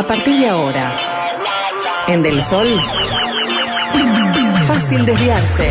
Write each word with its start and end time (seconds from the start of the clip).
A 0.00 0.06
partir 0.06 0.38
de 0.38 0.48
ahora, 0.48 0.96
en 2.08 2.22
Del 2.22 2.40
Sol, 2.40 2.66
fácil 4.66 5.04
desviarse. 5.04 5.70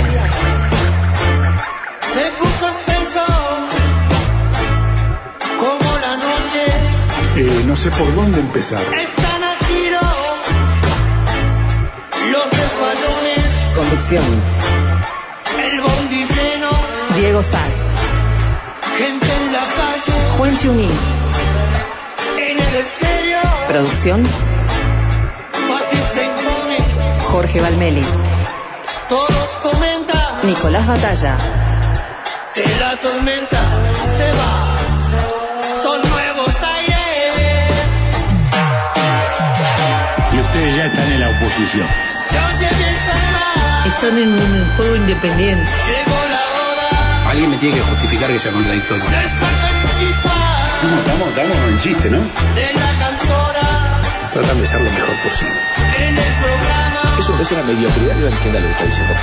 Se 2.13 2.25
puso 2.37 2.69
espeso 2.69 3.25
como 5.57 5.89
la 6.05 6.15
noche. 6.27 6.63
Eh, 7.37 7.63
no 7.65 7.75
sé 7.75 7.89
por 7.89 8.13
dónde 8.13 8.39
empezar. 8.41 8.81
Están 8.81 9.43
a 9.43 9.55
tiro 9.67 9.99
los 12.31 12.45
resbalones. 12.61 13.47
Conducción, 13.75 14.25
El 15.57 15.81
bondi 15.81 16.17
lleno. 16.17 16.69
Diego 17.15 17.41
Sass, 17.41 17.75
Gente 18.95 19.25
en 19.25 19.53
la 19.53 19.63
calle. 19.79 20.13
Juan 20.37 20.55
Chuní, 20.59 20.87
En 20.87 20.91
el 20.91 20.91
estéreo. 20.91 21.18
Producción. 23.69 24.23
Jorge 27.29 27.61
Valmeli, 27.61 28.03
Todos 29.07 29.49
comentan 29.61 30.19
Nicolás 30.43 30.87
Batalla, 30.87 31.37
que 32.55 32.65
la 32.79 32.95
tormenta 32.97 33.61
se 34.17 34.31
va. 34.33 34.75
Son 35.83 36.01
nuevos 36.09 36.55
aires. 36.63 37.33
Y 40.33 40.39
ustedes 40.39 40.75
ya 40.75 40.85
están 40.87 41.11
en 41.11 41.19
la 41.19 41.29
oposición. 41.29 41.87
Están 43.85 44.17
en 44.17 44.33
un 44.33 44.65
juego 44.77 44.95
independiente. 44.95 45.71
Llegó 45.87 46.17
la 46.31 46.41
hora. 46.57 47.29
Alguien 47.29 47.51
me 47.51 47.57
tiene 47.57 47.75
que 47.75 47.81
justificar 47.83 48.31
que 48.31 48.39
sea 48.39 48.51
contradictorio. 48.51 49.05
No, 50.81 50.97
estamos, 50.97 51.27
estamos 51.27 51.55
en 51.69 51.77
chiste, 51.79 52.09
¿no? 52.09 52.19
de 52.55 52.73
la 52.73 52.97
cantora. 52.97 53.18
Tratan 54.31 54.61
de 54.61 54.67
ser 54.67 54.79
lo 54.79 54.91
mejor 54.91 55.15
posible. 55.23 55.59
En 55.97 56.17
el 56.17 56.33
programa. 56.39 57.17
Eso 57.19 57.41
es 57.41 57.51
una 57.51 57.63
mediocridad, 57.63 58.15
yo 58.15 58.21
no 58.21 58.27
entiendo 58.27 58.59
lo 58.59 58.67
que 58.67 58.71
está 58.73 58.85
diciendo. 58.85 59.15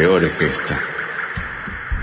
Peores 0.00 0.32
que 0.32 0.46
esta. 0.46 0.80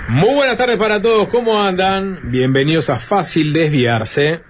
Muy 0.06 0.32
buenas 0.32 0.56
tardes 0.56 0.76
para 0.76 1.02
todos, 1.02 1.26
¿cómo 1.26 1.60
andan? 1.60 2.20
Bienvenidos 2.30 2.90
a 2.90 3.00
Fácil 3.00 3.52
Desviarse. 3.52 4.47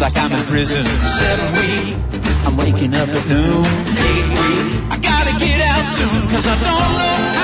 Like 0.00 0.16
I'm 0.16 0.32
in 0.32 0.44
prison. 0.46 0.82
Seventh 0.82 1.60
week, 1.60 1.96
I'm 2.46 2.56
waking 2.56 2.94
up 2.94 3.08
at 3.08 3.26
noon. 3.28 3.66
Eighth 3.66 4.30
week, 4.30 4.92
I 4.92 4.98
gotta 4.98 5.38
get 5.38 5.60
out 5.60 5.86
soon, 5.98 6.22
cause 6.30 6.46
I 6.46 6.54
don't 6.54 7.34
know 7.34 7.39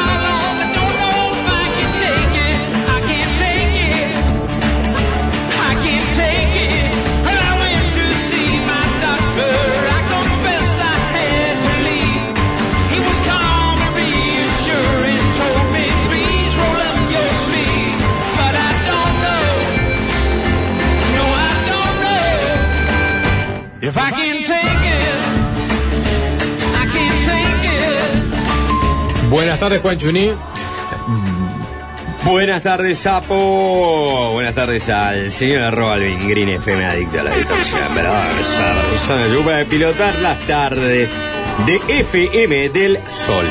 Buenas 29.31 29.59
tardes, 29.59 29.81
Juan 29.83 29.99
Chuní. 29.99 30.33
Buenas 32.25 32.63
tardes, 32.63 32.99
Sapo. 32.99 34.33
Buenas 34.33 34.55
tardes 34.55 34.89
al 34.89 35.31
señor 35.31 35.63
arroba 35.63 35.95
Alvin 35.95 36.29
Green 36.29 36.49
FM 36.49 36.85
adicto 36.85 37.21
a 37.21 37.23
la 37.23 37.31
distancia. 37.37 37.79
Pero 37.95 38.11
persona 38.91 39.27
yo 39.33 39.45
para 39.45 39.65
pilotar 39.65 40.15
las 40.21 40.39
tardes 40.41 41.09
de 41.67 41.81
FM 42.01 42.69
del 42.71 42.99
Sol. 43.09 43.47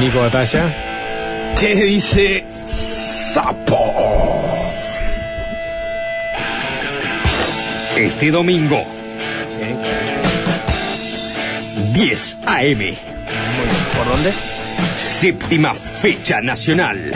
Nico 0.00 0.20
Batalla. 0.20 1.54
¿Qué 1.60 1.74
dice 1.74 2.44
Sapo? 2.66 3.83
Este 7.96 8.30
domingo, 8.30 8.84
10 11.92 12.36
AM, 12.46 12.78
¿Por 13.96 14.08
dónde? 14.08 14.32
séptima 14.98 15.74
fecha 15.74 16.40
nacional 16.40 17.12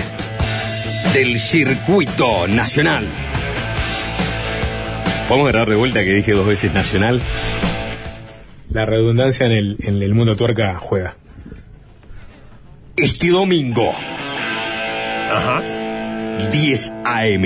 del 1.12 1.38
circuito 1.38 2.46
nacional. 2.48 3.04
¿Podemos 5.28 5.48
agarrar 5.50 5.68
de 5.68 5.76
vuelta 5.76 6.04
que 6.04 6.12
dije 6.14 6.32
dos 6.32 6.46
veces 6.46 6.72
nacional? 6.72 7.20
La 8.70 8.86
redundancia 8.86 9.46
en 9.46 9.52
el, 9.52 9.76
en 9.80 10.02
el 10.02 10.14
mundo 10.14 10.36
tuerca 10.36 10.76
juega. 10.78 11.16
Este 12.96 13.28
domingo, 13.30 13.94
Ajá. 15.32 15.62
10 16.50 16.92
AM. 17.04 17.42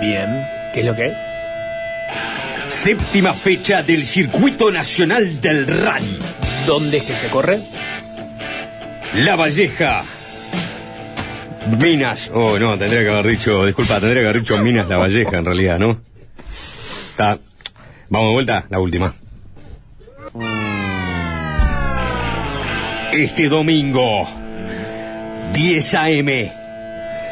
Bien. 0.00 0.46
¿Qué 0.72 0.80
es 0.80 0.86
lo 0.86 0.94
que 0.96 1.02
hay? 1.04 1.31
Séptima 2.72 3.32
fecha 3.32 3.82
del 3.84 4.02
Circuito 4.02 4.72
Nacional 4.72 5.40
del 5.40 5.66
Rally. 5.68 6.18
¿Dónde 6.66 6.96
es 6.96 7.04
que 7.04 7.12
se 7.14 7.28
corre? 7.28 7.60
La 9.14 9.36
Valleja. 9.36 10.02
Minas. 11.78 12.30
Oh, 12.34 12.58
no, 12.58 12.76
tendría 12.76 13.04
que 13.04 13.10
haber 13.10 13.28
dicho. 13.28 13.64
Disculpa, 13.66 14.00
tendría 14.00 14.22
que 14.22 14.28
haber 14.30 14.40
dicho 14.40 14.58
Minas 14.58 14.88
La 14.88 14.96
Valleja 14.96 15.38
en 15.38 15.44
realidad, 15.44 15.78
¿no? 15.78 16.00
Está. 17.10 17.38
Vamos 18.08 18.30
de 18.30 18.32
vuelta, 18.32 18.66
la 18.68 18.80
última. 18.80 19.14
Este 23.12 23.48
domingo, 23.48 24.26
10 25.52 25.94
AM, 25.94 26.28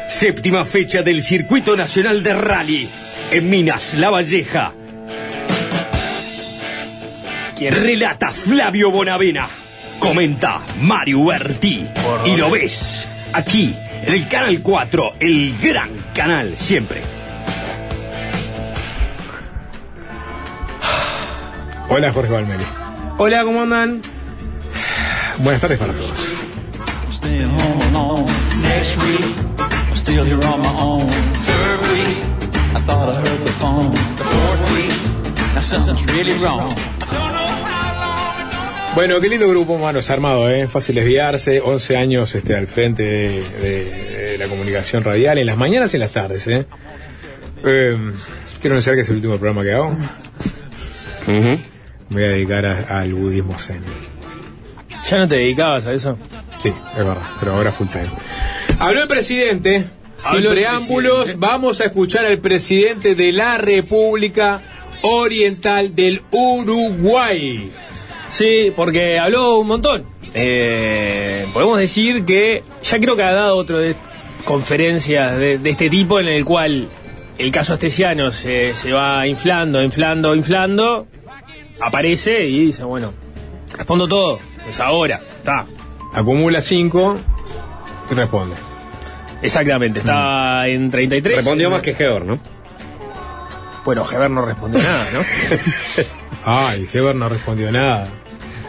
séptima 0.07 0.63
fecha 0.63 1.01
del 1.01 1.21
Circuito 1.21 1.75
Nacional 1.75 2.23
de 2.23 2.33
Rally 2.35 2.89
en 3.31 3.49
Minas 3.49 3.95
La 3.95 4.11
Valleja. 4.11 4.75
¿Quién? 7.61 7.75
Relata 7.75 8.31
Flavio 8.31 8.89
Bonavena. 8.89 9.47
Comenta 9.99 10.61
Mario 10.81 11.25
Berti. 11.25 11.87
Por 11.93 12.27
Y 12.27 12.35
lo 12.35 12.49
ves 12.49 13.07
aquí, 13.33 13.75
en 14.01 14.13
el 14.15 14.27
Canal 14.27 14.59
4, 14.63 15.13
el 15.19 15.59
gran 15.59 15.95
canal, 16.11 16.57
siempre. 16.57 17.03
Hola, 21.87 22.11
Jorge 22.11 22.31
Valmeli. 22.31 22.63
Hola, 23.19 23.43
¿cómo 23.43 23.61
andan? 23.61 24.01
Buenas 25.37 25.61
tardes 25.61 25.77
para 25.77 25.93
todos. 25.93 26.17
Staying 27.11 27.51
home 27.51 27.83
alone. 27.91 28.25
Next 28.63 28.97
week, 29.03 29.35
I'm 29.59 29.95
still 29.97 30.25
here 30.25 30.43
on 30.47 30.61
my 30.61 30.81
own. 30.81 31.07
Third 31.45 31.79
week, 31.93 32.17
I 32.73 32.79
thought 32.87 33.09
I 33.09 33.17
heard 33.17 33.45
the 33.45 33.51
phone. 33.59 33.93
The 33.93 34.23
fourth 34.23 34.73
week, 34.73 35.53
now 35.53 35.61
something's 35.61 36.03
really 36.11 36.33
wrong. 36.43 36.73
Bueno, 38.95 39.21
qué 39.21 39.29
lindo 39.29 39.47
grupo 39.47 39.77
manos 39.77 40.09
armado, 40.09 40.49
¿eh? 40.49 40.67
Fácil 40.67 40.95
desviarse, 40.95 41.61
11 41.61 41.95
años 41.97 42.35
este, 42.35 42.55
al 42.55 42.67
frente 42.67 43.03
de, 43.03 43.43
de- 43.61 44.11
de 44.31 44.37
la 44.37 44.47
comunicación 44.47 45.03
radial, 45.03 45.37
en 45.37 45.45
las 45.45 45.57
mañanas 45.57 45.93
y 45.93 45.97
en 45.97 46.01
las 46.01 46.11
tardes, 46.11 46.47
¿eh? 46.47 46.65
Eh, 47.65 47.97
quiero 48.59 48.73
anunciar 48.75 48.95
que 48.95 49.01
es 49.01 49.09
el 49.09 49.15
último 49.15 49.37
programa 49.37 49.63
que 49.63 49.71
hago. 49.71 49.89
Ujú. 51.23 51.59
Me 52.09 52.15
voy 52.15 52.23
a 52.23 52.27
dedicar 52.27 52.65
a- 52.65 52.99
al 52.99 53.13
budismo 53.13 53.57
zen. 53.57 53.81
¿Ya 55.09 55.17
no 55.17 55.27
te 55.27 55.35
dedicabas 55.35 55.85
a 55.85 55.93
eso? 55.93 56.17
Sí, 56.61 56.69
es 56.69 56.97
verdad, 56.97 57.21
pero 57.39 57.53
ahora 57.55 57.71
full 57.71 57.87
time. 57.87 58.09
Habló 58.77 59.03
el 59.03 59.07
presidente. 59.07 59.85
Sin 60.17 60.35
Habló 60.37 60.51
preámbulos, 60.51 61.15
presidente. 61.23 61.47
vamos 61.47 61.81
a 61.81 61.85
escuchar 61.85 62.25
al 62.25 62.39
presidente 62.39 63.15
de 63.15 63.31
la 63.31 63.57
República 63.57 64.61
Oriental 65.01 65.95
del 65.95 66.21
Uruguay. 66.31 67.71
Sí, 68.31 68.73
porque 68.75 69.19
habló 69.19 69.59
un 69.59 69.67
montón. 69.67 70.05
Eh, 70.33 71.45
podemos 71.53 71.77
decir 71.77 72.25
que 72.25 72.63
ya 72.81 72.99
creo 72.99 73.15
que 73.15 73.23
ha 73.23 73.33
dado 73.33 73.57
otro 73.57 73.77
de 73.77 73.95
conferencias 74.45 75.37
de, 75.37 75.57
de 75.57 75.69
este 75.69 75.89
tipo 75.89 76.19
en 76.19 76.29
el 76.29 76.45
cual 76.45 76.87
el 77.37 77.51
caso 77.51 77.73
astesiano 77.73 78.31
se, 78.31 78.73
se 78.73 78.93
va 78.93 79.27
inflando, 79.27 79.83
inflando, 79.83 80.33
inflando, 80.33 81.07
aparece 81.79 82.45
y 82.45 82.67
dice, 82.67 82.83
bueno, 82.83 83.13
respondo 83.75 84.07
todo, 84.07 84.39
pues 84.63 84.79
ahora, 84.79 85.21
está. 85.37 85.65
Acumula 86.13 86.61
5 86.61 87.19
y 88.11 88.13
responde. 88.13 88.55
Exactamente, 89.41 89.99
está 89.99 90.67
en 90.67 90.89
33. 90.89 91.35
Respondió 91.37 91.69
más 91.69 91.81
que 91.81 91.95
Geor, 91.95 92.25
¿no? 92.25 92.39
Bueno, 93.83 94.05
Heber 94.09 94.29
no 94.29 94.45
respondió 94.45 94.79
nada, 94.81 95.05
¿no? 95.13 95.19
Ay, 96.45 96.87
Heber 96.93 97.15
no 97.15 97.27
respondió 97.27 97.71
nada. 97.71 98.20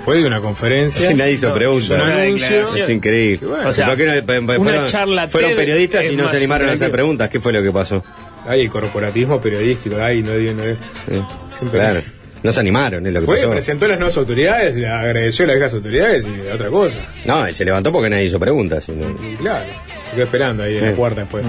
Fue 0.05 0.17
de 0.19 0.27
una 0.27 0.41
conferencia. 0.41 1.11
Nadie 1.15 1.33
hizo 1.33 1.49
No, 1.49 1.55
preguntas. 1.55 1.91
una. 1.91 2.25
Es 2.27 2.89
increíble. 2.89 3.47
bueno. 3.47 3.69
O 3.69 3.73
sea, 3.73 3.87
¿Por 3.87 3.97
qué 3.97 4.07
no- 4.07 4.13
pe- 4.15 4.23
pe- 4.43 4.59
una 4.59 5.29
fueron, 5.29 5.55
periodistas 5.57 6.05
y 6.11 6.17
no 6.17 6.29
se 6.29 6.37
animaron 6.37 6.69
a 6.69 6.73
hacer 6.73 6.91
preguntas? 6.91 7.29
¿Qué 7.29 7.41
fue 7.41 7.53
lo 7.53 7.63
que 7.63 7.71
pasó? 7.73 8.05
Ay, 8.47 8.67
corporativismo 8.69 9.41
periodístico. 9.41 9.97
Ay, 10.01 10.23
no 10.23 10.33
no 10.33 10.37
dio. 10.39 10.53
Sí. 10.55 11.23
Siempre- 11.59 11.79
Claro. 11.81 12.01
No 12.43 12.51
se 12.51 12.59
animaron, 12.59 13.07
es 13.07 13.13
lo 13.13 13.21
que 13.21 13.27
Fue, 13.27 13.37
pasó. 13.37 13.51
presentó 13.53 13.87
las 13.87 13.99
nuevas 14.01 14.17
autoridades, 14.17 14.75
le 14.75 14.89
agradeció 14.89 15.45
a 15.45 15.47
las 15.49 15.57
viejas 15.59 15.75
autoridades 15.75 16.27
y 16.27 16.51
otra 16.53 16.71
cosa. 16.71 16.99
No, 17.25 17.49
y 17.49 17.53
se 17.55 17.65
levantó 17.65 17.93
porque 17.93 18.11
nadie 18.11 18.25
hizo 18.25 18.41
preguntas. 18.41 18.89
y 18.89 18.93
no- 18.93 19.09
Y 19.11 19.37
claro, 19.37 19.65
se 20.11 20.17
quedó 20.17 20.25
esperando 20.25 20.65
ahí 20.65 20.73
en 20.75 20.81
Sí. 20.81 20.87
la 20.87 20.93
puerta 20.97 21.21
después. 21.21 21.45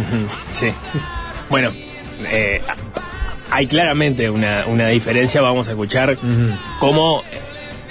Sí. 0.53 0.67
Bueno, 1.49 1.71
eh, 2.29 2.61
hay 3.49 3.65
claramente 3.65 4.29
una, 4.29 4.65
una 4.67 4.89
diferencia. 4.89 5.41
Vamos 5.41 5.67
a 5.67 5.71
escuchar 5.71 6.15
cómo 6.79 7.23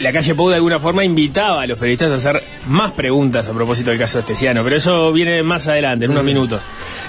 la 0.02 0.12
calle 0.12 0.34
Pou 0.34 0.50
de 0.50 0.56
alguna 0.56 0.78
forma 0.80 1.04
invitaba 1.04 1.62
a 1.62 1.66
los 1.66 1.78
periodistas 1.78 2.10
a 2.10 2.14
hacer 2.16 2.42
más 2.66 2.92
preguntas 2.92 3.48
a 3.48 3.52
propósito 3.52 3.90
del 3.90 3.98
caso 3.98 4.18
estesiano, 4.18 4.64
pero 4.64 4.76
eso 4.76 5.12
viene 5.12 5.42
más 5.42 5.68
adelante, 5.68 6.06
en 6.06 6.10
unos 6.10 6.24
minutos. 6.24 6.62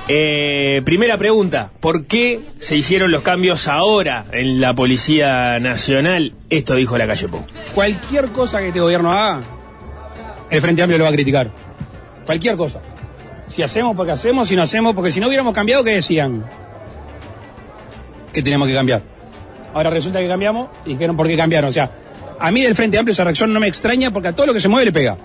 Eh, 0.07 0.81
primera 0.86 1.18
pregunta, 1.18 1.72
¿por 1.80 2.06
qué 2.06 2.42
se 2.60 2.75
hicieron 2.75 3.12
los 3.12 3.24
cambios 3.24 3.68
ahora 3.68 4.25
en 4.31 4.62
la 4.62 4.74
Policía 4.75 5.60
Nacional? 5.60 6.34
Esto 6.50 6.75
dijo 6.75 6.98
la 6.98 7.07
calle 7.07 7.28
Pou. 7.28 7.44
Cualquier 7.74 8.28
cosa 8.28 8.60
que 8.60 8.68
este 8.68 8.80
gobierno 8.80 9.12
haga, 9.12 9.42
el 10.50 10.62
Frente 10.62 10.84
Amplio 10.84 11.00
lo 11.00 11.06
va 11.06 11.10
a 11.10 11.13
criticar. 11.13 11.50
Cualquier 12.25 12.56
cosa. 12.56 12.80
Si 13.48 13.63
hacemos 13.63 13.95
porque 13.95 14.12
hacemos, 14.12 14.48
si 14.48 14.56
no 14.56 14.62
hacemos, 14.62 14.94
porque 14.94 15.12
si 15.12 15.19
no 15.19 15.28
hubiéramos 15.28 15.54
cambiado, 15.54 15.84
¿qué 15.84 15.92
decían? 15.92 16.45
Que 18.31 18.42
teníamos 18.44 18.68
que 18.68 18.74
cambiar. 18.74 19.01
Ahora 19.74 19.90
resulta 19.90 20.19
que 20.19 20.28
cambiamos 20.28 20.69
y 20.86 20.90
dijeron 20.94 21.16
por 21.16 21.28
qué 21.28 21.36
cambiaron. 21.36 21.69
O 21.69 21.74
sea, 21.74 21.90
a 22.44 22.51
mí 22.51 22.62
del 22.62 22.75
Frente 22.75 22.98
Amplio 22.98 23.13
esa 23.13 23.24
reacción 23.24 23.51
no 23.51 23.60
me 23.60 23.68
extraña 23.68 24.12
porque 24.12 24.28
a 24.28 24.36
todo 24.36 24.48
lo 24.48 24.54
que 24.54 24.60
se 24.60 24.68
mueve 24.68 24.86
le 24.86 24.92
pega. 24.92 25.18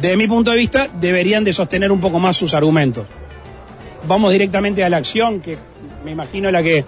Desde 0.00 0.16
mi 0.16 0.26
punto 0.26 0.50
de 0.50 0.56
vista, 0.56 0.88
deberían 1.00 1.44
de 1.44 1.52
sostener 1.52 1.90
un 1.92 2.00
poco 2.00 2.18
más 2.18 2.36
sus 2.36 2.54
argumentos. 2.54 3.06
Vamos 4.06 4.32
directamente 4.32 4.82
a 4.82 4.88
la 4.88 4.96
acción, 4.96 5.40
que 5.40 5.56
me 6.04 6.10
imagino 6.10 6.50
la 6.50 6.62
que, 6.62 6.84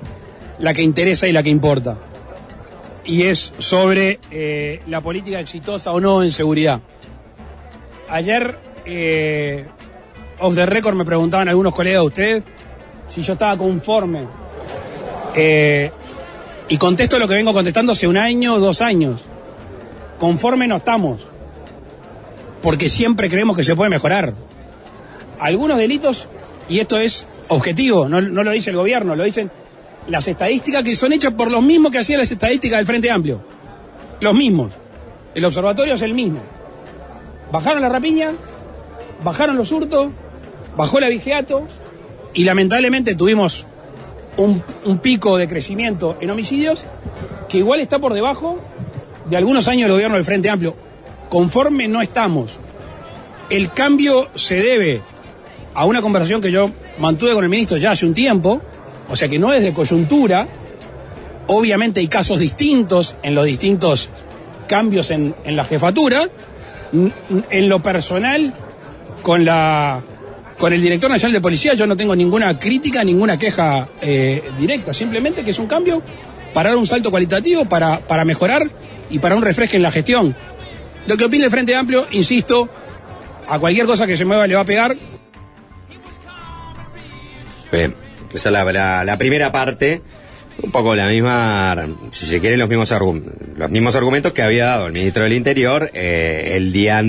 la 0.59 0.75
que 0.75 0.83
interesa 0.83 1.29
y 1.29 1.33
la 1.33 1.43
que 1.43 1.51
importa 1.51 1.97
y 3.05 3.23
es 3.23 3.53
sobre 3.59 4.19
eh, 4.31 4.81
la 4.87 5.01
política 5.01 5.41
exitosa 5.41 5.93
o 5.93 6.01
no 6.01 6.23
en 6.23 6.33
seguridad. 6.33 6.81
Ayer, 8.09 8.57
eh, 8.87 9.65
off 10.41 10.55
the 10.55 10.67
record, 10.67 10.95
me 10.95 11.05
preguntaban 11.05 11.49
algunos 11.49 11.75
colegas 11.75 12.03
de 12.03 12.07
ustedes 12.07 12.45
si 13.09 13.23
yo 13.23 13.35
estaba 13.35 13.57
conforme. 13.57 14.27
Eh, 15.37 15.91
y 16.69 16.79
contesto 16.79 17.19
lo 17.19 17.29
que 17.29 17.35
vengo 17.35 17.53
contestando 17.53 17.93
hace 17.93 18.09
un 18.09 18.17
año 18.17 18.59
dos 18.59 18.81
años. 18.81 19.21
Conforme 20.19 20.67
no 20.67 20.77
estamos. 20.77 21.27
Porque 22.63 22.89
siempre 22.89 23.29
creemos 23.29 23.57
que 23.57 23.65
se 23.65 23.77
puede 23.77 23.91
mejorar. 23.91 24.35
Algunos 25.39 25.77
delitos, 25.77 26.27
y 26.69 26.79
esto 26.79 26.99
es 26.99 27.27
objetivo, 27.49 28.09
no, 28.09 28.21
no 28.21 28.43
lo 28.43 28.53
dice 28.53 28.71
el 28.71 28.77
gobierno, 28.77 29.15
lo 29.15 29.25
dicen 29.25 29.51
las 30.09 30.29
estadísticas 30.29 30.85
que 30.85 30.95
son 30.95 31.13
hechas 31.13 31.33
por 31.35 31.51
los 31.51 31.63
mismos 31.63 31.91
que 31.91 31.99
hacían 31.99 32.21
las 32.21 32.31
estadísticas 32.31 32.79
del 32.79 32.87
Frente 32.87 33.11
Amplio. 33.11 33.41
Los 34.21 34.35
mismos. 34.35 34.73
El 35.35 35.45
observatorio 35.45 35.95
es 35.95 36.03
el 36.03 36.15
mismo. 36.15 36.41
Bajaron 37.51 37.83
la 37.83 37.89
rapiña, 37.89 38.33
bajaron 39.23 39.57
los 39.57 39.71
hurtos, 39.73 40.11
bajó 40.77 40.99
el 40.99 41.05
abigeato 41.05 41.67
y 42.33 42.45
lamentablemente 42.45 43.15
tuvimos 43.15 43.67
un, 44.37 44.99
pico 44.99 45.37
de 45.37 45.49
crecimiento 45.49 46.17
en 46.21 46.31
homicidios 46.31 46.85
que 47.49 47.59
igual 47.59 47.81
está 47.81 47.99
por 47.99 48.15
debajo 48.15 48.59
de 49.29 49.37
algunos 49.37 49.69
años 49.69 49.83
del 49.83 49.93
gobierno 49.93 50.17
del 50.17 50.25
Frente 50.25 50.51
Amplio. 50.51 50.75
Conforme 51.29 51.89
no 51.89 52.03
estamos. 52.03 52.53
El 53.51 53.73
cambio 53.73 54.29
se 54.35 54.57
debe 54.57 55.03
a 55.75 55.85
una 55.85 56.01
conversación 56.01 56.41
que 56.41 56.51
yo 56.51 56.71
mantuve 56.99 57.35
con 57.35 57.45
el 57.45 57.51
ministro 57.51 57.77
ya 57.77 57.91
hace 57.91 58.07
un 58.07 58.15
tiempo, 58.15 58.61
o 59.09 59.17
sea 59.17 59.29
que 59.29 59.39
no 59.39 59.53
es 59.53 59.63
de 59.63 59.73
coyuntura. 59.73 60.47
Obviamente 61.47 62.01
hay 62.01 62.09
casos 62.09 62.39
distintos 62.39 63.17
en 63.23 63.35
los 63.35 63.45
distintos 63.45 64.09
cambios 64.67 65.11
en, 65.11 65.35
en 65.45 65.57
la 65.57 65.65
jefatura. 65.65 66.29
En 67.51 67.69
lo 67.69 67.83
personal, 67.83 68.55
con 69.23 69.45
la 69.45 70.01
con 70.65 70.73
el 70.73 70.81
director 70.81 71.11
nacional 71.11 71.35
de 71.35 71.43
policía 71.43 71.75
yo 71.75 71.87
no 71.87 71.95
tengo 71.95 72.17
ninguna 72.17 72.59
crítica, 72.59 73.05
ninguna 73.05 73.39
queja 73.39 73.87
eh, 74.01 74.43
directa, 74.59 74.95
simplemente 74.95 75.45
que 75.45 75.51
es 75.51 75.59
un 75.59 75.67
cambio 75.67 76.01
para 76.55 76.71
dar 76.71 76.79
un 76.79 76.87
salto 76.87 77.11
cualitativo, 77.11 77.67
para, 77.67 77.99
para 77.99 78.25
mejorar 78.25 78.71
y 79.11 79.19
para 79.19 79.37
un 79.37 79.43
refresque 79.43 79.77
en 79.77 79.83
la 79.83 79.91
gestión. 79.91 80.35
Lo 81.07 81.19
que 81.19 81.27
opina 81.27 81.45
el 81.45 81.51
Frente 81.51 81.75
Amplio, 81.75 82.07
insisto, 82.13 82.71
a 83.47 83.59
cualquier 83.59 83.85
cosa 83.85 84.07
que 84.07 84.17
se 84.17 84.25
mueva 84.25 84.47
le 84.47 84.55
va 84.55 84.63
a 84.63 84.65
pegar, 84.65 84.97
Bien, 87.71 87.95
esa 88.33 88.49
es 88.49 88.53
la, 88.73 89.05
la- 89.05 89.19
primera 89.19 89.53
parte, 89.53 90.01
un 90.63 90.71
poco 90.73 90.95
la 90.97 91.09
misma, 91.09 91.77
si 92.11 92.25
se 92.25 92.41
quieren, 92.41 92.59
los 92.59 92.71
mismos, 92.71 92.91
los 93.59 93.71
mismos 93.71 93.95
argumentos 93.97 94.33
que 94.33 94.41
había 94.41 94.65
dado 94.65 94.87
el 94.87 94.95
ministro 94.95 95.25
del 95.25 95.35
Interior 95.35 95.91
eh, 95.93 96.53
el 96.57 96.73
día 96.73 97.03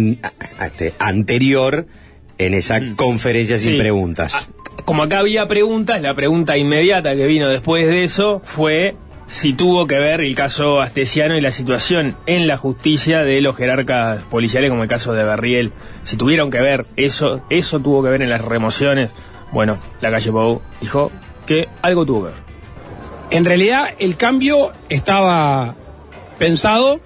este, 0.62 0.94
anterior 1.00 1.88
en 2.38 2.54
esa 2.54 2.80
conferencia 2.96 3.58
sin 3.58 3.74
Sí. 3.74 3.78
preguntas. 3.80 4.34
Ah, 4.36 4.82
Como 4.86 5.04
acá 5.04 5.20
había 5.20 5.48
preguntas, 5.48 6.02
la 6.02 6.14
pregunta 6.14 6.58
inmediata 6.58 7.16
que 7.16 7.26
vino 7.26 7.50
después 7.50 7.88
de 7.88 8.04
eso 8.04 8.42
fue 8.44 8.96
si 9.28 9.54
tuvo 9.54 9.88
que 9.88 9.96
ver 9.98 10.22
el 10.22 10.36
caso 10.36 10.80
Astesiano 10.82 11.36
y 11.36 11.42
la 11.42 11.50
situación 11.52 12.16
en 12.28 12.46
la 12.48 12.58
justicia 12.58 13.22
de 13.22 13.42
los 13.42 13.56
jerarcas 13.56 14.22
policiales, 14.24 14.70
como 14.70 14.84
el 14.84 14.90
caso 14.90 15.14
de 15.14 15.24
Berriel. 15.24 15.72
Si 16.04 16.18
tuvieron 16.18 16.52
que 16.52 16.60
ver 16.62 16.86
eso, 16.98 17.42
eso 17.50 17.80
tuvo 17.80 18.04
que 18.04 18.10
ver 18.10 18.22
en 18.22 18.30
las 18.30 18.42
remociones. 18.46 19.10
Bueno, 19.52 19.78
la 20.02 20.12
calle 20.12 20.32
Pou 20.32 20.62
dijo 20.82 21.12
que 21.48 21.68
algo 21.82 22.06
tuvo 22.06 22.26
que 22.26 22.32
ver. 22.32 22.40
En 23.32 23.46
realidad 23.46 23.88
el 23.98 24.18
cambio 24.18 24.72
estaba 24.90 25.74
pensado, 26.38 27.00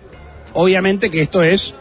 obviamente 0.53 1.09
que 1.09 1.21
esto 1.21 1.43
es 1.43 1.75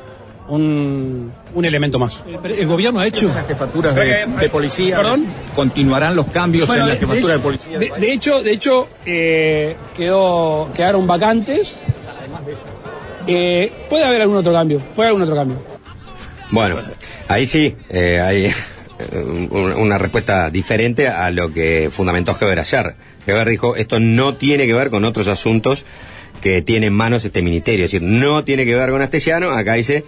un, 0.49 1.33
un 1.59 1.65
elemento 1.65 1.99
más. 1.99 2.25
El 2.45 2.67
gobierno 2.67 3.00
ha 3.00 3.07
hecho 3.07 3.29
las 3.35 3.47
jefaturas 3.47 3.95
de, 3.95 4.27
de 4.41 4.49
policía. 4.49 4.97
¿Perdón? 4.97 5.27
Continuarán 5.55 6.15
los 6.17 6.27
cambios 6.27 6.67
Bueno, 6.69 6.85
en 6.85 6.88
la 6.91 6.97
jefatura 6.97 7.33
de, 7.33 7.38
de, 7.38 7.43
policía. 7.43 7.79
de- 7.79 7.93
de 7.99 8.12
hecho, 8.12 8.43
de 8.43 8.53
hecho 8.53 8.88
eh, 9.05 9.77
quedó, 9.97 10.71
quedaron 10.75 11.07
vacantes. 11.07 11.75
Eh, 13.27 13.71
puede 13.91 14.05
haber 14.05 14.23
algún 14.23 14.37
otro 14.38 14.53
cambio, 14.53 14.79
puede 14.79 15.09
haber 15.09 15.21
algún 15.21 15.23
otro 15.23 15.35
cambio. 15.37 15.59
Bueno, 16.50 16.77
ahí 17.29 17.45
sí, 17.45 17.77
eh, 17.91 18.21
hay 18.21 18.50
un- 19.50 19.73
una 19.77 19.99
respuesta 19.99 20.49
diferente 20.50 21.09
a 21.09 21.31
lo 21.31 21.53
que 21.53 21.91
fundamentó 21.93 22.35
Heber 22.41 22.59
ayer. 22.61 22.95
Heber 23.27 23.49
dijo, 23.49 23.77
esto 23.77 24.00
no 24.00 24.37
tiene 24.37 24.67
que 24.67 24.73
ver 24.73 24.88
con 24.91 25.05
otros 25.05 25.29
asuntos 25.29 25.85
que 26.41 26.62
tiene 26.62 26.87
en 26.87 26.95
manos 26.95 27.25
este 27.25 27.43
ministerio, 27.43 27.85
es 27.85 27.91
decir, 27.93 28.07
no 28.07 28.45
tiene 28.45 28.65
que 28.65 28.75
ver 28.75 28.91
con 28.91 29.03
Astesiano, 29.03 29.50
acá 29.50 29.75
dice, 29.75 30.05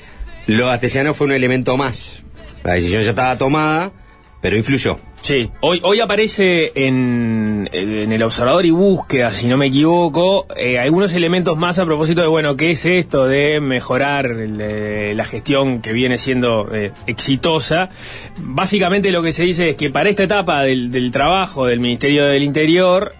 lo 0.46 0.70
Astesiano 0.70 1.14
fue 1.14 1.26
un 1.26 1.32
elemento 1.32 1.76
más. 1.76 2.22
La 2.64 2.74
decisión 2.74 3.02
ya 3.02 3.10
estaba 3.10 3.38
tomada, 3.38 3.92
pero 4.40 4.56
influyó. 4.56 4.98
Sí, 5.22 5.50
hoy, 5.60 5.80
hoy 5.82 6.00
aparece 6.00 6.72
en, 6.74 7.68
en 7.72 8.10
el 8.10 8.22
observador 8.22 8.64
y 8.64 8.70
búsqueda, 8.70 9.30
si 9.30 9.46
no 9.48 9.58
me 9.58 9.66
equivoco, 9.66 10.46
eh, 10.56 10.78
algunos 10.78 11.12
elementos 11.14 11.58
más 11.58 11.78
a 11.78 11.84
propósito 11.84 12.22
de, 12.22 12.26
bueno, 12.26 12.56
¿qué 12.56 12.70
es 12.70 12.86
esto 12.86 13.26
de 13.26 13.60
mejorar 13.60 14.34
eh, 14.38 15.12
la 15.14 15.24
gestión 15.24 15.82
que 15.82 15.92
viene 15.92 16.16
siendo 16.16 16.74
eh, 16.74 16.92
exitosa? 17.06 17.90
Básicamente 18.38 19.10
lo 19.10 19.22
que 19.22 19.32
se 19.32 19.44
dice 19.44 19.68
es 19.70 19.76
que 19.76 19.90
para 19.90 20.08
esta 20.08 20.22
etapa 20.22 20.62
del, 20.62 20.90
del 20.90 21.10
trabajo 21.10 21.66
del 21.66 21.80
Ministerio 21.80 22.24
del 22.24 22.42
Interior, 22.42 23.12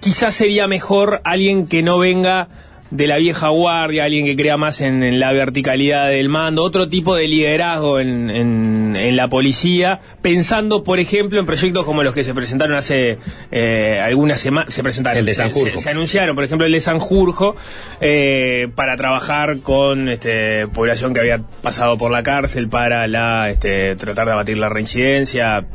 quizás 0.00 0.34
sería 0.34 0.66
mejor 0.66 1.20
alguien 1.22 1.68
que 1.68 1.82
no 1.82 1.98
venga 1.98 2.48
de 2.90 3.06
la 3.06 3.18
vieja 3.18 3.48
guardia, 3.48 4.04
alguien 4.04 4.24
que 4.24 4.34
crea 4.34 4.56
más 4.56 4.80
en, 4.80 5.02
en 5.02 5.20
la 5.20 5.30
verticalidad 5.32 6.08
del 6.08 6.28
mando, 6.30 6.62
otro 6.62 6.88
tipo 6.88 7.14
de 7.16 7.28
liderazgo 7.28 8.00
en, 8.00 8.30
en- 8.30 8.96
en 8.96 9.16
la 9.16 9.28
policía, 9.28 10.00
pensando, 10.22 10.82
por 10.84 10.98
ejemplo, 10.98 11.38
en 11.38 11.44
proyectos 11.46 11.84
como 11.84 12.02
los 12.02 12.14
que 12.14 12.24
se 12.24 12.32
presentaron 12.34 12.74
hace 12.76 13.18
eh, 13.52 13.98
algunas 14.02 14.40
semanas, 14.40 14.72
se 14.72 14.82
presentaron, 14.82 15.18
El 15.18 15.26
de 15.26 15.32
se- 15.34 15.42
Sanjurjo. 15.42 15.76
Se, 15.78 15.84
se 15.84 15.90
anunciaron, 15.90 16.34
por 16.34 16.44
ejemplo, 16.44 16.66
el 16.66 16.72
de 16.72 16.80
Sanjurjo, 16.80 17.56
eh, 18.00 18.68
para 18.74 18.96
trabajar 18.96 19.58
con 19.60 20.08
este, 20.08 20.66
población 20.68 21.12
que 21.12 21.20
había 21.20 21.42
pasado 21.62 21.98
por 21.98 22.10
la 22.10 22.22
cárcel, 22.22 22.68
para 22.68 23.06
la 23.06 23.50
este, 23.50 23.96
tratar 23.96 24.26
de 24.26 24.32
abatir 24.32 24.56
la 24.56 24.68
reincidencia, 24.70 25.66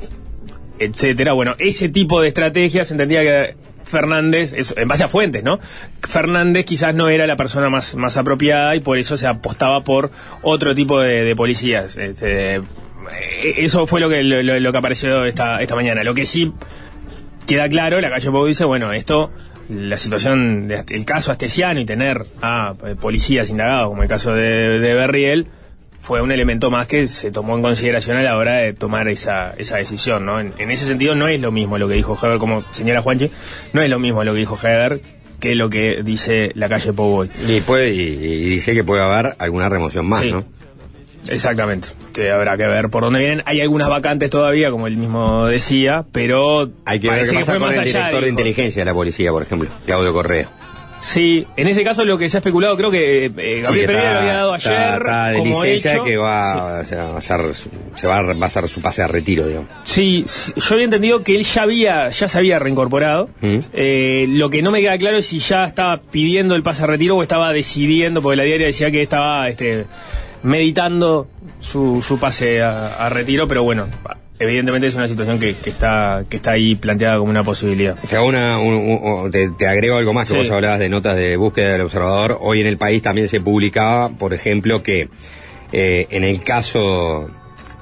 etcétera. 0.80 1.34
Bueno, 1.34 1.54
ese 1.60 1.90
tipo 1.90 2.22
de 2.22 2.28
estrategias 2.30 2.90
entendía 2.92 3.22
que 3.22 3.56
Fernández, 3.94 4.54
en 4.76 4.88
base 4.88 5.04
a 5.04 5.08
fuentes, 5.08 5.44
¿no? 5.44 5.60
Fernández 6.02 6.66
quizás 6.66 6.94
no 6.94 7.10
era 7.10 7.26
la 7.28 7.36
persona 7.36 7.70
más, 7.70 7.96
más 7.96 8.18
apropiada 8.18 8.76
y 8.76 8.82
por 8.82 8.98
eso 8.98 9.16
se 9.16 9.28
apostaba 9.28 9.84
por 9.84 10.12
otro 10.42 10.76
tipo 10.76 11.00
de, 11.00 11.34
policías. 11.36 11.96
Este, 11.96 12.56
eh, 12.56 12.62
eso 13.58 13.88
fue 13.88 14.02
lo 14.02 14.10
que, 14.10 14.24
lo, 14.24 14.72
que 14.72 14.78
apareció 14.78 15.26
esta, 15.26 15.62
esta 15.62 15.76
mañana. 15.76 16.04
Lo 16.04 16.14
que 16.14 16.26
sí 16.26 16.52
queda 17.48 17.70
claro, 17.70 18.02
la 18.02 18.10
calle 18.10 18.32
Pau 18.32 18.46
dice, 18.46 18.66
bueno, 18.66 18.92
esto, 18.92 19.32
la 19.70 19.98
situación, 19.98 20.70
el 20.90 21.06
caso 21.06 21.32
astesiano 21.32 21.80
y 21.80 21.86
tener 21.86 22.26
a 22.42 22.74
eh, 22.86 22.96
policías 23.00 23.50
indagados, 23.50 23.90
como 23.90 24.04
el 24.04 24.10
caso 24.10 24.34
de, 24.34 24.80
de 24.80 24.94
Berriel, 24.94 25.48
fue 26.04 26.22
un 26.22 26.32
elemento 26.34 26.70
más 26.70 26.86
que 26.86 27.08
se 27.08 27.32
tomó 27.32 27.56
en 27.56 27.62
consideración 27.62 28.18
a 28.18 28.22
la 28.22 28.36
hora 28.38 28.58
de 28.58 28.74
tomar 28.74 29.08
esa, 29.08 29.54
esa 29.58 29.78
decisión, 29.78 30.26
¿no? 30.26 30.38
En, 30.40 30.52
en 30.58 30.70
ese 30.70 30.86
sentido 30.86 31.16
no 31.16 31.30
es 31.30 31.40
lo 31.40 31.50
mismo 31.52 31.78
lo 31.78 31.88
que 31.88 31.94
dijo 31.94 32.18
Heber, 32.22 32.38
como 32.40 32.64
señora 32.72 33.02
Juanchi, 33.02 33.32
no 33.72 33.82
es 33.82 33.90
lo 33.90 34.00
mismo 34.00 34.22
lo 34.26 34.34
que 34.34 34.40
dijo 34.40 34.60
Heber 34.62 35.02
que 35.40 35.56
lo 35.56 35.70
que 35.70 36.02
dice 36.04 36.52
la 36.56 36.68
calle 36.70 36.92
Pau 36.94 37.06
hoy. 37.20 37.32
Y, 37.48 37.62
puede, 37.62 37.94
y, 37.94 38.02
y 38.02 38.50
dice 38.50 38.74
que 38.74 38.84
puede 38.84 39.02
haber 39.02 39.36
alguna 39.40 39.70
remoción 39.70 40.06
más, 40.06 40.22
Sí. 40.22 40.32
¿no? 40.32 40.44
Exactamente, 41.30 41.88
que 42.14 42.32
habrá 42.32 42.58
que 42.58 42.66
ver 42.66 42.90
por 42.90 43.04
dónde 43.04 43.20
vienen. 43.20 43.44
Hay 43.46 43.62
algunas 43.62 43.88
vacantes 43.88 44.30
todavía, 44.30 44.70
como 44.72 44.88
él 44.88 44.98
mismo 44.98 45.46
decía, 45.46 46.04
pero 46.12 46.70
Hay 46.86 47.00
que 47.00 47.10
ver 47.10 47.26
qué 47.30 47.34
pasa 47.36 47.54
con 47.54 47.62
más 47.62 47.76
el 47.76 47.80
allá, 47.80 47.92
director 47.92 48.12
de 48.20 48.26
dijo. 48.26 48.30
inteligencia 48.40 48.82
de 48.82 48.86
la 48.86 48.94
policía, 48.94 49.32
por 49.32 49.42
ejemplo, 49.44 49.70
Claudio 49.86 50.12
Correa. 50.12 50.50
Sí, 51.04 51.46
en 51.58 51.68
ese 51.68 51.84
caso 51.84 52.06
lo 52.06 52.18
que 52.18 52.30
se 52.30 52.38
ha 52.38 52.40
especulado, 52.40 52.78
creo 52.78 52.90
que 52.90 53.26
eh, 53.26 53.30
Gabriel 53.30 53.66
Sí, 53.66 53.74
Pereira 53.74 53.94
está- 54.04 54.14
lo 54.14 54.20
había 54.20 54.34
dado 54.36 54.56
está- 54.56 54.70
ayer 54.94 55.02
está 55.02 55.28
de 55.28 55.38
como 55.40 55.50
licencia 55.64 55.94
hecho. 55.96 56.04
que 56.06 56.16
va, 56.18 56.80
o 56.82 56.86
sea, 56.86 57.04
va 57.10 57.16
a 57.16 57.18
hacer, 57.18 57.42
se 57.96 58.08
va 58.08 58.18
a, 58.20 58.22
va 58.24 58.34
a 58.42 58.46
hacer 58.46 58.68
su 58.70 58.82
pase 58.82 59.04
a 59.04 59.08
retiro, 59.10 59.46
digamos. 59.46 59.70
Sí, 59.84 60.24
sí, 60.26 60.54
yo 60.56 60.74
había 60.76 60.86
entendido 60.86 61.22
que 61.22 61.36
él 61.36 61.44
ya 61.44 61.64
había, 61.64 62.08
ya 62.10 62.28
se 62.30 62.38
había 62.38 62.58
reincorporado. 62.58 63.30
¿Mm? 63.42 63.58
Eh, 63.74 64.26
lo 64.30 64.50
que 64.50 64.62
no 64.62 64.72
me 64.72 64.80
queda 64.80 64.98
claro 64.98 65.18
es 65.18 65.26
si 65.28 65.40
ya 65.40 65.66
estaba 65.66 66.00
pidiendo 66.10 66.56
el 66.56 66.64
pase 66.64 66.84
a 66.84 66.88
retiro 66.88 67.18
o 67.18 67.22
estaba 67.22 67.52
decidiendo, 67.52 68.22
porque 68.22 68.38
la 68.38 68.44
diaria 68.44 68.68
decía 68.68 68.90
que 68.90 69.02
estaba 69.02 69.50
este, 69.50 69.86
meditando 70.42 71.28
su, 71.60 72.02
su 72.02 72.18
pase 72.18 72.62
a, 72.62 72.96
a 72.96 73.10
retiro, 73.10 73.46
pero 73.48 73.64
bueno, 73.64 73.88
evidentemente 74.44 74.88
es 74.88 74.96
una 74.96 75.08
situación 75.08 75.40
que, 75.40 75.56
que 75.56 75.70
está, 75.72 76.24
que 76.30 76.38
está 76.38 76.52
ahí 76.52 76.76
planteada 76.76 77.18
como 77.18 77.30
una 77.32 77.44
posibilidad. 77.44 77.96
Te, 77.98 78.16
hago 78.16 78.28
una, 78.28 78.58
un- 78.60 79.00
un- 79.02 79.32
te, 79.32 79.50
te 79.50 79.68
agrego 79.68 79.98
algo 79.98 80.14
más, 80.14 80.28
que 80.30 80.34
Sí. 80.36 80.40
vos 80.40 80.52
hablabas 80.52 80.80
de 80.80 80.90
notas 80.90 81.16
de 81.18 81.36
búsqueda 81.38 81.72
del 81.74 81.82
observador. 81.82 82.38
Hoy 82.42 82.62
en 82.62 82.68
el 82.68 82.78
país 82.78 83.02
también 83.02 83.28
se 83.28 83.42
publicaba, 83.42 84.10
por 84.10 84.34
ejemplo, 84.34 84.84
que 84.84 85.10
eh, 85.72 86.08
en 86.12 86.24
el 86.24 86.40
caso 86.44 87.30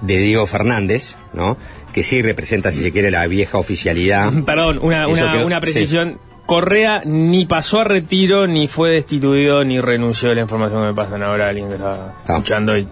de 0.01 0.17
Diego 0.17 0.45
Fernández, 0.47 1.15
¿no? 1.33 1.57
que 1.93 2.03
sí 2.03 2.21
representa, 2.21 2.71
si 2.71 2.79
se 2.81 2.91
quiere, 2.93 3.11
la 3.11 3.27
vieja 3.27 3.57
oficialidad. 3.57 4.31
Perdón, 4.45 4.79
una, 4.81 5.07
una, 5.07 5.31
quedó- 5.33 5.45
una 5.45 5.57
sí. 5.57 5.61
precisión. 5.61 6.19
Correa 6.45 7.03
ni 7.05 7.45
pasó 7.45 7.79
a 7.81 7.83
retiro, 7.83 8.45
ni 8.47 8.67
fue 8.67 8.91
destituido, 8.91 9.63
ni 9.63 9.79
renunció 9.79 10.31
a 10.31 10.35
la 10.35 10.41
información 10.41 10.81
que 10.81 10.87
me 10.87 10.93
pasan 10.93 11.21
ahora 11.23 11.47
alguien 11.49 11.67
que 11.69 11.75
está 11.75 11.93
Ah. 11.93 12.13
escuchando 12.27 12.77
y 12.77 12.87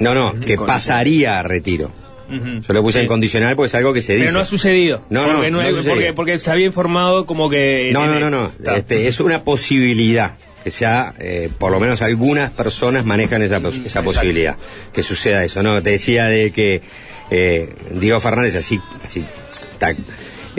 No, 0.00 0.14
no, 0.14 0.34
que 0.38 0.56
pasaría 0.56 1.40
a 1.40 1.42
retiro. 1.42 1.90
Ujú. 2.28 2.60
Yo 2.60 2.74
lo 2.74 2.82
puse 2.82 2.98
Sí. 2.98 3.02
en 3.02 3.08
condicional 3.08 3.56
porque 3.56 3.68
es 3.68 3.74
algo 3.74 3.92
que 3.92 4.02
se 4.02 4.12
dice. 4.14 4.24
Pero 4.26 4.34
no 4.36 4.40
ha 4.40 4.44
sucedido. 4.44 5.04
No, 5.10 5.26
no, 5.26 5.34
porque, 5.36 5.50
no 5.50 5.62
es- 5.62 5.74
sucedido. 5.76 5.94
porque, 5.94 6.12
porque 6.12 6.38
se 6.38 6.50
había 6.50 6.66
informado 6.66 7.24
como 7.26 7.48
que... 7.48 7.90
No, 7.92 8.06
no, 8.06 8.20
no, 8.20 8.30
no. 8.30 8.50
Este, 8.74 9.06
es 9.06 9.20
una 9.20 9.44
posibilidad 9.44 10.36
que 10.64 10.70
sea, 10.70 11.14
eh, 11.18 11.48
por 11.58 11.70
lo 11.72 11.80
menos 11.80 12.02
algunas 12.02 12.50
personas 12.50 13.04
manejan 13.04 13.42
esa, 13.42 13.56
esa 13.58 13.68
exacto. 13.68 14.10
posibilidad, 14.12 14.56
que 14.92 15.02
suceda 15.02 15.42
eso. 15.44 15.62
No, 15.62 15.82
te 15.82 15.90
decía 15.90 16.26
de 16.26 16.50
que 16.50 16.82
eh, 17.30 17.74
Diego 17.92 18.20
Fernández 18.20 18.56
así, 18.56 18.80
así 19.04 19.24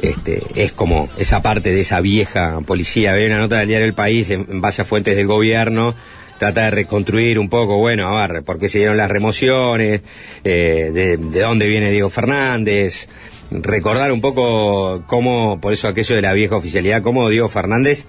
este, 0.01 0.41
es 0.55 0.71
como 0.71 1.09
esa 1.17 1.41
parte 1.41 1.71
de 1.73 1.81
esa 1.81 1.99
vieja 2.01 2.59
policía. 2.65 3.13
Ve 3.13 3.27
una 3.27 3.37
nota 3.37 3.59
del 3.59 3.67
diario 3.67 3.85
El 3.85 3.93
País 3.93 4.29
en, 4.29 4.47
en 4.49 4.61
base 4.61 4.81
a 4.81 4.85
fuentes 4.85 5.15
del 5.15 5.27
gobierno. 5.27 5.95
Trata 6.39 6.63
de 6.63 6.71
reconstruir 6.71 7.37
un 7.37 7.49
poco, 7.49 7.77
bueno, 7.77 8.17
a 8.17 8.27
ver, 8.27 8.43
por 8.43 8.57
qué 8.57 8.69
se 8.69 8.79
dieron 8.79 8.97
las 8.97 9.11
remociones, 9.11 10.01
eh, 10.43 10.89
de, 10.91 11.17
de 11.17 11.41
dónde 11.41 11.67
viene 11.67 11.91
Diego 11.91 12.09
Fernández, 12.09 13.07
recordar 13.51 14.11
un 14.11 14.21
poco 14.21 15.03
cómo, 15.07 15.59
por 15.61 15.73
eso 15.73 15.87
aquello 15.87 16.15
de 16.15 16.21
la 16.21 16.33
vieja 16.33 16.55
oficialidad, 16.55 17.01
cómo 17.01 17.29
Diego 17.29 17.49
Fernández 17.49 18.05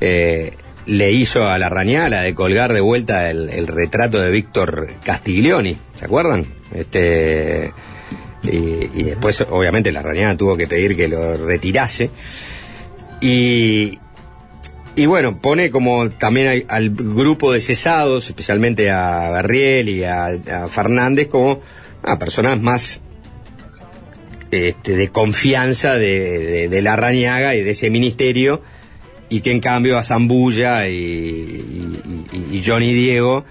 eh, 0.00 0.52
le 0.86 1.12
hizo 1.12 1.48
a 1.48 1.58
la 1.58 1.68
rañala 1.68 2.22
de 2.22 2.34
colgar 2.34 2.72
de 2.72 2.80
vuelta 2.80 3.30
el, 3.30 3.66
retrato 3.66 4.20
de 4.20 4.30
Víctor 4.30 4.94
Castiglioni, 5.04 5.76
¿se 5.96 6.04
acuerdan? 6.04 6.46
Este 6.74 7.72
y, 8.42 9.02
después 9.02 9.44
obviamente 9.50 9.92
la 9.92 10.02
rañala 10.02 10.36
tuvo 10.36 10.56
que 10.56 10.66
pedir 10.66 10.96
que 10.96 11.08
lo 11.08 11.36
retirase 11.36 12.10
y 13.20 13.98
y 14.98 15.06
bueno, 15.06 15.40
pone 15.40 15.70
como 15.70 16.10
también 16.10 16.48
al, 16.48 16.64
al 16.66 16.90
grupo 16.90 17.52
de 17.52 17.60
cesados, 17.60 18.26
especialmente 18.26 18.90
a 18.90 19.30
Berriel 19.30 19.88
y 19.88 20.02
a, 20.02 20.40
Fernández, 20.68 21.28
como 21.28 21.60
a 22.02 22.18
personas 22.18 22.60
más 22.60 23.00
este, 24.50 24.96
de 24.96 25.08
confianza 25.10 25.94
de, 25.94 26.80
la 26.82 26.96
Rañaga 26.96 27.54
y 27.54 27.62
de 27.62 27.70
ese 27.70 27.90
ministerio, 27.90 28.60
y 29.28 29.40
que 29.40 29.52
en 29.52 29.60
cambio 29.60 29.98
a 29.98 30.02
Zambulla 30.02 30.88
y 30.88 32.60
Johnny 32.66 32.92
Diego, 32.92 33.44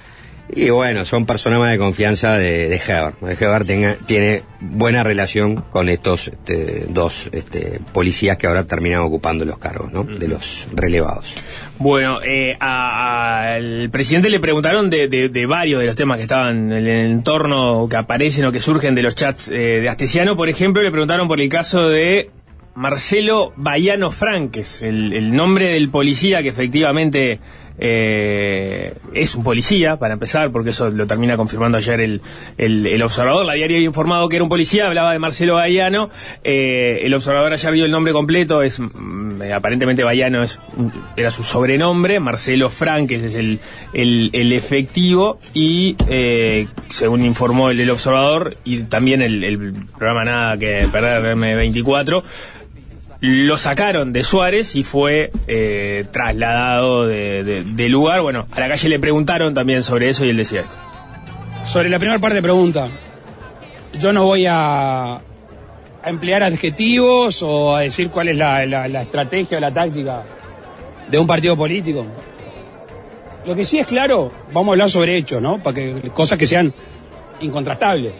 y 0.49 0.69
bueno, 0.69 1.03
son 1.05 1.25
personas 1.25 1.69
de 1.69 1.77
confianza 1.77 2.37
de, 2.37 2.69
de 2.69 2.75
Heber. 2.77 3.13
Heber 3.39 3.65
tenga- 3.65 3.95
tiene 4.05 4.43
buena 4.61 5.03
relación 5.03 5.57
con 5.69 5.89
estos 5.89 6.29
este, 6.29 6.85
dos 6.89 7.29
este, 7.33 7.79
policías 7.93 8.37
que 8.37 8.47
ahora 8.47 8.65
terminan 8.65 9.01
ocupando 9.01 9.43
los 9.45 9.57
cargos, 9.57 9.91
¿no? 9.91 10.03
De 10.03 10.27
los 10.27 10.67
relevados. 10.73 11.37
Bueno, 11.79 12.19
eh, 12.23 12.55
al 12.59 13.89
presidente 13.91 14.29
le 14.29 14.39
preguntaron 14.39 14.89
de, 14.89 15.07
de- 15.07 15.29
de 15.29 15.45
varios 15.45 15.79
de 15.81 15.85
los 15.87 15.95
temas 15.95 16.17
que 16.17 16.23
estaban 16.23 16.71
en 16.71 16.87
el 16.87 16.87
entorno, 17.11 17.87
que 17.89 17.95
aparecen 17.97 18.45
o 18.45 18.51
que 18.51 18.59
surgen 18.59 18.95
de 18.95 19.01
los 19.03 19.15
chats 19.15 19.49
eh, 19.49 19.81
de 19.81 19.89
Astesiano. 19.89 20.35
Por 20.35 20.49
ejemplo, 20.49 20.81
le 20.81 20.91
preguntaron 20.91 21.27
por 21.27 21.39
el 21.41 21.49
caso 21.49 21.89
de 21.89 22.29
Marcelo 22.75 23.53
Bayano 23.55 24.11
Franques, 24.11 24.81
el, 24.81 25.11
el 25.13 25.35
nombre 25.35 25.73
del 25.73 25.89
policía 25.89 26.43
que 26.43 26.49
efectivamente 26.49 27.39
eh, 27.79 28.93
es 29.13 29.35
un 29.35 29.43
policía, 29.43 29.97
para 29.97 30.13
empezar, 30.13 30.51
porque 30.51 30.69
eso 30.71 30.89
lo 30.89 31.05
termina 31.07 31.37
confirmando 31.37 31.77
ayer 31.77 31.99
el, 32.01 32.21
el- 32.57 32.87
el 32.87 33.01
observador. 33.01 33.45
La 33.45 33.53
diaria 33.53 33.77
había 33.77 33.87
informado 33.87 34.27
que 34.29 34.35
era 34.37 34.43
un 34.43 34.49
policía, 34.49 34.87
hablaba 34.87 35.11
de 35.13 35.19
Marcelo 35.19 35.55
Bayano. 35.55 36.09
Eh, 36.43 36.99
el 37.03 37.13
observador 37.13 37.53
ayer 37.53 37.71
vio 37.73 37.85
el 37.85 37.91
nombre 37.91 38.13
completo, 38.13 38.61
es 38.61 38.79
mm, 38.79 39.41
eh, 39.41 39.53
aparentemente 39.53 40.03
Bayano 40.03 40.43
es, 40.43 40.59
era 41.15 41.31
su 41.31 41.43
sobrenombre, 41.43 42.19
Marcelo 42.19 42.69
Franques 42.69 43.21
es 43.23 43.35
el, 43.35 43.59
el, 43.93 44.29
el 44.33 44.53
efectivo 44.53 45.39
y 45.53 45.95
eh, 46.09 46.67
según 46.89 47.23
informó 47.25 47.69
el, 47.69 47.79
el 47.79 47.89
observador 47.89 48.57
y 48.63 48.83
también 48.83 49.21
el, 49.21 49.43
el 49.43 49.73
programa 49.97 50.25
Nada 50.25 50.57
que 50.57 50.87
Perder 50.91 51.35
M24, 51.35 52.23
lo 53.19 53.57
sacaron 53.57 54.13
de 54.13 54.23
Suárez 54.23 54.75
y 54.75 54.83
fue 54.83 55.31
eh, 55.47 56.05
trasladado 56.11 57.07
de, 57.07 57.89
lugar. 57.89 58.21
Bueno, 58.21 58.47
a 58.51 58.59
la 58.59 58.69
calle 58.69 58.89
le 58.89 58.99
preguntaron 58.99 59.53
también 59.53 59.83
sobre 59.83 60.09
eso 60.09 60.25
y 60.25 60.29
él 60.29 60.37
decía 60.37 60.61
esto. 60.61 60.75
Sobre 61.65 61.89
la 61.89 61.99
primera 61.99 62.19
parte 62.19 62.35
de 62.35 62.41
pregunta, 62.41 62.89
yo 63.99 64.13
no 64.13 64.25
voy 64.25 64.45
a, 64.47 65.19
emplear 66.05 66.43
adjetivos 66.43 67.41
o 67.43 67.75
a 67.75 67.81
decir 67.81 68.09
cuál 68.09 68.29
es 68.29 68.37
la 68.37 69.01
estrategia 69.01 69.57
o 69.57 69.61
la 69.61 69.73
táctica 69.73 70.23
de 71.09 71.19
un 71.19 71.27
partido 71.27 71.57
político. 71.57 72.05
Lo 73.47 73.55
que 73.55 73.63
sí 73.63 73.79
es 73.79 73.87
claro, 73.87 74.29
vamos 74.51 74.67
a 74.67 74.73
hablar 74.73 74.89
sobre 74.89 75.15
hechos, 75.15 75.41
¿no? 75.41 75.63
Para 75.63 75.75
que 75.75 76.11
cosas 76.13 76.37
que 76.37 76.45
sean 76.45 76.73
incontrastables. 77.39 78.13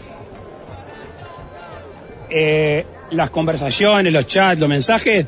eh, 2.30 2.86
las 3.12 3.30
conversaciones, 3.30 4.12
los 4.12 4.28
chats, 4.28 4.60
los 4.60 4.70
mensajes, 4.70 5.26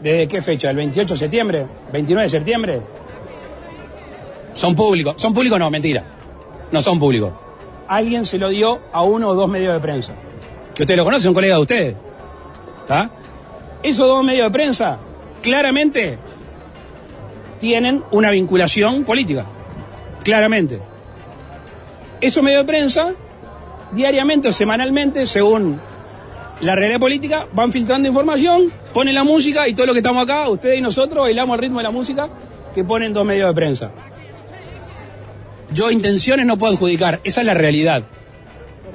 ¿desde 0.00 0.28
qué 0.28 0.42
fecha? 0.42 0.70
¿El 0.70 0.76
28 0.76 1.14
de 1.14 1.18
septiembre? 1.18 1.66
¿29 1.92 2.22
de 2.22 2.28
septiembre? 2.28 2.80
Son 4.52 4.74
públicos. 4.74 5.14
¿Son 5.16 5.32
públicos? 5.32 5.58
No, 5.58 5.70
mentira. 5.70 6.04
No 6.70 6.82
son 6.82 6.98
públicos. 6.98 7.32
Alguien 7.86 8.24
se 8.24 8.38
lo 8.38 8.48
dio 8.48 8.80
a 8.92 9.02
uno 9.02 9.28
o 9.28 9.34
dos 9.34 9.48
medios 9.48 9.72
de 9.72 9.80
prensa. 9.80 10.12
Que 10.74 10.82
ustedes 10.82 10.98
lo 10.98 11.04
conocen, 11.04 11.24
son 11.24 11.34
colegas 11.34 11.58
de 11.58 11.62
ustedes. 11.62 11.94
¿Está? 12.82 13.10
Esos 13.82 14.06
dos 14.06 14.24
medios 14.24 14.48
de 14.48 14.52
prensa, 14.52 14.98
claramente, 15.42 16.18
tienen 17.58 18.02
una 18.10 18.30
vinculación 18.30 19.04
política. 19.04 19.46
Claramente. 20.22 20.80
Esos 22.20 22.42
medios 22.42 22.62
de 22.62 22.66
prensa, 22.66 23.14
diariamente 23.92 24.48
o 24.48 24.52
semanalmente, 24.52 25.24
según 25.24 25.80
la 26.60 26.74
realidad 26.74 26.98
política, 26.98 27.46
van 27.52 27.70
filtrando 27.70 28.08
información, 28.08 28.72
ponen 28.92 29.14
la 29.14 29.24
música 29.24 29.68
y 29.68 29.74
todo 29.74 29.86
lo 29.86 29.92
que 29.92 30.00
estamos 30.00 30.22
acá, 30.22 30.48
ustedes 30.48 30.78
y 30.78 30.80
nosotros, 30.80 31.22
bailamos 31.22 31.54
al 31.54 31.60
ritmo 31.60 31.78
de 31.78 31.84
la 31.84 31.90
música 31.90 32.28
que 32.74 32.84
ponen 32.84 33.12
dos 33.12 33.24
medios 33.24 33.48
de 33.48 33.54
prensa. 33.54 33.90
Yo 35.72 35.90
intenciones 35.90 36.46
no 36.46 36.58
puedo 36.58 36.72
adjudicar, 36.72 37.20
esa 37.24 37.40
es 37.40 37.46
la 37.46 37.54
realidad. 37.54 38.02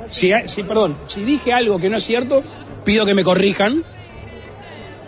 Si, 0.10 0.32
si, 0.46 0.64
perdón, 0.64 0.98
si 1.08 1.24
dije 1.24 1.54
algo 1.54 1.80
que 1.80 1.90
no 1.90 1.98
es 1.98 2.04
cierto, 2.04 2.44
pido 2.84 3.06
que 3.06 3.14
me 3.14 3.24
corrijan, 3.24 3.84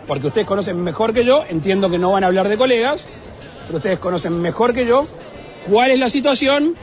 porque 0.07 0.27
ustedes 0.27 0.47
conocen 0.47 0.81
mejor 0.83 1.13
que 1.13 1.25
yo, 1.25 1.43
entiendo 1.49 1.89
que 1.89 1.97
no 1.97 2.11
van 2.11 2.23
a 2.23 2.27
hablar 2.27 2.47
de 2.47 2.57
colegas, 2.57 3.05
pero 3.65 3.77
ustedes 3.77 3.99
conocen 3.99 4.39
mejor 4.41 4.73
que 4.73 4.85
yo 4.85 5.07
cuál 5.69 5.91
es 5.91 5.99
la 5.99 6.09
situación 6.09 6.75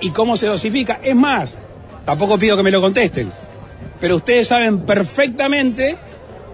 y 0.00 0.10
cómo 0.10 0.36
se 0.36 0.46
dosifica. 0.46 1.00
Es 1.02 1.14
más, 1.14 1.58
tampoco 2.04 2.36
pido 2.36 2.56
que 2.56 2.62
me 2.62 2.70
lo 2.70 2.80
contesten, 2.80 3.32
pero 4.04 4.16
ustedes 4.16 4.48
saben 4.48 4.80
perfectamente, 4.80 5.96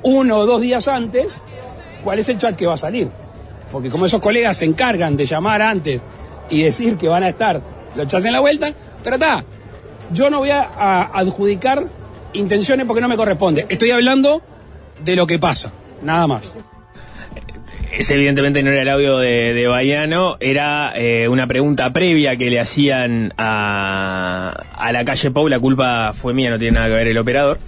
uno 0.04 0.36
o 0.36 0.46
dos 0.46 0.60
días 0.60 0.86
antes, 0.86 1.36
cuál 2.04 2.20
es 2.20 2.28
el 2.28 2.38
chat 2.38 2.54
que 2.54 2.64
va 2.64 2.74
a 2.74 2.76
salir. 2.76 3.08
Porque 3.72 3.90
como 3.90 4.06
esos 4.06 4.20
colegas 4.20 4.58
se 4.58 4.66
encargan 4.66 5.16
de 5.16 5.26
llamar 5.26 5.60
antes 5.60 6.00
y 6.48 6.62
decir 6.62 6.96
que 6.96 7.08
van 7.08 7.24
a 7.24 7.30
estar 7.30 7.60
los 7.96 8.06
chats 8.06 8.24
en 8.26 8.34
la 8.34 8.38
vuelta, 8.38 8.72
pero 9.02 9.16
está, 9.16 9.44
yo 10.12 10.30
no 10.30 10.38
voy 10.38 10.50
a, 10.50 10.60
a 10.62 11.18
adjudicar 11.18 11.88
intenciones 12.34 12.86
porque 12.86 13.00
no 13.00 13.08
me 13.08 13.16
corresponde. 13.16 13.66
Estoy 13.68 13.90
hablando 13.90 14.42
de 15.04 15.16
lo 15.16 15.26
que 15.26 15.40
pasa, 15.40 15.72
nada 16.04 16.28
más. 16.28 16.52
Ese 18.00 18.14
evidentemente 18.14 18.62
no 18.62 18.70
era 18.70 18.80
el 18.80 18.88
audio 18.88 19.18
de, 19.18 19.52
de 19.52 19.66
Baiano, 19.66 20.38
era 20.40 20.92
eh, 20.96 21.28
una 21.28 21.46
pregunta 21.46 21.92
previa 21.92 22.34
que 22.36 22.48
le 22.48 22.58
hacían 22.58 23.34
a, 23.36 24.52
a 24.74 24.90
la 24.92 25.04
calle 25.04 25.30
Pau, 25.30 25.46
la 25.48 25.60
culpa 25.60 26.14
fue 26.14 26.32
mía, 26.32 26.48
no 26.48 26.58
tiene 26.58 26.76
nada 26.76 26.88
que 26.88 26.94
ver 26.94 27.08
el 27.08 27.18
operador. 27.18 27.58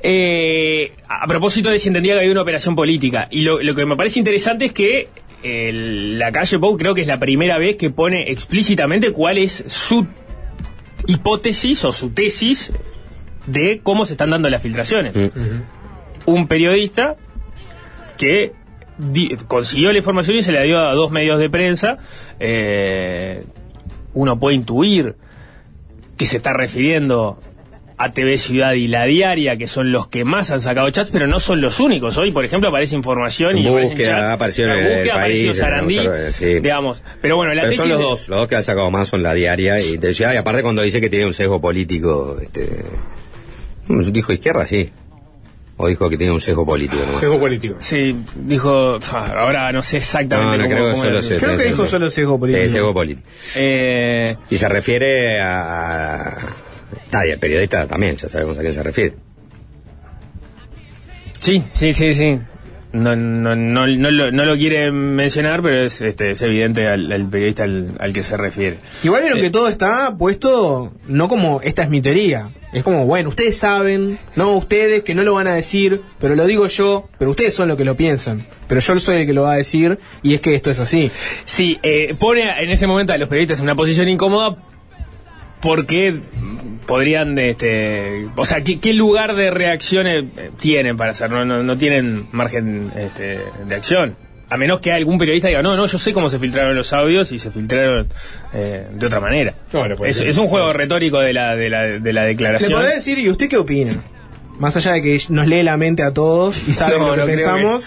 Eh, 0.00 0.92
a 1.08 1.26
propósito 1.26 1.70
de 1.70 1.80
si 1.80 1.88
entendía 1.88 2.12
que 2.14 2.20
había 2.20 2.30
una 2.30 2.42
operación 2.42 2.76
política, 2.76 3.26
y 3.32 3.42
lo, 3.42 3.60
lo 3.60 3.74
que 3.74 3.84
me 3.84 3.96
parece 3.96 4.20
interesante 4.20 4.66
es 4.66 4.72
que 4.72 5.08
el- 5.42 6.20
la 6.20 6.30
calle 6.30 6.60
Pau 6.60 6.76
creo 6.76 6.94
que 6.94 7.00
es 7.00 7.08
la 7.08 7.18
primera 7.18 7.58
vez 7.58 7.74
que 7.74 7.90
pone 7.90 8.30
explícitamente 8.30 9.10
cuál 9.10 9.38
es 9.38 9.64
su 9.66 10.06
hipótesis 11.08 11.84
o 11.84 11.90
su 11.90 12.10
tesis 12.10 12.72
de 13.46 13.80
cómo 13.82 14.04
se 14.04 14.12
están 14.12 14.30
dando 14.30 14.48
las 14.50 14.62
filtraciones. 14.62 15.14
Un 16.26 16.46
periodista 16.46 17.16
que 18.16 18.52
di- 19.12 19.36
consiguió 19.48 19.90
la 19.92 19.98
información 19.98 20.36
y 20.36 20.42
se 20.42 20.52
la 20.52 20.62
dio 20.62 20.78
a 20.78 20.94
dos 20.94 21.10
medios 21.10 21.38
de 21.38 21.48
prensa. 21.50 21.98
eh, 22.38 23.42
uno 24.14 24.38
puede 24.40 24.56
intuir 24.56 25.14
que 26.16 26.26
se 26.26 26.36
está 26.38 26.52
refiriendo 26.52 27.38
a 27.96 28.12
TV 28.12 28.38
Ciudad 28.38 28.72
y 28.72 28.88
La 28.88 29.04
Diaria, 29.04 29.56
que 29.56 29.66
son 29.66 29.92
los 29.92 30.08
que 30.08 30.24
más 30.24 30.50
han 30.50 30.62
sacado 30.62 30.88
chats, 30.90 31.10
pero 31.12 31.26
no 31.26 31.38
son 31.38 31.60
los 31.60 31.80
únicos. 31.80 32.16
Hoy, 32.18 32.32
por 32.32 32.44
ejemplo, 32.44 32.68
aparece 32.70 32.96
información 32.96 33.58
y 33.58 33.68
Búsqueda, 33.68 34.08
chats. 34.20 34.30
apareció 34.32 34.64
en 34.64 34.70
el 34.70 34.84
búsqueda, 34.96 35.14
país, 35.14 35.56
Sarandí, 35.56 35.98
el 35.98 36.32
sí. 36.32 36.46
digamos. 36.60 37.04
Pero 37.20 37.36
bueno, 37.36 37.52
la 37.54 37.60
Pero 37.62 37.70
tesis 37.72 37.80
son 37.82 37.88
los 37.90 37.98
de- 37.98 38.04
dos, 38.04 38.28
los 38.30 38.38
dos 38.38 38.48
que 38.48 38.56
han 38.56 38.64
sacado 38.64 38.90
más 38.90 39.08
son 39.08 39.22
la 39.22 39.34
diaria 39.34 39.78
y 39.80 39.98
de 39.98 40.14
ciudad, 40.14 40.32
y 40.32 40.36
aparte 40.38 40.62
cuando 40.62 40.80
dice 40.82 41.00
que 41.00 41.10
tiene 41.10 41.26
un 41.26 41.34
sesgo 41.34 41.60
político, 41.60 42.36
este, 42.40 42.68
dijo 43.88 44.32
izquierda, 44.32 44.64
sí. 44.66 44.90
O 45.82 45.88
dijo 45.88 46.10
que 46.10 46.16
tiene 46.18 46.32
un 46.32 46.40
sesgo 46.40 46.66
político, 46.66 47.02
¿no? 47.10 47.18
Sesgo 47.18 47.40
político. 47.40 47.76
Sí, 47.78 48.14
dijo, 48.36 48.98
ah, 49.12 49.32
ahora 49.38 49.72
no 49.72 49.80
sé 49.80 49.96
exactamente 49.96 50.58
No, 50.58 50.62
no 50.64 50.68
cómo, 50.68 50.74
creo 50.74 50.84
que 50.86 50.90
cómo 50.92 51.02
solo 51.04 51.12
era. 51.18 51.22
se- 51.22 51.36
Creo 51.38 51.56
que 51.56 51.64
dijo 51.64 51.86
solo 51.86 52.10
sesgo 52.10 52.38
político. 52.38 52.64
Sí, 52.64 52.70
sesgo 52.70 52.92
político. 52.94 53.28
Eh, 53.56 54.36
Y 54.50 54.58
se 54.58 54.68
refiere 54.68 55.40
a... 55.40 56.36
Está, 57.04 57.26
y 57.26 57.30
el 57.30 57.38
periodista 57.38 57.86
también, 57.86 58.16
ya 58.16 58.28
sabemos 58.28 58.58
a 58.58 58.60
quién 58.60 58.74
se 58.74 58.82
refiere. 58.82 59.14
sí, 61.40 61.64
sí, 61.72 61.92
sí, 61.92 62.14
sí. 62.14 62.38
No, 62.92 63.14
no, 63.14 63.54
no, 63.54 63.86
no, 63.86 64.10
lo, 64.10 64.32
no 64.32 64.44
lo 64.44 64.56
quiere 64.56 64.90
mencionar, 64.90 65.62
pero 65.62 65.80
es, 65.84 66.00
este, 66.00 66.32
es 66.32 66.42
evidente 66.42 66.88
al, 66.88 67.10
al 67.12 67.28
periodista 67.30 67.62
al, 67.62 67.96
al 68.00 68.12
que 68.12 68.22
se 68.24 68.36
refiere. 68.36 68.78
Igual 69.04 69.22
vieron 69.22 69.38
Eh, 69.38 69.42
que 69.42 69.50
todo 69.50 69.68
está 69.68 70.16
puesto, 70.18 70.92
no 71.06 71.28
como 71.28 71.60
esta 71.62 71.84
es 71.84 71.88
mi 71.88 72.02
teoría. 72.02 72.50
Es 72.72 72.84
como, 72.84 73.04
bueno, 73.04 73.30
ustedes 73.30 73.56
saben, 73.56 74.18
no 74.36 74.56
ustedes 74.56 75.02
que 75.02 75.14
no 75.14 75.24
lo 75.24 75.34
van 75.34 75.48
a 75.48 75.54
decir, 75.54 76.02
pero 76.20 76.36
lo 76.36 76.46
digo 76.46 76.68
yo, 76.68 77.08
pero 77.18 77.32
ustedes 77.32 77.52
son 77.52 77.68
los 77.68 77.76
que 77.76 77.84
lo 77.84 77.96
piensan. 77.96 78.46
Pero 78.68 78.80
yo 78.80 78.98
soy 78.98 79.22
el 79.22 79.26
que 79.26 79.32
lo 79.32 79.42
va 79.42 79.54
a 79.54 79.56
decir 79.56 79.98
y 80.22 80.34
es 80.34 80.40
que 80.40 80.54
esto 80.54 80.70
es 80.70 80.78
así. 80.78 81.10
Sí, 81.44 81.78
eh, 81.82 82.14
pone 82.18 82.42
en 82.62 82.70
ese 82.70 82.86
momento 82.86 83.12
a 83.12 83.18
los 83.18 83.28
periodistas 83.28 83.58
en 83.58 83.64
una 83.64 83.74
posición 83.74 84.08
incómoda 84.08 84.56
porque 85.60 86.20
podrían, 86.86 87.38
este, 87.38 88.28
o 88.36 88.44
sea, 88.44 88.62
¿qué, 88.62 88.80
qué 88.80 88.94
lugar 88.94 89.34
de 89.34 89.50
reacción 89.50 90.06
eh, 90.06 90.50
tienen 90.58 90.96
para 90.96 91.10
hacer? 91.10 91.30
No, 91.30 91.44
no, 91.44 91.62
no 91.62 91.76
tienen 91.76 92.28
margen 92.32 92.92
este, 92.96 93.40
de 93.66 93.74
acción. 93.74 94.16
A 94.50 94.56
menos 94.56 94.80
que 94.80 94.92
algún 94.92 95.16
periodista 95.16 95.46
diga, 95.48 95.62
no, 95.62 95.76
no, 95.76 95.86
yo 95.86 95.96
sé 95.98 96.12
cómo 96.12 96.28
se 96.28 96.38
filtraron 96.40 96.74
los 96.74 96.92
audios 96.92 97.30
y 97.30 97.38
se 97.38 97.50
filtraron 97.52 98.08
eh, 98.52 98.88
de 98.92 99.06
otra 99.06 99.20
manera. 99.20 99.54
Bueno, 99.72 99.94
puede 99.94 100.10
es, 100.10 100.20
es 100.20 100.36
un 100.38 100.48
juego 100.48 100.72
retórico 100.72 101.20
de 101.20 101.32
la, 101.32 101.54
de 101.54 101.70
la, 101.70 101.82
de 101.84 102.12
la 102.12 102.22
Le 102.22 102.28
declaración. 102.28 102.72
podés 102.72 102.96
decir, 102.96 103.18
¿y 103.20 103.30
usted 103.30 103.48
qué 103.48 103.56
opina? 103.56 103.92
Más 104.58 104.76
allá 104.76 104.92
de 104.92 105.02
que 105.02 105.18
nos 105.30 105.46
lee 105.46 105.62
la 105.62 105.76
mente 105.76 106.02
a 106.02 106.12
todos 106.12 106.66
y 106.68 106.72
sabe 106.72 106.98
No, 106.98 107.06
lo 107.08 107.12
que 107.14 107.20
no 107.20 107.26
pensamos. 107.26 107.86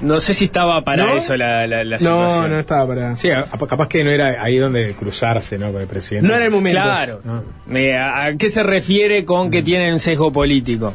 No 0.00 0.18
sé 0.18 0.34
si 0.34 0.46
estaba 0.46 0.82
para 0.82 1.04
¿No? 1.06 1.16
eso 1.16 1.36
la, 1.36 1.64
la, 1.68 1.84
la 1.84 1.98
No, 1.98 2.16
situación. 2.26 2.50
no 2.50 2.58
estaba 2.58 2.86
para. 2.88 3.14
Sí, 3.16 3.30
a- 3.30 3.44
capaz 3.68 3.86
que 3.88 4.02
no 4.02 4.10
era 4.10 4.42
ahí 4.42 4.58
donde 4.58 4.92
cruzarse, 4.94 5.58
¿no? 5.58 5.70
Con 5.70 5.80
el 5.80 5.86
presidente. 5.86 6.26
No 6.28 6.34
era 6.34 6.44
el 6.44 6.50
momento. 6.50 6.80
Claro. 6.80 7.20
No. 7.24 7.44
Eh, 7.78 7.96
¿A, 7.96 8.24
a 8.24 8.36
qué 8.36 8.50
se 8.50 8.64
refiere 8.64 9.24
con 9.24 9.48
que 9.52 9.62
tienen 9.62 10.00
sesgo 10.00 10.32
político? 10.32 10.92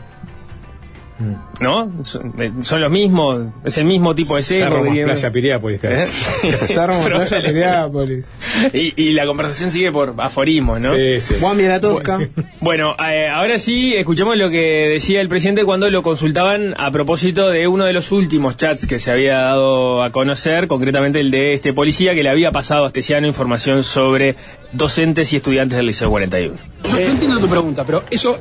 ¿No? 1.60 1.91
Son, 2.03 2.34
eh, 2.39 2.51
son 2.62 2.80
los 2.82 2.91
mismos, 2.91 3.41
es 3.65 3.77
el 3.80 3.86
mismo 3.86 4.13
tipo 4.13 4.36
de. 4.36 4.43
Cerro 4.43 4.77
más 4.84 4.86
diría- 4.89 5.06
Playa 5.06 5.32
Piriápolis. 5.32 5.84
¿Eh? 5.84 5.97
Cerro, 6.58 6.93
Playa. 7.03 7.38
Piriápolis. 7.43 8.25
y, 8.73 8.93
y 9.01 9.13
la 9.13 9.25
conversación 9.25 9.71
sigue 9.71 9.91
por 9.91 10.13
aforismos, 10.17 10.80
¿no? 10.80 10.91
Sí, 10.93 11.19
sí. 11.21 11.36
Juan. 11.39 12.30
Bueno, 12.60 12.95
eh, 13.03 13.27
ahora 13.27 13.58
sí, 13.58 13.95
escuchemos 13.95 14.38
lo 14.38 14.49
que 14.51 14.89
decía 14.89 15.19
el 15.21 15.27
presidente 15.27 15.63
cuando 15.65 15.89
lo 15.89 16.03
consultaban 16.03 16.75
a 16.77 16.91
propósito 16.91 17.49
de 17.49 17.67
uno 17.67 17.86
de 17.86 17.93
los 17.93 18.12
últimos 18.12 18.56
chats 18.58 18.86
que 18.86 18.99
se 18.99 19.12
había 19.12 19.38
dado 19.39 20.03
a 20.03 20.12
conocer, 20.12 20.67
concretamente 20.67 21.19
el 21.19 21.32
de 21.32 21.53
este 21.53 21.73
policía 21.73 22.13
que 22.13 22.21
le 22.23 22.30
había 22.30 22.51
pasado 22.51 22.84
a 22.84 22.88
Astesiano 22.88 23.25
información 23.25 23.82
sobre 23.84 24.36
docentes 24.71 25.34
y 25.34 25.38
estudiantes 25.38 25.77
del 25.77 25.88
Liceo 25.88 26.10
41. 26.12 26.56
No, 26.84 26.89
no 26.91 26.97
entiendo 26.97 27.39
tu 27.39 27.47
pregunta, 27.47 27.84
pero 27.86 28.03
eso, 28.12 28.38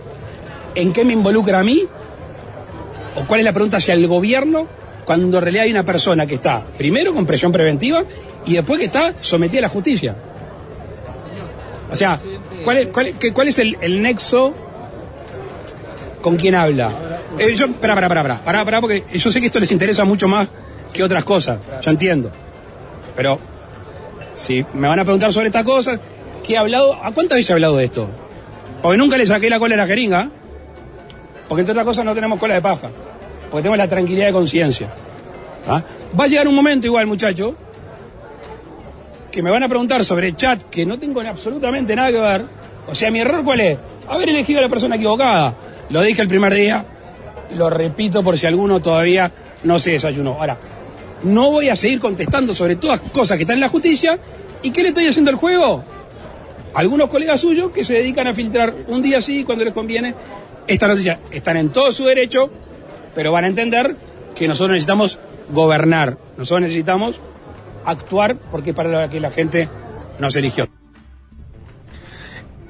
¿en 0.74 0.92
qué 0.92 1.04
me 1.04 1.14
involucra 1.14 1.60
a 1.60 1.64
mí? 1.64 1.84
¿O 3.16 3.26
cuál 3.26 3.40
es 3.40 3.44
la 3.44 3.52
pregunta 3.52 3.78
hacia 3.78 3.94
el 3.94 4.06
gobierno 4.06 4.66
cuando 5.04 5.38
en 5.38 5.42
realidad 5.42 5.64
hay 5.64 5.70
una 5.70 5.84
persona 5.84 6.26
que 6.26 6.36
está, 6.36 6.62
primero, 6.76 7.14
con 7.14 7.24
presión 7.26 7.52
preventiva 7.52 8.04
y 8.44 8.54
después 8.54 8.78
que 8.78 8.86
está 8.86 9.14
sometida 9.20 9.60
a 9.60 9.62
la 9.62 9.68
justicia? 9.68 10.14
O 11.90 11.94
sea, 11.94 12.18
¿cuál 12.64 12.78
es, 12.78 12.86
cuál 12.88 13.14
cuál 13.32 13.48
es 13.48 13.58
el, 13.58 14.02
nexo 14.02 14.52
con 16.20 16.36
quién 16.36 16.54
habla? 16.54 16.92
Eh, 17.38 17.54
yo, 17.54 17.72
pará, 17.72 17.94
pará, 17.94 18.08
pará, 18.08 18.42
pará, 18.44 18.64
pará, 18.64 18.80
porque 18.80 19.04
yo 19.14 19.30
sé 19.30 19.40
que 19.40 19.46
esto 19.46 19.60
les 19.60 19.70
interesa 19.70 20.04
mucho 20.04 20.28
más 20.28 20.48
que 20.92 21.02
otras 21.02 21.24
cosas, 21.24 21.60
yo 21.80 21.90
entiendo. 21.90 22.30
Pero, 23.14 23.38
si 24.34 24.64
me 24.74 24.88
van 24.88 24.98
a 24.98 25.04
preguntar 25.04 25.32
sobre 25.32 25.46
estas 25.46 25.64
cosas, 25.64 26.00
¿qué 26.44 26.54
he 26.54 26.58
hablado? 26.58 26.94
¿A 26.94 27.12
cuántas 27.12 27.36
veces 27.36 27.50
he 27.50 27.52
hablado 27.54 27.76
de 27.76 27.84
esto? 27.84 28.08
Porque 28.82 28.98
nunca 28.98 29.16
le 29.16 29.26
saqué 29.26 29.48
la 29.48 29.58
cola 29.58 29.74
a 29.74 29.78
la 29.78 29.86
jeringa, 29.86 30.30
porque 31.48 31.60
entre 31.60 31.72
otras 31.72 31.86
cosas 31.86 32.04
no 32.04 32.14
tenemos 32.14 32.38
cola 32.38 32.54
de 32.54 32.62
paja, 32.62 32.88
porque 33.50 33.62
tenemos 33.62 33.78
la 33.78 33.88
tranquilidad 33.88 34.26
de 34.26 34.32
conciencia. 34.32 34.92
¿Ah? 35.68 35.82
Va 36.18 36.24
a 36.24 36.26
llegar 36.26 36.46
un 36.48 36.54
momento 36.54 36.86
igual, 36.86 37.06
muchacho, 37.06 37.54
que 39.30 39.42
me 39.42 39.50
van 39.50 39.62
a 39.62 39.68
preguntar 39.68 40.04
sobre 40.04 40.34
chat 40.34 40.62
que 40.70 40.86
no 40.86 40.98
tengo 40.98 41.20
absolutamente 41.20 41.94
nada 41.94 42.10
que 42.10 42.18
ver. 42.18 42.46
O 42.88 42.94
sea, 42.94 43.10
mi 43.10 43.20
error 43.20 43.44
cuál 43.44 43.60
es? 43.60 43.78
Haber 44.08 44.30
elegido 44.30 44.60
a 44.60 44.62
la 44.62 44.68
persona 44.68 44.96
equivocada. 44.96 45.54
Lo 45.90 46.00
dije 46.02 46.22
el 46.22 46.28
primer 46.28 46.54
día, 46.54 46.84
lo 47.54 47.68
repito 47.68 48.22
por 48.22 48.38
si 48.38 48.46
alguno 48.46 48.80
todavía 48.80 49.30
no 49.64 49.78
se 49.78 49.92
desayunó. 49.92 50.36
Ahora, 50.38 50.56
no 51.22 51.50
voy 51.50 51.68
a 51.68 51.76
seguir 51.76 51.98
contestando 52.00 52.54
sobre 52.54 52.76
todas 52.76 53.00
cosas 53.00 53.36
que 53.36 53.42
están 53.42 53.56
en 53.56 53.60
la 53.60 53.68
justicia. 53.68 54.18
¿Y 54.62 54.70
qué 54.70 54.82
le 54.82 54.88
estoy 54.88 55.06
haciendo 55.06 55.30
al 55.30 55.36
juego? 55.36 55.84
Algunos 56.74 57.08
colegas 57.08 57.40
suyos 57.40 57.70
que 57.72 57.84
se 57.84 57.94
dedican 57.94 58.26
a 58.26 58.34
filtrar 58.34 58.74
un 58.88 59.02
día 59.02 59.20
sí 59.20 59.44
cuando 59.44 59.64
les 59.64 59.74
conviene 59.74 60.14
Esta 60.66 60.88
noticia 60.88 61.18
están 61.30 61.56
en 61.56 61.68
todo 61.70 61.92
su 61.92 62.04
derecho, 62.04 62.50
pero 63.14 63.32
van 63.32 63.44
a 63.44 63.48
entender 63.48 63.96
que 64.34 64.48
nosotros 64.48 64.72
necesitamos 64.72 65.20
gobernar, 65.50 66.18
nosotros 66.36 66.62
necesitamos 66.62 67.20
actuar 67.84 68.36
porque 68.50 68.70
es 68.70 68.76
para 68.76 69.04
lo 69.04 69.10
que 69.10 69.20
la 69.20 69.30
gente 69.30 69.68
nos 70.18 70.34
eligió. 70.36 70.66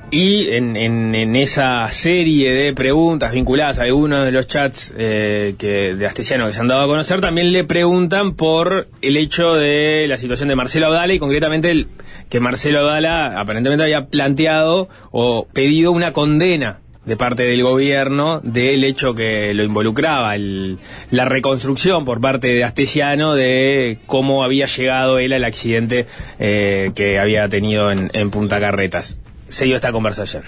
Y 0.09 0.51
en, 0.51 0.77
en- 0.77 1.15
en 1.17 1.35
esa 1.35 1.89
serie 1.89 2.53
de 2.53 2.73
preguntas 2.75 3.33
vinculadas 3.33 3.81
a 3.81 3.83
algunos 3.83 4.25
de 4.25 4.31
los 4.31 4.47
chats 4.47 4.95
eh, 4.97 5.57
que, 5.59 5.97
de 5.97 6.07
Astesiano 6.07 6.47
que 6.47 6.53
se 6.53 6.61
han 6.61 6.69
dado 6.69 6.83
a 6.83 6.87
conocer, 6.87 7.21
también 7.21 7.53
le 7.53 7.65
preguntan 7.65 8.35
por 8.37 8.87
el 9.03 9.17
hecho 9.17 9.55
de 9.55 10.07
la 10.07 10.17
situación 10.17 10.49
de 10.49 10.55
Marcelo 10.55 10.87
Abdala 10.87 11.13
y 11.13 11.19
concretamente 11.19 11.73
el, 11.73 11.89
que 12.31 12.39
Marcelo 12.39 12.81
Abdala 12.81 13.41
aparentemente 13.41 13.83
había 13.83 14.07
planteado 14.07 14.89
o 15.11 15.49
pedido 15.53 15.91
una 15.91 16.13
condena 16.13 16.79
de 17.07 17.17
parte 17.17 17.45
del 17.45 17.63
gobierno 17.63 18.41
del 18.43 18.85
hecho 18.85 19.15
que 19.15 19.55
lo 19.55 19.63
involucraba, 19.63 20.35
el- 20.35 20.79
la 21.11 21.25
reconstrucción 21.25 22.05
por 22.05 22.21
parte 22.21 22.49
de 22.49 22.65
Astesiano 22.65 23.35
de 23.35 23.99
cómo 24.07 24.45
había 24.45 24.67
llegado 24.67 25.19
él 25.19 25.33
al 25.33 25.45
accidente 25.45 26.07
eh, 26.39 26.91
que 26.95 27.19
había 27.19 27.49
tenido 27.49 27.91
en, 27.93 28.11
en 28.13 28.31
Punta 28.31 28.61
Carretas. 28.61 29.19
Se 29.49 29.65
dio 29.65 29.77
esta 29.77 29.93
conversación. 29.93 30.43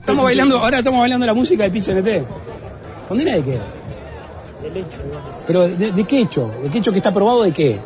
Estamos 0.00 0.24
bailando, 0.24 0.58
ahora 0.58 0.78
estamos 0.78 1.00
bailando 1.00 1.26
la 1.26 1.34
música 1.34 1.68
de 1.68 1.70
PCNT. 1.70 2.26
¿Condena 3.08 3.34
de 3.34 3.42
qué? 3.42 3.58
Pero 5.46 5.68
de, 5.68 5.92
de 5.92 6.04
qué 6.04 6.20
hecho? 6.20 6.50
¿De 6.62 6.70
qué 6.70 6.78
hecho 6.78 6.92
que 6.92 6.98
está 6.98 7.12
probado 7.12 7.42
de 7.42 7.52
qué? 7.52 7.78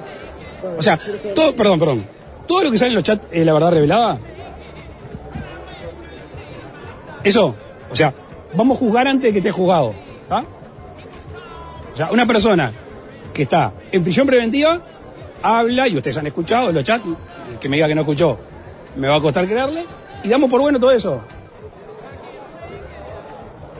O 0.77 0.83
sea, 0.83 0.99
todo, 1.35 1.55
perdón, 1.57 1.79
perdón. 1.79 2.07
Todo 2.47 2.65
lo 2.65 2.71
que 2.71 2.79
sale 2.79 2.91
en 2.91 2.95
los 2.97 3.05
chats 3.05 3.27
es 3.33 3.47
la 3.47 3.53
verdad 3.53 3.71
revelada. 3.73 4.19
Eso, 7.25 7.55
o 7.91 7.97
sea, 7.97 8.13
vamos 8.55 8.77
a 8.77 8.81
juzgar 8.81 9.09
antes 9.09 9.25
de 9.25 9.33
que 9.33 9.39
esté 9.39 9.51
juzgado. 9.51 9.95
¿ah? 10.31 10.43
O 11.93 11.97
sea, 11.97 12.11
una 12.11 12.27
persona 12.27 12.73
que 13.33 13.43
está 13.43 13.73
en 13.93 14.03
prisión 14.03 14.27
preventiva 14.27 14.81
habla, 15.43 15.89
y 15.89 15.97
ustedes 15.97 16.17
han 16.17 16.27
escuchado 16.27 16.69
en 16.71 16.75
los 16.75 16.85
chats, 16.85 17.05
que 17.61 17.69
me 17.69 17.77
diga 17.77 17.89
que 17.89 17.95
no 17.95 18.03
escuchó, 18.03 18.39
me 18.97 19.09
va 19.09 19.17
a 19.17 19.21
costar 19.21 19.47
creerle, 19.47 19.85
y 20.23 20.29
damos 20.29 20.51
por 20.51 20.61
bueno 20.61 20.79
todo 20.79 20.91
eso. 20.91 21.21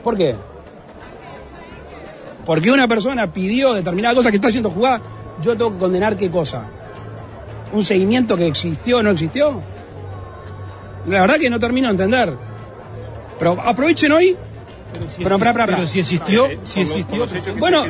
¿Por 0.03 0.17
qué? 0.17 0.35
Porque 2.45 2.71
una 2.71 2.87
persona 2.87 3.31
pidió 3.31 3.73
determinada 3.73 4.15
cosa 4.15 4.31
que 4.31 4.37
está 4.37 4.51
siendo 4.51 4.69
jugada, 4.69 5.01
yo 5.41 5.55
tengo 5.55 5.73
que 5.73 5.77
condenar 5.77 6.17
qué 6.17 6.31
cosa. 6.31 6.63
¿Un 7.71 7.83
seguimiento 7.83 8.35
que 8.35 8.47
existió 8.47 8.97
o 8.97 9.03
no 9.03 9.11
existió? 9.11 9.61
La 11.07 11.21
verdad 11.21 11.37
que 11.37 11.49
no 11.49 11.59
termino 11.59 11.87
de 11.87 11.91
entender. 11.91 12.48
Pero 13.39 13.57
aprovechen 13.63 14.11
hoy. 14.11 14.35
Pero, 14.91 15.09
si 15.09 15.23
pero, 15.23 15.35
exi- 15.35 15.39
pará, 15.39 15.53
pará, 15.53 15.65
pará. 15.65 15.77
pero 15.77 15.87
si 15.87 15.99
existió, 15.99 16.47
si 16.63 16.81
existió. 16.81 17.25
Bueno, 17.57 17.85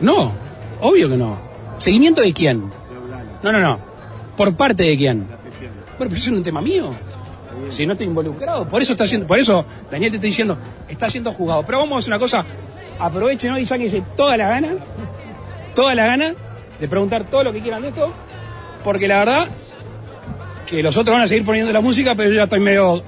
no, 0.00 0.32
obvio 0.80 1.08
que 1.08 1.16
no. 1.16 1.38
¿Seguimiento 1.78 2.20
de 2.20 2.32
quién? 2.32 2.70
No, 3.42 3.52
no, 3.52 3.58
no. 3.60 3.78
¿Por 4.36 4.54
parte 4.54 4.82
de 4.84 4.96
quién? 4.96 5.26
Bueno, 5.26 5.38
pero 5.98 6.14
eso 6.14 6.30
es 6.30 6.36
un 6.36 6.42
tema 6.42 6.60
mío. 6.60 6.92
Si 7.68 7.84
no 7.86 7.92
estoy 7.92 8.06
involucrado. 8.06 8.66
Por 8.66 8.80
eso 8.82 8.92
está 8.92 9.04
haciendo, 9.04 9.26
por 9.26 9.38
eso 9.38 9.64
Daniel 9.90 10.10
te 10.12 10.16
está 10.16 10.26
diciendo, 10.26 10.56
está 10.88 11.08
siendo 11.10 11.30
juzgado. 11.32 11.62
Pero 11.64 11.78
vamos 11.78 11.96
a 11.96 11.98
hacer 11.98 12.10
una 12.12 12.18
cosa, 12.18 12.44
aprovechen 12.98 13.52
hoy 13.52 13.62
y 13.62 13.66
sáquense 13.66 14.02
toda 14.16 14.36
la 14.36 14.48
gana, 14.48 14.68
toda 15.74 15.94
la 15.94 16.06
gana 16.06 16.34
de 16.80 16.88
preguntar 16.88 17.24
todo 17.24 17.44
lo 17.44 17.52
que 17.52 17.60
quieran 17.60 17.82
de 17.82 17.88
esto, 17.88 18.10
porque 18.82 19.06
la 19.06 19.18
verdad 19.18 19.48
que 20.66 20.82
los 20.82 20.96
otros 20.96 21.14
van 21.14 21.22
a 21.22 21.26
seguir 21.26 21.44
poniendo 21.44 21.70
la 21.72 21.80
música, 21.82 22.14
pero 22.14 22.30
yo 22.30 22.36
ya 22.36 22.44
estoy 22.44 22.60
medio 22.60 23.02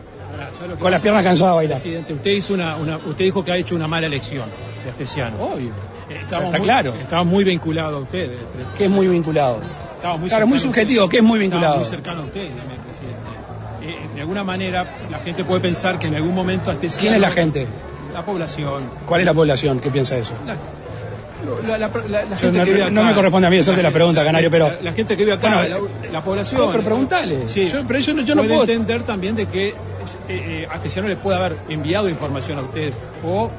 con 0.79 0.91
las 0.91 1.01
piernas 1.03 1.25
cansadas 1.25 1.53
de 1.53 1.57
bailar. 1.57 1.79
Presidente, 1.79 2.13
usted, 2.15 2.31
hizo 2.31 2.55
una, 2.55 2.77
una- 2.77 2.97
usted 2.97 3.25
dijo 3.25 3.45
que 3.45 3.53
ha 3.53 3.57
hecho 3.57 3.75
una 3.75 3.87
mala 3.89 4.07
elección 4.07 4.49
de 4.85 4.91
Astesiano. 4.91 5.37
Obvio. 5.43 5.71
Eh, 6.11 6.19
estaba 6.23 6.47
Está 6.47 6.59
muy- 6.59 6.65
claro. 6.67 6.95
Estaba 7.01 7.25
muy 7.25 7.45
vinculado 7.45 7.99
a 7.99 8.01
usted. 8.01 8.33
eh, 8.33 8.37
Que 8.77 8.85
es 8.85 8.91
muy 8.91 9.07
vinculado. 9.09 9.61
Estaba 9.97 10.17
muy 10.17 10.29
Claro, 10.29 10.47
muy 10.47 10.59
a 10.59 10.61
subjetivo, 10.61 11.09
que 11.09 11.19
es 11.19 11.23
muy 11.23 11.39
Estaba 11.43 11.51
vinculado. 11.61 11.77
muy 11.79 11.85
cercano 11.89 12.21
a 12.23 12.25
usted, 12.25 12.41
dime, 12.43 12.61
presidente. 12.85 14.03
Eh, 14.05 14.15
de 14.15 14.21
alguna 14.21 14.45
manera, 14.45 14.87
la 15.11 15.19
gente 15.21 15.45
puede 15.45 15.61
pensar 15.61 15.99
que 15.99 16.07
en 16.09 16.15
algún 16.17 16.35
momento 16.35 16.71
Astesiano... 16.71 17.01
¿Quién 17.03 17.15
es 17.15 17.21
la 17.21 17.31
gente? 17.31 17.67
La 18.13 18.25
población. 18.25 18.83
¿Cuál 19.07 19.21
es 19.23 19.27
la 19.27 19.35
población 19.35 19.81
que 19.81 19.91
piensa 19.91 20.17
eso? 20.17 20.35
La, 20.47 20.57
la- 21.67 21.79
la- 21.79 21.89
la 21.89 22.23
Yo 22.31 22.37
gente 22.37 22.59
no, 22.59 22.65
que 22.65 22.71
vive 22.73 22.91
no 22.91 23.01
acá. 23.01 23.09
me 23.11 23.15
corresponde 23.15 23.47
a 23.47 23.51
mí 23.51 23.59
hacerte 23.59 23.83
la 23.83 23.91
pregunta, 23.91 24.25
Canario, 24.25 24.51
pero... 24.51 24.71
La, 24.83 24.93
gente 24.93 25.17
que 25.17 25.25
vive 25.25 25.37
acá, 25.37 25.57
Bueno, 25.57 25.89
la, 26.05 26.11
la 26.13 26.25
población. 26.25 26.61
no, 26.61 26.71
pero 26.71 26.83
preguntale. 26.85 27.49
Sí, 27.49 27.67
Yo- 27.69 27.85
pero 27.87 27.99
yo 28.01 28.15
no- 28.15 28.23
yo 28.23 28.35
no 28.35 28.43
puedo- 28.45 28.63
entender 28.63 29.03
también 29.03 29.35
de 29.37 29.47
que 29.47 29.69
eh, 29.69 29.75
eh, 30.29 31.03
le 31.07 31.17
puede 31.17 31.37
haber 31.39 31.57
enviado 31.69 32.09
información 32.09 32.59
a 32.59 32.63
usted. 32.63 32.93
O 33.25 33.51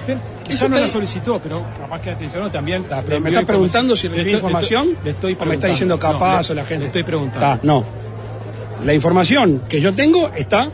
usted 0.00 0.16
quizá 0.44 0.68
no 0.68 0.78
la 0.78 0.88
solicitó, 0.88 1.40
pero 1.40 1.64
capaz 1.78 2.00
que 2.00 2.10
Astesiano 2.10 2.50
también. 2.50 2.84
Pero 2.84 3.02
me 3.08 3.16
envió 3.28 3.40
está 3.40 3.46
preguntando 3.46 3.94
si 3.96 4.06
estoy- 4.06 4.32
información 4.32 4.96
le 5.04 5.10
estoy 5.10 5.36
o 5.38 5.44
me 5.44 5.54
está 5.54 5.66
diciendo 5.68 5.98
capaz 5.98 6.48
No, 6.48 6.52
o 6.52 6.54
la 6.54 6.64
gente. 6.64 6.80
Le 6.80 6.86
estoy 6.86 7.02
preguntando. 7.02 7.46
Está, 7.54 7.60
no. 7.66 7.84
La 8.84 8.92
información 8.94 9.62
que 9.68 9.80
yo 9.80 9.94
tengo 9.94 10.30
está 10.34 10.68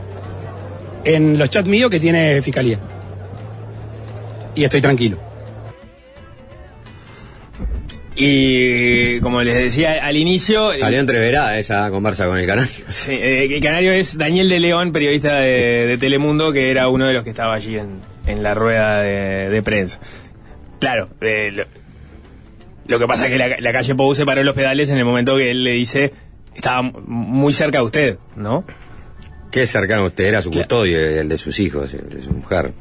en 1.04 1.38
los 1.38 1.48
chats 1.50 1.68
míos 1.68 1.90
que 1.90 2.00
tiene 2.00 2.40
Fiscalía. 2.42 2.78
Y 4.54 4.64
estoy 4.64 4.80
tranquilo. 4.80 5.18
Y 8.16 9.20
como 9.20 9.42
les 9.42 9.54
decía 9.54 10.04
al 10.04 10.16
inicio... 10.16 10.76
Salió 10.76 11.00
entreverada 11.00 11.58
esa 11.58 11.90
conversa 11.90 12.26
con 12.26 12.38
el 12.38 12.46
canario. 12.46 12.84
Sí, 12.88 13.12
eh, 13.12 13.44
el 13.44 13.62
canario 13.62 13.92
es 13.92 14.18
Daniel 14.18 14.48
de 14.48 14.58
León, 14.58 14.92
periodista 14.92 15.36
de, 15.36 15.86
de 15.86 15.98
Telemundo, 15.98 16.52
que 16.52 16.70
era 16.70 16.88
uno 16.88 17.06
de 17.06 17.14
los 17.14 17.24
que 17.24 17.30
estaba 17.30 17.54
allí 17.54 17.78
en, 17.78 18.00
en 18.26 18.42
la 18.42 18.54
rueda 18.54 19.00
de, 19.00 19.48
de 19.48 19.62
prensa. 19.62 20.00
Claro, 20.80 21.08
eh, 21.20 21.52
lo, 21.52 21.64
lo 22.86 22.98
que 22.98 23.06
pasa 23.06 23.26
es 23.26 23.32
que 23.32 23.38
la, 23.38 23.56
la 23.58 23.72
calle 23.72 23.94
Pou 23.94 24.12
se 24.14 24.24
paró 24.24 24.42
los 24.42 24.56
pedales 24.56 24.90
en 24.90 24.98
el 24.98 25.04
momento 25.04 25.36
que 25.36 25.52
él 25.52 25.62
le 25.62 25.72
dice, 25.72 26.10
estaba 26.54 26.82
muy 26.82 27.52
cerca 27.52 27.78
de 27.78 27.84
usted, 27.84 28.18
¿no? 28.36 28.64
Qué 29.50 29.66
cercano 29.66 30.04
usted 30.06 30.24
era 30.24 30.42
su 30.42 30.50
custodio, 30.50 30.98
el 30.98 31.28
de 31.28 31.38
sus 31.38 31.58
hijos, 31.60 31.94
el 31.94 32.08
de 32.08 32.22
su 32.22 32.32
mujer. 32.32 32.72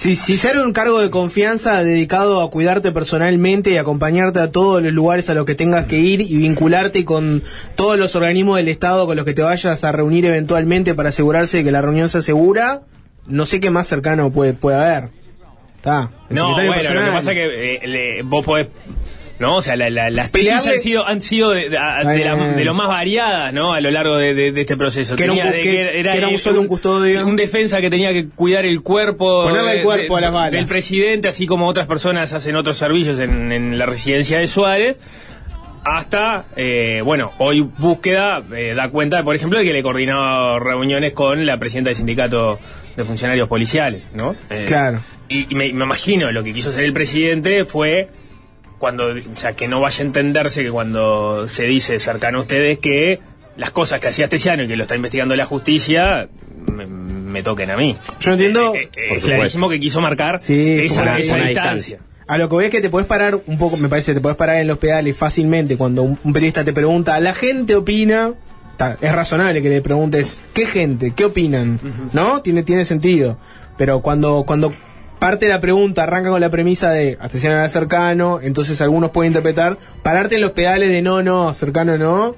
Si, 0.00 0.14
si 0.16 0.38
ser 0.38 0.58
un 0.58 0.72
cargo 0.72 0.98
de 1.00 1.10
confianza 1.10 1.84
dedicado 1.84 2.40
a 2.40 2.48
cuidarte 2.48 2.90
personalmente 2.90 3.68
y 3.72 3.76
acompañarte 3.76 4.40
a 4.40 4.50
todos 4.50 4.82
los 4.82 4.94
lugares 4.94 5.28
a 5.28 5.34
los 5.34 5.44
que 5.44 5.54
tengas 5.54 5.84
que 5.84 5.98
ir 5.98 6.22
y 6.22 6.38
vincularte 6.38 7.04
con 7.04 7.42
todos 7.74 7.98
los 7.98 8.16
organismos 8.16 8.56
del 8.56 8.68
Estado 8.68 9.04
con 9.04 9.14
los 9.18 9.26
que 9.26 9.34
te 9.34 9.42
vayas 9.42 9.84
a 9.84 9.92
reunir 9.92 10.24
eventualmente 10.24 10.94
para 10.94 11.10
asegurarse 11.10 11.58
de 11.58 11.64
que 11.64 11.70
la 11.70 11.82
reunión 11.82 12.08
sea 12.08 12.22
segura, 12.22 12.80
no 13.26 13.44
sé 13.44 13.60
qué 13.60 13.68
más 13.68 13.88
cercano 13.88 14.32
puede, 14.32 14.54
puede 14.54 14.78
haber. 14.78 15.10
Está. 15.76 16.10
No, 16.30 16.54
bueno, 16.54 16.76
lo 16.94 17.04
que 17.04 17.10
pasa 17.10 17.32
es 17.32 17.36
que 17.36 17.74
eh, 17.74 17.86
le- 17.86 18.22
vos 18.22 18.42
podés... 18.42 18.68
No, 19.40 19.56
o 19.56 19.62
sea, 19.62 19.74
la- 19.74 19.88
la- 19.90 20.10
las 20.10 20.30
Pelearle- 20.30 20.74
han 20.74 20.80
sido, 20.80 21.06
han 21.06 21.20
sido 21.22 21.50
de, 21.50 21.70
de- 21.70 21.78
a- 21.78 22.04
de 22.04 22.24
la- 22.24 22.34
Bueno. 22.34 22.56
de 22.56 22.64
lo 22.64 22.74
más 22.74 22.88
variadas, 22.88 23.52
¿no? 23.54 23.72
A 23.72 23.80
lo 23.80 23.90
largo 23.90 24.16
de, 24.18 24.48
este 24.54 24.76
proceso. 24.76 25.16
Que 25.16 25.24
era 25.24 25.32
un 25.32 25.38
Tenía 25.38 25.50
cu- 25.50 25.56
de- 25.56 25.62
que- 25.62 25.98
era 26.00 26.28
un 26.28 26.38
solo 26.38 26.60
un 26.60 26.66
custodio. 26.68 27.26
Un 27.26 27.36
defensa 27.36 27.80
que 27.80 27.88
tenía 27.90 28.12
que 28.12 28.28
cuidar 28.28 28.64
el 28.66 28.82
cuerpo, 28.82 29.44
Ponerle 29.44 29.70
el 29.72 29.78
de- 29.78 29.82
cuerpo 29.84 30.14
de- 30.14 30.18
a 30.18 30.20
las 30.20 30.32
balas. 30.32 30.52
del 30.52 30.66
presidente, 30.66 31.28
así 31.28 31.46
como 31.46 31.66
otras 31.68 31.86
personas 31.86 32.32
hacen 32.34 32.54
otros 32.54 32.76
servicios 32.76 33.18
en, 33.18 33.50
en 33.50 33.78
la 33.78 33.86
residencia 33.86 34.38
de 34.38 34.46
Suárez. 34.46 35.00
Hasta, 35.82 36.44
eh, 36.56 37.00
bueno, 37.02 37.32
hoy 37.38 37.62
búsqueda 37.62 38.42
eh, 38.54 38.74
da 38.76 38.90
cuenta, 38.90 39.22
por 39.24 39.34
ejemplo, 39.34 39.58
de 39.58 39.64
que 39.64 39.72
le 39.72 39.82
coordinó 39.82 40.58
reuniones 40.58 41.14
con 41.14 41.46
la 41.46 41.56
presidenta 41.56 41.88
del 41.88 41.96
sindicato 41.96 42.58
de 42.94 43.04
funcionarios 43.06 43.48
policiales, 43.48 44.02
¿no? 44.14 44.36
Eh, 44.50 44.66
Claro. 44.68 45.00
y, 45.30 45.46
y 45.50 45.54
me, 45.54 45.72
me 45.72 45.84
imagino 45.84 46.30
lo 46.32 46.44
que 46.44 46.52
quiso 46.52 46.68
hacer 46.68 46.84
el 46.84 46.92
presidente 46.92 47.64
fue 47.64 48.10
cuando, 48.80 49.04
o 49.12 49.36
sea, 49.36 49.52
que 49.52 49.68
no 49.68 49.80
vaya 49.80 50.02
a 50.02 50.06
entenderse 50.06 50.64
que 50.64 50.70
cuando 50.72 51.46
se 51.46 51.64
dice 51.66 52.00
cercano 52.00 52.38
a 52.38 52.40
ustedes 52.40 52.78
que 52.80 53.20
las 53.56 53.70
cosas 53.70 54.00
que 54.00 54.08
hacía 54.08 54.24
Astesiano 54.24 54.64
y 54.64 54.68
que 54.68 54.76
lo 54.76 54.82
está 54.82 54.96
investigando 54.96 55.36
la 55.36 55.44
justicia 55.46 56.28
me, 56.66 56.86
me 56.86 57.42
toquen 57.44 57.70
a 57.70 57.76
mí. 57.76 57.96
Yo 58.18 58.32
entiendo. 58.32 58.74
Eh, 58.74 58.88
eh, 58.96 59.08
es 59.12 59.24
clarísimo 59.24 59.68
que 59.68 59.78
quiso 59.78 60.00
marcar 60.00 60.40
Sí, 60.42 60.80
esa, 60.84 61.02
una- 61.02 61.18
esa 61.18 61.34
una 61.34 61.44
distancia. 61.46 62.00
A 62.26 62.38
lo 62.38 62.48
que 62.48 62.54
voy 62.54 62.64
es 62.64 62.70
que 62.70 62.80
te 62.80 62.88
puedes 62.90 63.06
parar 63.06 63.38
un 63.46 63.58
poco, 63.58 63.76
me 63.76 63.88
parece, 63.88 64.14
te 64.14 64.20
puedes 64.20 64.36
parar 64.36 64.56
en 64.60 64.66
los 64.66 64.78
pedales 64.78 65.16
fácilmente 65.16 65.76
cuando 65.76 66.02
un, 66.02 66.18
un 66.24 66.32
periodista 66.32 66.64
te 66.64 66.72
pregunta, 66.72 67.18
la 67.20 67.34
gente 67.34 67.74
opina, 67.74 68.32
ta, 68.76 68.96
es 69.00 69.12
razonable 69.12 69.60
que 69.60 69.68
le 69.68 69.82
preguntes, 69.82 70.38
¿qué 70.54 70.64
gente? 70.64 71.12
¿Qué 71.14 71.24
opinan? 71.24 71.80
¿No? 72.12 72.40
Tiene, 72.40 72.62
tiene 72.62 72.84
sentido. 72.84 73.36
Pero 73.76 74.00
cuando, 74.00 74.44
cuando 74.46 74.72
parte 75.20 75.46
la 75.46 75.60
pregunta, 75.60 76.02
arranca 76.02 76.30
con 76.30 76.40
la 76.40 76.50
premisa 76.50 76.90
de 76.90 77.16
atención 77.20 77.52
era 77.52 77.68
cercano, 77.68 78.40
entonces 78.42 78.80
algunos 78.80 79.12
pueden 79.12 79.30
interpretar, 79.30 79.78
pararte 80.02 80.34
en 80.34 80.40
los 80.40 80.50
pedales 80.52 80.88
de 80.88 81.02
no, 81.02 81.22
no, 81.22 81.54
cercano 81.54 81.96
no, 81.96 82.34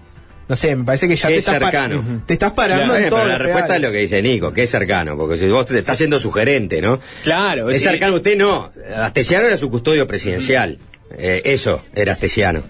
no 0.49 0.57
sé, 0.57 0.77
me 0.77 0.85
parece 0.85 1.09
que 1.09 1.17
ya 1.17 1.29
Qué 1.29 1.35
te 1.35 1.39
estás, 1.39 1.55
pa- 1.59 1.71
cercano. 1.71 2.23
te 2.27 2.35
estás 2.35 2.53
parando 2.53 2.85
Claro, 2.85 2.99
en 2.99 3.05
eh, 3.05 3.09
pero 3.11 3.27
la 3.27 3.39
respuesta 3.39 3.77
es 3.77 3.83
lo 3.83 3.91
que 3.91 3.97
dice 3.99 4.21
Nico, 4.21 4.53
que 4.53 4.65
es 4.65 4.71
cercano, 4.71 5.17
porque 5.17 5.39
si 5.39 5.49
vos 5.49 5.65
te 5.65 5.79
estás 5.79 5.97
siendo 5.97 6.19
sugerente, 6.21 6.83
¿no? 6.83 6.99
Claro, 7.23 7.71
Es 7.71 7.79
sí. 7.79 7.85
cercano 7.85 8.17
usted, 8.17 8.37
no. 8.37 8.71
Astesiano 8.97 9.47
era 9.47 9.57
su 9.57 9.71
custodio 9.71 10.07
presidencial. 10.07 10.79
Eh, 11.17 11.41
eso 11.45 11.85
era 11.95 12.13
Astesiano. 12.15 12.65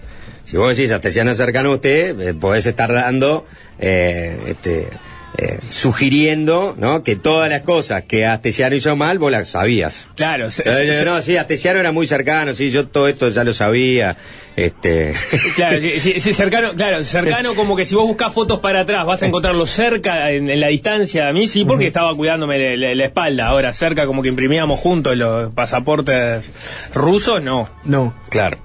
Si 0.45 0.55
vos 0.57 0.77
decís 0.77 0.91
Astesiano 0.91 1.31
es 1.31 1.37
cercano 1.37 1.71
a 1.71 1.75
usted, 1.75 2.19
eh, 2.21 2.33
podés 2.35 2.65
estar 2.67 2.93
dando 2.93 3.45
eh, 3.79 4.37
este, 4.47 4.87
eh, 5.37 5.59
sugiriendo, 5.69 6.75
¿no? 6.77 7.03
Que 7.03 7.15
todas 7.15 7.49
las 7.49 7.61
cosas 7.61 8.03
que 8.03 8.25
Astesiano 8.25 8.75
hizo 8.75 8.95
mal, 8.95 9.17
vos 9.19 9.31
las 9.31 9.47
sabías. 9.49 10.07
Claro, 10.15 10.49
se- 10.49 10.63
Eh, 10.67 10.93
se- 10.93 11.05
no, 11.05 11.21
sí, 11.21 11.37
Astesiano 11.37 11.79
era 11.79 11.91
muy 11.91 12.05
cercano, 12.07 12.53
sí, 12.53 12.69
yo 12.69 12.87
todo 12.87 13.07
esto 13.07 13.29
ya 13.29 13.43
lo 13.43 13.53
sabía. 13.53 14.15
Este. 14.55 15.13
Claro, 15.55 15.79
sí, 15.79 15.99
sí, 15.99 16.19
sí, 16.19 16.33
cercano, 16.33 16.73
claro, 16.73 17.03
cercano 17.03 17.55
como 17.55 17.75
que 17.75 17.85
si 17.85 17.95
vos 17.95 18.05
buscas 18.07 18.31
fotos 18.31 18.59
para 18.59 18.81
atrás 18.81 19.03
vas 19.07 19.23
a 19.23 19.25
encontrarlo 19.25 19.65
cerca 19.65 20.29
en, 20.29 20.47
en 20.49 20.59
la 20.59 20.67
distancia. 20.67 21.27
A 21.27 21.33
mí 21.33 21.47
sí, 21.47 21.65
porque 21.65 21.87
estaba 21.87 22.15
cuidándome 22.15 22.57
la, 22.77 22.89
la- 22.89 22.95
la 22.95 23.05
espalda. 23.05 23.47
Ahora 23.47 23.73
cerca 23.73 24.05
como 24.05 24.21
que 24.21 24.29
imprimíamos 24.29 24.79
juntos 24.79 25.17
los 25.17 25.51
pasaportes 25.55 26.51
rusos, 26.93 27.41
no. 27.41 27.67
No. 27.85 28.13
Claro. 28.29 28.57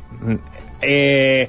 Eh, 0.83 1.49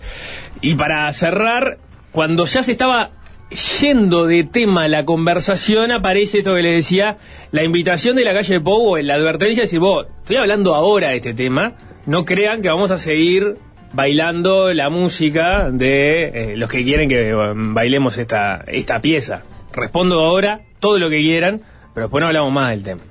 y 0.62 0.76
para 0.76 1.12
cerrar, 1.12 1.78
cuando 2.12 2.46
ya 2.46 2.64
se 2.64 2.72
estaba 2.72 3.12
yendo 3.50 4.26
de 4.28 4.44
tema 4.44 4.88
la 4.88 5.06
conversación, 5.06 5.92
aparece 5.92 6.40
esto 6.40 6.54
que 6.56 6.62
le 6.62 6.74
decía, 6.74 7.18
la 7.52 7.64
invitación 7.64 8.16
de 8.16 8.24
la 8.26 8.34
calle 8.34 8.60
Pou, 8.60 8.98
la 8.98 9.16
advertencia 9.16 9.62
de 9.62 9.66
decir, 9.68 9.80
vos, 9.80 10.06
estoy 10.20 10.38
hablando 10.38 10.76
ahora 10.76 11.10
de 11.10 11.18
este 11.18 11.34
tema, 11.34 11.74
no 12.06 12.26
crean 12.26 12.62
que 12.62 12.70
vamos 12.70 12.92
a 12.92 12.98
seguir 12.98 13.56
bailando 13.94 14.72
la 14.74 14.90
música 14.90 15.70
de 15.72 16.26
eh, 16.26 16.54
los 16.58 16.70
que 16.70 16.84
quieren 16.84 17.10
que 17.10 17.30
eh, 17.30 17.34
bailemos 17.56 18.18
esta, 18.20 18.64
esta 18.68 19.02
pieza. 19.02 19.42
Respondo 19.74 20.20
ahora 20.20 20.62
todo 20.80 21.00
lo 21.00 21.10
que 21.10 21.18
quieran, 21.18 21.62
pero 21.94 22.06
después 22.08 22.22
no 22.22 22.28
hablamos 22.28 22.52
más 22.54 22.70
del 22.72 22.84
tema. 22.84 23.02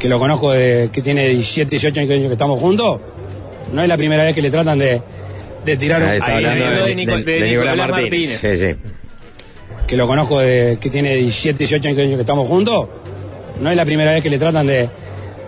que 0.00 0.08
lo 0.08 0.18
conozco 0.18 0.52
de 0.52 0.90
que 0.92 1.02
tiene 1.02 1.28
17, 1.28 1.70
18 1.70 2.00
años 2.00 2.10
que 2.26 2.32
estamos 2.32 2.58
juntos, 2.60 3.00
no 3.72 3.80
es 3.82 3.88
la 3.88 3.96
primera 3.96 4.24
vez 4.24 4.34
que 4.34 4.42
le 4.42 4.50
tratan 4.50 4.78
de, 4.78 5.00
de 5.64 5.76
tirar 5.76 6.02
un... 6.02 6.08
Ahí 6.08 6.16
está 6.18 6.36
Ahí, 6.36 6.44
hablando 6.44 6.64
de, 6.64 6.70
de 6.70 6.76
de- 6.76 6.82
de 6.82 6.88
de 6.88 6.94
Nicolás 6.96 7.46
Nicolás 7.76 7.76
Martínez. 7.90 8.42
Martínez. 8.42 8.58
Sí, 8.58 8.66
sí. 8.66 8.74
Que 9.92 9.96
lo 9.98 10.06
conozco 10.06 10.40
de 10.40 10.78
que 10.80 10.88
tiene 10.88 11.14
17, 11.16 11.58
18 11.58 11.88
años 11.90 11.98
que 11.98 12.20
estamos 12.20 12.48
juntos, 12.48 12.86
no 13.60 13.70
es 13.70 13.76
la 13.76 13.84
primera 13.84 14.10
vez 14.12 14.22
que 14.22 14.30
le 14.30 14.38
tratan 14.38 14.66
de, 14.66 14.88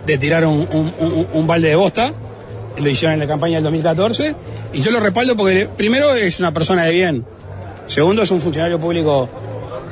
de 0.05 0.17
tirar 0.19 0.45
un, 0.45 0.67
un- 1.33 1.47
balde 1.47 1.69
de 1.69 1.75
bosta. 1.75 2.13
Lo 2.77 2.87
hicieron 2.87 3.15
en 3.15 3.21
la 3.21 3.27
campaña 3.27 3.55
del 3.55 3.63
2014 3.63 4.35
y 4.73 4.81
yo 4.81 4.91
lo 4.91 4.99
respaldo 4.99 5.35
porque 5.35 5.67
primero 5.75 6.13
es 6.13 6.39
una 6.39 6.51
persona 6.51 6.83
de 6.83 6.91
bien, 6.91 7.25
segundo 7.87 8.21
es 8.21 8.29
un 8.29 8.39
funcionario 8.39 8.77
público 8.79 9.27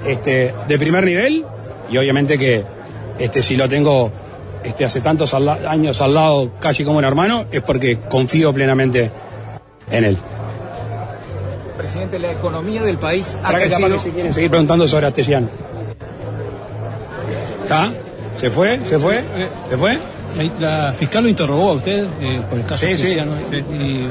este, 0.06 0.54
de 0.68 0.78
primer 0.78 1.04
nivel 1.04 1.44
y 1.90 1.98
obviamente 1.98 2.38
que 2.38 2.64
este, 3.18 3.42
si 3.42 3.56
lo 3.56 3.68
tengo 3.68 4.12
este, 4.64 4.86
hace 4.86 5.02
tantos 5.02 5.34
años 5.34 6.00
al 6.00 6.14
lado 6.14 6.52
casi 6.60 6.84
como 6.84 7.00
un 7.00 7.06
hermano 7.06 7.46
es 7.52 7.64
porque 7.64 7.98
confío 8.08 8.54
plenamente 8.54 9.10
en 9.90 10.04
él. 10.04 10.18
Presidente, 11.84 12.18
la 12.18 12.32
economía 12.32 12.82
del 12.82 12.98
país 12.98 13.38
ha 13.44 13.52
crecido. 13.54 13.90
que 13.90 14.00
si 14.00 14.12
quieren 14.12 14.34
seguir 14.34 14.50
preguntando 14.50 14.88
sobre 14.88 15.08
Astesiano. 15.08 15.50
¿Está? 17.64 17.94
¿Se 18.38 18.50
fue? 18.50 18.80
¿Se 18.86 18.98
fue? 18.98 19.22
¿Se 19.70 19.78
fue? 19.78 20.00
La, 20.62 20.88
la 20.88 20.94
fiscal 20.94 21.24
lo 21.24 21.30
interrogó 21.30 21.72
a 21.72 21.74
usted 21.74 22.06
eh, 22.22 22.42
por 22.50 22.58
el 22.58 22.66
caso 22.66 22.86
Sí, 22.88 22.96
sí. 22.96 23.04
Cristiano. 23.04 23.34
Y, 23.52 24.06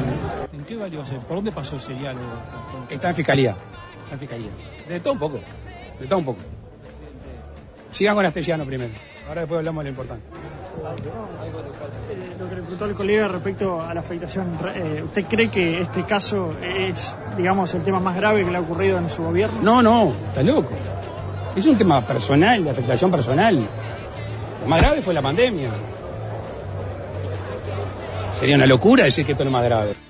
¿En 0.54 0.64
qué 0.66 0.76
valió? 0.76 1.02
¿Por 1.02 1.36
dónde 1.36 1.50
pasó 1.50 1.76
ese 1.76 1.94
diálogo? 1.94 2.26
Está 2.90 3.08
en 3.08 3.14
fiscalía. 3.14 3.56
Está 4.04 4.14
en 4.16 4.18
fiscalía. 4.20 4.50
De 4.86 5.00
todo 5.00 5.14
un 5.14 5.18
poco. 5.18 5.40
De 5.98 6.06
todo 6.06 6.18
un 6.18 6.24
poco. 6.26 6.40
Sigan 7.90 8.14
con 8.14 8.26
Astesiano 8.26 8.66
primero. 8.66 8.92
Ahora 9.28 9.40
después 9.40 9.58
hablamos 9.60 9.82
de 9.82 9.84
lo 9.84 9.90
importante. 9.92 10.24
Lo 12.38 12.48
que 12.48 12.54
le 12.56 12.62
preguntó 12.62 12.84
el 12.86 12.94
colega 12.94 13.28
respecto 13.28 13.80
a 13.80 13.94
la 13.94 14.00
afectación, 14.00 14.58
eh, 14.74 15.02
¿usted 15.04 15.24
cree 15.26 15.48
que 15.48 15.80
este 15.80 16.04
caso 16.04 16.54
es, 16.62 17.16
digamos, 17.36 17.72
el 17.74 17.82
tema 17.82 18.00
más 18.00 18.16
grave 18.16 18.44
que 18.44 18.50
le 18.50 18.56
ha 18.56 18.60
ocurrido 18.60 18.98
en 18.98 19.08
su 19.08 19.22
gobierno? 19.22 19.60
No, 19.62 19.82
no, 19.82 20.12
está 20.28 20.42
loco. 20.42 20.70
Es 21.54 21.66
un 21.66 21.76
tema 21.76 22.04
personal, 22.04 22.64
de 22.64 22.70
afectación 22.70 23.10
personal. 23.10 23.60
Lo 24.62 24.68
más 24.68 24.80
grave 24.80 25.02
fue 25.02 25.14
la 25.14 25.22
pandemia. 25.22 25.70
Sería 28.38 28.56
una 28.56 28.66
locura 28.66 29.04
decir 29.04 29.24
que 29.24 29.32
esto 29.32 29.44
es 29.44 29.46
lo 29.46 29.52
más 29.52 29.64
grave. 29.64 30.01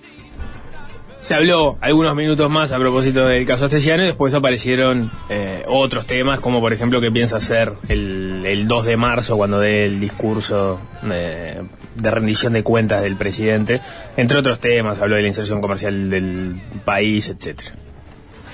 Se 1.22 1.34
habló 1.36 1.78
algunos 1.80 2.16
minutos 2.16 2.50
más 2.50 2.72
a 2.72 2.78
propósito 2.78 3.26
del 3.28 3.46
caso 3.46 3.66
Astesiano 3.66 4.02
y 4.02 4.06
después 4.06 4.34
aparecieron 4.34 5.08
eh, 5.30 5.62
otros 5.68 6.04
temas, 6.04 6.40
como 6.40 6.60
por 6.60 6.72
ejemplo 6.72 7.00
qué 7.00 7.12
piensa 7.12 7.36
hacer 7.36 7.74
el, 7.88 8.42
el 8.44 8.66
2 8.66 8.84
de 8.86 8.96
marzo 8.96 9.36
cuando 9.36 9.60
dé 9.60 9.86
el 9.86 10.00
discurso 10.00 10.80
eh, 11.10 11.62
de 11.94 12.10
rendición 12.10 12.54
de 12.54 12.64
cuentas 12.64 13.02
del 13.02 13.14
presidente. 13.14 13.80
Entre 14.16 14.36
otros 14.36 14.58
temas, 14.58 14.98
habló 15.00 15.14
de 15.14 15.22
la 15.22 15.28
inserción 15.28 15.60
comercial 15.60 16.10
del 16.10 16.60
país, 16.84 17.28
etcétera. 17.28 17.70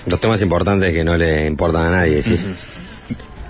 Los 0.05 0.21
temas 0.21 0.43
importantes 0.43 0.93
que 0.93 1.05
no 1.05 1.17
le 1.17 1.47
importan 1.47 1.87
a 1.87 1.91
nadie, 1.91 2.23
sí. 2.23 2.39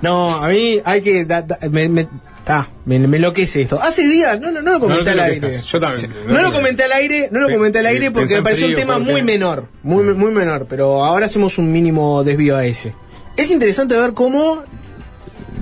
No, 0.01 0.37
a 0.37 0.47
mí 0.49 0.81
hay 0.85 1.03
que. 1.03 1.25
da- 1.25 1.43
da- 1.43 1.59
me, 1.69 1.89
me, 1.89 2.07
ah, 2.49 2.69
me, 2.87 2.99
me 2.99 3.17
enloquece 3.19 3.63
esto. 3.63 3.81
Hace 3.81 4.07
días, 4.09 4.41
no, 4.41 4.51
no, 4.51 4.61
no 4.63 4.73
lo 4.73 4.81
comenté 4.81 5.05
No, 5.05 5.11
al 5.11 5.21
aire. 5.21 5.53
Yo 5.63 5.79
también. 5.81 6.13
No, 6.27 6.43
lo 6.43 6.53
comenté 6.53 6.83
al 6.85 6.93
aire, 6.93 7.29
no 7.31 7.41
lo 7.41 7.49
comenté 7.55 7.79
al 7.79 7.87
aire 7.87 8.11
porque 8.11 8.35
me 8.37 8.43
pareció 8.43 8.67
un 8.67 8.75
tema 8.75 8.95
porque- 8.95 9.13
muy 9.13 9.23
menor, 9.23 9.69
muy, 9.83 10.03
muy 10.15 10.31
menor, 10.33 10.67
pero 10.69 11.05
ahora 11.05 11.27
hacemos 11.27 11.59
un 11.59 11.71
mínimo 11.71 12.25
desvío 12.25 12.57
a 12.57 12.65
ese. 12.67 12.95
Es 13.37 13.51
interesante 13.51 13.97
ver 13.97 14.15
cómo 14.15 14.65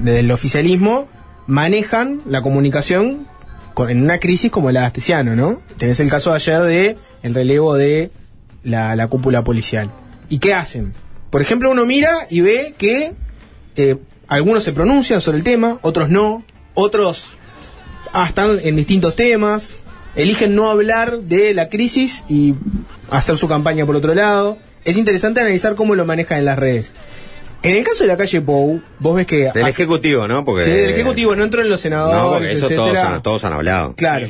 desde 0.03 0.20
el 0.20 0.31
oficialismo 0.31 1.09
manejan 1.46 2.20
la 2.27 2.42
comunicación 2.42 3.27
con- 3.75 3.90
en 3.90 4.03
una 4.03 4.18
crisis 4.18 4.51
como 4.51 4.70
la 4.70 4.81
de 4.81 4.87
Astesiano, 4.87 5.37
¿no? 5.37 5.61
Tenés 5.77 6.01
el 6.01 6.09
caso 6.09 6.31
de 6.31 6.37
ayer 6.37 6.62
de 6.62 6.96
el 7.22 7.35
relevo 7.35 7.75
de 7.75 8.11
la, 8.64 8.96
la 8.96 9.09
cúpula 9.09 9.44
policial. 9.44 9.90
¿Y 10.29 10.38
qué 10.38 10.55
hacen? 10.55 10.92
Por 11.31 11.42
ejemplo, 11.42 11.70
uno 11.70 11.85
mira 11.87 12.11
y 12.31 12.40
ve 12.40 12.75
que 12.79 13.12
eh, 13.77 13.96
algunos 14.29 14.64
se 14.64 14.72
pronuncian 14.72 15.20
sobre 15.20 15.38
el 15.38 15.44
tema, 15.44 15.79
otros 15.83 16.09
no, 16.09 16.42
otros 16.76 17.34
ah, 18.12 18.26
están 18.28 18.60
en 18.62 18.76
distintos 18.76 19.16
temas, 19.16 19.78
eligen 20.14 20.54
no 20.54 20.70
hablar 20.70 21.18
de 21.22 21.52
la 21.54 21.68
crisis 21.68 22.22
y 22.28 22.54
hacer 23.10 23.36
su 23.36 23.48
campaña 23.48 23.84
por 23.84 23.96
otro 23.96 24.14
lado. 24.14 24.58
Es 24.84 24.96
interesante 24.96 25.40
analizar 25.40 25.74
cómo 25.74 25.96
lo 25.96 26.04
manejan 26.04 26.38
en 26.38 26.44
las 26.44 26.56
redes. 26.58 26.94
En 27.62 27.74
el 27.74 27.82
caso 27.82 28.04
de 28.04 28.08
la 28.08 28.16
calle 28.16 28.40
Pou, 28.42 28.80
vos 29.00 29.16
ves 29.16 29.26
que... 29.26 29.50
Del 29.52 29.64
hace- 29.64 29.70
Ejecutivo, 29.70 30.28
¿no? 30.28 30.44
Porque, 30.44 30.62
Sí, 30.64 30.70
del 30.70 30.90
Ejecutivo, 30.90 31.34
no 31.34 31.42
entró 31.42 31.62
en 31.62 31.68
los 31.68 31.80
senadores, 31.80 32.22
No, 32.22 32.30
porque 32.30 32.52
eso 32.52 32.68
todos 32.68 32.96
han, 32.96 33.22
todos 33.22 33.44
han 33.44 33.52
hablado. 33.54 33.94
Claro. 33.96 34.28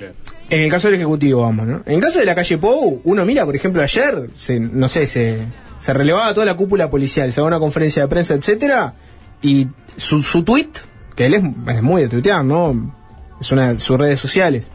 En 0.48 0.60
el 0.62 0.70
caso 0.70 0.86
del 0.88 0.94
Ejecutivo, 0.94 1.42
vamos, 1.42 1.66
¿no? 1.66 1.82
En 1.84 1.94
el 1.96 2.00
caso 2.00 2.18
de 2.20 2.24
la 2.24 2.34
calle 2.34 2.56
Pou, 2.56 3.02
uno 3.04 3.26
mira, 3.26 3.44
por 3.44 3.54
ejemplo, 3.54 3.82
ayer, 3.82 4.30
se, 4.36 4.58
no 4.60 4.88
sé, 4.88 5.06
se, 5.06 5.40
se 5.78 5.92
relevaba 5.92 6.32
toda 6.32 6.46
la 6.46 6.54
cúpula 6.56 6.88
policial, 6.88 7.30
se 7.30 7.40
daba 7.40 7.48
una 7.48 7.58
conferencia 7.58 8.00
de 8.02 8.08
prensa, 8.08 8.34
etcétera, 8.34 8.94
y 9.42 9.66
su, 9.98 10.22
su 10.22 10.42
tweet, 10.42 10.70
que 11.16 11.26
él 11.26 11.34
es, 11.34 11.42
es 11.74 11.82
muy 11.82 12.02
de 12.02 12.08
tuitear, 12.08 12.44
¿no? 12.44 12.94
Es 13.40 13.50
una 13.50 13.72
de 13.72 13.78
sus 13.80 13.98
redes 13.98 14.20
sociales. 14.20 14.70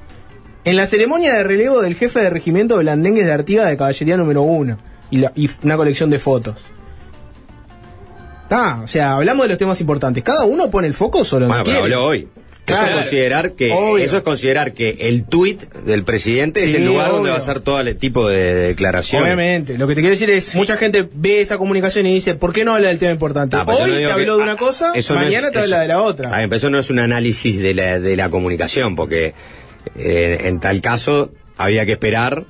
En 0.65 0.75
la 0.75 0.86
ceremonia 0.86 1.34
de 1.34 1.43
relevo 1.43 1.82
del 1.82 1.95
jefe 1.95 2.19
de 2.19 2.30
regimiento 2.30 2.75
de 2.77 2.84
Blandengues 2.84 3.25
de 3.25 3.32
Artigas 3.32 3.67
de 3.69 3.77
Caballería 3.77 4.17
número 4.17 4.41
uno, 4.43 4.77
y, 5.10 5.17
la- 5.17 5.32
y 5.36 5.49
una 5.63 5.77
colección 5.77 6.10
de 6.10 6.19
fotos. 6.19 6.65
Está, 8.43 8.82
o 8.84 8.88
sea, 8.88 9.13
hablamos 9.13 9.43
de 9.45 9.49
los 9.49 9.58
temas 9.58 9.80
importantes. 9.82 10.23
Cada 10.23 10.43
uno 10.45 10.69
pone 10.69 10.88
el 10.88 10.93
foco 10.93 11.23
solo 11.23 11.47
Bueno, 11.47 11.63
pero 11.63 11.80
habló 11.80 12.06
hoy. 12.06 12.27
Eso 12.67 12.78
Claro. 12.80 12.91
es 12.91 12.95
considerar 12.97 13.52
que 13.54 13.71
Obvio. 13.71 14.06
eso 14.06 14.17
es 14.17 14.24
considerar 14.24 14.74
que 14.74 14.95
el 15.02 15.26
tuit 15.26 15.62
del 15.84 16.04
presidente 16.04 16.63
es 16.63 16.74
el 16.76 16.86
lugar 16.86 17.12
donde 17.12 17.30
va 17.32 17.36
a 17.36 17.39
hacer 17.39 17.60
todo 17.60 17.82
el 17.82 17.97
tipo 17.97 18.30
de 18.30 18.54
declaraciones. 18.54 19.26
Obviamente, 19.26 19.78
lo 19.78 19.88
que 19.88 19.95
te 19.95 20.02
quiero 20.02 20.12
decir 20.12 20.30
es, 20.30 20.56
mucha 20.56 20.78
gente 20.78 21.10
ve 21.13 21.41
esa 21.41 21.58
comunicación 21.58 22.06
y 22.06 22.13
dice, 22.13 22.36
¿por 22.36 22.54
qué 22.54 22.63
no 22.63 22.74
habla 22.76 22.89
del 22.89 23.00
tema 23.00 23.12
importante? 23.12 23.58
Ah, 23.58 23.65
Hoy 23.67 23.89
no 23.89 23.95
te 23.95 24.00
que- 24.00 24.06
habló 24.12 24.38
de 24.38 24.43
una 24.43 24.56
cosa, 24.58 24.91
Eso 24.95 25.15
no 25.15 25.21
mañana 25.21 25.47
es- 25.47 25.54
te 25.54 25.60
eso- 25.60 25.65
habla 25.65 25.80
de 25.82 25.88
la 25.88 26.02
otra. 26.02 26.30
Bien, 26.38 26.50
pero 26.50 26.58
eso 26.58 26.69
no 26.69 26.78
es 26.80 26.89
un 26.89 27.00
análisis 27.00 27.58
de 27.58 27.74
la, 27.74 28.00
de 28.00 28.15
la 28.15 28.30
comunicación, 28.30 28.95
porque 28.95 29.34
eh, 29.97 30.41
en 30.43 30.60
tal 30.60 30.80
caso 30.82 31.32
había 31.58 31.86
que 31.88 31.93
esperar 31.93 32.45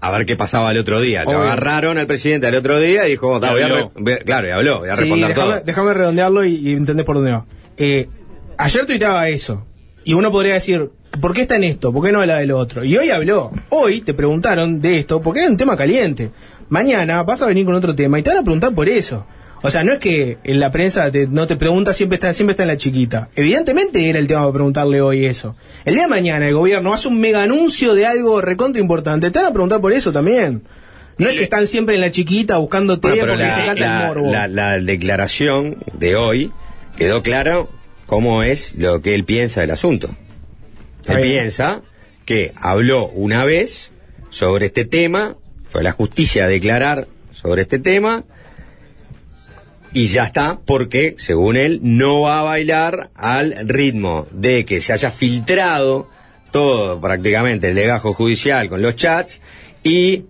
a 0.00 0.10
ver 0.10 0.26
qué 0.26 0.34
pasaba 0.34 0.72
el 0.72 0.78
otro 0.78 1.00
día. 1.00 1.22
Lo 1.24 1.30
agarraron 1.38 1.96
al 1.96 2.08
presidente 2.08 2.48
al 2.48 2.56
otro 2.56 2.80
día 2.80 3.06
y 3.06 3.10
dijo, 3.12 3.38
"Da, 3.38 3.48
Y 3.48 3.52
voy 3.52 3.62
a 3.62 3.64
habló. 3.66 3.76
re- 3.76 3.90
voy- 4.02 4.16
claro, 4.24 4.48
y 4.48 4.50
habló, 4.50 4.80
voy 4.80 4.88
a 4.88 4.96
Sí, 4.96 5.02
responder 5.02 5.28
déjame, 5.28 5.52
todo. 5.52 5.62
déjame 5.64 5.94
redondearlo 5.94 6.44
y, 6.44 6.56
y 6.56 6.72
entendés 6.72 7.06
por 7.06 7.14
dónde 7.16 7.30
va. 7.30 7.46
Eh, 7.76 8.08
ayer 8.64 8.86
tuiteaba 8.86 9.28
eso. 9.28 9.64
Y 10.04 10.14
uno 10.14 10.30
podría 10.32 10.54
decir, 10.54 10.90
¿por 11.20 11.32
qué 11.34 11.42
está 11.42 11.56
en 11.56 11.64
esto? 11.64 11.92
¿Por 11.92 12.04
qué 12.04 12.12
no 12.12 12.20
habla 12.20 12.38
del 12.38 12.50
otro? 12.52 12.84
Y 12.84 12.96
hoy 12.96 13.10
habló. 13.10 13.52
Hoy 13.68 14.00
te 14.00 14.14
preguntaron 14.14 14.80
de 14.80 14.98
esto 14.98 15.20
porque 15.20 15.40
era 15.40 15.48
un 15.50 15.56
tema 15.56 15.76
caliente. 15.76 16.30
Mañana 16.68 17.22
vas 17.22 17.42
a 17.42 17.46
venir 17.46 17.64
con 17.64 17.74
otro 17.74 17.94
tema 17.94 18.18
y 18.18 18.22
te 18.22 18.30
van 18.30 18.38
a 18.38 18.42
preguntar 18.42 18.74
por 18.74 18.88
eso. 18.88 19.24
O 19.64 19.70
sea, 19.70 19.84
no 19.84 19.92
es 19.92 19.98
que 20.00 20.38
en 20.42 20.58
la 20.58 20.72
prensa 20.72 21.08
te- 21.12 21.28
no 21.28 21.46
te 21.46 21.54
pregunta, 21.54 21.92
siempre 21.92 22.16
está, 22.16 22.32
siempre 22.32 22.52
está 22.52 22.64
en 22.64 22.68
la 22.70 22.76
chiquita. 22.76 23.28
Evidentemente 23.36 24.08
era 24.10 24.18
el 24.18 24.26
tema 24.26 24.40
para 24.40 24.52
preguntarle 24.54 25.00
hoy 25.00 25.24
eso. 25.24 25.54
El 25.84 25.94
día 25.94 26.02
de 26.04 26.08
mañana 26.08 26.48
el 26.48 26.54
gobierno 26.54 26.92
hace 26.92 27.06
un 27.06 27.20
mega 27.20 27.44
anuncio 27.44 27.94
de 27.94 28.04
algo 28.06 28.40
recontra 28.40 28.82
importante. 28.82 29.30
Te 29.30 29.38
van 29.38 29.48
a 29.48 29.52
preguntar 29.52 29.80
por 29.80 29.92
eso 29.92 30.10
también. 30.12 30.64
No 31.18 31.28
es 31.28 31.36
que 31.36 31.44
están 31.44 31.68
siempre 31.68 31.94
en 31.94 32.00
la 32.00 32.10
chiquita 32.10 32.56
buscando 32.56 32.96
Bueno, 32.98 33.18
porque 33.24 33.36
la, 33.44 33.54
se 33.54 33.64
canta 33.66 33.84
la- 33.86 34.00
el 34.02 34.08
morbo. 34.08 34.32
la- 34.32 34.48
la 34.48 34.78
declaración 34.80 35.76
de 35.92 36.16
hoy 36.16 36.50
quedó 36.96 37.22
claro 37.22 37.68
cómo 38.12 38.42
es 38.42 38.74
lo 38.74 39.00
que 39.00 39.14
él 39.14 39.24
piensa 39.24 39.62
del 39.62 39.70
asunto. 39.70 40.14
Él 41.08 41.22
piensa 41.22 41.80
que 42.26 42.52
habló 42.56 43.08
una 43.08 43.46
vez 43.46 43.90
sobre 44.28 44.66
este 44.66 44.84
tema, 44.84 45.38
fue 45.64 45.80
a 45.80 45.84
la 45.84 45.92
justicia 45.92 46.44
a 46.44 46.48
declarar 46.48 47.08
sobre 47.30 47.62
este 47.62 47.78
tema, 47.78 48.24
y 49.94 50.08
ya 50.08 50.24
está, 50.24 50.60
porque, 50.62 51.14
según 51.16 51.56
él, 51.56 51.80
no 51.82 52.20
va 52.20 52.40
a 52.40 52.42
bailar 52.42 53.08
al 53.14 53.66
ritmo 53.66 54.26
de 54.30 54.66
que 54.66 54.82
se 54.82 54.92
haya 54.92 55.10
filtrado 55.10 56.10
todo 56.50 57.00
prácticamente 57.00 57.70
el 57.70 57.76
legajo 57.76 58.12
judicial 58.12 58.68
con 58.68 58.82
los 58.82 58.94
chats 58.94 59.40
y, 59.82 60.24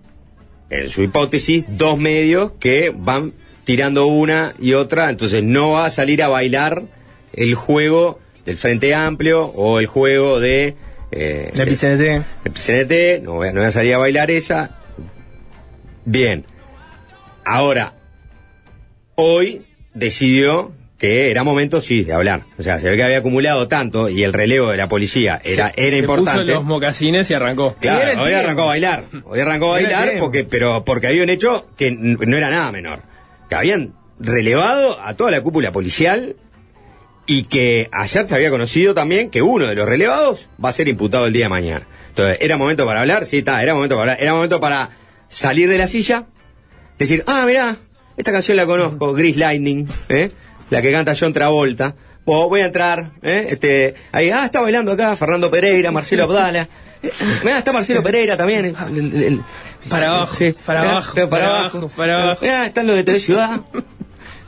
en 0.71 0.89
su 0.89 1.03
hipótesis, 1.03 1.65
dos 1.69 1.99
medios 1.99 2.53
que 2.61 2.95
van 2.97 3.33
tirando 3.65 4.07
una 4.07 4.55
y 4.61 4.75
otra, 4.75 5.11
entonces 5.11 5.43
no 5.43 5.73
va 5.73 5.87
a 5.87 5.91
salir 5.91 6.23
a 6.23 6.29
bailar 6.29 7.02
el 7.33 7.55
juego 7.55 8.19
del 8.45 8.57
Frente 8.57 8.95
Amplio 8.95 9.45
o 9.47 9.79
el 9.81 9.87
juego 9.87 10.41
de... 10.41 10.75
Eh, 11.11 11.51
La 11.55 11.65
PCNT. 11.67 12.25
el 12.45 12.53
PCNT, 12.53 13.23
no 13.25 13.35
voy, 13.35 13.49
a, 13.49 13.53
no 13.53 13.61
voy 13.61 13.69
a 13.69 13.73
salir 13.73 13.95
a 13.95 13.99
bailar 13.99 14.31
esa. 14.31 14.79
Bien. 16.05 16.45
Ahora, 17.45 17.95
hoy 19.15 19.63
decidió 19.95 20.73
que 20.99 21.31
era 21.31 21.43
momento, 21.43 21.81
sí, 21.81 22.05
de 22.05 22.13
hablar. 22.13 22.45
O 22.59 22.63
sea, 22.63 22.79
se 22.79 22.89
ve 22.89 22.97
que 22.97 23.03
había 23.03 23.19
acumulado 23.19 23.67
tanto 23.67 24.09
y 24.09 24.23
el 24.23 24.33
relevo 24.33 24.71
de 24.71 24.77
la 24.77 24.87
policía 24.89 25.41
era, 25.45 25.71
Se- 25.71 25.81
era 25.83 25.91
se 25.91 25.99
importante. 25.99 26.43
puso 26.43 26.55
los 26.55 26.65
mocasines 26.65 27.29
y 27.31 27.35
arrancó. 27.35 27.75
Claro, 27.81 28.11
el 28.13 28.19
hoy 28.19 28.27
tiempo. 28.27 28.39
arrancó 28.45 28.63
a 28.63 28.67
bailar. 28.67 29.05
Hoy 29.25 29.41
arrancó 29.41 29.75
a 29.75 29.79
el 29.81 29.85
bailar 29.87 30.13
porque, 30.21 30.45
pero 30.45 30.85
porque 30.85 31.09
había 31.09 31.25
un 31.25 31.31
hecho 31.31 31.67
que 31.77 31.91
no 31.91 32.37
era 32.37 32.51
nada 32.51 32.71
menor. 32.71 33.03
Que 33.49 33.57
habían 33.57 33.95
relevado 34.21 35.01
a 35.01 35.15
toda 35.15 35.33
la 35.33 35.41
cúpula 35.41 35.73
policial 35.73 36.37
y 37.27 37.45
que 37.45 37.89
ayer 37.93 38.29
se 38.29 38.35
había 38.35 38.51
conocido 38.51 38.95
también 38.95 39.31
que 39.31 39.43
uno 39.43 39.67
de 39.67 39.75
los 39.75 39.89
relevados 39.89 40.49
va 40.63 40.71
a 40.71 40.73
ser 40.73 40.89
imputado 40.89 41.27
el 41.27 41.33
día 41.33 41.47
de 41.47 41.51
mañana. 41.51 41.87
Entonces, 42.09 42.39
¿era 42.41 42.57
momento 42.57 42.85
para 42.85 43.01
hablar? 43.01 43.27
Sí, 43.27 43.39
está, 43.39 43.63
era 43.63 43.75
momento 43.75 43.95
para 43.95 44.13
hablar. 44.13 44.23
Era 44.23 44.35
momento 44.35 44.61
para 44.61 44.91
salir 45.29 45.69
de 45.69 45.79
la 45.79 45.87
silla, 45.87 46.27
decir, 46.99 47.25
ah, 47.27 47.45
mirá, 47.47 47.77
esta 48.17 48.33
canción 48.33 48.57
la 48.57 48.67
conozco, 48.67 49.15
Gris 49.15 49.37
Lightning, 49.37 49.89
¿eh? 50.09 50.31
la 50.71 50.83
que 50.83 50.93
canta 50.93 51.15
John 51.19 51.33
Travolta. 51.33 51.95
Bueno, 52.25 52.49
voy 52.49 52.61
a 52.61 52.67
entrar, 52.67 53.13
¿eh? 53.23 53.47
este, 53.51 53.95
ahí, 54.13 54.31
ah, 54.31 54.45
está 54.45 54.61
bailando 54.61 54.93
acá 54.93 55.17
Fernando 55.17 55.51
Pereira, 55.51 55.91
Marcelo 55.91 56.25
Abdala. 56.25 56.69
Eh, 57.03 57.11
Mirá, 57.43 57.59
está 57.59 57.73
Marcelo 57.73 58.03
Pereira 58.03 58.37
también. 58.37 58.75
Para 59.89 60.09
abajo, 60.09 60.37
Sí, 60.37 60.55
para 60.65 60.83
mirá, 60.83 60.93
abajo, 60.93 61.29
para 61.29 61.49
abajo, 61.49 61.89
para 61.89 62.23
abajo. 62.23 62.43
Mirá, 62.43 62.67
están 62.67 62.87
los 62.87 62.95
de 62.95 63.05
TV 63.05 63.19
Ciudad. 63.19 63.63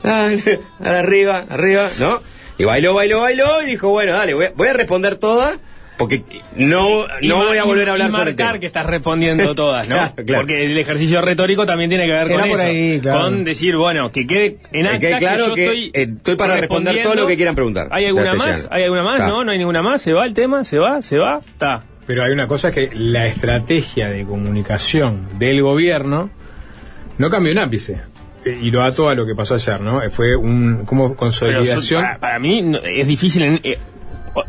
Ah, 0.03 0.29
arriba, 0.79 1.45
arriba, 1.49 1.89
¿no? 1.99 2.21
Y 2.57 2.63
bailó, 2.63 2.93
bailó, 2.93 3.21
bailó 3.21 3.61
y 3.61 3.65
dijo, 3.65 3.89
bueno, 3.89 4.13
dale, 4.13 4.33
voy 4.33 4.45
a, 4.45 4.51
voy 4.55 4.67
a 4.67 4.73
responder 4.73 5.15
todas 5.15 5.59
porque 5.97 6.23
no, 6.55 7.05
no 7.21 7.37
voy 7.37 7.57
a 7.57 7.63
volver 7.63 7.87
a 7.87 7.93
hablar 7.93 8.09
y 8.09 8.11
sobre 8.11 8.31
el 8.31 8.35
marcar 8.35 8.47
tema. 8.47 8.59
que 8.59 8.65
estás 8.67 8.85
respondiendo 8.85 9.55
todas, 9.55 9.87
¿no? 9.87 9.95
Claro, 10.15 10.25
claro. 10.25 10.41
Porque 10.41 10.65
el 10.65 10.77
ejercicio 10.77 11.21
retórico 11.21 11.65
también 11.65 11.89
tiene 11.89 12.05
que 12.05 12.11
ver 12.11 12.31
Era 12.31 12.41
con 12.41 12.49
por 12.49 12.59
eso. 12.59 12.67
ahí, 12.67 12.99
claro. 12.99 13.19
Con 13.21 13.43
decir, 13.43 13.75
bueno, 13.77 14.11
que 14.11 14.27
quede 14.27 14.57
en 14.71 14.83
Que 14.83 14.87
acta 14.87 14.99
quede 14.99 15.17
claro 15.17 15.47
yo 15.47 15.53
que, 15.53 15.63
estoy, 15.65 15.85
eh, 15.93 16.07
estoy 16.17 16.35
para 16.35 16.57
responder 16.57 17.01
todo 17.03 17.15
lo 17.15 17.27
que 17.27 17.35
quieran 17.35 17.55
preguntar. 17.55 17.87
¿Hay 17.91 18.05
alguna 18.05 18.33
más? 18.33 18.67
¿Hay 18.69 18.83
alguna 18.83 19.03
más? 19.03 19.19
No, 19.21 19.43
no 19.43 19.51
hay 19.51 19.57
ninguna 19.57 19.81
más. 19.81 20.01
¿Se 20.01 20.11
va 20.11 20.25
el 20.25 20.33
tema? 20.33 20.63
¿Se 20.65 20.77
va? 20.77 21.01
¿Se 21.01 21.17
va? 21.17 21.39
Está. 21.45 21.83
Pero 22.05 22.23
hay 22.23 22.31
una 22.31 22.47
cosa 22.47 22.71
que 22.71 22.89
la 22.93 23.27
estrategia 23.27 24.09
de 24.09 24.25
comunicación 24.25 25.39
del 25.39 25.61
gobierno 25.61 26.29
no 27.17 27.29
cambió 27.29 27.51
un 27.53 27.59
ápice. 27.59 28.01
Y 28.45 28.69
lo 28.71 28.83
ato 28.83 29.09
a 29.09 29.15
lo 29.15 29.25
que 29.25 29.33
pasó 29.35 29.55
ayer, 29.55 29.81
¿no? 29.81 30.01
Eh, 30.03 30.09
Fue 30.09 30.35
un 30.35 30.85
como 30.85 31.15
consolidación. 31.15 31.81
so- 31.81 31.95
para, 31.95 32.19
para 32.19 32.39
mí 32.39 32.61
no- 32.61 32.79
es 32.79 33.07
difícil 33.07 33.41
en, 33.43 33.59
eh, 33.63 33.77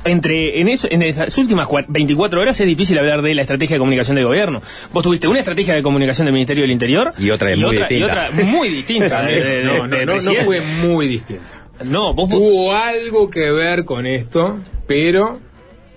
entre 0.05 0.61
en 0.61 0.69
eso 0.69 0.89
en 0.91 1.03
esas 1.03 1.37
últimas 1.39 1.67
cua- 1.69 1.85
24 1.89 2.41
horas 2.41 2.61
es 2.61 2.67
difícil 2.67 2.99
hablar 2.99 3.23
de 3.23 3.35
la 3.35 3.43
estrategia 3.43 3.77
de 3.77 3.79
comunicación 3.79 4.17
del 4.17 4.27
gobierno. 4.27 4.61
Vos 4.93 5.03
tuviste 5.03 5.29
una 5.29 5.39
estrategia 5.39 5.75
de 5.75 5.83
comunicación 5.83 6.25
del 6.27 6.35
Ministerio 6.35 6.63
del 6.65 6.73
Interior 6.73 7.13
Y 7.19 7.31
otra 7.31 7.53
es 7.53 7.59
muy 7.59 7.77
otra, 7.77 7.87
y 7.91 7.95
distinta. 7.95 8.29
otra 8.33 8.45
muy 8.45 8.69
distinta. 8.69 9.19
Sí, 9.27 9.35
de- 9.35 9.41
de- 9.45 9.57
de- 9.59 9.65
no, 9.65 9.87
no, 9.87 9.97
de 9.97 10.07
no, 10.07 10.15
no 10.21 10.35
fue 10.45 10.61
muy 10.61 11.07
distinta. 11.09 11.45
No, 11.85 12.15
vos 12.15 12.29
Tuvo 12.31 12.75
algo 12.75 13.31
que 13.31 13.51
ver 13.53 13.85
con 13.85 14.07
esto, 14.07 14.59
pero 14.87 15.39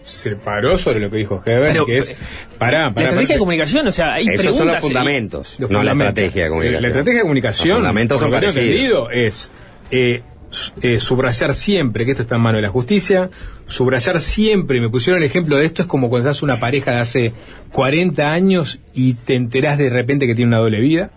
se 0.10 0.36
paró 0.36 0.78
sobre 0.78 1.00
lo 1.00 1.10
que 1.10 1.18
dijo 1.18 1.42
Heber, 1.46 1.72
Pero, 1.72 1.86
que 1.86 1.98
es 2.00 2.10
eh, 2.10 2.16
pará, 2.58 2.80
la 2.82 2.88
estrategia 2.88 3.14
pará. 3.16 3.28
de 3.28 3.38
comunicación, 3.40 3.88
o 3.88 3.92
sea, 3.92 4.14
hay 4.16 4.28
Esos 4.28 4.38
preguntas 4.42 4.58
son 4.58 4.68
los 4.68 4.78
y- 4.78 4.82
fundamentos, 4.82 5.56
Los 5.60 5.72
no 5.72 5.84
la 5.84 5.92
estrategia 5.92 6.44
de 6.44 6.50
comunicación. 6.50 6.82
La 6.82 6.88
estrategia 6.88 7.18
de 7.20 7.22
comunicación, 7.24 7.68
Los 7.70 7.78
fundamentos 7.78 8.16
por 8.18 8.24
son 8.26 8.32
lo 8.32 8.40
que 8.40 8.46
tengo 8.48 8.60
entendido, 8.60 9.10
es 9.12 9.52
eh, 9.92 10.22
eh, 10.82 11.00
subrayar 11.00 11.54
siempre 11.54 12.06
que 12.06 12.12
esto 12.12 12.24
está 12.24 12.36
en 12.36 12.42
mano 12.42 12.58
de 12.58 12.64
la 12.64 12.70
justicia, 12.70 13.30
subrayar 13.68 14.20
siempre, 14.20 14.78
y 14.78 14.82
me 14.82 14.90
pusieron 14.90 15.22
el 15.22 15.28
ejemplo 15.30 15.58
de 15.58 15.66
esto, 15.66 15.84
es 15.84 15.88
como 15.88 16.10
cuando 16.10 16.28
estás 16.30 16.42
una 16.42 16.60
pareja 16.60 16.92
de 16.92 17.00
hace 17.00 17.34
40 17.72 18.32
años 18.34 18.80
y 18.94 19.14
te 19.14 19.36
enterás 19.36 19.78
de 19.78 19.90
repente 19.90 20.26
que 20.28 20.34
tiene 20.36 20.50
una 20.50 20.58
doble 20.58 20.80
vida, 20.80 21.12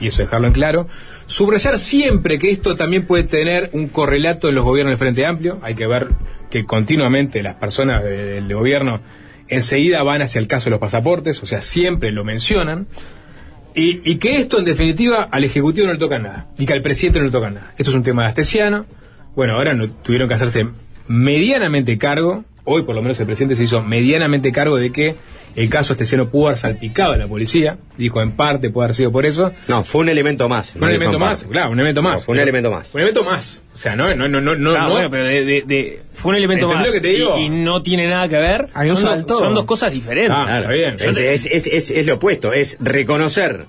y 0.00 0.08
eso 0.08 0.22
dejarlo 0.22 0.46
en 0.48 0.52
claro. 0.52 0.88
Subrayar 1.26 1.78
siempre 1.78 2.38
que 2.38 2.50
esto 2.50 2.76
también 2.76 3.04
puede 3.04 3.24
tener 3.24 3.70
un 3.72 3.88
correlato 3.88 4.48
en 4.48 4.54
los 4.54 4.64
gobiernos 4.64 4.92
del 4.92 4.98
Frente 4.98 5.26
Amplio. 5.26 5.58
Hay 5.62 5.74
que 5.74 5.86
ver 5.86 6.08
que 6.50 6.64
continuamente 6.64 7.42
las 7.42 7.54
personas 7.56 8.04
de- 8.04 8.40
del 8.40 8.54
gobierno 8.54 9.00
enseguida 9.48 10.02
van 10.04 10.22
hacia 10.22 10.38
el 10.40 10.46
caso 10.46 10.64
de 10.66 10.70
los 10.70 10.80
pasaportes, 10.80 11.42
o 11.42 11.46
sea, 11.46 11.62
siempre 11.62 12.12
lo 12.12 12.24
mencionan. 12.24 12.86
Y, 13.74 14.00
y 14.10 14.16
que 14.16 14.38
esto, 14.38 14.58
en 14.58 14.64
definitiva, 14.64 15.28
al 15.30 15.44
Ejecutivo 15.44 15.86
no 15.86 15.92
le 15.92 15.98
toca 15.98 16.18
nada. 16.18 16.46
Y 16.58 16.64
que 16.64 16.72
al 16.72 16.80
presidente 16.82 17.18
no 17.18 17.26
le 17.26 17.30
toca 17.32 17.50
nada. 17.50 17.74
Esto 17.76 17.90
es 17.90 17.96
un 17.96 18.02
tema 18.04 18.24
Astesiano. 18.24 18.86
Bueno, 19.34 19.54
ahora 19.54 19.74
no, 19.74 19.90
tuvieron 19.90 20.28
que 20.28 20.34
hacerse 20.34 20.66
medianamente 21.08 21.98
cargo. 21.98 22.44
Hoy, 22.64 22.82
por 22.82 22.94
lo 22.94 23.02
menos, 23.02 23.18
el 23.20 23.26
presidente 23.26 23.54
se 23.56 23.64
hizo 23.64 23.82
medianamente 23.82 24.50
cargo 24.52 24.76
de 24.76 24.92
que 24.92 25.16
el 25.56 25.68
caso 25.70 25.94
Astesiano 25.94 26.28
pudo 26.30 26.46
haber 26.48 26.58
salpicado 26.58 27.14
a 27.14 27.16
la 27.16 27.26
policía. 27.26 27.78
Dijo, 27.96 28.20
en 28.22 28.32
parte, 28.32 28.70
puede 28.70 28.84
haber 28.86 28.94
sido 28.94 29.10
por 29.10 29.26
eso. 29.26 29.52
No, 29.68 29.82
fue 29.84 30.02
un 30.02 30.08
elemento 30.10 30.48
más. 30.48 30.72
Fue 30.72 30.82
un 30.82 30.88
elemento 30.90 31.16
en 31.16 31.20
más, 31.20 31.38
parte. 31.40 31.52
claro, 31.52 31.70
un 31.70 31.80
elemento 31.80 32.02
más. 32.02 32.20
No, 32.20 32.24
fue 32.26 32.32
un 32.32 32.36
Pero- 32.36 32.42
elemento 32.44 32.70
más. 32.70 32.94
Un 32.94 33.00
elemento 33.00 33.24
más. 33.24 33.62
O 33.74 33.78
sea, 33.78 33.96
no, 33.96 34.14
no, 34.14 34.28
no, 34.28 34.40
no, 34.40 34.54
no. 34.54 34.70
Ah, 34.74 34.80
no. 34.82 34.90
bueno, 34.92 35.10
pero 35.10 35.24
de, 35.24 35.44
de- 35.44 35.62
de- 35.66 36.02
fue 36.12 36.30
un 36.30 36.36
elemento 36.36 36.66
¿Entendés 36.66 36.86
más 36.86 36.86
lo 36.88 36.92
que 36.92 37.00
te 37.08 37.14
digo? 37.16 37.38
Y, 37.38 37.44
y 37.46 37.48
no 37.50 37.82
tiene 37.82 38.08
nada 38.08 38.28
que 38.28 38.36
ver. 38.36 38.66
Hay 38.74 38.90
un 38.90 38.96
son, 38.96 39.06
salto. 39.10 39.34
dos, 39.34 39.38
son 39.40 39.54
dos 39.54 39.64
cosas 39.64 39.92
diferentes. 39.92 40.32
Ah, 40.34 40.44
Claro. 40.46 40.60
está 40.60 40.72
bien. 40.72 40.94
Es, 40.94 41.18
es, 41.18 41.46
es, 41.52 41.66
es- 41.66 41.90
es 41.90 42.06
lo 42.06 42.14
opuesto, 42.14 42.52
es 42.52 42.76
reconocer 42.80 43.66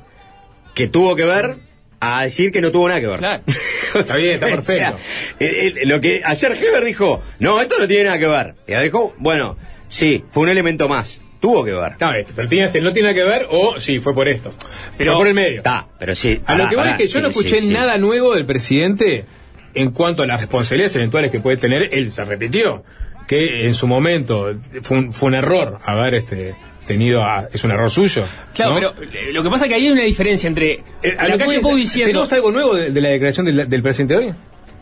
que 0.76 0.88
tuvo 0.88 1.16
que 1.16 1.24
ver 1.24 1.58
a 2.00 2.24
decir 2.24 2.52
que 2.52 2.62
no 2.62 2.72
tuvo 2.72 2.88
nada 2.90 3.00
que 3.02 3.08
ver. 3.08 3.20
Claro. 3.20 3.44
Está 3.96 4.18
bien, 4.18 4.34
está 4.36 4.46
O 4.46 4.50
sea, 4.62 4.92
perfecto. 4.92 4.98
el- 5.40 5.78
el- 5.80 5.90
lo 5.90 6.00
que 6.02 6.22
ayer 6.24 6.52
Heber 6.52 6.84
dijo, 6.84 7.22
no, 7.40 7.60
esto 7.62 7.76
no 7.80 7.88
tiene 7.88 8.04
nada 8.04 8.20
que 8.20 8.28
ver. 8.28 8.56
Y 8.68 8.76
dijo, 8.84 9.16
bueno, 9.18 9.58
sí, 9.88 10.24
fue 10.30 10.44
un 10.44 10.50
elemento 10.50 10.88
más. 10.88 11.20
Tuvo 11.40 11.64
que 11.64 11.72
ver. 11.72 11.92
Está 11.94 12.12
pero 12.36 12.50
tiene, 12.50 12.68
no 12.82 12.94
tiene 12.94 13.14
nada 13.14 13.14
que 13.14 13.24
ver 13.24 13.48
o 13.50 13.80
sí, 13.80 14.00
fue 14.00 14.14
por 14.14 14.28
esto. 14.28 14.52
Pero 14.98 15.12
fue 15.14 15.20
por 15.22 15.28
el 15.28 15.34
medio. 15.34 15.58
Está, 15.58 15.88
pero 16.00 16.16
sí. 16.16 16.42
A 16.46 16.56
lo 16.56 16.68
que 16.70 16.76
voy 16.76 16.88
es 16.90 16.96
que 16.96 17.08
yo 17.08 17.20
sí, 17.20 17.22
no 17.24 17.32
sí, 17.32 17.40
escuché 17.40 17.62
sí. 17.62 17.70
nada 17.70 17.98
nuevo 17.98 18.34
del 18.36 18.46
presidente 18.46 19.26
en 19.74 19.92
cuanto 19.92 20.24
a 20.24 20.26
las 20.28 20.40
responsabilidades 20.40 20.96
eventuales 20.96 21.30
que 21.32 21.40
puede 21.40 21.58
tener. 21.58 21.90
Él 21.94 22.12
se 22.12 22.24
repitió 22.26 22.84
que 23.28 23.66
en 23.68 23.74
su 23.74 23.88
momento 23.88 24.54
fue 24.82 24.98
un, 24.98 25.14
fue 25.14 25.28
un 25.28 25.36
error 25.36 25.78
haber 25.86 26.16
este 26.16 26.56
tenido 26.88 27.24
a- 27.24 27.50
es 27.54 27.64
un 27.66 27.72
error 27.72 27.92
suyo. 27.92 28.24
Claro, 28.56 28.80
¿no? 28.80 28.94
pero 28.98 29.32
lo 29.34 29.44
que 29.44 29.50
pasa 29.50 29.66
es 29.66 29.70
que 29.70 29.76
ahí 29.76 29.86
hay 29.88 29.92
una 29.92 30.04
diferencia 30.06 30.48
entre 30.48 30.72
Eh, 31.04 31.16
a 31.18 31.24
la 31.24 31.30
lo 31.36 31.38
que 31.38 31.44
calle 31.46 31.60
Pou 31.60 31.76
diciendo, 31.76 32.08
¿Tenemos 32.08 32.32
algo 32.34 32.52
nuevo 32.52 32.76
de, 32.76 32.92
de 32.92 33.02
la 33.02 33.10
declaración 33.10 33.46
del, 33.46 33.68
del 33.70 33.84
presidente 33.84 34.16
hoy? 34.16 34.34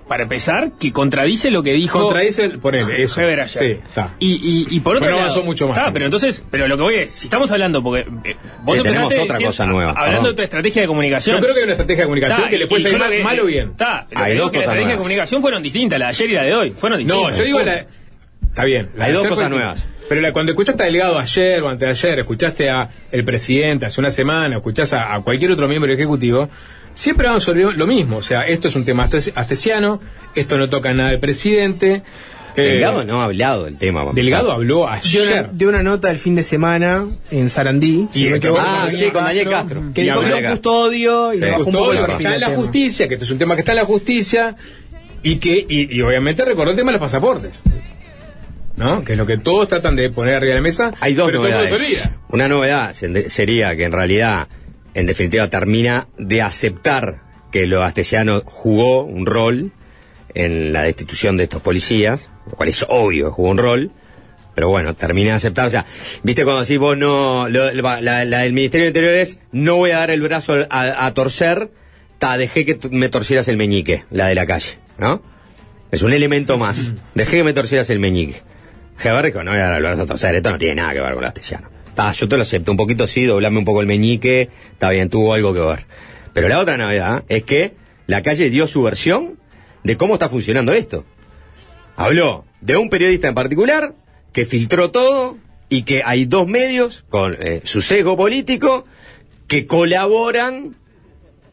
Para 0.07 0.23
empezar, 0.23 0.71
que 0.79 0.91
contradice 0.91 1.49
lo 1.49 1.63
que 1.63 1.73
dijo 1.73 1.99
Contradice 2.03 2.43
el, 2.45 2.59
ponele, 2.59 3.01
eso. 3.01 3.21
Heber 3.21 3.39
ayer. 3.41 3.57
Sí, 3.77 3.81
está. 3.87 4.15
Y, 4.19 4.33
y, 4.35 4.67
y 4.75 4.79
por 4.81 4.97
otro 4.97 5.05
Pero 5.07 5.11
no 5.13 5.17
lado, 5.17 5.31
avanzó 5.31 5.43
mucho 5.45 5.67
más. 5.67 5.77
Está, 5.77 5.91
pero 5.91 6.05
entonces, 6.05 6.45
pero 6.51 6.67
lo 6.67 6.77
que 6.77 6.83
voy 6.83 6.95
es, 6.95 7.11
si 7.11 7.25
estamos 7.27 7.51
hablando, 7.51 7.81
porque 7.81 8.07
eh, 8.23 8.35
vos 8.63 8.77
Sí, 8.77 8.83
tenemos 8.83 9.11
otra 9.17 9.39
cosa 9.39 9.65
nueva, 9.65 9.91
Hablando 9.91 10.11
perdón. 10.21 10.29
de 10.31 10.35
tu 10.35 10.41
estrategia 10.43 10.81
de 10.83 10.87
comunicación. 10.87 11.35
Yo 11.37 11.41
creo 11.41 11.53
que 11.53 11.59
hay 11.59 11.63
una 11.63 11.73
estrategia 11.73 12.01
de 12.03 12.05
comunicación 12.05 12.37
Está, 12.39 12.49
que 12.49 12.57
le 12.57 12.67
puede 12.67 12.83
salir 12.83 12.99
mal, 12.99 13.09
lo 13.09 13.15
que- 13.17 13.23
mal 13.23 13.39
o 13.39 13.45
bien. 13.45 13.69
Está, 13.71 13.85
Hay 13.97 13.97
dos 14.05 14.11
que 14.11 14.17
las 14.17 14.35
cosas 14.35 14.37
estrategias 14.37 14.75
de 14.75 14.83
nuevas. 14.83 14.97
comunicación 14.99 15.41
fueron 15.41 15.63
distintas, 15.63 15.99
la 15.99 16.05
de 16.05 16.09
ayer 16.09 16.29
y 16.29 16.33
la 16.33 16.43
de 16.43 16.53
hoy. 16.55 16.71
Fueron 16.71 16.99
No, 17.07 17.13
distintas. 17.15 17.37
yo 17.39 17.43
digo 17.45 17.59
la. 17.63 17.85
Está 18.49 18.63
bien. 18.63 18.89
la 18.95 19.05
Hay 19.05 19.11
de 19.11 19.17
dos 19.17 19.27
cosas 19.27 19.47
fue- 19.47 19.57
nuevas. 19.57 19.87
Pero 20.07 20.21
la- 20.21 20.31
cuando 20.33 20.51
escuchaste 20.51 20.83
a 20.83 20.85
Delgado 20.85 21.17
ayer 21.17 21.61
o 21.63 21.67
antes 21.69 21.87
de 21.87 21.91
ayer, 22.07 22.19
escuchaste 22.19 22.69
a 22.69 22.89
el 23.11 23.25
presidente 23.25 23.87
hace 23.87 23.99
una 23.99 24.11
semana, 24.11 24.57
escuchás 24.57 24.93
a, 24.93 25.15
a 25.15 25.21
cualquier 25.21 25.51
otro 25.51 25.67
miembro 25.67 25.89
del 25.89 25.97
Ejecutivo, 25.99 26.47
siempre 26.95 27.27
van 27.27 27.39
sobre 27.41 27.61
lo 27.75 27.85
mismo. 27.85 28.17
O 28.17 28.21
sea, 28.23 28.41
esto 28.47 28.67
es 28.67 28.75
un 28.75 28.83
tema 28.85 29.07
astes- 29.07 29.31
astesiano, 29.35 30.01
esto 30.33 30.57
no 30.57 30.67
toca 30.69 30.91
nada 30.93 31.09
al 31.11 31.19
presidente. 31.19 32.01
eh, 32.57 32.61
Delgado 32.61 33.03
no 33.03 33.21
ha 33.21 33.25
hablado 33.25 33.65
del 33.65 33.77
tema. 33.77 33.99
vamos 33.99 34.15
Delgado 34.15 34.49
a- 34.51 34.55
habló 34.55 34.87
Dio 35.03 35.21
una, 35.23 35.29
ayer. 35.33 35.49
dio 35.51 35.67
una 35.69 35.83
nota 35.83 36.09
el 36.09 36.17
fin 36.17 36.35
de 36.35 36.43
semana 36.43 37.05
en 37.29 37.49
Sarandí. 37.49 38.07
Y 38.13 38.19
si 38.19 38.23
no 38.23 38.29
me 38.29 38.31
en- 38.31 38.35
equivoco, 38.37 38.61
Ah, 38.63 38.87
con 38.89 38.95
sí, 38.97 39.11
con 39.11 39.23
Daniel 39.25 39.49
Castro. 39.49 39.83
Que 39.93 40.01
Y 40.01 40.03
dijo 40.05 40.21
que 40.21 40.49
custodio 40.51 41.33
y 41.33 41.37
Sí. 41.37 41.43
bajó 41.45 41.63
un 41.65 41.71
poco 41.73 41.91
que 41.91 41.97
perfil 41.97 42.15
está 42.15 42.27
en 42.27 42.31
del 42.31 42.39
la 42.41 42.47
tema. 42.47 42.61
justicia, 42.61 43.07
que 43.09 43.13
este 43.15 43.25
es 43.25 43.31
un 43.31 43.37
tema 43.37 43.55
que 43.55 43.59
está 43.61 43.71
en 43.73 43.77
la 43.77 43.85
justicia 43.85 44.55
y 45.21 45.35
que 45.37 45.65
y, 45.67 45.97
y 45.97 46.01
obviamente 46.01 46.45
recordó 46.45 46.71
el 46.71 46.77
tema 46.77 46.91
de 46.91 46.97
los 46.97 47.01
pasaportes. 47.05 47.61
¿No? 48.77 49.03
Que 49.05 49.13
es 49.13 49.17
lo 49.17 49.25
que 49.25 49.37
todos 49.37 49.69
tratan 49.69 49.95
de 49.95 50.09
poner 50.09 50.35
arriba 50.35 50.51
de 50.51 50.59
la 50.59 50.61
mesa. 50.63 50.91
Hay 50.99 51.13
dos 51.13 51.27
pero 51.27 51.39
novedades. 51.39 52.09
Una 52.29 52.47
novedad 52.49 52.91
se- 52.93 53.29
sería 53.29 53.75
que 53.77 53.85
en 53.85 53.91
realidad, 53.93 54.47
en 54.95 55.05
definitiva, 55.05 55.47
termina 55.49 56.07
de 56.17 56.41
aceptar 56.41 57.21
que 57.51 57.67
lo 57.67 57.83
astesiano 57.83 58.41
jugó 58.45 59.03
un 59.03 59.25
rol 59.27 59.71
en 60.33 60.73
la 60.73 60.83
destitución 60.83 61.37
de 61.37 61.43
estos 61.43 61.61
policías, 61.61 62.29
lo 62.49 62.53
cual 62.53 62.69
es 62.69 62.83
obvio 62.89 63.31
jugó 63.31 63.49
un 63.49 63.57
rol, 63.57 63.91
pero 64.55 64.69
bueno, 64.69 64.93
termina 64.93 65.31
de 65.31 65.35
aceptar. 65.37 65.67
O 65.67 65.69
sea, 65.69 65.85
viste 66.23 66.43
cuando 66.43 66.61
decís 66.61 66.77
vos 66.79 66.97
no, 66.97 67.47
lo- 67.47 67.71
la, 67.71 68.19
del 68.25 68.53
Ministerio 68.53 68.85
de 68.85 68.89
Interior 68.89 69.13
es 69.15 69.37
no 69.51 69.75
voy 69.77 69.91
a 69.91 69.99
dar 69.99 70.09
el 70.11 70.21
brazo 70.21 70.65
a, 70.69 71.13
torcer 71.13 71.69
ta, 72.17 72.37
dejé 72.37 72.65
que 72.65 72.79
me 72.89 73.09
torcieras 73.09 73.47
el 73.49 73.57
meñique, 73.57 74.05
la 74.11 74.27
de 74.27 74.35
la 74.35 74.45
calle, 74.45 74.79
¿no? 74.97 75.21
Es 75.91 76.01
un 76.01 76.13
elemento 76.13 76.57
más. 76.57 76.93
Dejé 77.13 77.37
que 77.37 77.43
me 77.43 77.53
torcieras 77.53 77.89
el 77.89 77.99
meñique. 77.99 78.41
Geberrico, 78.97 79.43
no 79.43 79.51
voy 79.51 79.59
a 79.59 79.65
dar 79.65 79.75
el 79.75 79.83
brazo 79.83 80.01
a 80.03 80.05
torcer, 80.05 80.35
esto 80.35 80.51
no 80.51 80.57
tiene 80.57 80.75
nada 80.75 80.93
que 80.93 80.99
ver 81.01 81.13
con 81.13 81.23
el 81.23 81.33
castellano. 81.33 81.69
Yo 81.95 82.27
te 82.27 82.35
lo 82.35 82.41
acepto, 82.41 82.71
un 82.71 82.77
poquito 82.77 83.07
sí, 83.07 83.25
doblame 83.25 83.59
un 83.59 83.65
poco 83.65 83.81
el 83.81 83.87
meñique, 83.87 84.49
está 84.71 84.89
bien, 84.89 85.09
tuvo 85.09 85.33
algo 85.33 85.53
que 85.53 85.59
ver. 85.59 85.85
Pero 86.33 86.49
la 86.49 86.59
otra 86.59 86.77
novedad 86.77 87.23
es 87.29 87.43
que 87.43 87.73
la 88.07 88.21
calle 88.21 88.49
dio 88.49 88.67
su 88.67 88.83
versión 88.83 89.39
de 89.83 89.97
cómo 89.97 90.15
está 90.15 90.29
funcionando 90.29 90.73
esto. 90.73 91.05
Habló 91.95 92.45
de 92.61 92.75
un 92.75 92.89
periodista 92.89 93.27
en 93.27 93.35
particular 93.35 93.95
que 94.33 94.45
filtró 94.45 94.91
todo 94.91 95.37
y 95.69 95.83
que 95.83 96.01
hay 96.03 96.25
dos 96.25 96.47
medios 96.47 97.05
con 97.09 97.35
eh, 97.39 97.61
su 97.63 97.81
sesgo 97.81 98.17
político 98.17 98.85
que 99.47 99.65
colaboran, 99.65 100.75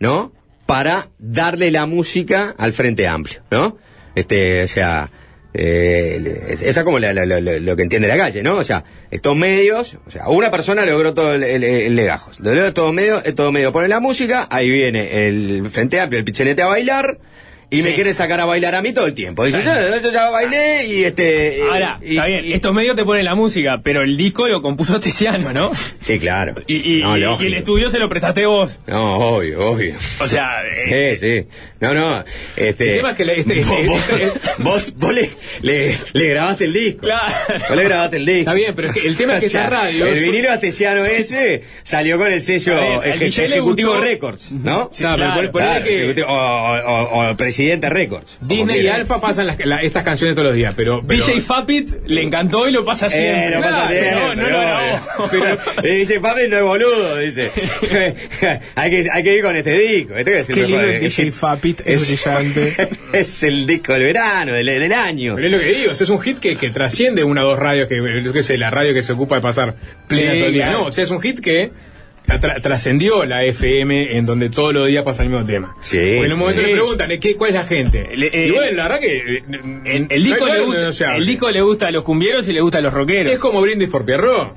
¿no? 0.00 0.32
Para 0.66 1.08
darle 1.18 1.70
la 1.70 1.86
música 1.86 2.54
al 2.58 2.72
Frente 2.72 3.06
Amplio, 3.06 3.42
¿no? 3.50 3.78
Este, 4.14 4.64
o 4.64 4.68
sea, 4.68 5.10
eh, 5.54 6.56
esa 6.62 6.80
es 6.80 6.84
como 6.84 6.98
la- 6.98 7.12
la- 7.12 7.26
la- 7.26 7.40
la- 7.40 7.58
lo 7.58 7.76
que 7.76 7.82
entiende 7.82 8.08
la 8.08 8.16
calle, 8.16 8.42
¿no? 8.42 8.56
O 8.56 8.64
sea, 8.64 8.84
estos 9.10 9.36
medios, 9.36 9.98
o 10.06 10.10
sea, 10.10 10.28
una 10.28 10.50
persona 10.50 10.84
logró 10.86 11.14
todo 11.14 11.34
el, 11.34 11.42
el, 11.42 11.62
el 11.64 11.94
legajo. 11.96 12.30
Logró 12.40 12.66
estos 12.66 12.92
medios, 12.92 13.22
estos 13.24 13.52
medios 13.52 13.72
ponen 13.72 13.90
la 13.90 14.00
música, 14.00 14.46
ahí 14.50 14.70
viene 14.70 15.26
el 15.28 15.68
Frente 15.70 16.00
Amplio, 16.00 16.18
el 16.18 16.24
pichelete 16.24 16.62
a 16.62 16.66
bailar, 16.66 17.18
y 17.70 17.80
me 17.80 17.94
quiere 17.94 18.12
sacar 18.12 18.38
a 18.38 18.44
bailar 18.44 18.74
a 18.74 18.82
mí 18.82 18.92
todo 18.92 19.06
el 19.06 19.14
tiempo. 19.14 19.46
Dice, 19.46 19.62
yo, 19.64 19.72
yo 20.02 20.12
ya 20.12 20.28
bailé 20.28 20.84
y 20.84 21.04
este... 21.04 21.56
eh, 21.56 21.62
Ahora, 21.70 21.98
y- 22.02 22.10
está 22.16 22.26
bien, 22.26 22.52
estos 22.52 22.74
medios 22.74 22.94
te 22.96 23.02
ponen 23.02 23.24
la 23.24 23.34
música, 23.34 23.80
pero 23.82 24.02
el 24.02 24.14
disco 24.18 24.46
lo 24.46 24.60
compuso 24.60 25.00
Tesiano, 25.00 25.54
¿no? 25.54 25.72
Sí, 25.98 26.18
claro. 26.18 26.54
Y, 26.66 26.98
y- 26.98 27.00
No, 27.02 27.16
y- 27.16 27.22
y 27.22 27.46
el 27.46 27.54
estudio 27.54 27.88
se 27.90 27.98
lo 27.98 28.10
prestaste 28.10 28.44
vos. 28.44 28.78
No, 28.86 29.14
obvio, 29.36 29.70
obvio. 29.70 29.94
O 30.20 30.28
sea, 30.28 30.60
Sí, 30.74 31.16
sí. 31.18 31.46
No, 31.82 31.92
no. 31.94 32.24
Este, 32.56 32.90
El 32.90 32.96
tema 32.98 33.10
es 33.10 33.16
que 33.16 33.24
le- 33.24 33.40
este- 33.40 33.64
vos, 33.64 33.86
vos, 33.86 34.32
vos- 34.58 34.94
vos 34.96 35.12
le, 35.14 35.30
le, 35.62 35.94
le 36.12 36.28
grabaste 36.28 36.64
el 36.66 36.72
disco. 36.72 37.00
Claro. 37.02 37.32
Vos 37.68 37.76
le 37.76 37.84
grabaste 37.84 38.16
el 38.18 38.26
disco. 38.26 38.40
Está 38.40 38.54
bien, 38.54 38.74
pero 38.74 38.88
es 38.88 38.94
que 38.94 39.08
el 39.08 39.16
tema 39.16 39.36
es 39.36 39.40
que 39.40 39.46
O 39.46 39.50
sea, 39.50 39.60
esa 39.66 39.70
radio- 39.70 40.06
El 40.06 40.18
vinilo 40.20 40.52
astesiano 40.52 41.04
ese 41.04 41.64
salió 41.82 42.18
con 42.18 42.32
el 42.32 42.40
sello 42.40 43.02
eje- 43.02 43.18
DJ 43.18 43.46
Ejecutivo 43.46 43.90
gustó. 43.90 44.04
Records, 44.04 44.52
¿no? 44.52 44.90
Sí, 44.92 45.02
No, 45.02 45.14
pero 45.16 45.50
claro. 45.50 45.52
Claro, 45.52 45.84
que- 45.84 46.22
o, 46.22 46.32
o- 46.32 46.78
o- 46.78 47.30
o 47.32 47.36
Presidente 47.36 47.90
Records. 47.90 48.38
Disney 48.40 48.82
y. 48.82 48.88
Alfa 48.88 49.20
pasan 49.20 49.46
las- 49.48 49.58
la- 49.66 49.82
estas 49.82 50.04
canciones 50.04 50.36
todos 50.36 50.46
los 50.48 50.54
días, 50.56 50.74
pero... 50.76 51.04
pero 51.06 51.24
DJ 51.26 51.40
Fapit 51.40 51.90
le 52.06 52.22
encantó 52.22 52.68
y 52.68 52.72
lo 52.72 52.84
pasa 52.84 53.06
Eh, 53.06 53.10
siempre. 53.10 53.50
lo 53.50 53.60
pasa 53.60 53.72
Claro, 53.72 53.88
siempre, 53.90 54.12
no, 54.20 54.34
no 54.36 54.46
grabó. 54.46 55.28
pero, 55.30 55.58
eh, 55.82 55.94
dice, 55.96 56.20
papi, 56.20 56.40
no 56.48 56.56
es 56.58 56.62
boludo, 56.62 57.16
dice. 57.18 57.50
hay, 58.74 58.90
que, 58.90 59.10
hay 59.10 59.22
que 59.22 59.34
ir 59.36 59.42
con 59.42 59.56
este 59.56 59.78
disco. 59.78 60.14
Este 60.14 60.38
es 60.40 60.48
el 60.50 60.54
Qué 60.54 60.62
lindo 60.62 60.76
mejor, 60.78 60.94
el 60.94 61.10
Es- 61.84 62.06
brillante. 62.06 62.74
es 63.12 63.42
el 63.42 63.66
disco 63.66 63.92
del 63.94 64.02
verano, 64.02 64.52
del, 64.52 64.66
del 64.66 64.92
año. 64.92 65.34
Pero 65.34 65.46
es 65.46 65.52
lo 65.52 65.58
que 65.58 65.72
digo, 65.72 65.92
es 65.92 66.08
un 66.08 66.20
hit 66.20 66.38
que, 66.38 66.56
que 66.56 66.70
trasciende 66.70 67.24
una 67.24 67.44
o 67.44 67.48
dos 67.48 67.58
radios, 67.58 67.88
que 67.88 67.96
yo 68.22 68.32
qué 68.32 68.42
sé, 68.42 68.58
la 68.58 68.70
radio 68.70 68.92
que 68.94 69.02
se 69.02 69.12
ocupa 69.12 69.36
de 69.36 69.40
pasar 69.42 69.74
plena 70.08 70.32
Sí, 70.32 70.38
todo 70.38 70.46
el 70.48 70.52
día. 70.52 70.70
No, 70.70 70.86
o 70.86 70.92
sea, 70.92 71.04
es 71.04 71.10
un 71.10 71.20
hit 71.20 71.40
que 71.40 71.70
tra- 72.26 72.60
trascendió 72.62 73.24
la 73.24 73.44
FM 73.44 74.16
en 74.16 74.24
donde 74.26 74.48
todos 74.50 74.72
los 74.72 74.86
días 74.88 75.04
pasa 75.04 75.22
el 75.22 75.28
mismo 75.30 75.44
tema. 75.44 75.74
Sí, 75.80 75.96
Porque 75.98 76.26
en 76.26 76.32
un 76.32 76.38
momento 76.38 76.60
sí. 76.60 76.66
le 76.66 76.72
preguntan, 76.72 77.10
¿eh, 77.10 77.20
¿qué, 77.20 77.36
¿cuál 77.36 77.50
es 77.50 77.56
la 77.56 77.64
gente? 77.64 78.08
Le- 78.14 78.26
eh, 78.32 78.46
y 78.48 78.50
bueno, 78.50 78.72
la 78.76 78.82
verdad 78.84 79.00
que... 79.00 79.16
eh, 79.36 80.06
El, 80.10 80.24
disco 80.24 80.46
le 80.46 80.60
gusta, 80.60 81.06
no 81.08 81.16
el 81.16 81.26
disco 81.26 81.50
le 81.50 81.60
gusta 81.62 81.86
a 81.88 81.90
los 81.90 82.04
cumbieros 82.04 82.46
y 82.48 82.52
le 82.52 82.60
gusta 82.60 82.78
a 82.78 82.80
los 82.80 82.92
rockeros. 82.92 83.32
Es 83.32 83.38
como 83.40 83.60
Brindis 83.60 83.88
por 83.88 84.04
Pierrot. 84.04 84.54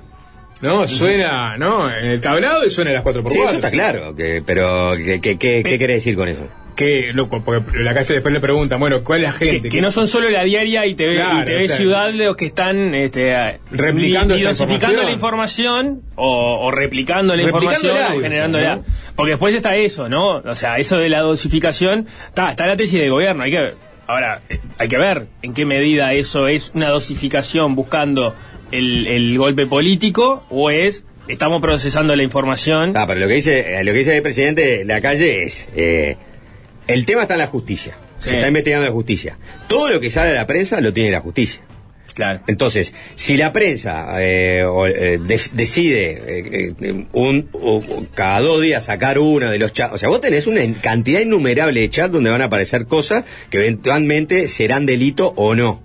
¿No? 0.61 0.87
Suena, 0.87 1.57
¿no? 1.57 1.93
En 1.93 2.05
el 2.05 2.21
tablado 2.21 2.65
y 2.65 2.69
suena 2.69 2.91
a 2.91 2.93
las 2.93 3.03
4 3.03 3.21
por 3.23 3.31
Sí, 3.31 3.37
4 3.37 3.57
eso 3.57 3.67
está 3.67 3.71
claro. 3.71 4.15
Que, 4.15 4.41
pero, 4.43 4.91
¿qué, 4.95 5.19
qué, 5.19 5.37
qué, 5.37 5.61
qué 5.63 5.77
quiere 5.77 5.95
decir 5.95 6.15
con 6.15 6.29
eso? 6.29 6.47
Que, 6.75 7.11
loco, 7.13 7.41
porque 7.43 7.77
la 7.79 7.93
calle 7.93 8.15
después 8.15 8.33
le 8.33 8.39
preguntan, 8.41 8.79
bueno, 8.79 9.03
¿cuál 9.03 9.23
es 9.23 9.31
la 9.33 9.39
que, 9.39 9.51
gente? 9.51 9.69
que 9.69 9.81
no 9.81 9.91
son 9.91 10.07
solo 10.07 10.29
la 10.29 10.43
diaria 10.43 10.85
y 10.85 10.93
TV, 10.95 11.15
Claro, 11.15 11.41
y 11.41 11.45
TV 11.45 11.63
o 11.63 11.67
sea, 11.67 11.77
Ciudad 11.77 12.11
los 12.13 12.35
que 12.35 12.45
están 12.47 12.93
este, 12.93 13.59
Replicando 13.71 14.35
ni- 14.35 14.41
ni 14.41 14.47
dosificando 14.47 15.01
la 15.03 15.11
información 15.11 16.01
o, 16.15 16.59
o 16.67 16.71
replicando 16.71 17.35
la 17.35 17.43
información 17.43 17.97
o 17.97 18.19
generándola. 18.19 18.75
¿no? 18.77 18.83
Porque 19.15 19.31
después 19.31 19.53
está 19.55 19.75
eso, 19.75 20.09
¿no? 20.09 20.37
O 20.37 20.55
sea, 20.55 20.77
eso 20.77 20.97
de 20.97 21.07
la 21.09 21.21
dosificación, 21.21 22.07
está, 22.27 22.51
está 22.51 22.65
la 22.67 22.75
tesis 22.75 22.99
de 22.99 23.09
gobierno, 23.09 23.43
hay 23.43 23.51
que 23.51 23.71
ahora 24.07 24.41
eh, 24.49 24.59
hay 24.77 24.87
que 24.87 24.97
ver 24.97 25.27
en 25.41 25.53
qué 25.53 25.65
medida 25.65 26.13
eso 26.13 26.47
es 26.47 26.71
una 26.75 26.89
dosificación 26.89 27.73
buscando 27.75 28.35
el, 28.71 29.07
el 29.07 29.37
golpe 29.37 29.65
político 29.65 30.45
o 30.49 30.69
es 30.71 31.05
estamos 31.27 31.59
procesando 31.61 32.15
la 32.15 32.21
información. 32.23 32.91
Ah, 32.95 33.05
pero 33.07 33.21
lo 33.21 33.27
que 33.27 33.33
dice, 33.35 33.79
lo 33.83 33.91
que 33.93 33.97
dice 33.97 34.15
el 34.15 34.21
presidente 34.21 34.61
de 34.79 34.85
la 34.85 35.01
calle 35.01 35.43
es, 35.43 35.67
eh, 35.75 36.17
el 36.87 37.05
tema 37.05 37.23
está 37.23 37.33
en 37.35 37.39
la 37.41 37.47
justicia. 37.47 37.95
Sí. 38.19 38.29
Se 38.29 38.35
está 38.35 38.47
investigando 38.47 38.85
la 38.87 38.91
justicia. 38.93 39.37
Todo 39.67 39.89
lo 39.89 39.99
que 39.99 40.09
sale 40.09 40.31
a 40.31 40.33
la 40.33 40.47
prensa 40.47 40.79
lo 40.81 40.93
tiene 40.93 41.11
la 41.11 41.19
justicia. 41.19 41.61
Claro. 42.13 42.41
Entonces, 42.47 42.93
si 43.15 43.35
la 43.35 43.51
prensa 43.51 44.23
eh, 44.23 44.63
o, 44.63 44.87
eh, 44.87 45.17
de- 45.19 45.41
decide 45.51 46.11
eh, 46.11 46.73
eh, 46.79 47.05
un, 47.11 47.49
o- 47.51 47.83
cada 48.13 48.39
dos 48.39 48.61
días 48.61 48.85
sacar 48.85 49.19
uno 49.19 49.51
de 49.51 49.59
los 49.59 49.73
chats, 49.73 49.95
o 49.95 49.97
sea, 49.97 50.07
vos 50.07 50.21
tenés 50.21 50.47
una 50.47 50.61
cantidad 50.81 51.19
innumerable 51.19 51.81
de 51.81 51.89
chats 51.89 52.13
donde 52.13 52.29
van 52.29 52.41
a 52.41 52.45
aparecer 52.45 52.85
cosas 52.85 53.25
que 53.49 53.57
eventualmente 53.57 54.47
serán 54.47 54.85
delito 54.85 55.33
o 55.35 55.55
no, 55.55 55.83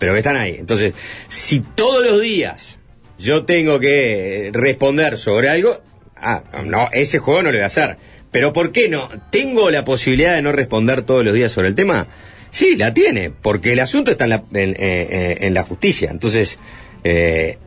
pero 0.00 0.14
que 0.14 0.18
están 0.18 0.36
ahí. 0.36 0.56
Entonces, 0.58 0.94
si 1.28 1.60
todos 1.60 2.04
los 2.04 2.20
días 2.20 2.80
yo 3.18 3.44
tengo 3.44 3.78
que 3.78 4.50
responder 4.52 5.16
sobre 5.16 5.48
algo, 5.48 5.80
ah, 6.16 6.42
no, 6.66 6.88
ese 6.92 7.18
juego 7.20 7.42
no 7.44 7.50
lo 7.52 7.58
voy 7.58 7.62
a 7.62 7.66
hacer. 7.66 7.98
Pero 8.32 8.52
¿por 8.52 8.72
qué 8.72 8.88
no? 8.88 9.08
¿Tengo 9.30 9.70
la 9.70 9.84
posibilidad 9.84 10.34
de 10.34 10.42
no 10.42 10.50
responder 10.52 11.02
todos 11.02 11.24
los 11.24 11.34
días 11.34 11.52
sobre 11.52 11.68
el 11.68 11.74
tema? 11.74 12.08
Sí, 12.50 12.76
la 12.76 12.92
tiene, 12.92 13.30
porque 13.30 13.72
el 13.72 13.80
asunto 13.80 14.10
está 14.10 14.24
en 14.24 14.30
la, 14.30 14.44
en, 14.54 14.70
eh, 14.70 14.76
eh, 14.78 15.38
en 15.42 15.54
la 15.54 15.62
justicia. 15.62 16.10
Entonces, 16.10 16.58
eh, 17.04 17.58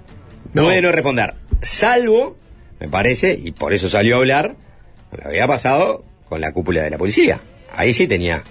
puede 0.54 0.82
no 0.82 0.92
responder. 0.92 1.36
Salvo, 1.62 2.38
me 2.80 2.90
parece, 2.90 3.34
y 3.42 3.52
por 3.52 3.74
eso 3.74 3.88
salió 3.90 4.16
a 4.16 4.20
hablar, 4.20 4.56
lo 5.12 5.28
había 5.30 5.48
pasado 5.48 6.04
con 6.28 6.42
la 6.42 6.52
cúpula 6.52 6.82
de 6.84 6.90
la 6.90 6.98
policía. 6.98 7.42
Ahí 7.72 7.94
sí 7.94 8.08
tenía 8.08 8.44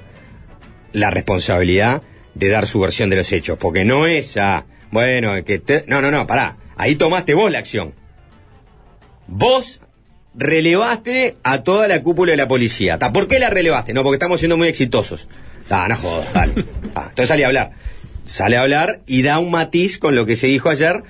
la 0.92 1.10
responsabilidad 1.10 2.02
de 2.34 2.48
dar 2.48 2.66
su 2.66 2.80
versión 2.80 3.10
de 3.10 3.16
los 3.16 3.32
hechos, 3.32 3.58
porque 3.58 3.84
no 3.84 4.06
es 4.06 4.36
a, 4.36 4.66
bueno, 4.90 5.32
que 5.44 5.58
te- 5.58 5.84
no, 5.88 6.00
no, 6.00 6.10
no, 6.10 6.26
pará, 6.26 6.56
ahí 6.76 6.94
tomaste 6.96 7.34
vos 7.34 7.50
la 7.50 7.58
acción. 7.58 7.94
Vos 9.26 9.80
relevaste 10.36 11.36
a 11.42 11.62
toda 11.62 11.88
la 11.88 12.02
cúpula 12.02 12.32
de 12.32 12.36
la 12.36 12.48
policía. 12.48 12.98
¿Por 12.98 13.28
qué 13.28 13.38
la 13.38 13.50
relevaste? 13.50 13.92
No, 13.92 14.02
porque 14.02 14.16
estamos 14.16 14.40
siendo 14.40 14.56
muy 14.56 14.68
exitosos. 14.68 15.28
Ah, 15.70 15.86
no 15.88 15.96
jodas, 15.96 16.32
dale. 16.32 16.64
Ah, 16.94 17.06
entonces 17.08 17.28
sale 17.28 17.44
a 17.44 17.48
hablar. 17.48 17.70
Sale 18.26 18.56
a 18.56 18.62
hablar 18.62 19.00
y 19.06 19.22
da 19.22 19.38
un 19.38 19.50
matiz 19.50 19.98
con 19.98 20.14
lo 20.14 20.26
que 20.26 20.34
se 20.36 20.46
dijo 20.46 20.70
ayer, 20.70 21.02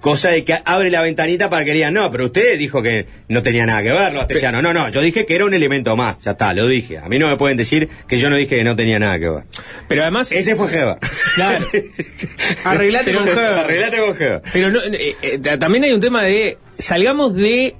cosa 0.00 0.30
de 0.30 0.44
que 0.44 0.56
abre 0.64 0.90
la 0.90 1.02
ventanita 1.02 1.48
para 1.50 1.64
que 1.64 1.72
digan, 1.72 1.94
no, 1.94 2.10
pero 2.10 2.26
usted 2.26 2.58
dijo 2.58 2.82
que 2.82 3.06
no 3.28 3.42
tenía 3.42 3.66
nada 3.66 3.82
que 3.82 3.92
ver, 3.92 4.12
lo 4.12 4.20
Astesiano. 4.20 4.60
No, 4.62 4.72
no, 4.72 4.88
yo 4.90 5.00
dije 5.00 5.26
que 5.26 5.34
era 5.34 5.44
un 5.44 5.54
elemento 5.54 5.96
más. 5.96 6.16
Ya 6.22 6.32
está, 6.32 6.52
lo 6.54 6.66
dije. 6.66 6.98
A 6.98 7.08
mí 7.08 7.18
no 7.18 7.28
me 7.28 7.36
pueden 7.36 7.56
decir 7.56 7.88
que 8.06 8.18
yo 8.18 8.30
no 8.30 8.36
dije 8.36 8.56
que 8.56 8.64
no 8.64 8.76
tenía 8.76 8.98
nada 8.98 9.18
que 9.18 9.28
ver. 9.28 9.44
Pero 9.88 10.02
además, 10.02 10.32
Ese 10.32 10.54
fue 10.54 10.68
Jeva. 10.68 10.98
claro. 11.34 11.66
Arreglate 12.64 13.14
con 13.14 13.26
Heber. 13.28 13.44
Arreglate 13.44 13.98
con 13.98 14.14
Jeva. 14.16 14.42
Pero 14.52 14.70
no, 14.70 14.80
eh, 14.82 15.16
eh, 15.22 15.38
ta- 15.38 15.58
también 15.58 15.84
hay 15.84 15.92
un 15.92 16.00
tema 16.00 16.24
de. 16.24 16.58
Salgamos 16.78 17.34
de 17.34 17.74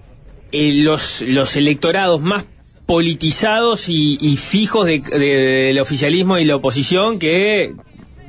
eh, 0.52 0.72
los, 0.74 1.22
los 1.22 1.56
electorados 1.56 2.20
más 2.20 2.44
politizados 2.86 3.88
y, 3.88 4.18
y 4.20 4.36
fijos 4.36 4.84
de- 4.86 4.98
de- 5.00 5.18
del 5.18 5.78
oficialismo 5.78 6.38
y 6.38 6.44
la 6.44 6.56
oposición 6.56 7.18
que 7.18 7.72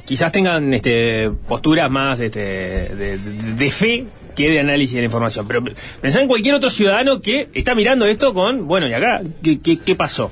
quizás 0.05 0.31
tengan 0.31 0.73
este, 0.73 1.29
posturas 1.47 1.89
más 1.89 2.19
este, 2.19 2.39
de, 2.39 3.69
fe 3.71 4.05
que 4.35 4.49
de 4.49 4.59
análisis 4.59 4.93
de 4.95 5.01
la 5.01 5.05
información. 5.05 5.47
Pero 5.47 5.63
pensá 5.99 6.21
en 6.21 6.27
cualquier 6.27 6.55
otro 6.55 6.69
ciudadano 6.69 7.21
que 7.21 7.49
está 7.53 7.75
mirando 7.75 8.05
esto 8.05 8.33
con, 8.33 8.67
bueno, 8.67 8.87
¿y 8.87 8.93
acá 8.93 9.21
qué, 9.43 9.59
qué, 9.59 9.77
qué 9.79 9.95
pasó? 9.95 10.31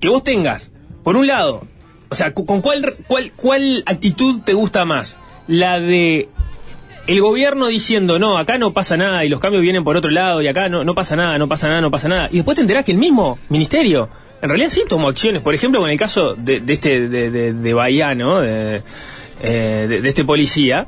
Que 0.00 0.08
vos 0.08 0.22
tengas, 0.24 0.70
por 1.02 1.16
un 1.16 1.26
lado, 1.26 1.66
o 2.10 2.14
sea, 2.14 2.32
¿con 2.34 2.60
cuál, 2.60 2.96
cuál, 3.06 3.32
cuál 3.36 3.82
actitud 3.86 4.40
te 4.44 4.52
gusta 4.54 4.84
más? 4.84 5.16
La 5.46 5.78
de 5.78 6.28
el 7.06 7.20
gobierno 7.20 7.68
diciendo, 7.68 8.18
no, 8.18 8.38
acá 8.38 8.58
no 8.58 8.72
pasa 8.72 8.96
nada 8.96 9.24
y 9.24 9.28
los 9.28 9.40
cambios 9.40 9.62
vienen 9.62 9.84
por 9.84 9.96
otro 9.96 10.10
lado 10.10 10.42
y 10.42 10.48
acá 10.48 10.68
no, 10.68 10.84
no 10.84 10.94
pasa 10.94 11.16
nada, 11.16 11.38
no 11.38 11.48
pasa 11.48 11.68
nada, 11.68 11.80
no 11.80 11.90
pasa 11.90 12.08
nada. 12.08 12.28
Y 12.30 12.36
después 12.36 12.56
te 12.56 12.62
enterás 12.62 12.84
que 12.84 12.92
el 12.92 12.98
mismo 12.98 13.38
ministerio, 13.48 14.08
en 14.42 14.48
realidad 14.48 14.70
sí 14.70 14.82
tomó 14.88 15.08
acciones. 15.08 15.42
Por 15.42 15.54
ejemplo, 15.54 15.80
con 15.80 15.90
el 15.90 15.98
caso 15.98 16.34
de, 16.34 16.60
de 16.60 16.72
este, 16.72 17.08
de, 17.08 17.30
de, 17.30 17.52
de 17.52 17.74
Bahía, 17.74 18.14
¿no? 18.14 18.40
De, 18.40 18.82
eh, 19.42 19.86
de- 19.88 20.00
de 20.00 20.08
este 20.08 20.24
policía. 20.24 20.86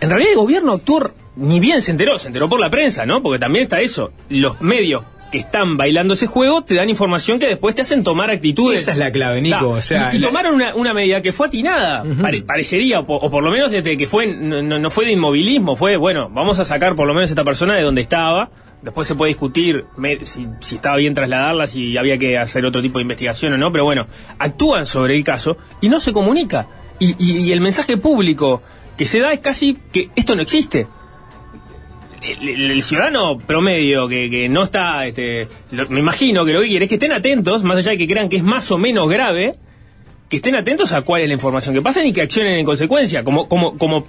En 0.00 0.10
realidad 0.10 0.32
el 0.32 0.38
gobierno 0.38 0.72
actuó, 0.72 1.10
ni 1.36 1.60
bien 1.60 1.80
se 1.82 1.90
enteró, 1.90 2.18
se 2.18 2.26
enteró 2.28 2.48
por 2.48 2.60
la 2.60 2.70
prensa, 2.70 3.06
¿no? 3.06 3.22
Porque 3.22 3.38
también 3.38 3.64
está 3.64 3.80
eso. 3.80 4.12
Los 4.28 4.60
medios 4.60 5.04
que 5.34 5.40
están 5.40 5.76
bailando 5.76 6.14
ese 6.14 6.28
juego 6.28 6.62
te 6.62 6.76
dan 6.76 6.88
información 6.88 7.40
que 7.40 7.46
después 7.48 7.74
te 7.74 7.82
hacen 7.82 8.04
tomar 8.04 8.30
actitudes. 8.30 8.82
Esa 8.82 8.92
es 8.92 8.98
la 8.98 9.10
clave, 9.10 9.40
Nico, 9.42 9.68
o 9.70 9.80
sea, 9.80 10.10
y, 10.12 10.16
y 10.16 10.18
la- 10.20 10.28
tomaron 10.28 10.54
una, 10.54 10.74
una 10.76 10.94
medida 10.94 11.20
que 11.20 11.32
fue 11.32 11.48
atinada, 11.48 12.04
pare- 12.22 12.42
parecería, 12.42 13.00
o, 13.00 13.04
po- 13.06 13.16
o 13.16 13.28
por 13.30 13.42
lo 13.42 13.50
menos 13.50 13.72
este, 13.72 13.96
que 13.96 14.06
fue 14.06 14.28
no, 14.28 14.62
no- 14.62 14.78
no 14.78 14.90
fue 14.90 15.06
de 15.06 15.10
inmovilismo, 15.12 15.74
fue, 15.74 15.96
bueno, 15.96 16.28
vamos 16.30 16.60
a 16.60 16.64
sacar 16.64 16.94
por 16.94 17.08
lo 17.08 17.14
menos 17.14 17.30
a 17.30 17.32
esta 17.32 17.42
persona 17.42 17.74
de 17.74 17.82
donde 17.82 18.00
estaba, 18.00 18.50
Después 18.82 19.08
se 19.08 19.14
puede 19.14 19.30
discutir 19.30 19.84
me- 19.96 20.24
si, 20.26 20.46
si 20.60 20.74
estaba 20.76 20.96
bien 20.98 21.14
trasladarla, 21.14 21.66
si 21.66 21.96
había 21.96 22.18
que 22.18 22.36
hacer 22.38 22.64
otro 22.66 22.80
tipo 22.82 22.98
de 22.98 23.02
investigación 23.02 23.54
o 23.54 23.56
no, 23.56 23.72
pero 23.72 23.84
bueno, 23.84 24.06
actúan 24.38 24.84
sobre 24.86 25.16
el 25.16 25.24
caso 25.24 25.56
y 25.80 25.88
no 25.88 25.98
se 26.00 26.12
comunica. 26.12 26.66
Y, 27.00 27.16
y- 27.18 27.38
y 27.48 27.52
el 27.52 27.60
mensaje 27.62 27.96
público 27.96 28.62
que 28.96 29.04
se 29.06 29.18
da 29.20 29.32
es 29.32 29.40
casi 29.40 29.76
que 29.92 30.10
esto 30.14 30.36
no 30.36 30.42
existe. 30.42 30.86
El, 32.24 32.82
ciudadano 32.82 33.38
promedio 33.38 34.08
que, 34.08 34.30
que 34.30 34.48
no 34.48 34.62
está, 34.64 35.06
este, 35.06 35.46
lo- 35.70 35.88
me 35.88 36.00
imagino 36.00 36.44
que 36.44 36.52
lo 36.52 36.60
que 36.62 36.68
quiere 36.68 36.84
es 36.86 36.88
que 36.88 36.94
estén 36.94 37.12
atentos, 37.12 37.62
más 37.64 37.76
allá 37.78 37.92
de 37.92 37.98
que 37.98 38.06
crean 38.06 38.28
que 38.28 38.36
es 38.36 38.42
más 38.42 38.70
o 38.70 38.78
menos 38.78 39.08
grave, 39.10 39.54
que 40.30 40.36
estén 40.36 40.54
atentos 40.56 40.92
a 40.92 41.02
cuál 41.02 41.22
es 41.22 41.28
la 41.28 41.34
información 41.34 41.74
que 41.74 41.82
pasan 41.82 42.06
y 42.06 42.12
que 42.12 42.22
accionen 42.22 42.54
en 42.54 42.64
consecuencia, 42.64 43.24
como, 43.24 43.46
como, 43.48 43.76
como 43.76 44.06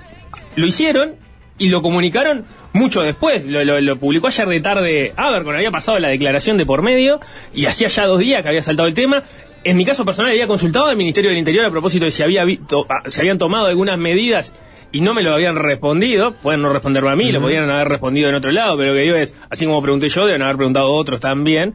lo 0.55 0.65
hicieron 0.65 1.15
y 1.57 1.67
lo 1.69 1.81
comunicaron 1.81 2.45
mucho 2.73 3.01
después. 3.01 3.45
Lo, 3.45 3.63
lo- 3.81 3.95
publicó 3.97 4.27
ayer 4.27 4.47
de 4.47 4.61
tarde 4.61 5.13
Abercon, 5.17 5.55
había 5.55 5.71
pasado 5.71 5.99
la 5.99 6.07
declaración 6.09 6.57
de 6.57 6.65
por 6.65 6.81
medio 6.81 7.19
y 7.53 7.65
hacía 7.65 7.87
ya 7.89 8.05
dos 8.05 8.19
días 8.19 8.41
que 8.43 8.49
había 8.49 8.61
saltado 8.61 8.87
el 8.87 8.93
tema. 8.93 9.23
En 9.65 9.75
mi 9.77 9.83
caso 9.83 10.05
personal 10.05 10.31
había 10.31 10.47
consultado 10.47 10.85
al 10.85 10.95
Ministerio 10.95 11.31
del 11.31 11.39
Interior 11.39 11.65
a 11.65 11.71
propósito 11.71 12.05
de 12.05 12.11
si 12.11 12.23
había 12.23 12.45
visto, 12.45 12.85
se 13.07 13.21
habían 13.21 13.37
tomado 13.39 13.65
algunas 13.65 13.97
medidas 13.97 14.53
y 14.97 15.01
no 15.01 15.13
me 15.13 15.21
lo 15.23 15.33
habían 15.33 15.55
respondido. 15.55 16.33
Pueden 16.35 16.61
no 16.61 16.71
responderme 16.71 17.09
a 17.11 17.15
mí, 17.15 17.31
lo 17.31 17.41
podrían 17.41 17.69
haber 17.69 17.87
respondido 17.89 18.29
en 18.29 18.35
otro 18.35 18.51
lado, 18.51 18.77
pero 18.77 18.89
lo 18.91 18.95
que 18.95 19.01
digo 19.01 19.15
es, 19.15 19.33
así 19.49 19.65
como 19.65 19.81
pregunté 19.81 20.07
yo, 20.09 20.25
deben 20.25 20.41
haber 20.41 20.55
preguntado 20.57 20.91
otros 20.93 21.19
también. 21.19 21.73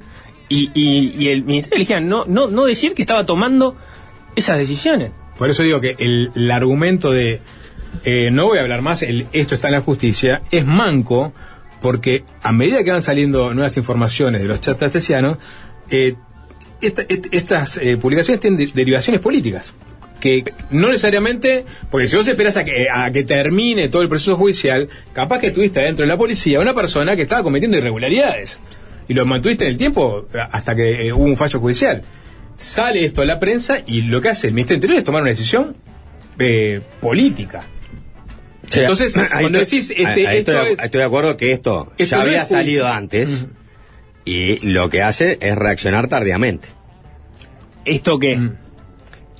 Y, 0.48 0.70
y- 0.74 1.14
y 1.18 1.28
el 1.28 1.44
Ministerio 1.44 1.76
elegía 1.76 2.00
no, 2.00 2.24
no, 2.26 2.48
no 2.48 2.64
decir 2.64 2.94
que 2.94 3.02
estaba 3.02 3.24
tomando 3.26 3.76
esas 4.34 4.58
decisiones. 4.58 5.12
Por 5.38 5.48
eso 5.50 5.62
digo 5.62 5.80
que 5.80 5.94
el, 5.98 6.30
el 6.34 6.50
argumento 6.50 7.10
de 7.12 7.40
eh, 8.04 8.30
no 8.30 8.46
voy 8.46 8.58
a 8.58 8.62
hablar 8.62 8.82
más, 8.82 9.02
el, 9.02 9.26
esto 9.32 9.54
está 9.54 9.68
en 9.68 9.74
la 9.74 9.80
justicia, 9.80 10.42
es 10.50 10.64
manco, 10.66 11.32
porque 11.80 12.24
a 12.42 12.52
medida 12.52 12.82
que 12.84 12.90
van 12.90 13.02
saliendo 13.02 13.52
nuevas 13.54 13.76
informaciones 13.76 14.42
de 14.42 14.48
los 14.48 14.60
chats 14.60 15.10
eh, 15.90 16.14
esta- 16.82 17.02
et- 17.02 17.28
estas 17.32 17.76
eh, 17.78 17.96
publicaciones 17.96 18.40
tienen 18.40 18.58
de- 18.58 18.70
derivaciones 18.72 19.20
políticas. 19.20 19.74
Que 20.20 20.44
no 20.70 20.88
necesariamente, 20.88 21.64
porque 21.90 22.06
si 22.06 22.16
vos 22.16 22.28
esperás 22.28 22.56
a 22.58 22.64
que, 22.64 22.86
a 22.92 23.10
que 23.10 23.24
termine 23.24 23.88
todo 23.88 24.02
el 24.02 24.08
proceso 24.08 24.36
judicial, 24.36 24.88
capaz 25.14 25.38
que 25.40 25.50
tuviste 25.50 25.80
dentro 25.80 26.04
de 26.04 26.08
la 26.08 26.18
policía 26.18 26.60
una 26.60 26.74
persona 26.74 27.16
que 27.16 27.22
estaba 27.22 27.42
cometiendo 27.42 27.78
irregularidades. 27.78 28.60
Y 29.08 29.14
lo 29.14 29.24
mantuviste 29.26 29.64
en 29.64 29.70
el 29.70 29.76
tiempo 29.78 30.26
hasta 30.52 30.76
que 30.76 31.06
eh, 31.08 31.12
hubo 31.12 31.24
un 31.24 31.36
fallo 31.36 31.58
judicial. 31.58 32.02
Sale 32.56 33.04
esto 33.04 33.22
a 33.22 33.24
la 33.24 33.40
prensa 33.40 33.78
y 33.86 34.02
lo 34.02 34.20
que 34.20 34.28
hace 34.28 34.48
el 34.48 34.52
Ministerio 34.52 34.76
del 34.76 34.82
Interior 34.82 34.98
es 34.98 35.04
tomar 35.04 35.22
una 35.22 35.30
decisión 35.30 35.74
eh, 36.38 36.80
política. 37.00 37.62
Sí, 38.66 38.80
Entonces, 38.80 39.16
ahí 39.16 39.26
cuando 39.40 39.58
estoy- 39.60 39.78
decís, 39.80 39.90
este, 39.96 40.26
ahí 40.28 40.36
esto 40.38 40.52
estoy, 40.52 40.66
de- 40.68 40.72
es- 40.74 40.82
estoy 40.84 40.98
de 41.00 41.04
acuerdo 41.06 41.36
que 41.36 41.52
esto, 41.52 41.92
Esto 41.98 42.16
ya 42.16 42.16
no 42.18 42.22
había 42.28 42.44
salido 42.44 42.86
antes 42.86 43.46
y 44.24 44.58
lo 44.70 44.90
que 44.90 45.02
hace 45.02 45.38
es 45.40 45.56
reaccionar 45.56 46.06
tardíamente. 46.08 46.68
¿Esto 47.84 48.18
qué? 48.18 48.38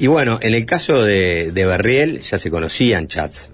Y 0.00 0.06
bueno, 0.06 0.38
en 0.42 0.54
el 0.54 0.66
caso 0.66 1.04
de, 1.04 1.52
de 1.52 1.66
Berriel 1.66 2.20
ya 2.20 2.38
se 2.38 2.50
conocían 2.50 3.06
chats. 3.06 3.50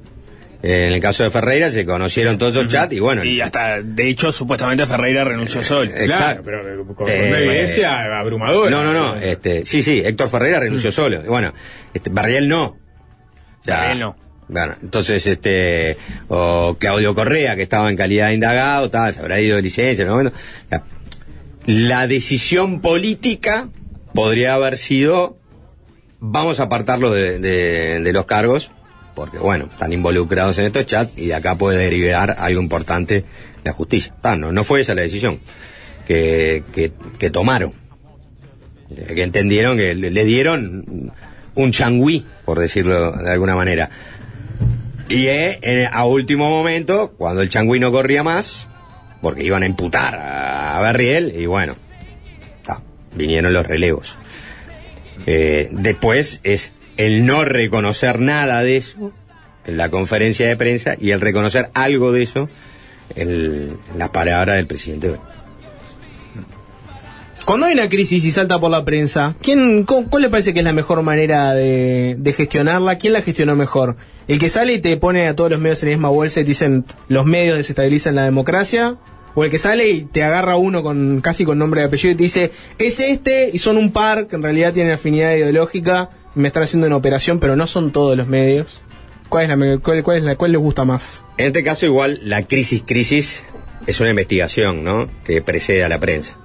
En 0.62 0.92
el 0.92 1.00
caso 1.00 1.22
de 1.22 1.30
Ferreira 1.30 1.70
se 1.70 1.84
conocieron 1.84 2.38
todos 2.38 2.56
esos 2.56 2.66
chats 2.66 2.92
y 2.94 3.00
bueno. 3.00 3.22
Y 3.24 3.40
hasta, 3.40 3.82
de 3.82 4.08
hecho, 4.08 4.32
supuestamente 4.32 4.86
Ferreira 4.86 5.22
renunció 5.24 5.62
solo. 5.62 5.90
Exacto. 5.90 6.42
pero 6.44 6.60
eh, 6.60 6.84
con, 6.96 7.08
Eh, 7.08 7.28
una 7.28 7.38
evidencia 7.38 8.18
abrumadora. 8.18 8.70
No, 8.70 8.82
no, 8.82 8.92
no. 8.92 9.16
Este, 9.16 9.64
sí, 9.64 9.82
sí, 9.82 10.02
Héctor 10.04 10.28
Ferreira 10.28 10.60
renunció 10.60 10.90
solo. 10.90 11.22
Y 11.22 11.28
bueno, 11.28 11.52
este, 11.92 12.10
Barriel 12.10 12.48
no. 12.48 12.64
O 12.64 13.64
sea, 13.64 13.76
Barriel 13.78 14.00
no. 14.00 14.16
Bueno, 14.48 14.76
entonces, 14.80 15.26
este, 15.26 15.96
o 16.28 16.76
Claudio 16.78 17.14
Correa, 17.14 17.56
que 17.56 17.62
estaba 17.62 17.90
en 17.90 17.96
calidad 17.96 18.28
de 18.28 18.34
indagado, 18.34 18.88
tal, 18.88 19.12
se 19.12 19.18
habrá 19.20 19.40
ido 19.40 19.56
de 19.56 19.62
licencia 19.62 20.02
en 20.02 20.08
el 20.08 20.12
momento. 20.12 20.32
O 20.36 20.68
sea, 20.68 20.84
la 21.66 22.06
decisión 22.06 22.80
política 22.80 23.68
podría 24.14 24.54
haber 24.54 24.76
sido, 24.78 25.36
vamos 26.20 26.60
a 26.60 26.64
apartarlo 26.64 27.10
de, 27.10 28.10
los 28.12 28.24
cargos, 28.24 28.70
porque 29.14 29.38
bueno, 29.38 29.68
están 29.70 29.92
involucrados 29.92 30.58
en 30.58 30.66
estos 30.66 30.86
chats 30.86 31.12
y 31.16 31.26
de 31.26 31.34
acá 31.34 31.56
puede 31.56 31.78
derivar 31.78 32.36
algo 32.38 32.60
importante 32.60 33.24
la 33.64 33.72
justicia. 33.72 34.14
Ta, 34.20 34.36
no, 34.36 34.52
no 34.52 34.64
fue 34.64 34.80
esa 34.80 34.94
la 34.94 35.02
decisión 35.02 35.40
que, 36.06 36.62
que, 37.18 37.30
tomaron. 37.30 37.72
Eh, 38.90 39.14
Que 39.14 39.22
entendieron 39.22 39.76
que 39.76 39.94
le, 39.94 40.24
dieron 40.24 41.12
un 41.54 41.72
changüí, 41.72 42.24
por 42.44 42.58
decirlo 42.58 43.12
de 43.12 43.32
alguna 43.32 43.56
manera. 43.56 43.90
Y 45.08 45.28
a 45.28 46.04
último 46.04 46.50
momento, 46.50 47.14
cuando 47.16 47.42
el 47.42 47.48
changüí 47.48 47.78
no 47.78 47.92
corría 47.92 48.22
más, 48.22 48.68
porque 49.22 49.44
iban 49.44 49.62
a 49.62 49.66
imputar 49.66 50.14
a, 50.16 50.80
Berriel, 50.80 51.34
y 51.36 51.46
bueno, 51.46 51.76
vinieron 53.14 53.52
los 53.52 53.66
relevos. 53.66 54.16
Eh, 55.26 55.68
después 55.72 56.40
es 56.44 56.72
el 56.96 57.26
no 57.26 57.44
reconocer 57.44 58.20
nada 58.20 58.62
de 58.62 58.76
eso 58.78 59.12
en 59.66 59.76
la 59.76 59.90
conferencia 59.90 60.48
de 60.48 60.56
prensa 60.56 60.94
y 60.98 61.10
el 61.10 61.20
reconocer 61.20 61.68
algo 61.74 62.12
de 62.12 62.22
eso 62.22 62.48
en 63.16 63.76
la 63.98 64.12
palabra 64.12 64.54
del 64.54 64.66
presidente. 64.66 65.16
Cuando 67.44 67.66
hay 67.66 67.74
una 67.74 67.88
crisis 67.88 68.24
y 68.24 68.32
salta 68.32 68.58
por 68.58 68.70
la 68.72 68.84
prensa, 68.84 69.36
¿quién, 69.40 69.84
cu- 69.84 70.08
¿cuál 70.10 70.22
le 70.22 70.30
parece 70.30 70.52
que 70.52 70.60
es 70.60 70.64
la 70.64 70.72
mejor 70.72 71.02
manera 71.02 71.54
de, 71.54 72.16
de 72.18 72.32
gestionarla? 72.32 72.98
¿Quién 72.98 73.12
la 73.12 73.22
gestionó 73.22 73.54
mejor? 73.54 73.96
¿El 74.26 74.40
que 74.40 74.48
sale 74.48 74.72
y 74.74 74.78
te 74.80 74.96
pone 74.96 75.28
a 75.28 75.36
todos 75.36 75.52
los 75.52 75.60
medios 75.60 75.80
en 75.84 75.90
la 75.90 75.94
misma 75.96 76.08
bolsa 76.08 76.40
y 76.40 76.42
te 76.44 76.48
dicen 76.48 76.84
los 77.08 77.24
medios 77.24 77.56
desestabilizan 77.56 78.16
la 78.16 78.24
democracia? 78.24 78.96
¿O 79.36 79.44
el 79.44 79.50
que 79.50 79.58
sale 79.58 79.90
y 79.90 80.00
te 80.02 80.22
agarra 80.24 80.56
uno 80.56 80.82
con 80.82 81.20
casi 81.20 81.44
con 81.44 81.58
nombre 81.58 81.82
y 81.82 81.84
apellido 81.84 82.12
y 82.12 82.16
te 82.16 82.22
dice 82.24 82.50
es 82.78 83.00
este 83.00 83.50
y 83.52 83.58
son 83.58 83.76
un 83.76 83.92
par 83.92 84.26
que 84.26 84.34
en 84.34 84.42
realidad 84.42 84.72
tienen 84.72 84.94
afinidad 84.94 85.34
ideológica 85.36 86.08
me 86.34 86.48
están 86.48 86.62
haciendo 86.62 86.86
una 86.86 86.96
operación 86.96 87.38
pero 87.38 87.54
no 87.54 87.66
son 87.66 87.92
todos 87.92 88.16
los 88.16 88.26
medios? 88.26 88.80
¿Cuál 89.28 89.44
es 89.44 89.50
la, 89.50 89.78
cuál, 89.78 90.02
cuál 90.02 90.16
es 90.16 90.24
la 90.24 90.36
cuál 90.36 90.52
les 90.52 90.60
gusta 90.60 90.86
más? 90.86 91.22
En 91.36 91.48
este 91.48 91.62
caso 91.62 91.84
igual 91.84 92.18
la 92.22 92.44
crisis 92.46 92.82
crisis 92.86 93.44
es 93.86 94.00
una 94.00 94.10
investigación, 94.10 94.82
¿no? 94.82 95.08
Que 95.24 95.42
precede 95.42 95.84
a 95.84 95.88
la 95.88 95.98
prensa. 95.98 96.36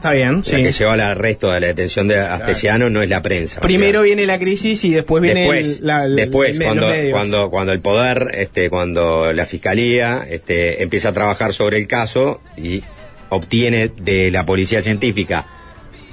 Está 0.00 0.12
bien, 0.12 0.36
La 0.38 0.42
sí. 0.44 0.62
que 0.62 0.72
lleva 0.72 0.94
al 0.94 1.00
arresto 1.00 1.50
de 1.50 1.60
la 1.60 1.66
detención 1.66 2.08
de 2.08 2.18
Astesiano 2.20 2.88
no 2.88 3.02
es 3.02 3.10
la 3.10 3.20
prensa. 3.20 3.60
Primero 3.60 4.00
viene 4.00 4.24
la 4.24 4.38
crisis 4.38 4.82
y 4.86 4.90
después 4.94 5.22
viene 5.22 5.40
después, 5.40 5.78
el- 5.80 5.86
la- 5.86 6.04
el- 6.06 6.16
después 6.16 6.56
el- 6.56 6.62
cuando, 6.64 6.86
cuando, 7.10 7.50
cuando 7.50 7.72
el 7.74 7.80
poder, 7.80 8.30
este, 8.32 8.70
cuando 8.70 9.30
la 9.34 9.44
fiscalía 9.44 10.24
este, 10.26 10.82
empieza 10.82 11.10
a 11.10 11.12
trabajar 11.12 11.52
sobre 11.52 11.76
el 11.76 11.86
caso 11.86 12.40
y 12.56 12.82
obtiene 13.28 13.90
de 14.00 14.30
la 14.30 14.46
policía 14.46 14.80
científica 14.80 15.46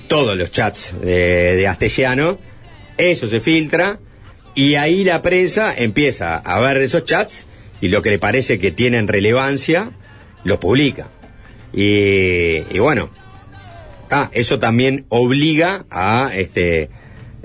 todos 0.09 0.35
los 0.35 0.51
chats 0.51 0.93
de, 1.01 1.55
de 1.55 1.67
Astesiano, 1.67 2.39
eso 2.97 3.25
se 3.27 3.39
filtra 3.39 3.99
y 4.53 4.75
ahí 4.75 5.05
la 5.05 5.21
prensa 5.21 5.73
empieza 5.73 6.35
a 6.35 6.59
ver 6.59 6.75
esos 6.81 7.05
chats 7.05 7.47
y 7.79 7.87
lo 7.87 8.01
que 8.01 8.09
le 8.09 8.19
parece 8.19 8.59
que 8.59 8.71
tienen 8.71 9.07
relevancia, 9.07 9.91
los 10.43 10.57
publica. 10.59 11.07
Y, 11.73 12.63
y 12.69 12.79
bueno, 12.79 13.09
Ah, 14.09 14.29
eso 14.33 14.59
también 14.59 15.05
obliga 15.09 15.85
a, 15.89 16.31
este, 16.33 16.89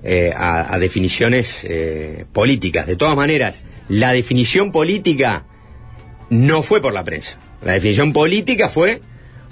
eh, 0.03 0.33
a, 0.35 0.75
a 0.75 0.79
definiciones 0.79 1.65
eh, 1.65 2.25
políticas. 2.33 2.87
De 2.87 2.97
todas 2.97 3.17
maneras, 3.17 3.65
la 3.89 4.13
definición 4.13 4.73
política 4.73 5.45
no 6.31 6.63
fue 6.63 6.81
por 6.81 6.93
la 6.93 7.05
prensa. 7.05 7.39
La 7.63 7.73
definición 7.73 8.13
política 8.13 8.69
fue 8.69 9.01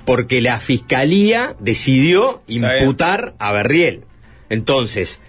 porque 0.04 0.40
la 0.40 0.58
fiscalía 0.60 1.54
decidió 1.60 2.42
imputar 2.48 3.34
a 3.38 3.52
Berriel. 3.52 4.04
Entonces, 4.48 5.20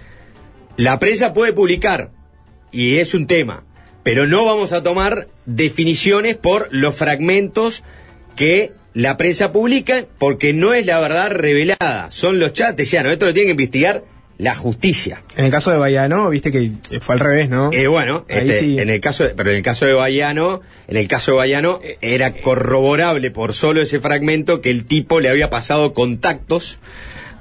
la 0.78 0.98
prensa 0.98 1.34
puede 1.34 1.54
publicar, 1.54 2.12
y 2.72 2.98
es 2.98 3.14
un 3.14 3.28
tema, 3.28 3.64
pero 4.04 4.26
no 4.26 4.46
vamos 4.46 4.72
a 4.72 4.82
tomar 4.82 5.28
definiciones 5.46 6.38
por 6.38 6.70
los 6.72 6.96
fragmentos 6.96 7.84
que 8.36 8.72
la 8.94 9.18
prensa 9.18 9.52
publica, 9.52 10.06
porque 10.18 10.54
no 10.54 10.74
es 10.74 10.86
la 10.86 11.00
verdad 11.00 11.30
revelada, 11.32 12.12
son 12.12 12.40
los 12.40 12.54
chats, 12.54 12.76
decían, 12.78 13.06
esto 13.08 13.26
lo 13.26 13.34
tiene 13.34 13.48
que 13.48 13.52
investigar 13.52 14.04
la 14.38 14.56
justicia. 14.56 15.22
En 15.36 15.46
el 15.46 15.52
caso 15.52 15.70
de 15.72 15.78
Bayano, 15.78 16.28
viste 16.30 16.52
que 16.52 16.72
fue 17.00 17.14
al 17.14 17.20
revés, 17.20 17.48
¿no? 17.50 17.70
Eh, 17.72 17.86
bueno, 17.88 18.26
Ahí 18.28 18.40
este, 18.50 18.60
sí. 18.60 18.80
en 18.80 18.90
el 18.90 19.00
caso, 19.00 19.24
de- 19.24 19.36
pero 19.36 19.52
en 19.52 19.58
el 19.58 19.62
caso 19.62 19.86
de 19.86 19.94
Bayano, 19.94 20.62
en 20.88 20.98
el 20.98 21.08
caso 21.08 21.32
de 21.34 21.38
Bayano 21.38 21.80
era 22.02 22.34
corroborable 22.42 23.30
por 23.30 23.54
solo 23.54 23.82
ese 23.82 24.00
fragmento 24.00 24.60
que 24.62 24.72
el 24.72 24.86
tipo 24.86 25.20
le 25.20 25.30
había 25.30 25.52
pasado 25.52 25.94
contactos 25.94 26.80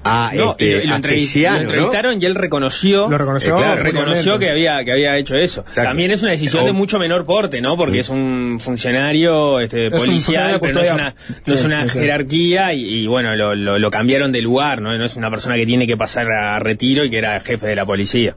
a 0.03 0.33
No, 0.35 0.53
este, 0.53 0.65
y 0.65 0.71
lo, 0.71 0.81
y 0.85 0.87
lo 0.87 0.95
a 0.95 0.99
lo 0.99 1.51
¿no? 1.53 1.61
entrevistaron 1.63 2.23
y 2.23 2.25
él 2.25 2.35
reconoció, 2.35 3.09
Lo 3.09 3.19
reconoció, 3.19 3.55
Eh, 3.55 3.59
claro, 3.59 3.73
públicamente. 3.83 3.99
reconoció 4.01 4.39
que 4.39 4.51
había 4.51 4.85
que 4.85 4.93
había 4.93 5.17
hecho 5.19 5.37
eso. 5.37 5.61
Exacto. 5.61 5.83
También 5.83 6.11
es 6.11 6.23
una 6.23 6.31
decisión 6.33 6.63
O- 6.63 6.67
de 6.67 6.73
mucho 6.73 6.99
menor 6.99 7.27
porte, 7.27 7.61
¿no? 7.61 7.77
Porque 7.77 7.99
es 8.01 8.09
un 8.09 8.59
funcionario 8.61 9.61
este, 9.61 9.87
Es 9.89 9.93
un 9.93 9.99
policial, 9.99 10.53
funcionario 10.55 10.61
pero 10.61 10.75
no 10.75 10.81
es 10.81 10.93
una, 10.93 11.15
custodia- 11.15 11.43
no 11.47 11.55
es 11.55 11.61
sí, 11.61 11.67
una 11.67 11.83
sí, 11.85 11.89
sí. 11.91 11.99
jerarquía 11.99 12.73
y, 12.73 13.03
y, 13.03 13.07
bueno, 13.07 13.37
lo, 13.37 13.55
lo- 13.55 13.79
lo 13.79 13.91
cambiaron 13.91 14.33
de 14.33 14.41
lugar, 14.41 14.81
¿no? 14.81 14.97
No 14.97 15.05
es 15.05 15.17
una 15.17 15.31
persona 15.31 15.57
que 15.57 15.67
tiene 15.67 15.87
que 15.87 15.97
pasar 15.97 16.31
a 16.31 16.59
retiro 16.61 17.05
y 17.05 17.11
que 17.11 17.19
era 17.19 17.39
jefe 17.41 17.67
de 17.67 17.77
la 17.77 17.85
policía. 17.85 18.35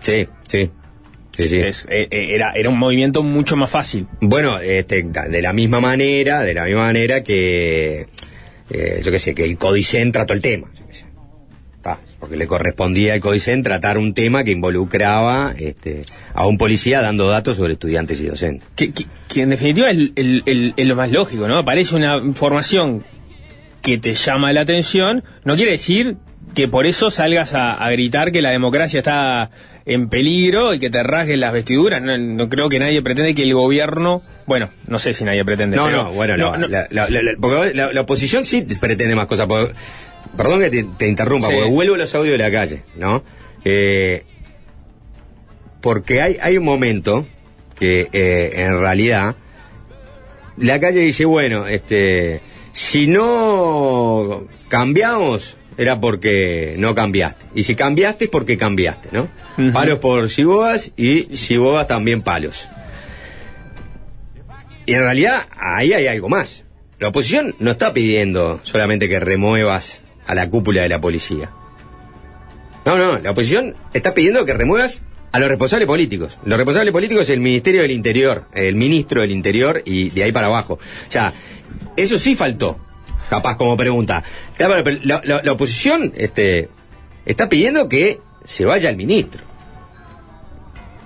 Sí, 0.00 0.26
sí. 0.48 0.70
Sí, 1.32 1.48
sí. 1.48 1.58
Es, 1.60 1.86
eh, 1.90 2.08
eh, 2.10 2.34
era, 2.34 2.52
era 2.54 2.68
un 2.68 2.78
movimiento 2.78 3.22
mucho 3.22 3.56
más 3.56 3.70
fácil. 3.70 4.06
Bueno, 4.20 4.58
este, 4.58 5.02
de 5.02 5.40
la 5.40 5.54
misma 5.54 5.80
manera, 5.80 6.42
de 6.42 6.52
la 6.52 6.66
misma 6.66 6.82
manera 6.82 7.22
que, 7.22 8.06
eh, 8.72 9.00
yo 9.04 9.10
qué 9.12 9.18
sé, 9.18 9.34
que 9.34 9.44
el 9.44 9.56
Codicen 9.58 10.10
trató 10.12 10.32
el 10.32 10.40
tema. 10.40 10.68
porque 12.20 12.36
le 12.36 12.46
correspondía 12.46 13.14
al 13.14 13.20
Codicen 13.20 13.62
tratar 13.64 13.98
un 13.98 14.14
tema 14.14 14.44
que 14.44 14.52
involucraba 14.52 15.52
este, 15.58 16.02
a 16.32 16.46
un 16.46 16.56
policía 16.56 17.00
dando 17.02 17.26
datos 17.28 17.56
sobre 17.56 17.72
estudiantes 17.72 18.20
y 18.20 18.26
docentes. 18.26 18.68
Que, 18.76 18.92
que- 18.92 19.06
que 19.28 19.42
en 19.42 19.48
definitiva 19.48 19.88
es, 19.90 20.86
lo 20.86 20.94
más 20.96 21.10
lógico, 21.10 21.48
¿no? 21.48 21.58
Aparece 21.58 21.96
una 21.96 22.18
información 22.18 23.02
que 23.80 23.98
te 23.98 24.14
llama 24.14 24.52
la 24.52 24.60
atención, 24.60 25.24
no 25.44 25.56
quiere 25.56 25.72
decir 25.72 26.16
que 26.54 26.68
por 26.68 26.86
eso 26.86 27.10
salgas 27.10 27.54
a 27.54 27.90
gritar 27.90 28.30
que 28.30 28.42
la 28.42 28.50
democracia 28.50 28.98
está 29.00 29.50
en 29.84 30.08
peligro 30.08 30.74
y 30.74 30.78
que 30.78 30.90
te 30.90 31.02
rasgues 31.02 31.38
las 31.38 31.52
vestiduras. 31.52 32.00
No, 32.02 32.16
no 32.16 32.48
creo 32.48 32.68
que 32.68 32.78
nadie 32.78 33.02
pretende 33.02 33.34
que 33.34 33.42
el 33.42 33.54
gobierno, 33.54 34.22
bueno, 34.46 34.70
no 34.86 34.98
sé 34.98 35.12
si 35.14 35.24
nadie 35.24 35.44
pretende. 35.44 35.76
No, 35.76 35.84
pero- 35.86 36.04
no, 36.04 36.12
bueno, 36.12 36.36
no, 36.36 36.52
la, 36.52 36.58
no. 36.58 36.68
la- 36.68 36.86
la- 36.90 37.08
la- 37.08 37.32
porque 37.40 37.74
la- 37.74 37.92
la 37.92 38.00
oposición 38.02 38.44
sí 38.44 38.62
pretende 38.80 39.14
más 39.14 39.26
cosas. 39.26 39.46
porque- 39.46 39.74
perdón 40.36 40.60
que 40.60 40.70
te, 40.70 40.84
te 40.96 41.08
interrumpa, 41.08 41.48
Sí. 41.48 41.54
porque 41.54 41.70
vuelvo 41.70 41.94
a 41.94 41.98
los 41.98 42.14
audios 42.14 42.38
de 42.38 42.44
la 42.44 42.50
calle, 42.50 42.82
¿no? 42.96 43.22
Eh, 43.64 44.24
porque 45.80 46.22
hay, 46.22 46.36
hay 46.40 46.56
un 46.58 46.64
momento 46.64 47.26
que 47.78 48.08
eh, 48.12 48.52
en 48.54 48.80
realidad 48.80 49.34
la 50.56 50.78
calle 50.80 51.00
dice, 51.00 51.24
bueno, 51.24 51.66
este, 51.66 52.40
si 52.72 53.06
no 53.08 54.46
cambiamos 54.68 55.56
era 55.76 56.00
porque 56.00 56.74
no 56.78 56.94
cambiaste. 56.94 57.46
Y 57.54 57.64
si 57.64 57.74
cambiaste 57.74 58.24
es 58.24 58.30
porque 58.30 58.56
cambiaste, 58.58 59.08
¿no? 59.12 59.28
Palos 59.72 59.98
por 59.98 60.30
Sibogas 60.30 60.92
y 60.96 61.36
Sibogas 61.36 61.86
también 61.86 62.22
palos. 62.22 62.68
Y 64.86 64.94
en 64.94 65.00
realidad 65.00 65.46
ahí 65.56 65.92
hay 65.92 66.06
algo 66.06 66.28
más. 66.28 66.64
La 66.98 67.08
oposición 67.08 67.54
no 67.58 67.72
está 67.72 67.92
pidiendo 67.92 68.60
solamente 68.62 69.08
que 69.08 69.20
remuevas 69.20 70.00
a 70.26 70.34
la 70.34 70.48
cúpula 70.48 70.82
de 70.82 70.88
la 70.88 71.00
policía. 71.00 71.50
No, 72.84 72.96
no, 72.96 73.18
la 73.18 73.30
oposición 73.30 73.76
está 73.92 74.14
pidiendo 74.14 74.44
que 74.44 74.54
remuevas 74.54 75.02
a 75.30 75.38
los 75.38 75.48
responsables 75.48 75.86
políticos. 75.86 76.38
Los 76.44 76.58
responsables 76.58 76.92
políticos 76.92 77.22
es 77.24 77.30
el 77.30 77.40
Ministerio 77.40 77.82
del 77.82 77.90
Interior, 77.90 78.44
el 78.52 78.74
ministro 78.76 79.22
del 79.22 79.30
Interior 79.30 79.82
y 79.84 80.10
de 80.10 80.24
ahí 80.24 80.32
para 80.32 80.48
abajo. 80.48 80.74
O 80.74 81.10
sea, 81.10 81.32
eso 81.96 82.18
sí 82.18 82.34
faltó, 82.34 82.78
capaz 83.36 83.56
como 83.56 83.76
pregunta. 83.76 84.22
Claro, 84.58 84.74
pero 84.84 84.98
La, 85.04 85.22
la- 85.24 85.40
la 85.42 85.52
oposición 85.52 86.12
este, 86.16 86.68
está 87.24 87.48
pidiendo 87.48 87.88
que 87.88 88.20
se 88.44 88.64
vaya 88.66 88.90
el 88.90 88.96
ministro. 88.96 89.40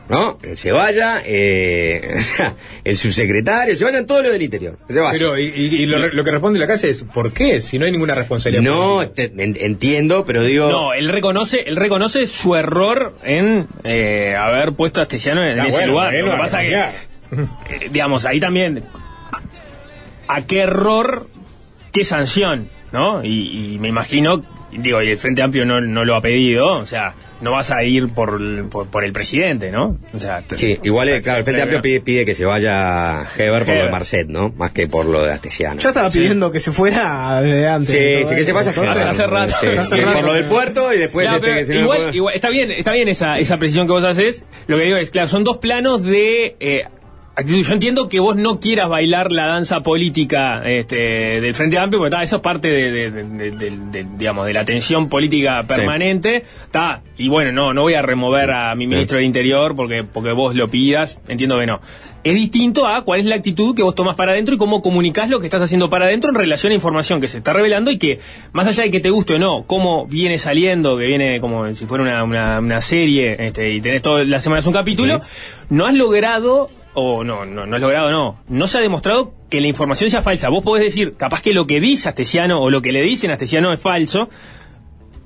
¿No? 0.09 0.39
Que 0.39 0.55
se 0.55 0.71
vaya 0.71 1.21
eh, 1.25 2.15
el 2.85 2.97
subsecretario, 2.97 3.75
se 3.75 3.83
vayan 3.85 4.07
todos 4.07 4.23
los 4.23 4.31
del 4.31 4.43
interior. 4.43 4.79
Que 4.87 4.93
se 4.93 5.01
vayan. 5.01 5.19
Pero, 5.19 5.37
y, 5.37 5.47
y- 5.47 5.83
y 5.83 5.87
lo, 5.87 5.99
lo 5.99 6.23
que 6.25 6.31
responde 6.31 6.61
la 6.61 6.69
calle 6.69 6.91
es, 6.91 7.03
¿por 7.03 7.33
qué? 7.33 7.61
Si 7.61 7.77
no 7.77 7.87
hay 7.87 7.91
ninguna 7.93 8.15
responsabilidad. 8.15 8.63
No, 8.63 9.09
te- 9.09 9.33
entiendo, 9.37 10.25
pero 10.25 10.45
digo... 10.45 10.71
No, 10.71 10.93
él 10.95 11.09
reconoce, 11.09 11.63
él 11.67 11.75
reconoce 11.75 12.27
su 12.29 12.55
error 12.55 13.17
en 13.25 13.67
eh, 13.83 14.37
haber 14.39 14.75
puesto 14.75 15.01
a 15.01 15.05
Astesiano 15.05 15.43
en 15.45 15.59
ese 15.59 15.71
bueno, 15.79 15.93
lugar. 15.93 16.13
bueno, 16.13 16.27
Lo 16.27 16.33
que 16.35 16.39
pasa 16.39 16.61
que, 16.61 16.71
ya. 16.71 16.93
eh, 17.71 17.89
digamos, 17.91 18.25
ahí 18.27 18.39
también, 18.39 18.85
¿a 20.29 20.43
qué 20.47 20.61
error, 20.61 21.29
qué 21.97 22.05
sanción? 22.05 22.69
¿No? 22.93 23.23
Y, 23.25 23.75
y 23.75 23.79
me 23.79 23.89
imagino, 23.89 24.43
digo, 24.73 25.03
y 25.03 25.11
el 25.11 25.19
Frente 25.19 25.43
Amplio 25.43 25.67
no, 25.67 25.81
no 25.81 26.05
lo 26.05 26.15
ha 26.15 26.21
pedido, 26.23 26.79
o 26.79 26.87
sea, 26.87 27.15
no 27.43 27.51
vas 27.51 27.71
a 27.71 27.83
ir 27.83 28.09
por, 28.15 28.41
el- 28.41 28.67
por, 28.71 28.87
por 28.89 29.05
el 29.05 29.13
presidente, 29.13 29.71
¿no? 29.73 29.99
O 30.15 30.21
sea, 30.21 30.43
Sí, 30.55 30.79
igual, 30.83 31.09
eh, 31.09 31.21
claro, 31.21 31.41
el 31.41 31.45
Frente 31.45 31.63
Amplio 31.63 31.83
pide, 31.83 32.01
pide 32.01 32.25
que 32.25 32.35
se 32.35 32.45
vaya 32.47 33.23
Heber 33.37 33.65
por 33.67 33.75
lo 33.75 33.83
de. 33.85 33.91
Marcet, 33.91 34.29
¿no? 34.29 34.55
Más 34.57 34.71
que 34.71 34.87
por 34.89 35.05
lo 35.07 35.23
de 35.25 35.33
Astesiano. 35.33 35.79
Yo 35.81 35.89
estaba 35.91 36.09
pidiendo 36.09 36.51
que 36.53 36.61
se 36.61 36.73
fuera 36.73 37.43
desde 37.43 37.69
antes. 37.69 37.91
Sí, 37.91 38.25
sí, 38.29 38.35
que 38.37 38.45
se 38.45 38.53
vaya 38.53 38.71
Heber. 38.71 38.89
hace 39.09 39.27
rato. 39.27 39.53
Sí, 39.61 39.67
Hace 39.67 39.97
sí, 39.97 40.01
rato. 40.03 40.19
Por 40.21 40.27
lo 40.29 40.35
del 40.35 40.45
puerto 40.45 40.95
y 40.95 40.99
después... 40.99 41.27
Claro, 41.27 41.45
este, 41.45 41.55
pero 41.67 41.67
que 41.67 41.75
igual, 41.83 42.15
igual- 42.15 42.35
está 42.37 42.49
bien, 42.49 42.71
está 42.71 42.93
bien 42.93 43.09
esa, 43.09 43.39
esa 43.39 43.59
precisión 43.59 43.87
que 43.87 43.93
vos 43.93 44.05
haces. 44.05 44.47
Lo 44.69 44.79
que 44.79 44.85
digo 44.85 44.97
es, 44.97 45.11
claro, 45.11 45.29
son 45.29 45.45
dos 45.45 45.59
planos 45.59 46.03
de 46.03 46.57
eh, 46.61 46.85
actitud. 47.37 47.63
Yo 47.63 47.73
entiendo 47.75 48.09
que 48.09 48.19
vos 48.19 48.35
no 48.37 48.59
quieras 48.61 48.89
bailar 48.89 49.31
la 49.31 49.47
danza 49.47 49.81
política 49.81 50.63
este, 50.65 51.41
del 51.41 51.55
Frente 51.55 51.79
Amplio, 51.79 52.01
porque 52.01 52.09
está, 52.15 52.23
eso 52.23 52.37
es 52.37 52.43
parte 52.43 52.69
de, 52.69 53.11
de- 53.11 53.11
de- 53.51 54.07
digamos, 54.17 54.47
de 54.47 54.53
la 54.55 54.65
tensión 54.65 55.09
política 55.09 55.65
permanente. 55.67 56.37
Está, 56.65 57.03
y 57.19 57.29
bueno, 57.29 57.53
no, 57.53 57.73
no 57.75 57.83
voy 57.83 57.95
a 57.95 58.03
remover 58.03 58.51
a 58.51 58.75
mi 58.75 58.87
ministro 58.87 59.19
del 59.19 59.27
Interior 59.27 59.77
porque, 59.77 60.03
porque 60.05 60.33
vos 60.33 60.55
lo 60.55 60.69
pidas. 60.69 61.21
Entiendo 61.29 61.59
que 61.59 61.67
no. 61.67 61.81
Es 62.25 62.35
distinto 62.35 62.89
a 62.89 63.05
cuál 63.05 63.21
es 63.21 63.27
la 63.27 63.37
actitud 63.37 63.77
que 63.77 63.85
vos 63.85 63.95
tomás 63.95 64.17
para 64.17 64.33
adentro 64.33 64.57
y 64.57 64.59
cómo 64.59 64.83
comunicás 64.83 65.29
lo 65.31 65.39
que 65.39 65.47
estás 65.47 65.63
haciendo 65.63 65.89
para 65.89 66.07
adentro 66.07 66.31
en 66.31 66.35
relación 66.37 66.73
a 66.73 66.75
información 66.75 67.21
que 67.21 67.29
se 67.29 67.39
está 67.39 67.53
revelando 67.53 67.91
y 67.93 67.99
que, 67.99 68.19
más 68.53 68.67
allá 68.67 68.83
de 68.83 68.91
que 68.91 68.99
te 68.99 69.11
guste 69.11 69.35
o 69.35 69.39
no, 69.39 69.63
cómo 69.65 70.07
viene 70.07 70.37
saliendo, 70.39 70.97
que 70.99 71.05
viene 71.07 71.41
como 71.41 71.73
si 71.73 71.87
fuera 71.87 72.03
una, 72.03 72.25
una, 72.25 72.59
una 72.59 72.81
serie 72.81 73.37
este, 73.39 73.73
y 73.75 73.81
tenés 73.81 74.03
todas 74.03 74.27
las 74.27 74.43
semanas 74.43 74.67
un 74.67 74.73
capítulo, 74.73 75.21
no 75.71 75.87
has 75.87 75.95
logrado, 75.95 76.69
o 76.99 77.23
no, 77.23 77.45
no, 77.45 77.67
no 77.67 77.77
has 77.77 77.83
logrado, 77.83 78.11
no, 78.11 78.39
no 78.49 78.67
se 78.67 78.79
ha 78.79 78.81
demostrado 78.81 79.35
que 79.51 79.61
la 79.61 79.67
información 79.67 80.11
sea 80.11 80.23
falsa. 80.23 80.49
Vos 80.49 80.65
podés 80.65 80.83
decir, 80.83 81.15
capaz 81.15 81.43
que 81.43 81.53
lo 81.53 81.67
que 81.67 81.79
dice 81.79 82.09
Astesiano 82.09 82.61
o 82.61 82.71
lo 82.71 82.81
que 82.81 82.91
le 82.91 83.03
dicen 83.03 83.31
a 83.31 83.35
Astesiano 83.35 83.71
es 83.73 83.81
falso, 83.81 84.31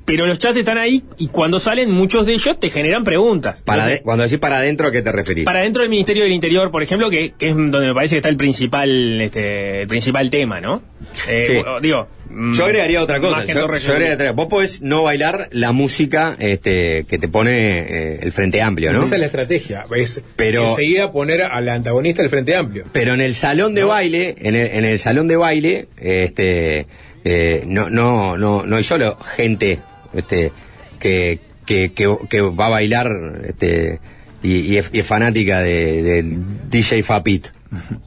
pero 0.05 0.26
los 0.26 0.38
chats 0.38 0.57
están 0.57 0.78
ahí 0.78 1.03
y 1.18 1.28
cuando 1.28 1.61
salen 1.61 1.90
muchos 1.90 2.26
de 2.26 2.32
ellos 2.34 2.59
te 2.59 2.68
generan 2.70 3.05
preguntas. 3.05 3.62
Para 3.62 3.82
Entonces, 3.82 4.01
de- 4.01 4.05
cuando 4.05 4.24
decís 4.24 4.38
para 4.38 4.57
adentro, 4.59 4.88
¿a 4.88 4.92
qué 4.92 5.03
te 5.03 5.12
referís? 5.12 5.44
para 5.44 5.61
dentro 5.61 5.82
del 5.82 5.90
Ministerio 5.90 6.24
del 6.24 6.32
Interior, 6.32 6.70
por 6.70 6.82
ejemplo, 6.82 7.11
que, 7.11 7.32
que 7.38 7.51
es 7.51 7.55
donde 7.57 7.86
me 7.86 7.94
parece 7.94 8.14
que 8.16 8.18
está 8.18 8.28
el 8.28 8.36
principal, 8.36 9.20
este, 9.20 9.82
el 9.82 9.88
principal 9.88 10.30
tema, 10.30 10.61
¿no? 10.61 10.82
Eh, 11.28 11.44
Sí. 11.46 11.57
o- 11.66 11.80
Digo, 11.80 12.09
mm, 12.28 12.55
Yo 12.55 12.64
agregaría 12.64 13.03
otra 13.03 13.20
cosa. 13.20 13.44
Yo, 13.44 13.55
yo 13.55 13.64
agregaría 13.66 14.14
otra- 14.14 14.32
Vos 14.32 14.46
podés 14.48 14.82
no 14.82 15.03
bailar 15.05 15.48
la 15.53 15.72
música 15.72 16.36
este, 16.38 17.05
que 17.09 17.18
te 17.18 17.28
pone 17.28 17.78
eh, 17.80 18.18
el 18.22 18.32
Frente 18.32 18.61
Amplio, 18.62 18.92
¿no? 18.92 19.03
Esa 19.03 19.14
es 19.14 19.20
la 19.20 19.26
estrategia. 19.26 19.86
Es 19.96 20.22
Pero- 20.36 20.68
enseguida 20.70 21.12
poner 21.12 21.42
al 21.42 21.68
antagonista 21.68 22.22
del 22.22 22.30
Frente 22.30 22.55
Amplio. 22.57 22.84
Pero 22.92 23.14
en 23.14 23.20
el 23.20 23.34
salón 23.34 23.74
de 23.74 23.84
baile, 23.84 24.34
en 24.38 24.55
el, 24.57 24.66
en 24.72 24.84
el 24.84 24.98
salón 24.98 25.26
de 25.28 25.36
baile, 25.36 25.88
este, 25.96 26.86
eh, 27.25 27.64
no, 27.66 27.91
no, 27.91 28.37
no, 28.37 28.64
no 28.64 28.77
hay 28.77 28.83
solo 28.83 29.18
gente, 29.37 29.81
este, 30.12 30.53
que, 30.99 31.41
que, 31.66 31.93
que, 31.93 32.41
va 32.41 32.66
a 32.66 32.71
bailar, 32.71 33.09
este, 33.47 34.01
y, 34.43 34.77
es, 34.77 34.91
y 34.93 35.01
es 35.01 35.07
fanática 35.07 35.61
de, 35.61 36.25
DJ 36.68 37.03
Fapit. 37.03 37.49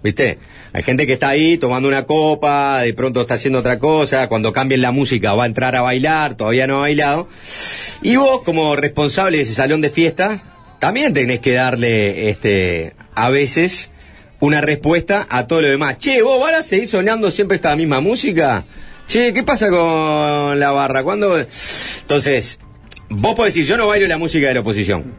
¿Viste? 0.04 0.40
Hay 0.74 0.84
gente 0.84 1.08
que 1.08 1.14
está 1.14 1.30
ahí 1.30 1.58
tomando 1.58 1.88
una 1.88 2.04
copa, 2.04 2.82
de 2.82 2.94
pronto 2.94 3.22
está 3.22 3.36
haciendo 3.36 3.60
otra 3.60 3.80
cosa, 3.80 4.28
cuando 4.28 4.52
cambien 4.52 4.82
la 4.82 4.92
música 4.92 5.34
va 5.36 5.44
a 5.44 5.48
entrar 5.48 5.76
a 5.76 5.82
bailar, 5.82 6.36
todavía 6.36 6.68
no 6.68 6.78
ha 6.78 6.82
bailado. 6.82 7.30
Y 8.02 8.18
vos, 8.18 8.42
como 8.44 8.76
responsable 8.76 9.38
de 9.38 9.44
ese 9.44 9.54
salón 9.54 9.80
de 9.80 9.90
fiestas, 9.90 10.44
también 10.80 11.14
tenés 11.14 11.40
que 11.40 11.54
darle, 11.54 12.30
este, 12.30 12.94
a 13.16 13.30
veces, 13.30 13.92
una 14.42 14.60
respuesta 14.60 15.26
a 15.30 15.48
todo 15.48 15.62
lo 15.62 15.70
demás. 15.70 15.98
Che, 16.00 16.22
vos 16.22 16.42
van 16.42 16.56
a 16.56 16.64
seguir 16.64 16.88
sonando 16.88 17.32
siempre 17.32 17.56
esta 17.56 17.74
misma 17.78 18.02
música. 18.02 18.66
Che, 19.08 19.34
¿qué 19.34 19.44
pasa 19.44 19.70
con 19.70 20.60
la 20.60 20.72
barra? 20.72 21.04
¿Cuándo? 21.04 21.38
Entonces, 21.38 22.60
vos 23.10 23.36
podés 23.36 23.54
decir, 23.54 23.70
yo 23.70 23.78
no 23.78 23.88
bailo 23.88 24.08
la 24.08 24.18
música 24.18 24.48
de 24.48 24.56
la 24.56 24.60
oposición, 24.62 25.14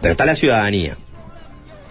pero 0.00 0.12
está 0.12 0.24
la 0.24 0.34
ciudadanía. 0.34 0.96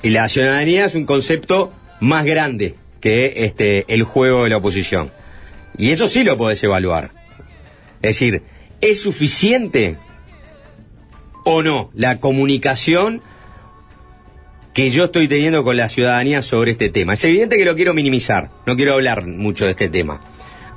Y 0.01 0.09
la 0.09 0.27
ciudadanía 0.29 0.85
es 0.85 0.95
un 0.95 1.05
concepto 1.05 1.71
más 1.99 2.25
grande 2.25 2.75
que 2.99 3.45
este, 3.45 3.85
el 3.93 4.03
juego 4.03 4.43
de 4.43 4.49
la 4.49 4.57
oposición. 4.57 5.11
Y 5.77 5.91
eso 5.91 6.07
sí 6.07 6.23
lo 6.23 6.37
podés 6.37 6.63
evaluar. 6.63 7.11
Es 8.01 8.19
decir, 8.19 8.43
¿es 8.81 9.01
suficiente 9.01 9.97
o 11.45 11.63
no 11.63 11.89
la 11.93 12.19
comunicación 12.19 13.21
que 14.73 14.89
yo 14.89 15.05
estoy 15.05 15.27
teniendo 15.27 15.63
con 15.63 15.77
la 15.77 15.87
ciudadanía 15.87 16.41
sobre 16.41 16.71
este 16.71 16.89
tema? 16.89 17.13
Es 17.13 17.23
evidente 17.23 17.57
que 17.57 17.65
lo 17.65 17.75
quiero 17.75 17.93
minimizar, 17.93 18.49
no 18.65 18.75
quiero 18.75 18.93
hablar 18.93 19.25
mucho 19.25 19.65
de 19.65 19.71
este 19.71 19.89
tema. 19.89 20.21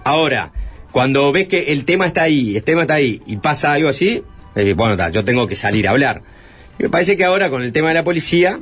Ahora, 0.06 0.52
cuando 0.92 1.32
ves 1.32 1.48
que 1.48 1.72
el 1.72 1.84
tema 1.84 2.06
está 2.06 2.22
ahí, 2.22 2.56
el 2.56 2.62
tema 2.62 2.82
está 2.82 2.94
ahí, 2.94 3.20
y 3.26 3.36
pasa 3.38 3.72
algo 3.72 3.88
así, 3.88 4.22
decís, 4.54 4.76
bueno, 4.76 4.96
yo 5.10 5.24
tengo 5.24 5.48
que 5.48 5.56
salir 5.56 5.88
a 5.88 5.90
hablar. 5.90 6.22
Y 6.78 6.84
me 6.84 6.90
parece 6.90 7.16
que 7.16 7.24
ahora 7.24 7.50
con 7.50 7.62
el 7.64 7.72
tema 7.72 7.88
de 7.88 7.94
la 7.94 8.04
policía, 8.04 8.60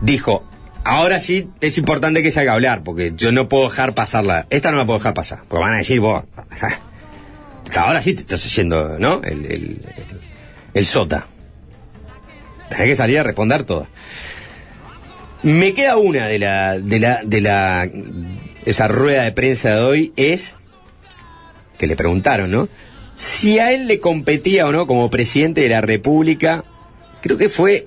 dijo, 0.00 0.44
ahora 0.84 1.20
sí 1.20 1.48
es 1.60 1.78
importante 1.78 2.20
que 2.22 2.32
se 2.32 2.40
haga 2.40 2.54
hablar, 2.54 2.82
porque 2.82 3.12
yo 3.16 3.30
no 3.30 3.48
puedo 3.48 3.68
dejar 3.68 3.94
pasarla. 3.94 4.46
Esta 4.50 4.72
no 4.72 4.78
la 4.78 4.86
puedo 4.86 4.98
dejar 4.98 5.14
pasar, 5.14 5.42
porque 5.48 5.62
van 5.64 5.74
a 5.74 5.78
decir, 5.78 6.00
vos, 6.00 6.24
ahora 7.76 8.02
sí 8.02 8.14
te 8.14 8.22
estás 8.22 8.44
haciendo, 8.44 8.98
¿no? 8.98 9.22
El, 9.22 9.44
el, 9.46 9.52
el- 9.52 9.80
el 10.74 10.84
sota. 10.84 11.26
Tenés 12.68 12.86
que 12.88 12.94
salir 12.96 13.18
a 13.20 13.22
responder 13.22 13.62
todas. 13.64 13.88
Me 15.42 15.72
queda 15.74 15.96
una 15.96 16.26
de 16.26 16.38
la, 16.40 16.78
de 16.78 16.98
la, 16.98 17.20
de 17.24 17.40
la, 17.40 17.88
esa 18.66 18.88
rueda 18.88 19.22
de 19.24 19.32
prensa 19.32 19.70
de 19.76 19.80
hoy 19.82 20.12
es, 20.16 20.54
que 21.78 21.86
le 21.86 21.96
preguntaron, 21.96 22.50
¿no? 22.50 22.68
Si 23.16 23.58
a 23.58 23.72
él 23.72 23.86
le 23.86 23.98
competía 24.00 24.66
o 24.66 24.72
no 24.72 24.86
como 24.86 25.08
presidente 25.08 25.62
de 25.62 25.70
la 25.70 25.80
República, 25.80 26.64
creo 27.22 27.38
que 27.38 27.48
fue 27.48 27.86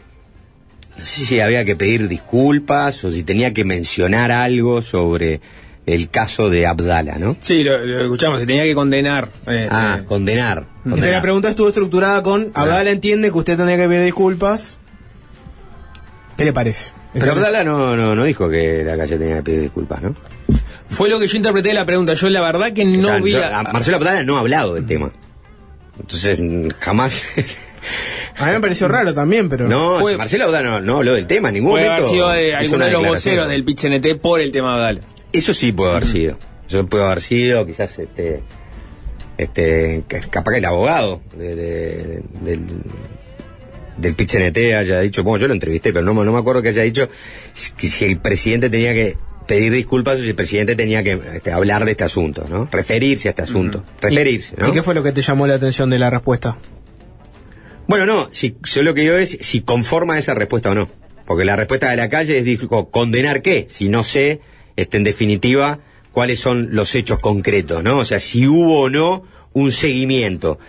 no 0.97 1.05
sé 1.05 1.23
si 1.25 1.39
había 1.39 1.63
que 1.63 1.75
pedir 1.77 2.09
disculpas 2.09 3.05
o 3.05 3.11
si 3.11 3.23
tenía 3.23 3.53
que 3.53 3.63
mencionar 3.63 4.31
algo 4.33 4.81
sobre 4.81 5.39
el 5.85 6.09
caso 6.09 6.49
de 6.49 6.67
Abdala, 6.67 7.17
¿no? 7.17 7.37
Sí, 7.39 7.63
lo, 7.63 7.77
lo 7.85 8.03
escuchamos, 8.03 8.39
se 8.41 8.45
tenía 8.45 8.63
que 8.63 8.75
condenar. 8.75 9.29
eh, 9.47 9.67
Ah, 9.71 9.99
eh, 10.01 10.05
condenar. 10.05 10.65
Condenar. 10.83 11.09
La 11.13 11.21
pregunta 11.21 11.49
estuvo 11.49 11.69
estructurada 11.69 12.21
con 12.21 12.51
Abdala 12.53 12.89
entiende 12.91 13.31
que 13.31 13.37
usted 13.37 13.55
tendría 13.55 13.77
que 13.77 13.87
pedir 13.87 14.03
disculpas. 14.03 14.77
¿Qué 16.37 16.45
le 16.45 16.53
parece? 16.53 16.91
Pero 17.13 17.31
Abdala 17.31 17.63
no, 17.63 17.95
no, 17.95 18.13
no 18.15 18.23
dijo 18.25 18.49
que 18.49 18.83
la 18.83 18.97
calle 18.97 19.17
tenía 19.17 19.37
que 19.37 19.43
pedir 19.43 19.61
disculpas, 19.61 20.01
¿no? 20.01 20.13
Fue 20.89 21.09
lo 21.09 21.19
que 21.19 21.27
yo 21.27 21.37
interpreté 21.37 21.69
de 21.69 21.75
la 21.75 21.85
pregunta. 21.85 22.13
Yo 22.13 22.29
la 22.29 22.41
verdad 22.41 22.73
que 22.73 22.83
no 22.85 23.07
O 23.07 23.11
sea, 23.11 23.19
vi... 23.19 23.31
yo- 23.31 23.43
a- 23.43 23.59
a 23.59 23.63
Marcelo 23.73 23.97
Abdala 23.97 24.23
no 24.23 24.37
ha 24.37 24.39
hablado 24.39 24.73
del 24.73 24.85
tema. 24.85 25.11
Entonces, 25.99 26.41
jamás... 26.79 27.23
A 28.37 28.45
mí 28.47 28.51
me 28.53 28.59
pareció 28.59 28.87
raro 28.89 29.13
también, 29.13 29.49
pero. 29.49 29.67
no, 29.67 29.99
Puede- 29.99 30.15
si 30.15 30.17
Marcelo 30.17 30.45
Abdala 30.45 30.69
no, 30.69 30.79
no 30.81 30.97
habló 30.97 31.13
del 31.13 31.27
tema 31.27 31.49
en 31.49 31.55
ningún 31.55 31.71
Puede 31.71 31.85
momento. 31.85 32.05
haber 32.07 32.13
sido 32.15 32.29
de 32.29 32.47
hizo 32.49 32.57
alguno 32.57 32.85
de 32.85 32.91
los 32.91 33.05
voceros 33.05 33.47
del 33.49 33.63
PIT-CNT 33.65 34.19
por 34.21 34.41
el 34.41 34.51
tema 34.51 34.75
Abdala. 34.75 35.01
Eso 35.31 35.53
sí 35.53 35.71
puede 35.71 35.91
haber 35.91 36.05
sido. 36.07 36.37
Eso 36.67 36.85
puede 36.87 37.03
haber 37.03 37.21
sido, 37.21 37.65
quizás, 37.65 37.97
este, 37.99 38.41
este, 39.37 40.03
capaz 40.29 40.51
que 40.53 40.57
el 40.57 40.65
abogado 40.65 41.21
de- 41.37 41.55
de- 41.55 42.23
del, 42.41 42.61
del 43.97 44.15
PIT-CNT 44.15 44.57
haya 44.75 44.99
dicho, 45.01 45.23
bueno, 45.23 45.39
yo 45.41 45.47
lo 45.47 45.53
entrevisté, 45.53 45.91
pero 45.93 46.03
no, 46.05 46.13
me- 46.13 46.25
no 46.25 46.31
me 46.31 46.39
acuerdo 46.39 46.61
que 46.61 46.69
haya 46.69 46.83
dicho 46.83 47.09
que 47.77 47.87
si 47.87 48.05
el 48.05 48.19
presidente 48.19 48.69
tenía 48.69 48.93
que 48.93 49.17
pedir 49.49 49.73
disculpas 49.73 50.19
si 50.19 50.29
el 50.29 50.35
presidente 50.35 50.75
tenía 50.75 51.03
que 51.03 51.19
este, 51.33 51.51
hablar 51.51 51.83
de 51.83 51.91
este 51.91 52.03
asunto, 52.03 52.45
¿no? 52.49 52.69
Referirse 52.71 53.27
a 53.29 53.31
este 53.31 53.41
asunto. 53.41 53.83
Referirse, 53.99 54.53
¿Y 54.57 54.61
¿no? 54.61 54.71
qué 54.71 54.83
fue 54.83 54.93
lo 54.93 55.01
que 55.03 55.11
te 55.11 55.21
llamó 55.23 55.47
la 55.47 55.55
atención 55.55 55.89
de 55.89 55.97
la 55.97 56.09
respuesta? 56.11 56.57
Bueno, 57.87 58.05
no, 58.05 58.29
si, 58.31 58.55
yo 58.63 58.83
lo 58.83 58.93
que 58.93 59.01
digo 59.01 59.15
es 59.15 59.37
si 59.41 59.61
conforma 59.61 60.19
esa 60.19 60.35
respuesta 60.35 60.69
o 60.69 60.75
no. 60.75 60.87
Porque 61.25 61.45
la 61.45 61.55
respuesta 61.55 61.89
de 61.89 61.97
la 61.97 62.09
calle 62.09 62.37
es 62.37 62.45
dijo, 62.45 62.89
condenar 62.91 63.41
qué, 63.41 63.65
si 63.69 63.89
no 63.89 64.03
sé, 64.03 64.39
este, 64.75 64.97
en 64.97 65.03
definitiva, 65.03 65.79
cuáles 66.11 66.39
son 66.39 66.69
los 66.71 66.93
hechos 66.95 67.19
concretos, 67.19 67.83
¿no? 67.83 67.97
O 67.97 68.05
sea, 68.05 68.19
si 68.19 68.47
hubo 68.47 68.81
o 68.81 68.89
no 68.89 69.23
un 69.53 69.71
seguimiento. 69.71 70.59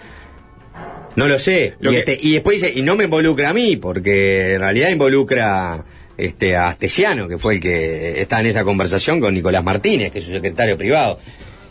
No 1.17 1.29
lo 1.29 1.39
sé. 1.39 1.75
Lo 1.81 1.91
y, 1.91 1.95
que- 1.95 1.99
este, 2.01 2.19
y 2.23 2.33
después 2.33 2.61
dice, 2.63 2.73
y 2.75 2.83
no 2.83 2.97
me 2.97 3.05
involucra 3.05 3.51
a 3.51 3.55
mí, 3.55 3.77
porque 3.77 4.55
en 4.55 4.61
realidad 4.61 4.89
involucra 4.91 5.85
este, 6.21 6.57
a 6.57 6.69
Astesiano, 6.69 7.29
que 7.29 7.39
fue 7.39 7.55
el 7.55 7.61
que 7.61 8.21
está 8.21 8.41
en 8.41 8.47
esa 8.47 8.65
conversación 8.65 9.21
con 9.21 9.35
Nicolás 9.35 9.65
Martínez, 9.65 10.13
que 10.13 10.19
es 10.21 10.25
su 10.25 10.31
secretario 10.31 10.77
privado. 10.79 11.19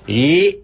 Y 0.07 0.59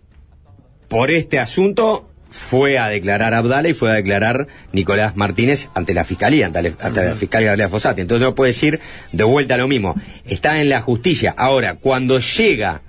por 0.87 1.11
este 1.11 1.39
asunto 1.39 2.09
fue 2.29 2.77
a 2.77 2.87
declarar 2.89 3.33
Abdala 3.33 3.69
y 3.69 3.73
fue 3.73 3.91
a 3.91 3.93
declarar 3.93 4.47
Nicolás 4.73 5.15
Martínez 5.15 5.69
ante 5.73 5.93
la 5.93 6.03
fiscalía, 6.03 6.47
ante, 6.47 6.61
la- 6.63 6.73
ante 6.81 7.03
la 7.05 7.15
fiscalía 7.15 7.49
Gabriela 7.49 7.69
Fossati. 7.69 8.01
Entonces 8.01 8.25
no 8.27 8.35
puede 8.35 8.51
decir 8.51 8.79
de 9.11 9.23
vuelta 9.23 9.55
lo 9.57 9.67
mismo. 9.67 9.95
Está 10.25 10.59
en 10.59 10.69
la 10.69 10.81
justicia. 10.81 11.33
Ahora, 11.37 11.75
cuando 11.75 12.19
llega 12.19 12.81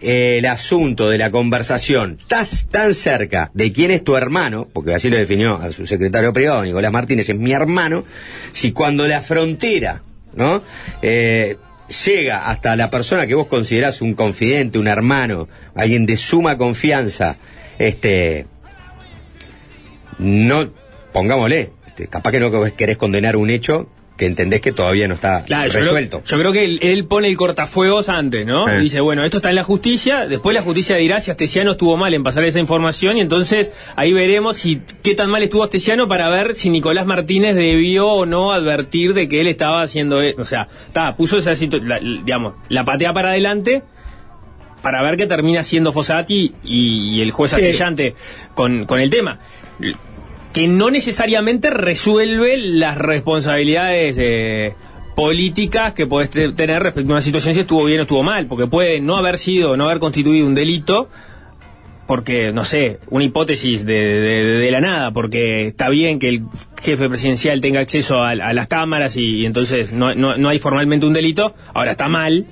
eh, 0.00 0.36
el 0.38 0.46
asunto 0.46 1.08
de 1.08 1.18
la 1.18 1.30
conversación, 1.32 2.16
estás 2.20 2.68
tan 2.70 2.94
cerca 2.94 3.50
de 3.54 3.72
quién 3.72 3.90
es 3.90 4.04
tu 4.04 4.14
hermano, 4.14 4.68
porque 4.72 4.94
así 4.94 5.08
lo 5.10 5.16
definió 5.16 5.56
a 5.56 5.72
su 5.72 5.86
secretario 5.86 6.32
privado, 6.34 6.62
Nicolás 6.62 6.92
Martínez, 6.92 7.28
es 7.30 7.36
mi 7.36 7.52
hermano, 7.52 8.04
si 8.52 8.72
cuando 8.72 9.08
la 9.08 9.20
frontera, 9.22 10.02
¿no? 10.36 10.62
Eh, 11.02 11.56
llega 12.04 12.48
hasta 12.48 12.76
la 12.76 12.90
persona 12.90 13.26
que 13.26 13.34
vos 13.34 13.46
considerás 13.46 14.00
un 14.00 14.14
confidente, 14.14 14.78
un 14.78 14.86
hermano, 14.86 15.48
alguien 15.74 16.06
de 16.06 16.16
suma 16.16 16.56
confianza, 16.56 17.36
este, 17.78 18.46
no, 20.18 20.70
pongámosle, 21.12 21.72
este, 21.86 22.06
capaz 22.08 22.32
que 22.32 22.40
no 22.40 22.74
querés 22.74 22.96
condenar 22.96 23.36
un 23.36 23.50
hecho 23.50 23.88
que 24.16 24.26
entendés 24.26 24.60
que 24.60 24.72
todavía 24.72 25.06
no 25.08 25.14
está 25.14 25.44
Claro, 25.44 25.66
yo 25.66 25.72
creo, 25.72 25.84
resuelto. 25.84 26.22
yo 26.26 26.38
creo 26.38 26.52
que 26.52 26.64
él, 26.64 26.78
él 26.82 27.04
pone 27.06 27.28
el 27.28 27.36
cortafuegos 27.36 28.08
antes, 28.08 28.46
¿no? 28.46 28.68
Eh. 28.68 28.78
Dice, 28.80 29.00
bueno, 29.00 29.24
esto 29.24 29.36
está 29.38 29.50
en 29.50 29.56
la 29.56 29.62
justicia, 29.62 30.26
después 30.26 30.54
la 30.54 30.62
justicia 30.62 30.96
dirá 30.96 31.20
si 31.20 31.30
Astesiano 31.30 31.72
estuvo 31.72 31.96
mal 31.96 32.14
en 32.14 32.22
pasar 32.22 32.44
esa 32.44 32.58
información 32.58 33.16
y 33.18 33.20
entonces 33.20 33.70
ahí 33.94 34.12
veremos 34.12 34.56
si 34.56 34.80
qué 35.02 35.14
tan 35.14 35.30
mal 35.30 35.42
estuvo 35.42 35.62
Astesiano 35.64 36.08
para 36.08 36.28
ver 36.30 36.54
si 36.54 36.70
Nicolás 36.70 37.04
Martínez 37.06 37.54
debió 37.56 38.06
o 38.08 38.26
no 38.26 38.52
advertir 38.52 39.12
de 39.14 39.28
que 39.28 39.40
él 39.40 39.48
estaba 39.48 39.82
haciendo, 39.82 40.22
e- 40.22 40.34
o 40.38 40.44
sea, 40.44 40.68
está, 40.86 41.14
puso 41.16 41.36
esa 41.38 41.54
situación, 41.54 42.24
digamos, 42.24 42.54
la 42.68 42.84
patea 42.84 43.12
para 43.12 43.30
adelante 43.30 43.82
para 44.82 45.02
ver 45.02 45.16
qué 45.16 45.26
termina 45.26 45.62
siendo 45.62 45.92
Fossati 45.92 46.54
y, 46.64 47.16
y 47.18 47.20
el 47.20 47.32
juez 47.32 47.50
Sí. 47.52 48.12
Con, 48.54 48.84
con 48.86 49.00
el 49.00 49.10
tema. 49.10 49.40
Que 50.56 50.66
no 50.68 50.90
necesariamente 50.90 51.68
resuelve 51.68 52.56
las 52.56 52.96
responsabilidades 52.96 54.16
eh, 54.18 54.72
políticas 55.14 55.92
que 55.92 56.06
podés 56.06 56.30
te- 56.30 56.52
tener 56.52 56.82
respecto 56.82 57.10
a 57.12 57.16
una 57.16 57.20
situación 57.20 57.52
si 57.54 57.60
estuvo 57.60 57.84
bien 57.84 57.98
o 58.00 58.02
estuvo 58.04 58.22
mal, 58.22 58.46
porque 58.46 58.66
puede 58.66 59.00
no 59.00 59.18
haber 59.18 59.36
sido, 59.36 59.76
no 59.76 59.84
haber 59.84 59.98
constituido 59.98 60.46
un 60.46 60.54
delito, 60.54 61.08
porque, 62.06 62.52
no 62.52 62.64
sé, 62.64 63.00
una 63.10 63.24
hipótesis 63.24 63.84
de, 63.84 63.92
de- 63.94 64.44
de 64.58 64.70
la 64.70 64.80
nada, 64.80 65.10
porque 65.10 65.66
está 65.66 65.90
bien 65.90 66.18
que 66.18 66.28
el 66.30 66.42
jefe 66.82 67.08
presidencial 67.10 67.60
tenga 67.60 67.80
acceso 67.80 68.22
a, 68.22 68.30
a 68.30 68.52
las 68.54 68.66
cámaras 68.66 69.16
y, 69.18 69.40
y 69.42 69.44
entonces 69.46 69.92
no, 69.92 70.14
no- 70.14 70.36
no 70.38 70.48
hay 70.48 70.58
formalmente 70.58 71.04
un 71.04 71.12
delito, 71.12 71.54
ahora 71.74 71.90
está 71.90 72.08
mal 72.08 72.46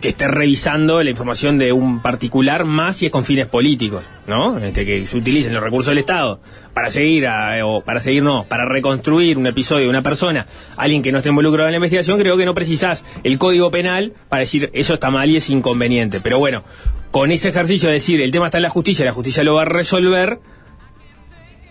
que 0.00 0.08
esté 0.10 0.28
revisando 0.28 1.02
la 1.02 1.08
información 1.08 1.56
de 1.58 1.72
un 1.72 2.02
particular 2.02 2.66
más 2.66 2.96
si 2.96 3.06
es 3.06 3.12
con 3.12 3.24
fines 3.24 3.46
políticos, 3.48 4.08
¿no? 4.26 4.58
Este, 4.58 4.84
que 4.84 5.06
se 5.06 5.16
utilicen 5.16 5.54
los 5.54 5.62
recursos 5.62 5.90
del 5.90 5.98
Estado 5.98 6.38
para 6.74 6.90
seguir, 6.90 7.26
a- 7.26 7.64
o 7.66 7.80
para 7.82 7.98
seguir 8.00 8.22
no, 8.22 8.44
para 8.46 8.66
reconstruir 8.66 9.38
un 9.38 9.46
episodio 9.46 9.84
de 9.84 9.88
una 9.90 10.02
persona, 10.02 10.46
alguien 10.76 11.00
que 11.00 11.12
no 11.12 11.18
esté 11.18 11.30
involucrado 11.30 11.68
en 11.68 11.72
la 11.72 11.76
investigación, 11.78 12.18
creo 12.18 12.36
que 12.36 12.44
no 12.44 12.52
precisás 12.54 13.04
el 13.24 13.38
código 13.38 13.70
penal 13.70 14.12
para 14.28 14.40
decir 14.40 14.68
eso 14.74 14.94
está 14.94 15.10
mal 15.10 15.30
y 15.30 15.36
es 15.36 15.48
inconveniente. 15.48 16.20
Pero 16.20 16.38
bueno, 16.38 16.62
con 17.10 17.30
ese 17.30 17.48
ejercicio 17.48 17.88
de 17.88 17.94
decir 17.94 18.20
el 18.20 18.30
tema 18.32 18.46
está 18.46 18.58
en 18.58 18.62
la 18.64 18.68
justicia, 18.70 19.04
la 19.06 19.12
justicia 19.12 19.42
lo 19.44 19.54
va 19.54 19.62
a 19.62 19.64
resolver, 19.64 20.40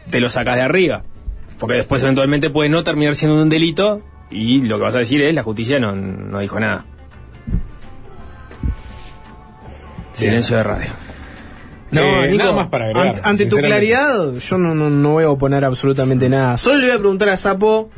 te 0.10 0.20
lo 0.20 0.30
sacas 0.30 0.56
de 0.56 0.64
arriba. 0.64 1.04
Porque 1.60 1.76
después 1.76 2.02
eventualmente 2.04 2.50
puede 2.50 2.70
no 2.70 2.84
terminar 2.84 3.14
siendo 3.16 3.42
un 3.42 3.50
delito 3.50 4.02
y 4.32 4.64
lo 4.64 4.78
que 4.78 4.84
vas 4.84 4.96
a 4.96 5.00
decir 5.00 5.22
es 5.22 5.34
la 5.34 5.44
justicia 5.44 5.80
no, 5.80 5.94
no 5.94 6.40
dijo 6.40 6.60
nada. 6.60 6.86
Silencio 10.16 10.58
de 10.58 10.64
radio. 10.64 10.88
No, 11.92 12.24
Eh, 12.24 12.32
Nico, 12.32 12.44
nada 12.44 12.56
más 12.56 12.68
para 12.68 12.86
agregar, 12.86 13.08
ante, 13.16 13.22
ante 13.24 13.46
tu 13.46 13.58
claridad, 13.58 14.34
yo 14.34 14.58
no, 14.58 14.74
no, 14.76 14.90
no 14.90 15.12
voy 15.12 15.24
a 15.24 15.30
oponer 15.30 15.64
absolutamente 15.64 16.28
nada. 16.30 16.58
Solo 16.58 16.78
le 16.80 16.88
voy 16.88 16.96
a 16.96 17.00
preguntar 17.00 17.30
a 17.30 17.38
Sapo, 17.38 17.90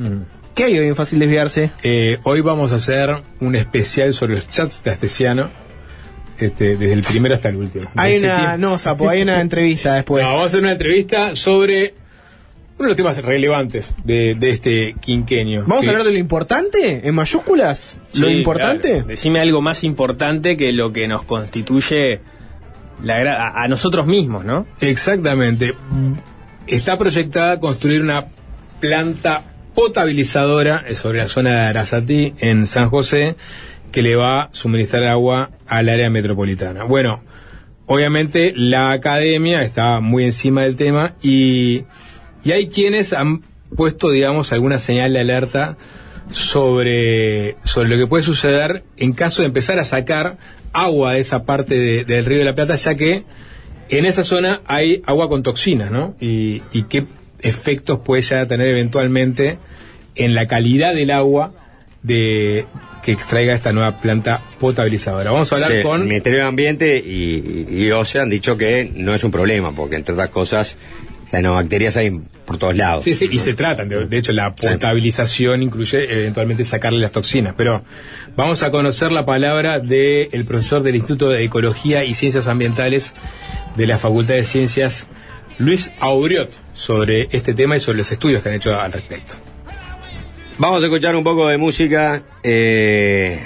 ¿qué 0.54 0.64
hay 0.64 0.78
hoy 0.78 0.86
en 0.88 0.94
Fácil 0.96 1.18
Desviarse? 1.18 1.70
Eh, 1.82 2.18
hoy 2.24 2.40
vamos 2.42 2.72
a 2.72 2.76
hacer 2.76 3.22
un 3.40 3.56
especial 3.56 4.12
sobre 4.12 4.34
los 4.36 4.48
chats 4.48 4.82
de 4.84 4.90
Astesiano, 4.90 5.48
este, 6.38 6.76
desde 6.76 6.92
el 6.92 7.02
primero 7.02 7.34
hasta 7.34 7.48
el 7.48 7.56
último. 7.56 7.90
Hay 7.96 8.18
una, 8.18 8.56
no, 8.56 8.78
Sapo, 8.78 9.08
hay 9.08 9.22
una 9.22 9.40
entrevista 9.40 9.94
después. 9.94 10.22
No, 10.22 10.30
vamos 10.30 10.44
a 10.44 10.46
hacer 10.46 10.60
una 10.60 10.72
entrevista 10.72 11.34
sobre 11.34 11.94
uno 12.78 12.84
de 12.84 12.88
los 12.88 12.96
temas 12.96 13.22
relevantes 13.24 13.92
de, 14.04 14.36
de 14.38 14.50
este 14.50 14.94
quinquenio. 15.00 15.64
¿Vamos 15.66 15.82
Que- 15.84 15.88
a 15.88 15.90
hablar 15.90 16.06
de 16.06 16.12
lo 16.12 16.18
importante? 16.18 17.00
¿En 17.08 17.14
mayúsculas? 17.14 17.98
¿Lo 18.14 18.28
Sí, 18.28 18.34
importante? 18.34 18.90
claro. 18.92 19.06
Decime 19.08 19.40
algo 19.40 19.60
más 19.60 19.82
importante 19.84 20.56
que 20.56 20.72
lo 20.72 20.92
que 20.92 21.08
nos 21.08 21.24
constituye 21.24 22.20
la 23.02 23.14
a, 23.32 23.62
a 23.64 23.68
nosotros 23.68 24.06
mismos, 24.06 24.44
¿no? 24.44 24.66
Exactamente. 24.80 25.74
Está 26.66 26.98
proyectada 26.98 27.58
construir 27.58 28.00
una 28.02 28.26
planta 28.80 29.42
potabilizadora 29.74 30.84
sobre 30.94 31.18
la 31.18 31.28
zona 31.28 31.50
de 31.50 31.56
Arasatí, 31.68 32.34
en 32.38 32.66
San 32.66 32.90
José, 32.90 33.36
que 33.92 34.02
le 34.02 34.16
va 34.16 34.42
a 34.44 34.48
suministrar 34.52 35.04
agua 35.04 35.50
al 35.66 35.88
área 35.88 36.10
metropolitana. 36.10 36.84
Bueno, 36.84 37.22
obviamente 37.86 38.52
la 38.54 38.90
academia 38.92 39.62
está 39.62 40.00
muy 40.00 40.24
encima 40.24 40.62
del 40.62 40.76
tema 40.76 41.14
y, 41.22 41.84
y 42.48 42.52
hay 42.52 42.68
quienes 42.68 43.12
han 43.12 43.42
puesto, 43.76 44.10
digamos, 44.10 44.52
alguna 44.52 44.78
señal 44.78 45.12
de 45.12 45.20
alerta 45.20 45.76
sobre, 46.30 47.56
sobre 47.64 47.88
lo 47.88 47.96
que 47.98 48.06
puede 48.06 48.22
suceder 48.22 48.84
en 48.96 49.12
caso 49.12 49.42
de 49.42 49.46
empezar 49.48 49.78
a 49.78 49.84
sacar 49.84 50.38
agua 50.72 51.12
de 51.14 51.20
esa 51.20 51.44
parte 51.44 51.74
de- 51.78 52.04
del 52.04 52.24
río 52.24 52.38
de 52.38 52.44
la 52.44 52.54
Plata, 52.54 52.74
ya 52.76 52.94
que 52.94 53.24
en 53.90 54.04
esa 54.04 54.24
zona 54.24 54.60
hay 54.66 55.02
agua 55.06 55.28
con 55.28 55.42
toxinas, 55.42 55.90
¿no? 55.90 56.14
Y, 56.20 56.62
y 56.72 56.84
qué 56.84 57.06
efectos 57.40 58.00
puede 58.04 58.22
ya 58.22 58.46
tener 58.46 58.68
eventualmente 58.68 59.58
en 60.14 60.34
la 60.34 60.46
calidad 60.46 60.94
del 60.94 61.10
agua 61.10 61.52
de 62.02 62.66
que 63.02 63.12
extraiga 63.12 63.54
esta 63.54 63.72
nueva 63.72 63.98
planta 64.00 64.42
potabilizadora. 64.60 65.30
Vamos 65.30 65.52
a 65.52 65.56
hablar 65.56 65.72
Sí, 65.72 65.82
con 65.82 66.02
el 66.02 66.08
Ministerio 66.08 66.40
de 66.40 66.44
Ambiente 66.46 66.98
y, 67.04 67.66
y, 67.70 67.82
y 67.84 67.90
OCE 67.92 68.20
han 68.20 68.28
dicho 68.30 68.56
que 68.56 68.90
no 68.94 69.14
es 69.14 69.24
un 69.24 69.30
problema, 69.30 69.74
porque 69.74 69.96
entre 69.96 70.12
otras 70.14 70.28
cosas, 70.28 70.76
cianobacterias 71.28 71.96
hay 71.96 72.20
por 72.48 72.58
todos 72.58 72.76
lados. 72.76 73.04
Sí, 73.04 73.14
sí, 73.14 73.28
y 73.30 73.38
se 73.38 73.54
tratan, 73.54 73.88
de, 73.88 74.06
de 74.06 74.18
hecho 74.18 74.32
la 74.32 74.54
potabilización 74.54 75.62
incluye 75.62 76.12
eventualmente 76.12 76.64
sacarle 76.64 76.98
las 76.98 77.12
toxinas, 77.12 77.54
pero 77.56 77.84
vamos 78.34 78.64
a 78.64 78.70
conocer 78.70 79.12
la 79.12 79.24
palabra 79.24 79.78
del 79.78 80.44
profesor 80.44 80.82
del 80.82 80.96
Instituto 80.96 81.28
de 81.28 81.44
Ecología 81.44 82.04
y 82.04 82.14
Ciencias 82.14 82.48
Ambientales 82.48 83.14
de 83.76 83.86
la 83.86 83.98
Facultad 83.98 84.34
de 84.34 84.44
Ciencias, 84.44 85.06
Luis 85.58 85.92
Auriot, 86.00 86.50
sobre 86.74 87.28
este 87.30 87.54
tema 87.54 87.76
y 87.76 87.80
sobre 87.80 87.98
los 87.98 88.10
estudios 88.10 88.42
que 88.42 88.48
han 88.48 88.54
hecho 88.56 88.80
al 88.80 88.92
respecto. 88.92 89.34
Vamos 90.56 90.82
a 90.82 90.86
escuchar 90.86 91.14
un 91.14 91.22
poco 91.22 91.48
de 91.48 91.58
música. 91.58 92.22
Eh, 92.42 93.38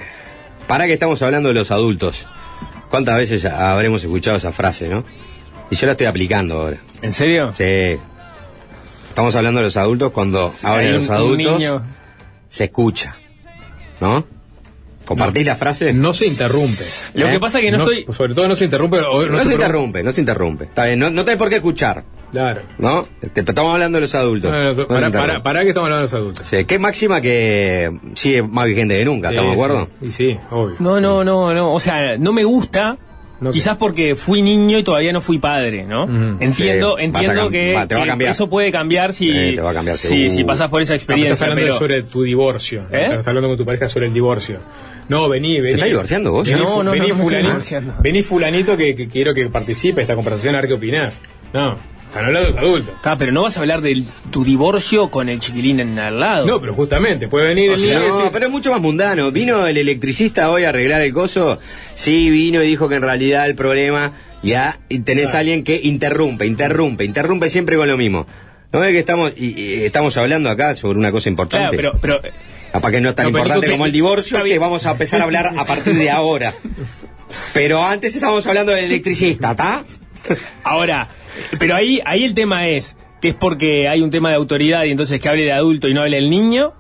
para 0.67 0.87
que 0.87 0.95
estamos 0.95 1.21
hablando 1.21 1.49
de 1.49 1.55
los 1.55 1.71
adultos. 1.71 2.27
¿Cuántas 2.89 3.17
veces 3.17 3.45
habremos 3.45 4.03
escuchado 4.03 4.37
esa 4.37 4.53
frase, 4.53 4.89
no? 4.89 5.05
Y 5.71 5.77
yo 5.77 5.87
la 5.87 5.93
estoy 5.93 6.07
aplicando 6.07 6.61
ahora. 6.61 6.79
¿En 7.03 7.13
serio? 7.13 7.53
Sí. 7.53 7.99
Estamos 9.13 9.37
hablando 9.37 9.59
de 9.61 9.65
los 9.67 9.77
adultos 9.77 10.11
cuando 10.11 10.51
ahora 10.63 10.81
hay 10.81 10.91
los 10.93 11.11
adultos 11.11 11.63
se 12.49 12.65
escucha. 12.65 13.15
¿No? 14.01 14.25
¿Compartís 15.05 15.45
la 15.45 15.55
frase? 15.55 15.93
No 15.93 16.15
se 16.15 16.27
interrumpe. 16.27 16.83
Lo 17.13 17.27
que 17.29 17.39
pasa 17.39 17.59
es 17.59 17.65
que 17.67 17.71
no 17.73 17.85
estoy- 17.87 18.07
Sobre 18.11 18.35
todo 18.35 18.49
no 18.49 18.57
se 18.57 18.65
interrumpe. 18.65 19.01
o 19.01 19.27
No, 19.27 19.39
se, 19.41 19.53
interrumpe, 19.53 20.03
no 20.03 20.13
se 20.13 20.21
interrumpe. 20.23 20.65
Está 20.65 20.87
bien, 20.87 20.99
no, 20.99 21.11
no 21.11 21.27
tenés 21.27 21.39
por 21.39 21.51
qué 21.51 21.57
escuchar. 21.57 22.05
Claro. 22.31 22.63
¿No? 22.79 23.07
Te- 23.35 23.41
estamos 23.41 23.75
hablando 23.75 23.97
de 23.97 24.01
los 24.03 24.15
adultos. 24.15 24.51
No, 24.51 24.59
no, 24.59 24.65
No 24.71 24.75
se 24.77 24.85
para, 24.87 25.11
para, 25.11 25.43
para 25.43 25.63
que 25.63 25.69
estamos 25.69 25.89
hablando 25.89 26.07
de 26.07 26.13
los 26.13 26.15
adultos. 26.15 26.47
Sí, 26.49 26.65
¿Qué 26.65 26.79
máxima 26.79 27.21
que 27.21 27.91
sigue 28.15 28.43
más 28.43 28.65
vigente 28.67 28.97
que 28.97 29.05
nunca? 29.05 29.29
¿Estamos 29.29 29.51
de 29.51 29.57
Sí, 29.57 29.63
acuerdo? 29.63 29.89
sí. 30.01 30.07
Y 30.07 30.13
sí, 30.13 30.39
obvio. 30.51 30.77
No, 30.79 31.01
no, 31.03 31.23
no, 31.23 31.53
no. 31.53 31.75
O 31.75 31.81
sea, 31.81 32.17
no 32.19 32.33
me 32.33 32.45
gusta. 32.45 32.97
Quizás 33.51 33.77
porque 33.77 34.15
fui 34.15 34.43
niño 34.43 34.79
y 34.79 34.85
todavía 34.85 35.13
no 35.13 35.21
fui 35.21 35.39
padre, 35.39 35.85
¿no? 35.85 36.05
Entiendo, 36.05 36.53
Sí, 36.53 36.71
vas 36.91 36.99
a 36.99 37.03
entiendo 37.03 37.51
que, 37.51 37.73
va- 37.73 37.89
te 37.89 37.95
va 37.95 38.01
a 38.03 38.05
que 38.05 38.09
cambiar. 38.11 38.31
eso 38.31 38.47
puede 38.49 38.71
cambiar 38.71 39.13
si, 39.13 39.31
Eh, 39.31 39.53
te 39.57 39.63
va 39.63 39.71
a 39.71 39.75
cambiar 39.75 39.99
si, 39.99 40.45
pasas 40.45 40.69
por 40.71 40.81
esa 40.83 40.91
pero 40.93 40.97
experiencia. 40.97 41.33
estás 41.33 41.49
hablando 41.49 41.63
pero- 41.67 41.79
sobre 41.79 42.03
tu 42.03 42.23
divorcio. 42.23 42.87
¿no? 42.91 42.97
¿Eh? 42.97 43.05
Estás 43.07 43.27
hablando 43.29 43.49
con 43.49 43.57
tu 43.59 43.65
pareja 43.65 43.89
sobre 43.89 44.07
el 44.07 44.13
divorcio. 44.15 44.61
No, 45.09 45.29
vení, 45.29 45.61
vení. 45.61 45.75
estás 45.75 45.89
divorciando 45.89 46.31
vos? 46.33 46.49
Vení, 46.49 46.61
No, 46.61 46.77
no, 46.77 46.83
no, 46.85 46.91
vení, 46.93 47.09
no 47.09 47.15
estoy 47.15 47.25
fulanito, 47.25 47.93
vení 48.03 48.23
fulanito 48.23 48.77
que, 48.77 48.95
que 48.95 49.09
quiero 49.09 49.35
que 49.35 49.49
participe 49.49 49.97
de 49.97 50.03
esta 50.03 50.15
conversación 50.15 50.55
a 50.55 50.61
ver 50.61 50.69
qué 50.69 50.75
opinás. 50.75 51.21
No, 51.53 51.77
están 52.13 52.27
hablando 52.27 52.49
de 52.49 52.55
los 52.55 52.63
adultos. 52.63 52.95
Ah, 53.05 53.17
pero 53.19 53.33
no 53.33 53.43
vas 53.43 53.57
a 53.57 53.61
hablar 53.61 53.81
de 53.81 54.05
tu 54.31 54.45
divorcio 54.45 55.11
con 55.11 55.29
el 55.29 55.41
chiquilín 55.41 55.81
en 55.81 55.99
al 55.99 56.21
lado. 56.21 56.47
No, 56.47 56.61
pero 56.61 56.75
justamente, 56.75 57.27
puede 57.29 57.47
venir 57.49 57.71
O 57.71 57.75
el 57.75 57.81
sea, 57.81 57.99
no, 58.01 58.31
pero 58.33 58.47
es 58.47 58.53
mucho 58.53 58.71
más 58.71 58.81
mundano. 58.81 59.31
¿Vino 59.33 59.67
el 59.67 59.77
electricista 59.79 60.51
hoy 60.51 60.65
a 60.65 60.69
arreglar 60.69 61.01
el 61.03 61.13
coso? 61.15 61.59
Sí, 61.95 62.29
vino 62.31 62.63
y 62.63 62.67
dijo 62.67 62.89
que 62.89 62.97
en 62.97 63.03
realidad 63.03 63.47
el 63.47 63.55
problema 63.55 64.13
ya 64.43 64.79
y 64.89 65.01
tenés 65.01 65.35
a 65.35 65.39
alguien 65.39 65.65
que 65.65 65.81
interrumpe, 65.83 66.47
interrumpe, 66.47 67.05
interrumpe 67.05 67.49
siempre 67.49 67.77
con 67.77 67.89
lo 67.89 67.97
mismo. 67.97 68.27
¿No 68.73 68.81
ves 68.81 68.93
que 68.93 68.99
estamos 69.01 69.33
y, 69.37 69.59
y 69.61 69.85
estamos 69.85 70.17
hablando 70.17 70.49
acá 70.51 70.75
sobre 70.75 70.99
una 70.99 71.13
cosa 71.13 71.29
importante? 71.29 71.77
Claro, 71.77 71.99
pero, 72.01 72.21
pero 72.21 72.35
Capaz 72.73 72.91
que 72.91 73.01
no 73.03 73.11
es 73.11 73.15
tan 73.15 73.29
importante 73.29 73.67
que- 73.67 73.73
como 73.73 73.85
el 73.87 73.93
divorcio, 73.93 74.43
que 74.45 74.59
vamos 74.59 74.87
a 74.87 74.93
empezar 74.93 75.21
a 75.21 75.25
hablar 75.25 75.51
a 75.57 75.65
partir 75.65 75.95
de 75.95 76.11
ahora. 76.11 76.55
Pero 77.55 77.83
antes 77.83 78.15
estábamos 78.15 78.47
hablando 78.47 78.73
del 78.73 78.85
electricista, 78.87 79.53
¿está? 79.53 79.85
ahora, 80.65 81.09
pero 81.59 81.75
ahí, 81.77 82.01
ahí 82.05 82.25
el 82.25 82.35
tema 82.35 82.69
es 82.69 82.97
que 83.21 83.29
es 83.29 83.35
porque 83.35 83.89
hay 83.89 84.01
un 84.03 84.11
tema 84.11 84.31
de 84.31 84.37
autoridad 84.37 84.85
y 84.85 84.91
entonces 84.91 85.21
que 85.21 85.29
hable 85.29 85.43
de 85.45 85.53
adulto 85.53 85.89
y 85.89 85.95
no 85.95 86.03
hable 86.03 86.19
el 86.19 86.29
niño, 86.29 86.73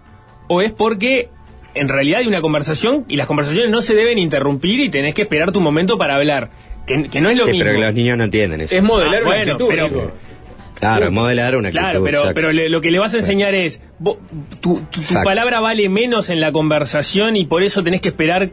o 0.48 0.61
es 0.62 0.72
porque 0.72 1.28
en 1.74 1.88
realidad 1.88 2.20
hay 2.20 2.26
una 2.26 2.40
conversación 2.40 3.05
y 3.09 3.16
las 3.16 3.26
conversaciones 3.26 3.70
no 3.70 3.80
se 3.80 3.94
deben 3.94 4.18
interrumpir 4.18 4.80
y 4.80 4.90
tenés 4.90 5.14
que 5.14 5.22
esperar 5.22 5.53
tu 5.53 5.61
momento 5.61 5.96
para 5.98 6.16
hablar. 6.16 6.50
Que, 6.86 7.09
que 7.09 7.20
no 7.20 7.30
es 7.30 7.38
lo 7.38 7.44
Sí, 7.44 7.53
mismo. 7.53 7.64
pero 7.66 7.78
que 7.78 7.84
los 7.86 7.94
niños 7.94 8.18
no 8.18 8.24
entienden 8.24 8.61
eso. 8.62 8.74
es 8.74 8.82
modelar 8.82 9.14
Ah, 9.14 9.18
una 9.20 9.26
bueno, 9.26 9.53
actitud. 9.53 9.70
pero- 9.70 9.84
Nico. 9.88 10.12
Claro, 10.80 11.05
es 11.07 11.12
modelar 11.12 11.57
una 11.57 11.68
actitud. 11.68 11.84
Claro, 11.84 12.03
pero, 12.05 12.18
exacto. 12.18 12.34
pero 12.34 12.53
le- 12.53 12.68
lo 12.68 12.80
que 12.80 12.90
le 12.90 12.98
vas 12.98 13.14
a 13.14 13.18
enseñar 13.18 13.55
es, 13.55 13.80
vo- 14.00 14.18
tu, 14.61 14.80
tu- 14.90 15.00
tu 15.00 15.14
palabra 15.22 15.61
vale 15.61 15.88
menos 15.88 16.28
en 16.28 16.40
la 16.40 16.50
conversación 16.50 17.36
y 17.36 17.44
por 17.46 17.62
eso 17.62 17.84
tenés 17.84 18.00
que 18.00 18.09
esperar 18.09 18.50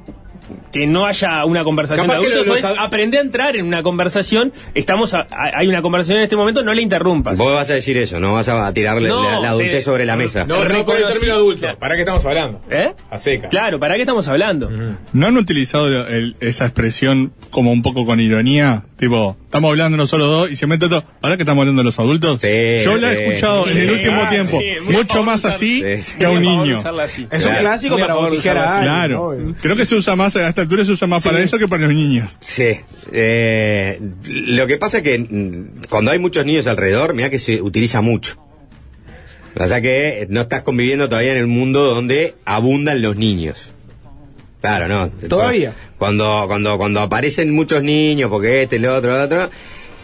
que 0.72 0.86
no 0.88 1.06
haya 1.06 1.46
una 1.46 1.64
conversación 1.64 2.08
Capaz 2.08 2.22
de 2.22 2.42
es 2.58 2.66
aprender 2.78 3.20
a 3.20 3.24
entrar 3.24 3.56
en 3.56 3.66
una 3.66 3.82
conversación, 3.84 4.52
estamos 4.76 5.14
a- 5.14 5.22
a- 5.30 5.52
hay 5.60 5.68
una 5.68 5.82
conversación 5.82 6.18
en 6.20 6.24
este 6.26 6.36
momento, 6.36 6.64
no 6.64 6.74
la 6.74 6.82
interrumpas. 6.82 7.38
Vos 7.38 7.54
vas 7.54 7.70
a 7.70 7.74
decir 7.74 7.98
eso, 7.98 8.20
no 8.20 8.34
vas 8.34 8.50
a 8.50 8.72
tirarle 8.74 9.10
No, 9.10 9.24
la, 9.24 9.40
la 9.40 9.50
adultez 9.50 9.72
te- 9.72 9.82
sobre 9.82 10.06
la 10.06 10.16
mesa. 10.16 10.46
No, 10.46 10.64
no 10.64 10.80
el 10.80 10.86
término 11.08 11.34
adulto. 11.34 11.68
¿Para 11.80 11.96
qué 11.96 12.02
estamos 12.02 12.26
hablando? 12.26 12.62
¿Eh? 12.70 12.94
A 13.10 13.18
seca. 13.18 13.50
Claro, 13.50 13.80
¿para 13.80 13.96
qué 13.96 14.02
estamos 14.02 14.28
hablando? 14.28 14.70
¿No 15.14 15.28
han 15.28 15.38
utilizado 15.38 16.08
el- 16.08 16.36
esa 16.40 16.66
expresión 16.66 17.34
como 17.50 17.72
un 17.72 17.82
poco 17.82 18.06
con 18.06 18.20
ironía? 18.20 18.84
Tipo, 18.98 19.38
estamos 19.50 19.70
hablando 19.72 19.98
nosotros 19.98 20.28
dos 20.30 20.52
y 20.52 20.56
se 20.56 20.68
mete 20.68 20.88
todo. 20.88 21.04
¿Para 21.22 21.36
que 21.36 21.42
estamos 21.44 21.64
hablando 21.64 21.80
de 21.82 21.86
los 21.86 21.98
adultos? 22.00 22.40
Sí, 22.42 22.48
Yo 22.84 22.96
la 22.98 23.12
sí, 23.12 23.18
he 23.18 23.26
escuchado 23.28 23.66
sí, 23.66 23.72
en 23.72 23.78
el 23.80 23.88
sí, 23.88 23.94
último 23.96 24.22
ah, 24.24 24.30
tiempo 24.30 24.60
mucho 24.92 25.24
más 25.24 25.42
usar- 25.44 25.52
así 25.56 25.82
Sí, 25.84 26.04
sí. 26.04 26.18
que 26.20 26.26
a 26.26 26.30
un 26.30 26.42
niño. 26.44 26.78
así. 27.02 27.28
Es 27.32 27.46
un 27.46 27.56
clásico 27.56 27.98
para 27.98 28.16
usarla 28.18 28.64
a 28.64 28.74
alguien. 28.78 28.84
Claro. 28.94 29.24
obvio. 29.26 29.56
Creo 29.60 29.76
que 29.76 29.86
se 29.86 29.96
usa 29.96 30.16
más, 30.16 30.36
a 30.36 30.48
esta 30.50 30.62
altura 30.62 30.86
se 30.86 30.92
usa 30.92 31.08
más 31.08 31.24
para 31.24 31.42
eso 31.42 31.58
que 31.58 31.68
para 31.68 31.84
los 31.88 31.94
niños. 31.96 32.38
Sí. 32.40 32.76
eh, 33.12 34.00
lo 34.28 34.68
que 34.68 34.78
pasa 34.78 34.98
es 34.98 35.04
que 35.04 35.18
mm, 35.18 35.82
cuando 35.90 36.12
hay 36.12 36.20
muchos 36.20 36.46
niños 36.46 36.68
alrededor, 36.68 37.14
mira 37.16 37.30
que 37.32 37.40
se 37.40 37.62
utiliza 37.62 38.02
mucho. 38.02 38.38
O 39.56 39.66
sea 39.66 39.82
que 39.82 40.28
no 40.30 40.42
estás 40.42 40.62
conviviendo 40.62 41.10
todavía 41.10 41.32
en 41.32 41.40
el 41.40 41.48
mundo 41.48 41.84
donde 41.84 42.36
abundan 42.46 43.02
los 43.02 43.16
niños. 43.18 43.74
Claro, 44.62 44.88
no. 44.88 45.10
Todavía. 45.10 45.74
Cuando, 45.98 46.44
cuando, 46.48 46.78
cuando 46.78 47.00
aparecen 47.02 47.54
muchos 47.54 47.82
niños, 47.84 48.30
porque 48.30 48.64
este, 48.64 48.76
el 48.76 48.86
otro, 48.88 49.16
el 49.16 49.22
otro, 49.24 49.50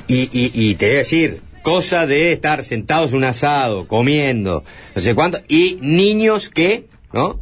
y, 0.08 0.30
y, 0.32 0.52
y 0.54 0.76
te 0.76 0.86
voy 0.88 0.96
a 0.96 0.98
decir, 1.00 1.42
cosa 1.62 2.06
de 2.08 2.32
estar 2.32 2.64
sentados 2.64 3.12
en 3.12 3.18
un 3.18 3.24
asado, 3.26 3.88
comiendo, 3.88 4.64
no 4.96 5.02
sé 5.02 5.14
cuánto, 5.16 5.40
y 5.48 5.78
niños 5.82 6.50
que, 6.50 6.86
¿no? 7.12 7.40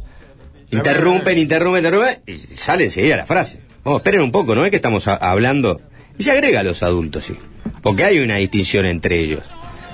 Interrumpen, 0.70 1.38
interrumpen, 1.38 1.84
interrumpen, 1.84 2.22
y 2.26 2.38
sale 2.56 2.84
enseguida 2.84 3.16
la 3.16 3.26
frase. 3.26 3.60
Vamos, 3.84 4.00
esperen 4.00 4.22
un 4.22 4.32
poco, 4.32 4.54
¿no 4.56 4.64
es 4.64 4.70
que 4.70 4.76
estamos 4.76 5.06
a- 5.06 5.14
hablando? 5.14 5.80
Y 6.18 6.24
se 6.24 6.32
agrega 6.32 6.60
a 6.60 6.62
los 6.64 6.82
adultos, 6.82 7.24
sí. 7.24 7.36
Porque 7.82 8.02
hay 8.04 8.18
una 8.18 8.36
distinción 8.36 8.86
entre 8.86 9.20
ellos. 9.20 9.42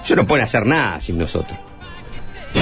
Ellos 0.04 0.16
no 0.16 0.26
pueden 0.26 0.44
hacer 0.44 0.64
nada 0.64 1.00
sin 1.00 1.18
nosotros. 1.18 1.58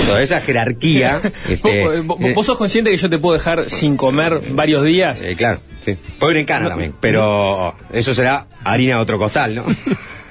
Toda 0.06 0.22
esa 0.22 0.40
jerarquía. 0.40 1.20
este, 1.48 2.02
¿Vos, 2.02 2.18
vos- 2.18 2.18
eh, 2.20 2.34
sos 2.44 2.56
consciente 2.58 2.90
que 2.90 2.96
yo 2.96 3.08
te 3.10 3.18
puedo 3.18 3.34
dejar 3.34 3.68
sin 3.70 3.96
comer 3.96 4.40
varios 4.50 4.84
días? 4.84 5.22
eh, 5.22 5.34
claro, 5.36 5.60
sí. 5.84 5.96
Puedo 6.18 6.32
ir 6.32 6.38
en 6.38 6.46
cana 6.46 6.68
también, 6.68 6.94
pero 7.00 7.74
eso 7.92 8.14
será 8.14 8.46
harina 8.64 8.96
de 8.96 9.00
otro 9.02 9.18
costal, 9.18 9.54
¿no? 9.54 9.64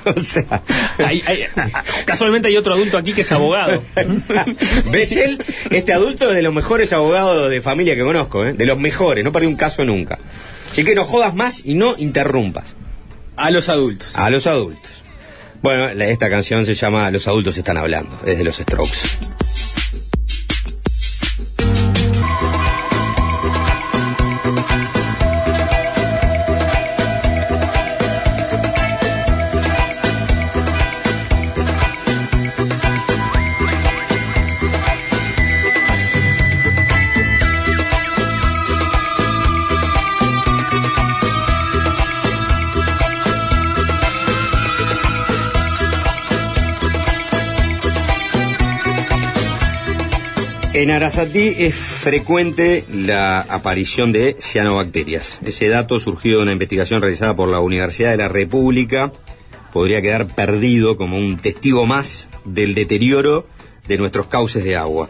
o 0.15 0.19
sea. 0.19 0.63
Hay- 0.99 1.21
hay- 1.25 1.45
casualmente 2.05 2.47
hay 2.47 2.55
otro 2.57 2.73
adulto 2.73 2.97
aquí 2.97 3.11
que 3.13 3.21
es 3.21 3.31
abogado. 3.31 3.83
¿Ves 4.91 5.11
él? 5.13 5.43
Este 5.69 5.91
adulto 5.93 6.29
es 6.29 6.35
de 6.35 6.41
los 6.41 6.53
mejores 6.53 6.93
abogados 6.93 7.49
de 7.49 7.61
familia 7.61 7.95
que 7.95 8.03
conozco, 8.03 8.45
¿eh? 8.45 8.53
De 8.53 8.65
los 8.65 8.79
mejores, 8.79 9.23
no 9.23 9.31
perdí 9.31 9.47
un 9.47 9.55
caso 9.57 9.83
nunca. 9.83 10.17
Así 10.71 10.83
que 10.85 10.95
no 10.95 11.03
jodas 11.03 11.35
más 11.35 11.61
y 11.65 11.73
no 11.73 11.95
interrumpas. 11.97 12.75
A 13.35 13.51
los 13.51 13.67
adultos. 13.69 14.15
A 14.15 14.29
los 14.29 14.47
adultos. 14.47 14.91
Bueno, 15.61 15.87
esta 16.03 16.29
canción 16.29 16.65
se 16.65 16.73
llama 16.75 17.09
Los 17.11 17.27
adultos 17.27 17.57
están 17.57 17.77
hablando, 17.77 18.17
es 18.25 18.37
de 18.37 18.43
los 18.43 18.55
Strokes. 18.57 18.97
En 50.79 50.91
Arasatí 50.91 51.55
es 51.57 51.73
frecuente 51.73 52.85
la 52.93 53.39
aparición 53.39 54.11
de 54.11 54.35
cianobacterias. 54.39 55.39
Ese 55.43 55.69
dato 55.69 55.99
surgido 55.99 56.37
de 56.37 56.43
una 56.43 56.51
investigación 56.51 57.01
realizada 57.01 57.35
por 57.35 57.49
la 57.49 57.59
Universidad 57.59 58.11
de 58.11 58.17
la 58.17 58.27
República 58.27 59.11
podría 59.73 60.03
quedar 60.03 60.27
perdido 60.35 60.95
como 60.95 61.17
un 61.17 61.37
testigo 61.37 61.87
más 61.87 62.29
del 62.45 62.75
deterioro 62.75 63.47
de 63.87 63.97
nuestros 63.97 64.27
cauces 64.27 64.63
de 64.63 64.75
agua. 64.75 65.09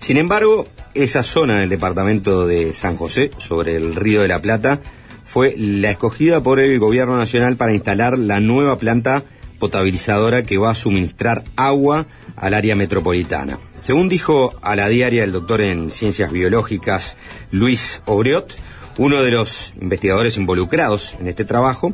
Sin 0.00 0.18
embargo, 0.18 0.68
esa 0.92 1.22
zona 1.22 1.60
del 1.60 1.70
departamento 1.70 2.46
de 2.46 2.74
San 2.74 2.98
José, 2.98 3.30
sobre 3.38 3.76
el 3.76 3.94
río 3.94 4.20
de 4.20 4.28
la 4.28 4.42
Plata, 4.42 4.82
fue 5.22 5.54
la 5.56 5.92
escogida 5.92 6.42
por 6.42 6.60
el 6.60 6.78
gobierno 6.78 7.16
nacional 7.16 7.56
para 7.56 7.72
instalar 7.72 8.18
la 8.18 8.40
nueva 8.40 8.76
planta 8.76 9.24
potabilizadora 9.58 10.42
que 10.42 10.58
va 10.58 10.72
a 10.72 10.74
suministrar 10.74 11.42
agua 11.56 12.06
al 12.36 12.52
área 12.52 12.76
metropolitana. 12.76 13.58
Según 13.80 14.08
dijo 14.08 14.54
a 14.62 14.74
la 14.74 14.88
diaria 14.88 15.22
el 15.24 15.32
doctor 15.32 15.60
en 15.60 15.90
ciencias 15.90 16.32
biológicas 16.32 17.16
Luis 17.52 18.02
Obriot, 18.06 18.52
uno 18.98 19.22
de 19.22 19.30
los 19.30 19.74
investigadores 19.80 20.36
involucrados 20.36 21.14
en 21.20 21.28
este 21.28 21.44
trabajo, 21.44 21.92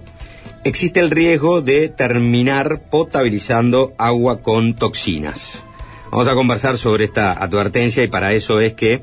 existe 0.64 1.00
el 1.00 1.10
riesgo 1.10 1.60
de 1.60 1.88
terminar 1.88 2.82
potabilizando 2.90 3.92
agua 3.98 4.40
con 4.40 4.74
toxinas. 4.74 5.62
Vamos 6.10 6.28
a 6.28 6.34
conversar 6.34 6.78
sobre 6.78 7.04
esta 7.04 7.32
advertencia 7.32 8.02
y 8.04 8.08
para 8.08 8.32
eso 8.32 8.60
es 8.60 8.72
que 8.74 9.02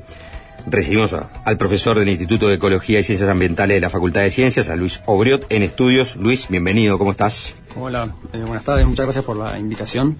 recibimos 0.66 1.12
a- 1.12 1.30
al 1.44 1.56
profesor 1.58 1.98
del 1.98 2.08
Instituto 2.08 2.48
de 2.48 2.54
Ecología 2.54 3.00
y 3.00 3.02
Ciencias 3.04 3.28
Ambientales 3.28 3.76
de 3.76 3.80
la 3.80 3.90
Facultad 3.90 4.22
de 4.22 4.30
Ciencias, 4.30 4.68
a 4.68 4.76
Luis 4.76 5.00
Obriot, 5.06 5.46
en 5.50 5.62
estudios. 5.62 6.16
Luis, 6.16 6.48
bienvenido, 6.48 6.98
¿cómo 6.98 7.10
estás? 7.12 7.54
Hola, 7.76 8.14
eh, 8.32 8.38
buenas 8.38 8.64
tardes, 8.64 8.86
muchas 8.86 9.06
gracias 9.06 9.24
por 9.24 9.36
la 9.36 9.58
invitación 9.58 10.16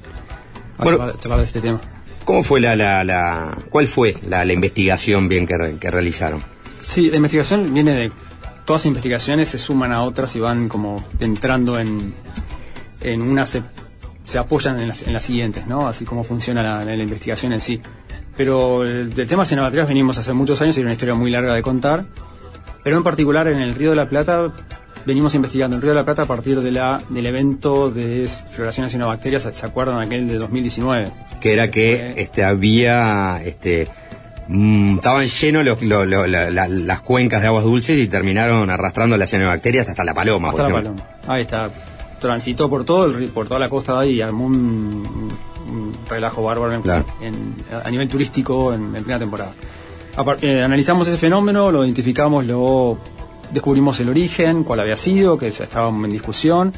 a 0.78 0.84
Bueno. 0.84 1.12
charlar 1.18 1.40
de 1.40 1.46
este 1.46 1.60
tema. 1.60 1.80
¿Cómo 2.24 2.42
fue 2.42 2.60
la, 2.60 2.76
la, 2.76 3.02
la 3.04 3.56
cuál 3.70 3.86
fue 3.86 4.14
la, 4.28 4.44
la 4.44 4.52
investigación 4.52 5.28
bien 5.28 5.46
que, 5.46 5.76
que 5.80 5.90
realizaron? 5.90 6.42
Sí, 6.80 7.10
la 7.10 7.16
investigación 7.16 7.72
viene 7.72 7.92
de. 7.92 8.12
Todas 8.64 8.82
las 8.82 8.86
investigaciones 8.86 9.48
se 9.48 9.58
suman 9.58 9.90
a 9.90 10.02
otras 10.02 10.36
y 10.36 10.40
van 10.40 10.68
como 10.68 11.04
entrando 11.18 11.78
en. 11.78 12.14
En 13.00 13.22
una 13.22 13.46
se, 13.46 13.62
apoyan 14.38 14.78
en 14.78 14.88
las, 14.88 15.02
en 15.02 15.12
las 15.12 15.24
siguientes, 15.24 15.66
¿no? 15.66 15.88
Así 15.88 16.04
como 16.04 16.22
funciona 16.22 16.62
la, 16.62 16.84
la 16.84 17.02
investigación 17.02 17.52
en 17.52 17.60
sí. 17.60 17.80
Pero 18.36 18.84
el, 18.84 19.12
del 19.14 19.26
tema 19.26 19.44
cinematográfico 19.44 19.88
venimos 19.88 20.18
hace 20.18 20.32
muchos 20.32 20.60
años 20.60 20.76
y 20.76 20.80
era 20.80 20.86
una 20.86 20.92
historia 20.92 21.14
muy 21.14 21.30
larga 21.30 21.54
de 21.54 21.62
contar. 21.62 22.06
Pero 22.84 22.96
en 22.96 23.02
particular 23.02 23.48
en 23.48 23.60
el 23.60 23.74
Río 23.74 23.90
de 23.90 23.96
la 23.96 24.08
Plata 24.08 24.52
venimos 25.06 25.34
investigando 25.34 25.76
el 25.76 25.82
Río 25.82 25.90
de 25.92 25.96
la 25.96 26.04
Plata 26.04 26.22
a 26.22 26.26
partir 26.26 26.60
de 26.60 26.70
la, 26.72 27.00
del 27.08 27.26
evento 27.26 27.90
de 27.90 28.28
floraciones 28.50 28.92
cianobacterias, 28.92 29.42
¿se 29.52 29.66
acuerdan 29.66 29.98
aquel 30.00 30.26
de 30.28 30.38
2019? 30.38 31.10
Que 31.40 31.52
era 31.52 31.70
que 31.70 32.14
este 32.16 32.44
había 32.44 33.42
este 33.44 33.88
mm, 34.48 34.96
estaban 34.96 35.26
llenos 35.26 35.64
los- 35.64 35.82
lo- 35.82 36.04
lo- 36.04 36.26
la- 36.26 36.50
la- 36.50 36.68
las 36.68 37.00
cuencas 37.00 37.40
de 37.42 37.48
aguas 37.48 37.64
dulces 37.64 37.98
y 37.98 38.06
terminaron 38.08 38.68
arrastrando 38.70 39.16
las 39.16 39.30
cianobacterias 39.30 39.88
hasta 39.88 40.04
la 40.04 40.14
paloma. 40.14 40.50
Hasta 40.50 40.68
la. 40.68 40.74
Paloma. 40.74 41.02
Ahí 41.26 41.42
está. 41.42 41.70
Transitó 42.20 42.68
por 42.68 42.84
todo 42.84 43.06
el, 43.06 43.28
por 43.28 43.46
toda 43.48 43.58
la 43.60 43.68
costa 43.70 43.94
de 43.94 44.00
ahí 44.00 44.10
y 44.16 44.20
armó 44.20 44.44
un, 44.44 45.30
un 45.66 45.92
relajo 46.08 46.42
bárbaro 46.42 46.74
en- 46.74 46.82
Claro. 46.82 47.04
en- 47.22 47.54
a 47.82 47.90
nivel 47.90 48.08
turístico 48.08 48.74
en, 48.74 48.94
en 48.94 49.04
plena 49.04 49.18
temporada. 49.18 49.52
Eh, 50.42 50.60
analizamos 50.62 51.08
ese 51.08 51.16
fenómeno, 51.16 51.70
lo 51.70 51.82
identificamos, 51.84 52.44
lo 52.44 52.98
descubrimos 53.52 53.98
el 54.00 54.08
origen, 54.08 54.64
cuál 54.64 54.80
había 54.80 54.96
sido, 54.96 55.38
que 55.38 55.48
estaba 55.48 55.88
en 55.88 56.10
discusión. 56.10 56.72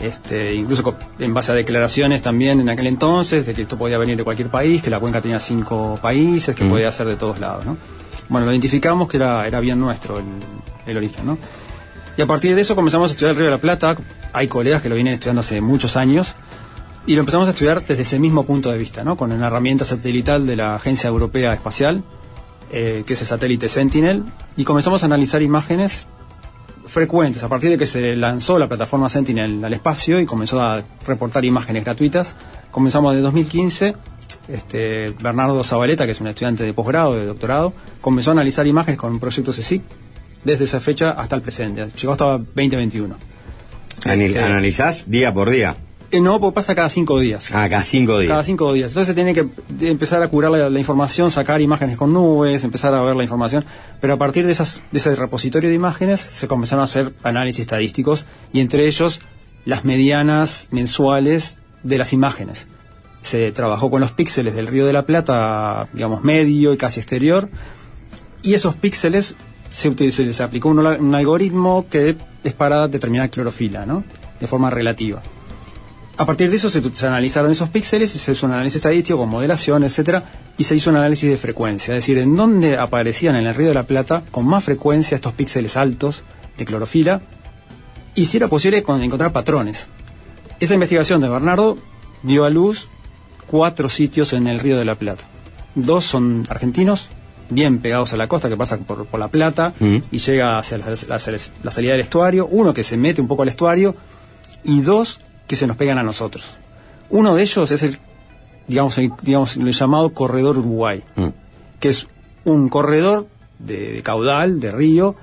Este, 0.00 0.54
incluso 0.54 0.96
en 1.20 1.32
base 1.32 1.52
a 1.52 1.54
declaraciones 1.54 2.20
también 2.20 2.58
en 2.60 2.68
aquel 2.68 2.88
entonces 2.88 3.46
de 3.46 3.54
que 3.54 3.62
esto 3.62 3.78
podía 3.78 3.96
venir 3.96 4.16
de 4.16 4.24
cualquier 4.24 4.48
país, 4.48 4.82
que 4.82 4.90
la 4.90 4.98
cuenca 4.98 5.20
tenía 5.20 5.38
cinco 5.38 5.98
países, 6.02 6.54
que 6.56 6.64
Mm. 6.64 6.70
podía 6.70 6.90
ser 6.90 7.06
de 7.06 7.16
todos 7.16 7.38
lados, 7.38 7.64
¿no? 7.64 7.76
Bueno, 8.28 8.46
lo 8.46 8.52
identificamos 8.52 9.08
que 9.08 9.18
era, 9.18 9.46
era 9.46 9.60
bien 9.60 9.78
nuestro 9.78 10.18
el, 10.18 10.24
el 10.86 10.96
origen, 10.96 11.26
¿no? 11.26 11.38
Y 12.16 12.22
a 12.22 12.26
partir 12.26 12.54
de 12.56 12.62
eso 12.62 12.74
comenzamos 12.74 13.10
a 13.10 13.12
estudiar 13.12 13.30
el 13.32 13.36
Río 13.36 13.46
de 13.46 13.50
la 13.52 13.60
Plata. 13.60 13.96
Hay 14.32 14.48
colegas 14.48 14.82
que 14.82 14.88
lo 14.88 14.94
vienen 14.96 15.14
estudiando 15.14 15.40
hace 15.40 15.60
muchos 15.60 15.96
años. 15.96 16.34
Y 17.06 17.14
lo 17.14 17.20
empezamos 17.20 17.46
a 17.48 17.50
estudiar 17.50 17.84
desde 17.84 18.02
ese 18.02 18.18
mismo 18.18 18.44
punto 18.44 18.72
de 18.72 18.78
vista, 18.78 19.04
¿no? 19.04 19.16
Con 19.16 19.30
una 19.30 19.46
herramienta 19.48 19.84
satelital 19.84 20.46
de 20.46 20.56
la 20.56 20.74
Agencia 20.76 21.08
Europea 21.08 21.52
Espacial, 21.52 22.02
eh, 22.72 23.04
que 23.06 23.12
es 23.12 23.20
el 23.20 23.26
satélite 23.26 23.68
Sentinel. 23.68 24.24
Y 24.56 24.64
comenzamos 24.64 25.02
a 25.02 25.06
analizar 25.06 25.42
imágenes 25.42 26.06
frecuentes 26.86 27.42
a 27.42 27.48
partir 27.48 27.70
de 27.70 27.78
que 27.78 27.86
se 27.86 28.14
lanzó 28.16 28.58
la 28.58 28.68
plataforma 28.68 29.08
Sentinel 29.08 29.64
al 29.64 29.72
espacio 29.72 30.20
y 30.20 30.26
comenzó 30.26 30.62
a 30.62 30.82
reportar 31.06 31.44
imágenes 31.44 31.84
gratuitas. 31.84 32.34
Comenzamos 32.70 33.14
de 33.14 33.20
2015. 33.20 33.94
Este, 34.48 35.10
Bernardo 35.22 35.64
Zabaleta, 35.64 36.04
que 36.04 36.12
es 36.12 36.20
un 36.20 36.26
estudiante 36.26 36.64
de 36.64 36.74
posgrado, 36.74 37.14
de 37.18 37.24
doctorado, 37.26 37.72
comenzó 38.00 38.30
a 38.30 38.32
analizar 38.32 38.66
imágenes 38.66 38.98
con 38.98 39.12
un 39.12 39.18
proyecto 39.20 39.52
CSIC 39.52 39.82
desde 40.44 40.64
esa 40.64 40.80
fecha 40.80 41.10
hasta 41.12 41.36
el 41.36 41.42
presente. 41.42 41.86
Llegó 41.98 42.12
hasta 42.12 42.24
2021. 42.24 43.16
Ani- 44.04 44.24
Este- 44.24 44.38
Analizás 44.40 45.08
día 45.10 45.32
por 45.32 45.48
día. 45.50 45.76
Eh, 46.14 46.20
no, 46.20 46.38
porque 46.38 46.54
pasa 46.54 46.76
cada 46.76 46.88
cinco 46.88 47.18
días. 47.18 47.52
Ah, 47.52 47.68
cada 47.68 47.82
cinco 47.82 48.20
días. 48.20 48.30
Cada 48.30 48.44
cinco 48.44 48.72
días. 48.72 48.92
Entonces 48.92 49.08
se 49.08 49.14
tiene 49.14 49.34
que 49.34 49.48
empezar 49.90 50.22
a 50.22 50.28
curar 50.28 50.52
la, 50.52 50.70
la 50.70 50.78
información, 50.78 51.32
sacar 51.32 51.60
imágenes 51.60 51.96
con 51.96 52.12
nubes, 52.12 52.62
empezar 52.62 52.94
a 52.94 53.02
ver 53.02 53.16
la 53.16 53.24
información. 53.24 53.64
Pero 54.00 54.14
a 54.14 54.16
partir 54.16 54.46
de, 54.46 54.52
esas, 54.52 54.84
de 54.92 55.00
ese 55.00 55.16
repositorio 55.16 55.68
de 55.68 55.74
imágenes 55.74 56.20
se 56.20 56.46
comenzaron 56.46 56.82
a 56.82 56.84
hacer 56.84 57.12
análisis 57.24 57.62
estadísticos 57.62 58.26
y 58.52 58.60
entre 58.60 58.86
ellos 58.86 59.22
las 59.64 59.84
medianas 59.84 60.68
mensuales 60.70 61.58
de 61.82 61.98
las 61.98 62.12
imágenes. 62.12 62.68
Se 63.22 63.50
trabajó 63.50 63.90
con 63.90 64.00
los 64.00 64.12
píxeles 64.12 64.54
del 64.54 64.68
Río 64.68 64.86
de 64.86 64.92
la 64.92 65.06
Plata, 65.06 65.88
digamos, 65.94 66.22
medio 66.22 66.72
y 66.72 66.76
casi 66.76 67.00
exterior. 67.00 67.48
Y 68.40 68.54
esos 68.54 68.76
píxeles 68.76 69.34
se, 69.68 69.88
utilizó, 69.88 70.32
se 70.32 70.42
aplicó 70.44 70.68
un, 70.68 70.78
un 70.78 71.14
algoritmo 71.16 71.86
que 71.90 72.16
es 72.44 72.52
para 72.52 72.86
determinar 72.86 73.30
clorofila, 73.30 73.84
¿no? 73.84 74.04
De 74.38 74.46
forma 74.46 74.70
relativa. 74.70 75.20
A 76.16 76.26
partir 76.26 76.48
de 76.50 76.56
eso 76.56 76.70
se, 76.70 76.80
se 76.94 77.06
analizaron 77.06 77.50
esos 77.50 77.68
píxeles 77.70 78.14
y 78.14 78.18
se 78.18 78.32
hizo 78.32 78.46
un 78.46 78.52
análisis 78.52 78.76
estadístico 78.76 79.18
con 79.18 79.28
modelación, 79.28 79.82
etcétera, 79.82 80.24
y 80.56 80.62
se 80.64 80.76
hizo 80.76 80.90
un 80.90 80.96
análisis 80.96 81.28
de 81.28 81.36
frecuencia, 81.36 81.92
es 81.94 81.98
decir, 82.04 82.18
en 82.18 82.36
dónde 82.36 82.78
aparecían 82.78 83.34
en 83.34 83.46
el 83.46 83.54
Río 83.54 83.68
de 83.68 83.74
la 83.74 83.82
Plata 83.82 84.22
con 84.30 84.46
más 84.46 84.62
frecuencia 84.62 85.16
estos 85.16 85.32
píxeles 85.32 85.76
altos 85.76 86.22
de 86.56 86.64
clorofila 86.64 87.20
y 88.14 88.26
si 88.26 88.36
era 88.36 88.46
posible 88.46 88.84
con- 88.84 89.02
encontrar 89.02 89.32
patrones. 89.32 89.88
Esa 90.60 90.74
investigación 90.74 91.20
de 91.20 91.28
Bernardo 91.28 91.78
dio 92.22 92.44
a 92.44 92.50
luz 92.50 92.88
cuatro 93.48 93.88
sitios 93.88 94.32
en 94.34 94.46
el 94.46 94.60
Río 94.60 94.78
de 94.78 94.84
la 94.84 94.94
Plata. 94.94 95.24
Dos 95.74 96.04
son 96.04 96.46
argentinos, 96.48 97.08
bien 97.50 97.80
pegados 97.80 98.12
a 98.12 98.16
la 98.16 98.28
costa, 98.28 98.48
que 98.48 98.56
pasa 98.56 98.76
por, 98.78 99.04
por 99.06 99.18
la 99.18 99.26
Plata 99.28 99.72
Mm. 99.80 99.96
y 100.12 100.18
llega 100.18 100.60
hacia 100.60 100.78
la, 100.78 100.86
la- 100.90 101.18
la 101.64 101.70
salida 101.72 101.92
del 101.92 102.00
estuario. 102.02 102.46
Uno 102.46 102.72
que 102.72 102.84
se 102.84 102.96
mete 102.96 103.20
un 103.20 103.26
poco 103.26 103.42
al 103.42 103.48
estuario 103.48 103.96
y 104.62 104.80
dos 104.82 105.20
que 105.46 105.56
se 105.56 105.66
nos 105.66 105.76
pegan 105.76 105.98
a 105.98 106.02
nosotros. 106.02 106.56
Uno 107.10 107.34
de 107.34 107.42
ellos 107.42 107.70
es 107.70 107.82
el, 107.82 107.98
digamos, 108.68 108.96
el, 108.98 109.12
digamos, 109.22 109.56
el 109.56 109.70
llamado 109.72 110.12
Corredor 110.14 110.58
Uruguay, 110.58 111.02
Mm. 111.16 111.28
que 111.80 111.88
es 111.90 112.06
un 112.44 112.68
corredor 112.68 113.28
de, 113.58 113.92
de 113.92 114.02
caudal, 114.02 114.60
de 114.60 114.72
río, 114.72 115.14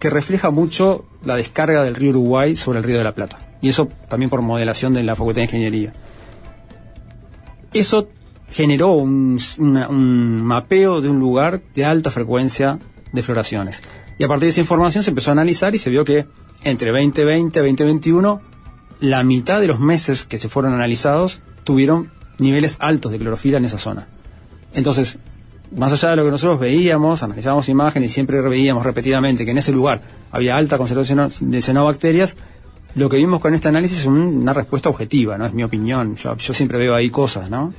que 0.00 0.10
refleja 0.10 0.50
mucho 0.50 1.04
la 1.24 1.36
descarga 1.36 1.82
del 1.84 1.94
río 1.96 2.10
Uruguay 2.10 2.54
sobre 2.56 2.78
el 2.78 2.84
río 2.84 2.98
de 2.98 3.04
la 3.04 3.14
Plata. 3.14 3.38
Y 3.60 3.68
eso 3.68 3.88
también 4.08 4.30
por 4.30 4.42
modelación 4.42 4.94
de 4.94 5.02
la 5.02 5.16
Facultad 5.16 5.40
de 5.40 5.44
Ingeniería. 5.44 5.92
Eso 7.72 8.08
generó 8.50 8.92
un, 8.92 9.38
una- 9.58 9.88
un 9.88 10.42
mapeo 10.42 11.00
de 11.00 11.08
un 11.08 11.18
lugar 11.18 11.60
de 11.74 11.84
alta 11.84 12.10
frecuencia 12.10 12.78
de 13.12 13.22
floraciones. 13.22 13.82
Y 14.18 14.24
a 14.24 14.28
partir 14.28 14.44
de 14.46 14.50
esa 14.50 14.60
información 14.60 15.02
se 15.04 15.10
empezó 15.10 15.30
a 15.30 15.32
analizar 15.32 15.74
y 15.74 15.78
se 15.78 15.90
vio 15.90 16.04
que 16.04 16.26
entre 16.64 16.90
2020 16.90 17.58
y 17.58 17.62
2021, 17.62 18.40
la 19.00 19.22
mitad 19.24 19.60
de 19.60 19.66
los 19.68 19.80
meses 19.80 20.24
que 20.24 20.38
se 20.38 20.48
fueron 20.48 20.72
analizados 20.74 21.40
tuvieron 21.64 22.10
niveles 22.38 22.76
altos 22.80 23.12
de 23.12 23.18
clorofila 23.18 23.58
en 23.58 23.64
esa 23.64 23.78
zona. 23.78 24.06
Entonces, 24.74 25.18
más 25.76 25.92
allá 25.92 26.10
de 26.10 26.16
lo 26.16 26.24
que 26.24 26.30
nosotros 26.30 26.58
veíamos, 26.60 27.22
analizábamos 27.22 27.68
imágenes 27.68 28.10
y 28.10 28.14
siempre 28.14 28.40
veíamos 28.40 28.84
repetidamente 28.84 29.44
que 29.44 29.50
en 29.50 29.58
ese 29.58 29.72
lugar 29.72 30.00
había 30.30 30.56
alta 30.56 30.78
concentración 30.78 31.30
de 31.40 31.60
cianobacterias, 31.62 32.36
lo 32.94 33.08
que 33.10 33.16
vimos 33.16 33.40
con 33.40 33.54
este 33.54 33.68
análisis 33.68 33.98
es 34.00 34.06
un- 34.06 34.18
una 34.38 34.52
respuesta 34.54 34.88
objetiva, 34.88 35.36
¿no? 35.38 35.46
Es 35.46 35.52
mi 35.52 35.62
opinión. 35.62 36.16
Yo, 36.16 36.36
yo 36.36 36.54
siempre 36.54 36.78
veo 36.78 36.94
ahí 36.94 37.10
cosas, 37.10 37.50
¿no? 37.50 37.74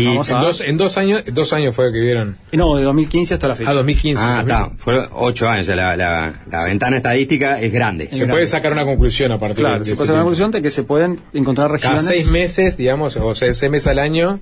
Y 0.00 0.06
en 0.06 0.40
dos, 0.40 0.60
en 0.60 0.76
dos 0.76 0.98
años, 0.98 1.22
dos 1.32 1.52
años 1.52 1.74
fue 1.74 1.92
que 1.92 2.00
vieron. 2.00 2.36
No, 2.52 2.76
de 2.76 2.82
2015 2.84 3.34
hasta 3.34 3.48
la 3.48 3.56
fecha. 3.56 3.70
Ah, 3.70 3.74
2015. 3.74 4.22
Ah, 4.24 4.40
está. 4.42 4.70
Fueron 4.78 5.08
ocho 5.12 5.48
años. 5.48 5.68
La, 5.68 5.96
la- 5.96 6.34
la 6.50 6.64
ventana 6.66 6.96
estadística 6.96 7.60
es 7.60 7.72
grande. 7.72 8.08
Se 8.12 8.26
puede 8.26 8.46
sacar 8.46 8.72
una 8.72 8.84
conclusión 8.84 9.32
a 9.32 9.38
partir 9.38 9.58
Claro, 9.58 9.80
de 9.80 9.86
se 9.86 9.94
puede 9.94 10.06
sacar 10.06 10.14
una 10.16 10.24
conclusión 10.24 10.50
de 10.50 10.62
que 10.62 10.70
se 10.70 10.82
pueden 10.82 11.20
encontrar 11.32 11.68
Cada 11.68 11.94
regiones. 11.94 12.04
seis 12.04 12.28
meses, 12.30 12.76
digamos, 12.76 13.16
o 13.16 13.34
seis, 13.34 13.56
seis 13.58 13.70
meses 13.70 13.86
al 13.88 13.98
año, 13.98 14.38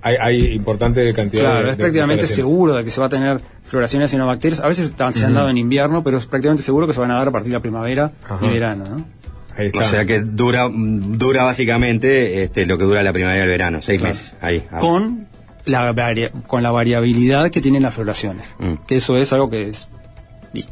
hay, 0.00 0.16
hay 0.20 0.46
importante 0.52 1.00
cantidad 1.12 1.42
de- 1.42 1.48
Claro, 1.48 1.64
de, 1.66 1.70
es 1.72 1.76
prácticamente 1.76 2.26
seguro 2.26 2.76
de 2.76 2.84
que 2.84 2.90
se 2.90 3.00
va 3.00 3.06
a 3.06 3.10
tener 3.10 3.40
floraciones 3.64 4.12
de. 4.12 4.60
A 4.60 4.68
veces 4.68 4.86
están- 4.86 5.12
se 5.12 5.24
han 5.24 5.34
dado 5.34 5.50
en 5.50 5.58
invierno, 5.58 6.02
pero 6.04 6.18
es 6.18 6.26
prácticamente 6.26 6.62
seguro 6.62 6.86
que 6.86 6.92
se 6.92 7.00
van 7.00 7.10
a 7.10 7.14
dar 7.14 7.28
a 7.28 7.30
partir 7.30 7.50
de 7.50 7.56
la 7.58 7.62
primavera 7.62 8.12
Ajá. 8.28 8.44
y 8.46 8.48
verano, 8.48 8.84
¿no? 8.88 9.17
O 9.74 9.82
sea 9.82 10.04
que 10.04 10.20
dura 10.20 10.68
dura 10.72 11.44
básicamente 11.44 12.42
este, 12.44 12.64
lo 12.66 12.78
que 12.78 12.84
dura 12.84 13.02
la 13.02 13.12
primavera 13.12 13.40
y 13.40 13.42
el 13.44 13.48
verano, 13.48 13.82
seis 13.82 14.00
Claro. 14.00 14.14
meses. 14.14 14.34
Ahí. 14.40 14.64
ah. 14.70 14.78
Con 14.78 15.26
la, 15.64 16.30
con 16.46 16.62
la 16.62 16.70
variabilidad 16.70 17.50
que 17.50 17.60
tienen 17.60 17.82
las 17.82 17.94
floraciones. 17.94 18.54
Mm. 18.58 18.74
Que 18.86 18.96
eso 18.96 19.16
es 19.18 19.32
algo 19.32 19.50
que 19.50 19.68
es 19.68 19.88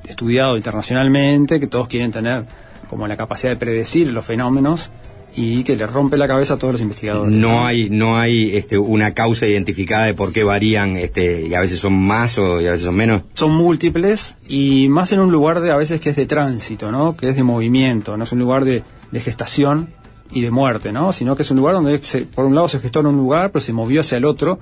estudiado 0.05 0.57
internacionalmente, 0.57 1.61
que 1.61 1.66
todos 1.66 1.89
quieren 1.89 2.12
tener 2.12 2.45
como 2.89 3.07
la 3.09 3.16
capacidad 3.16 3.53
de 3.53 3.57
predecir 3.57 4.12
los 4.12 4.24
fenómenos 4.24 4.91
y 5.37 5.62
que 5.64 5.76
le 5.76 5.87
rompe 5.87 6.16
la 6.16 6.26
cabeza 6.26 6.55
a 6.55 6.57
todos 6.57 6.72
los 6.72 6.80
investigadores. 6.80 7.30
No 7.32 7.66
hay, 7.66 7.91
no 7.91 8.16
hay 8.18 8.57
este, 8.57 8.78
una 8.78 9.12
causa 9.12 9.47
identificada 9.47 10.05
de 10.07 10.14
por 10.14 10.32
qué 10.32 10.45
varían 10.45 10.97
este, 10.97 11.47
y 11.47 11.55
a 11.55 11.61
veces 11.61 11.78
son 11.78 11.93
más 11.95 12.39
o 12.39 12.61
y 12.61 12.66
a 12.66 12.70
veces 12.70 12.87
son 12.87 12.95
menos. 12.97 13.22
son 13.34 13.53
múltiples 13.53 14.37
y 14.49 14.89
más 14.89 15.12
en 15.12 15.20
un 15.20 15.30
lugar 15.30 15.61
de 15.61 15.70
a 15.70 15.76
veces 15.76 16.01
que 16.01 16.11
es 16.11 16.16
de 16.16 16.24
tránsito, 16.26 16.91
¿no? 16.91 17.16
Que 17.16 17.28
es 17.28 17.37
de 17.37 17.43
movimiento, 17.43 18.16
no 18.16 18.24
es 18.24 18.32
un 18.32 18.39
lugar 18.39 18.64
de, 18.64 18.82
de 19.11 19.20
gestación 19.20 19.91
y 20.32 20.41
de 20.41 20.51
muerte, 20.51 20.91
¿no? 20.91 21.12
Sino 21.12 21.37
que 21.37 21.43
es 21.43 21.51
un 21.51 21.59
lugar 21.59 21.74
donde 21.74 21.99
se- 22.03 22.22
por 22.22 22.47
un 22.47 22.55
lado 22.55 22.68
se 22.68 22.80
gestó 22.80 23.01
en 23.01 23.07
un 23.07 23.16
lugar, 23.16 23.53
pero 23.53 23.61
se 23.64 23.72
movió 23.72 24.01
hacia 24.01 24.16
el 24.18 24.24
otro. 24.24 24.59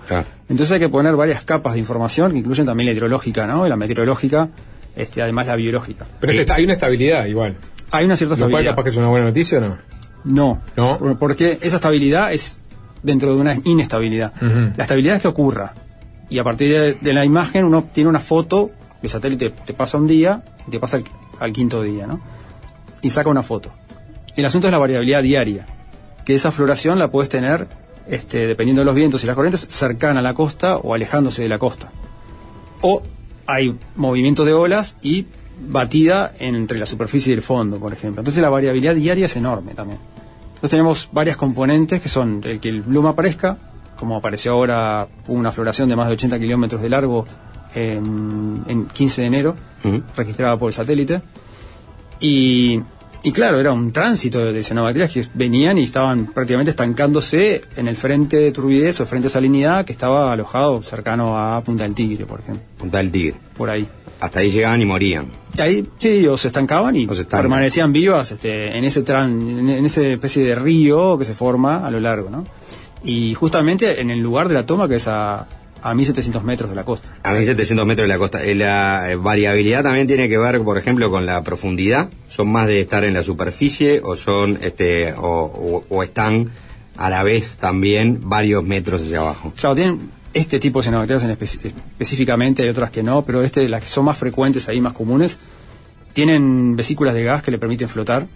Entonces 0.49 0.73
hay 0.73 0.81
que 0.81 0.89
poner 0.89 1.15
varias 1.17 1.45
capas 1.45 1.75
de 1.75 1.79
información 1.79 2.33
que 2.33 2.39
incluyen 2.39 2.67
también 2.67 2.87
la 2.87 2.93
hidrológica, 2.93 3.47
¿no? 3.47 3.65
Y 3.65 3.71
la 3.71 3.77
meteorológica, 3.77 4.51
este, 4.97 5.23
además 5.23 5.47
la 5.47 5.57
biológica. 5.57 6.05
Pero 6.21 6.33
es 6.33 6.39
esta- 6.41 6.57
hay 6.57 6.65
una 6.65 6.75
estabilidad 6.75 7.27
igual. 7.27 7.57
Hay 7.93 8.05
una 8.07 8.17
cierta 8.17 8.35
Lo 8.35 8.39
cual 8.41 8.49
estabilidad. 8.51 8.73
capaz 8.73 8.83
que 8.83 8.91
es 8.91 8.97
una 8.97 9.09
buena 9.09 9.27
noticia 9.27 9.59
o 9.59 9.61
no. 9.61 9.79
No, 10.25 10.63
Por- 10.99 11.19
porque 11.19 11.59
esa 11.61 11.77
estabilidad 11.77 12.33
es 12.33 12.61
dentro 13.03 13.35
de 13.35 13.41
una 13.41 13.55
inestabilidad. 13.65 14.33
La 14.77 14.85
estabilidad 14.85 15.17
es 15.17 15.23
que 15.23 15.29
ocurra. 15.29 15.75
Y 16.31 16.39
a 16.39 16.45
partir 16.45 16.73
de, 16.73 16.95
de 16.95 17.13
la 17.13 17.25
imagen 17.25 17.65
uno 17.65 17.85
tiene 17.93 18.09
una 18.09 18.21
foto, 18.21 18.71
el 19.03 19.11
satélite 19.11 19.51
te 19.51 19.75
pasa 19.75 19.99
un 19.99 20.07
día 20.07 20.43
y 20.67 20.71
te 20.71 20.81
pasa 20.81 20.97
al, 20.97 21.05
al 21.39 21.53
quinto 21.53 21.83
día, 21.83 22.07
¿no? 22.07 22.21
Y 23.03 23.11
saca 23.11 23.29
una 23.29 23.43
foto. 23.43 23.71
El 24.35 24.45
asunto 24.47 24.67
es 24.67 24.73
la 24.73 24.79
variabilidad 24.79 25.23
diaria, 25.23 25.67
que 26.25 26.35
esa 26.35 26.51
floración 26.51 26.99
la 26.99 27.11
puedes 27.11 27.29
tener 27.29 27.69
este, 28.09 28.47
dependiendo 28.47 28.81
de 28.81 28.87
los 28.87 28.95
vientos 28.95 29.23
y 29.23 29.27
las 29.27 29.37
corrientes, 29.37 29.67
cercana 29.69 30.21
a 30.21 30.23
la 30.23 30.33
costa 30.35 30.77
o 30.79 30.95
alejándose 30.95 31.43
de 31.43 31.49
la 31.51 31.59
costa. 31.59 31.91
O 32.81 33.03
hay 33.47 33.79
movimiento 33.95 34.47
de 34.47 34.55
olas 34.55 34.97
y 35.03 35.27
batida 35.61 36.35
entre 36.39 36.79
la 36.79 36.87
superficie 36.87 37.33
y 37.33 37.37
el 37.37 37.43
fondo, 37.43 37.79
por 37.79 37.93
ejemplo. 37.93 38.21
Entonces 38.21 38.43
la 38.43 38.51
variabilidad 38.51 38.95
diaria 38.95 39.27
es 39.27 39.37
enorme 39.37 39.75
también. 39.75 40.01
Entonces 40.47 40.71
tenemos 40.71 41.09
varias 41.13 41.37
componentes 41.37 42.01
que 42.01 42.09
son 42.09 42.41
el 42.45 42.61
que 42.61 42.69
el 42.69 42.83
bloom 42.83 43.07
aparezca, 43.07 43.59
como 43.99 44.17
apareció 44.17 44.53
ahora 44.53 45.09
una 45.29 45.53
floración 45.53 45.89
de 45.89 45.97
más 45.97 46.09
de 46.09 46.15
80 46.15 46.39
kilómetros 46.39 46.83
de 46.83 46.89
largo 46.89 47.27
en, 47.75 48.65
en 48.67 48.87
15 48.87 49.21
de 49.21 49.27
enero, 49.27 49.57
registrada 50.17 50.59
por 50.59 50.69
el 50.69 50.73
satélite. 50.75 51.23
Y, 52.21 52.81
y 53.23 53.33
claro, 53.33 53.61
era 53.61 53.73
un 53.73 53.93
tránsito 53.93 54.53
de 54.53 54.63
cianobacterias 54.63 55.13
que 55.13 55.25
venían 55.35 55.79
y 55.79 55.85
estaban 55.85 56.33
prácticamente 56.33 56.71
estancándose 56.71 57.63
en 57.77 57.89
el 57.89 57.97
frente 57.97 58.37
de 58.37 58.53
turbidez 58.53 59.01
o 59.01 59.07
frente 59.07 59.27
de 59.27 59.31
salinidad 59.31 59.85
que 59.85 59.93
estaba 59.93 60.33
alojado 60.33 60.83
cercano 60.83 61.39
a 61.39 61.63
Punta 61.63 61.85
del 61.85 61.95
Tigre, 61.95 62.27
por 62.27 62.41
ejemplo. 62.41 62.65
Punta 62.79 62.99
del 62.99 63.11
Tigre. 63.11 63.37
Por 63.57 63.71
ahí. 63.71 63.89
Hasta 64.21 64.41
ahí 64.41 64.51
llegaban 64.51 64.81
y 64.81 64.87
morían. 64.87 65.27
Ahí 65.59 65.87
sí, 65.99 66.27
o 66.27 66.37
se 66.37 66.49
estancaban 66.49 66.97
y 66.97 67.07
permanecían 67.07 67.93
vivas 67.93 68.31
este, 68.33 68.77
en 68.77 68.85
ese 68.85 69.03
tran, 69.03 69.41
en, 69.69 69.85
esa 69.85 70.03
especie 70.03 70.43
de 70.45 70.55
río 70.55 71.17
que 71.19 71.25
se 71.25 71.35
forma 71.35 71.87
a 71.87 71.91
lo 71.91 72.01
largo, 72.01 72.31
¿no? 72.31 72.45
Y 73.05 73.35
justamente 73.35 74.01
en 74.01 74.11
el 74.11 74.21
lugar 74.21 74.49
de 74.49 74.55
la 74.55 74.65
toma 74.67 74.89
que 74.89 74.97
es 74.97 75.07
a, 75.09 75.47
a 75.83 75.95
1700 75.95 76.43
metros 76.43 76.71
de 76.71 76.77
la 76.77 76.85
costa. 76.85 77.11
A 77.23 77.35
1700 77.35 77.87
metros 77.87 78.09
de 78.09 78.15
la 78.15 78.19
costa. 78.19 78.43
Eh, 78.43 78.55
La 78.55 79.11
eh, 79.11 79.17
variabilidad 79.17 79.83
también 79.83 80.07
tiene 80.07 80.29
que 80.29 80.39
ver, 80.39 80.63
por 80.63 80.79
ejemplo, 80.79 81.11
con 81.11 81.27
la 81.27 81.43
profundidad. 81.45 82.09
¿Son 82.29 82.51
más 82.51 82.67
de 82.67 82.81
estar 82.81 83.05
en 83.05 83.13
la 83.15 83.23
superficie 83.23 84.01
o 84.03 84.17
son, 84.17 84.59
este, 84.63 85.13
o, 85.13 85.21
o- 85.21 85.85
o 85.89 86.03
están 86.03 86.51
a 86.97 87.11
la 87.11 87.23
vez 87.25 87.59
también 87.59 88.21
varios 88.23 88.65
metros 88.65 89.03
hacia 89.03 89.19
abajo? 89.21 89.53
Claro, 89.61 89.75
tienen 89.75 90.11
este 90.35 90.59
tipo 90.61 90.81
de 90.81 90.85
cianobacterias 90.85 91.25
en 91.25 91.31
espe- 91.31 91.73
específicamente, 91.93 92.63
hay 92.63 92.69
otras 92.69 92.91
que 92.91 93.03
no, 93.03 93.23
pero 93.25 93.43
este, 93.43 93.69
las 93.69 93.83
que 93.83 93.89
son 93.89 94.05
más 94.05 94.19
frecuentes 94.19 94.69
ahí, 94.69 94.81
más 94.81 94.93
comunes, 94.93 95.39
tienen 96.13 96.77
vesículas 96.77 97.15
de 97.15 97.25
gas 97.25 97.43
que 97.43 97.51
le 97.51 97.59
permiten 97.59 97.89
flotar, 97.89 98.27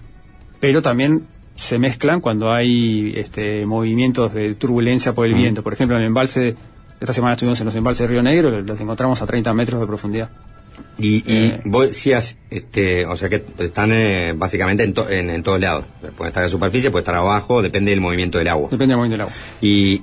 pero 0.61 0.83
también 0.83 1.25
se 1.57 1.79
mezclan 1.79 2.21
cuando 2.21 2.53
hay 2.53 3.13
este, 3.17 3.67
movimientos 3.67 4.33
de 4.33 4.55
turbulencia 4.55 5.13
por 5.15 5.27
el 5.27 5.35
viento. 5.35 5.63
Por 5.63 5.73
ejemplo, 5.73 5.97
en 5.97 6.03
el 6.03 6.09
embalse, 6.09 6.57
esta 7.01 7.13
semana 7.13 7.33
estuvimos 7.35 7.59
en 7.61 7.67
los 7.67 7.75
embalses 7.75 8.01
de 8.01 8.07
Río 8.09 8.23
Negro, 8.23 8.61
los 8.63 8.81
encontramos 8.81 9.21
a 9.23 9.27
30 9.27 9.53
metros 9.55 9.81
de 9.81 9.87
profundidad. 9.87 10.31
Y, 11.01 11.23
y 11.33 11.61
vos 11.65 11.87
decías, 11.89 12.37
este, 12.51 13.07
o 13.07 13.17
sea 13.17 13.29
que 13.29 13.45
están 13.59 13.91
eh, 13.93 14.33
básicamente 14.37 14.83
en, 14.83 14.95
to- 14.95 15.09
en, 15.09 15.31
en 15.31 15.43
todos 15.45 15.61
lados. 15.61 15.85
Puede 16.17 16.29
estar 16.31 16.43
en 16.43 16.47
la 16.47 16.51
superficie, 16.51 16.91
puede 16.91 17.03
estar 17.03 17.15
abajo, 17.15 17.63
depende 17.63 17.91
del 17.93 18.01
movimiento 18.01 18.39
del 18.39 18.49
agua. 18.49 18.69
Depende 18.71 18.93
del 18.93 18.97
movimiento 18.99 19.15
del 19.15 19.21
agua. 19.23 19.33
Y 19.61 20.03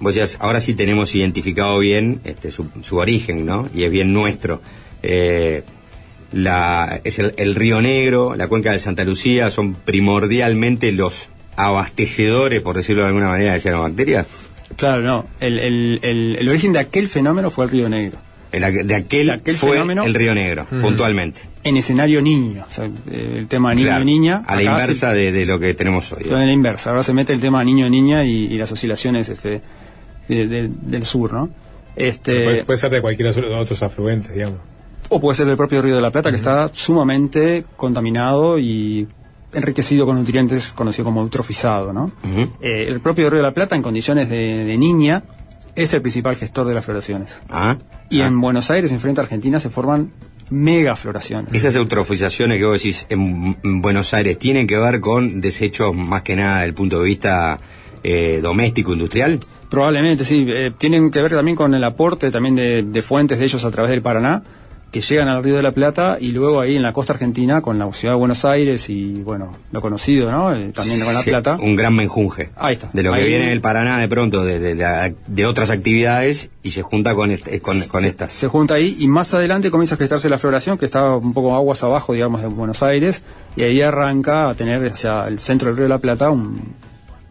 vos 0.00 0.14
decías, 0.14 0.36
ahora 0.40 0.60
sí 0.60 0.74
tenemos 0.74 1.14
identificado 1.14 1.78
bien 1.78 2.20
este, 2.24 2.50
su, 2.50 2.68
su 2.82 2.96
origen, 2.96 3.46
¿no? 3.46 3.68
Y 3.74 3.84
es 3.84 3.90
bien 3.90 4.12
nuestro. 4.12 4.60
Eh, 5.02 5.62
la, 6.32 7.00
es 7.04 7.18
el, 7.18 7.34
el 7.36 7.54
Río 7.54 7.80
Negro, 7.80 8.34
la 8.34 8.48
cuenca 8.48 8.72
de 8.72 8.78
Santa 8.78 9.04
Lucía, 9.04 9.50
son 9.50 9.74
primordialmente 9.74 10.90
los 10.92 11.28
abastecedores, 11.56 12.60
por 12.60 12.76
decirlo 12.76 13.02
de 13.02 13.08
alguna 13.08 13.28
manera, 13.28 13.52
de 13.52 13.60
cianobacterias. 13.60 14.26
Claro, 14.76 15.02
no. 15.02 15.26
El, 15.40 15.58
el, 15.58 16.00
el, 16.02 16.36
el 16.40 16.48
origen 16.48 16.72
de 16.72 16.80
aquel 16.80 17.06
fenómeno 17.08 17.50
fue 17.50 17.66
el 17.66 17.70
Río 17.70 17.88
Negro. 17.88 18.18
El- 18.50 18.86
de 18.86 18.94
aquel, 18.94 19.40
fue 19.56 19.78
el 19.80 20.14
Río 20.14 20.32
Negro, 20.34 20.66
puntualmente. 20.80 21.40
En 21.64 21.76
escenario 21.76 22.22
niño. 22.22 22.64
O 22.70 22.72
sea, 22.72 22.84
eh, 23.10 23.34
el 23.36 23.48
tema 23.48 23.74
Claro, 23.74 24.04
niño-niña. 24.04 24.42
A 24.46 24.54
la 24.54 24.62
inversa 24.62 25.10
se- 25.12 25.16
de, 25.16 25.32
de 25.32 25.46
lo 25.46 25.58
que 25.58 25.74
tenemos 25.74 26.12
hoy. 26.12 26.22
En 26.24 26.46
la 26.46 26.52
inversa. 26.52 26.90
Ahora 26.90 27.02
se 27.02 27.12
mete 27.12 27.32
el 27.32 27.40
tema 27.40 27.62
niño-niña 27.64 28.24
y, 28.24 28.46
y 28.46 28.56
las 28.58 28.70
oscilaciones 28.70 29.28
este, 29.28 29.60
de- 30.28 30.46
de- 30.48 30.70
del 30.70 31.04
sur, 31.04 31.32
¿no? 31.32 31.50
Este, 31.96 32.44
Puede, 32.44 32.64
puede 32.64 32.78
ser 32.78 32.90
de 32.90 33.00
cualquiera 33.00 33.32
de 33.32 33.40
los 33.42 33.62
otros 33.62 33.82
afluentes, 33.82 34.32
digamos. 34.34 34.58
o 35.10 35.20
puede 35.20 35.36
ser 35.36 35.46
del 35.46 35.56
propio 35.56 35.80
Río 35.82 35.94
de 35.96 36.02
la 36.02 36.10
Plata, 36.10 36.30
que 36.30 36.36
está 36.36 36.70
sumamente 36.72 37.64
contaminado 37.76 38.58
y 38.58 39.06
enriquecido 39.52 40.06
con 40.06 40.16
nutrientes 40.16 40.72
conocido 40.72 41.04
como 41.04 41.20
eutrofizado, 41.20 41.92
¿no? 41.92 42.10
Eh, 42.60 42.86
el 42.88 43.00
propio 43.00 43.30
Río 43.30 43.36
de 43.38 43.42
la 43.44 43.54
Plata, 43.54 43.76
en 43.76 43.82
condiciones 43.82 44.28
de, 44.28 44.64
de 44.64 44.76
niña, 44.78 45.22
es 45.76 45.92
el 45.94 46.02
principal 46.02 46.34
gestor 46.36 46.66
de 46.66 46.74
las 46.74 46.84
floraciones. 46.84 47.40
Ah, 47.48 47.76
Y 48.10 48.20
en 48.22 48.40
Buenos 48.40 48.70
Aires, 48.70 48.90
en 48.92 48.98
frente 49.00 49.20
a 49.20 49.24
Argentina, 49.24 49.60
se 49.60 49.70
forman 49.70 50.10
mega 50.50 50.94
floraciones. 50.96 51.54
Esas 51.54 51.74
eutrofizaciones 51.76 52.58
que 52.58 52.64
vos 52.64 52.82
decís 52.82 53.06
en, 53.08 53.56
en 53.62 53.80
Buenos 53.82 54.12
Aires 54.14 54.38
tienen 54.38 54.66
que 54.66 54.76
ver 54.78 55.00
con 55.00 55.40
desechos 55.40 55.94
más 55.94 56.22
que 56.22 56.34
nada 56.36 56.56
desde 56.56 56.66
el 56.68 56.74
punto 56.74 56.98
de 56.98 57.04
vista 57.04 57.60
eh, 58.02 58.40
doméstico, 58.42 58.92
industrial. 58.92 59.38
Probablemente, 59.70 60.24
sí. 60.24 60.46
Eh, 60.48 60.72
tienen 60.76 61.10
que 61.10 61.20
ver 61.22 61.32
también 61.32 61.56
con 61.56 61.74
el 61.74 61.84
aporte 61.84 62.30
también 62.30 62.54
de, 62.54 62.82
de 62.82 63.02
fuentes 63.02 63.38
de 63.38 63.44
ellos 63.44 63.64
a 63.64 63.70
través 63.70 63.90
del 63.90 64.02
Paraná, 64.02 64.42
que 64.92 65.00
llegan 65.00 65.26
al 65.26 65.42
Río 65.42 65.56
de 65.56 65.62
la 65.64 65.72
Plata 65.72 66.18
y 66.20 66.30
luego 66.30 66.60
ahí 66.60 66.76
en 66.76 66.82
la 66.82 66.92
costa 66.92 67.14
argentina 67.14 67.60
con 67.60 67.80
la 67.80 67.90
ciudad 67.92 68.14
de 68.14 68.18
Buenos 68.20 68.44
Aires 68.44 68.88
y, 68.88 69.14
bueno, 69.22 69.50
lo 69.72 69.80
conocido, 69.80 70.30
¿no? 70.30 70.54
Eh, 70.54 70.70
también 70.72 71.00
con 71.00 71.12
La 71.12 71.22
Sí, 71.22 71.30
Plata. 71.30 71.56
Un 71.60 71.74
gran 71.74 71.96
menjunje. 71.96 72.50
Ahí 72.54 72.74
está. 72.74 72.90
De 72.92 73.02
lo 73.02 73.12
que 73.12 73.24
viene 73.24 73.48
del 73.48 73.60
Paraná 73.60 73.98
de 73.98 74.06
pronto, 74.06 74.44
de, 74.44 74.60
de, 74.60 74.76
de- 74.76 75.16
de 75.26 75.46
otras 75.46 75.70
actividades 75.70 76.48
y 76.62 76.70
se 76.70 76.82
junta 76.82 77.16
con, 77.16 77.32
este- 77.32 77.58
con, 77.60 77.80
con 77.88 78.04
estas. 78.04 78.30
Se 78.30 78.46
junta 78.46 78.74
ahí 78.74 78.94
y 79.00 79.08
más 79.08 79.34
adelante 79.34 79.72
comienza 79.72 79.96
a 79.96 79.98
gestarse 79.98 80.28
la 80.28 80.38
floración, 80.38 80.78
que 80.78 80.84
está 80.84 81.16
un 81.16 81.34
poco 81.34 81.56
aguas 81.56 81.82
abajo, 81.82 82.12
digamos, 82.12 82.42
de 82.42 82.46
Buenos 82.46 82.80
Aires, 82.84 83.22
y 83.56 83.62
ahí 83.64 83.82
arranca 83.82 84.48
a 84.50 84.54
tener 84.54 84.92
hacia 84.92 85.26
el 85.26 85.40
centro 85.40 85.66
del 85.70 85.76
Río 85.76 85.86
de 85.86 85.88
la 85.88 85.98
Plata 85.98 86.30
un- 86.30 86.72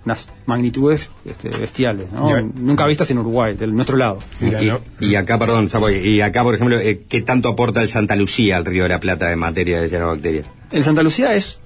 unas 0.05 0.27
magnitudes 0.45 1.09
este, 1.25 1.49
bestiales, 1.49 2.11
¿no? 2.11 2.29
Nunca 2.55 2.85
vistas 2.87 3.09
en 3.11 3.19
Uruguay, 3.19 3.55
del 3.55 3.73
nuestro 3.73 3.95
lado. 3.97 4.19
Y, 4.41 5.05
y 5.11 5.15
acá, 5.15 5.37
perdón, 5.39 5.69
Sapo, 5.69 5.89
y 5.89 6.19
acá, 6.21 6.43
por 6.43 6.55
ejemplo, 6.55 6.77
eh, 6.77 7.03
¿qué 7.07 7.21
tanto 7.21 7.49
aporta 7.49 7.81
el 7.81 7.89
Santa 7.89 8.15
Lucía 8.15 8.57
al 8.57 8.65
Río 8.65 8.83
de 8.83 8.89
la 8.89 8.99
Plata 8.99 9.31
en 9.31 9.39
materia 9.39 9.81
de 9.81 9.89
cianobacterias? 9.89 10.45
El 10.71 10.83
Santa 10.83 11.03
Lucía 11.03 11.33
es, 11.35 11.61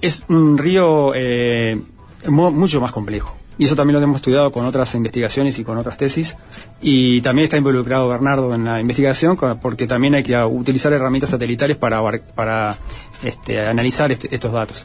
es 0.00 0.24
un 0.28 0.56
río 0.58 1.12
eh, 1.14 1.80
mu- 2.28 2.50
mucho 2.50 2.80
más 2.80 2.92
complejo. 2.92 3.34
Y 3.58 3.64
eso 3.64 3.74
también 3.74 3.98
lo 3.98 4.02
hemos 4.04 4.16
estudiado 4.16 4.52
con 4.52 4.66
otras 4.66 4.94
investigaciones 4.94 5.58
y 5.58 5.64
con 5.64 5.78
otras 5.78 5.96
tesis. 5.96 6.36
Y 6.82 7.22
también 7.22 7.44
está 7.44 7.56
involucrado 7.56 8.06
Bernardo 8.06 8.54
en 8.54 8.64
la 8.64 8.80
investigación, 8.80 9.38
porque 9.62 9.86
también 9.86 10.14
hay 10.14 10.22
que 10.22 10.36
utilizar 10.44 10.92
herramientas 10.92 11.30
satelitales 11.30 11.78
para, 11.78 12.02
para 12.34 12.76
este, 13.24 13.58
analizar 13.66 14.12
este- 14.12 14.34
estos 14.34 14.52
datos. 14.52 14.84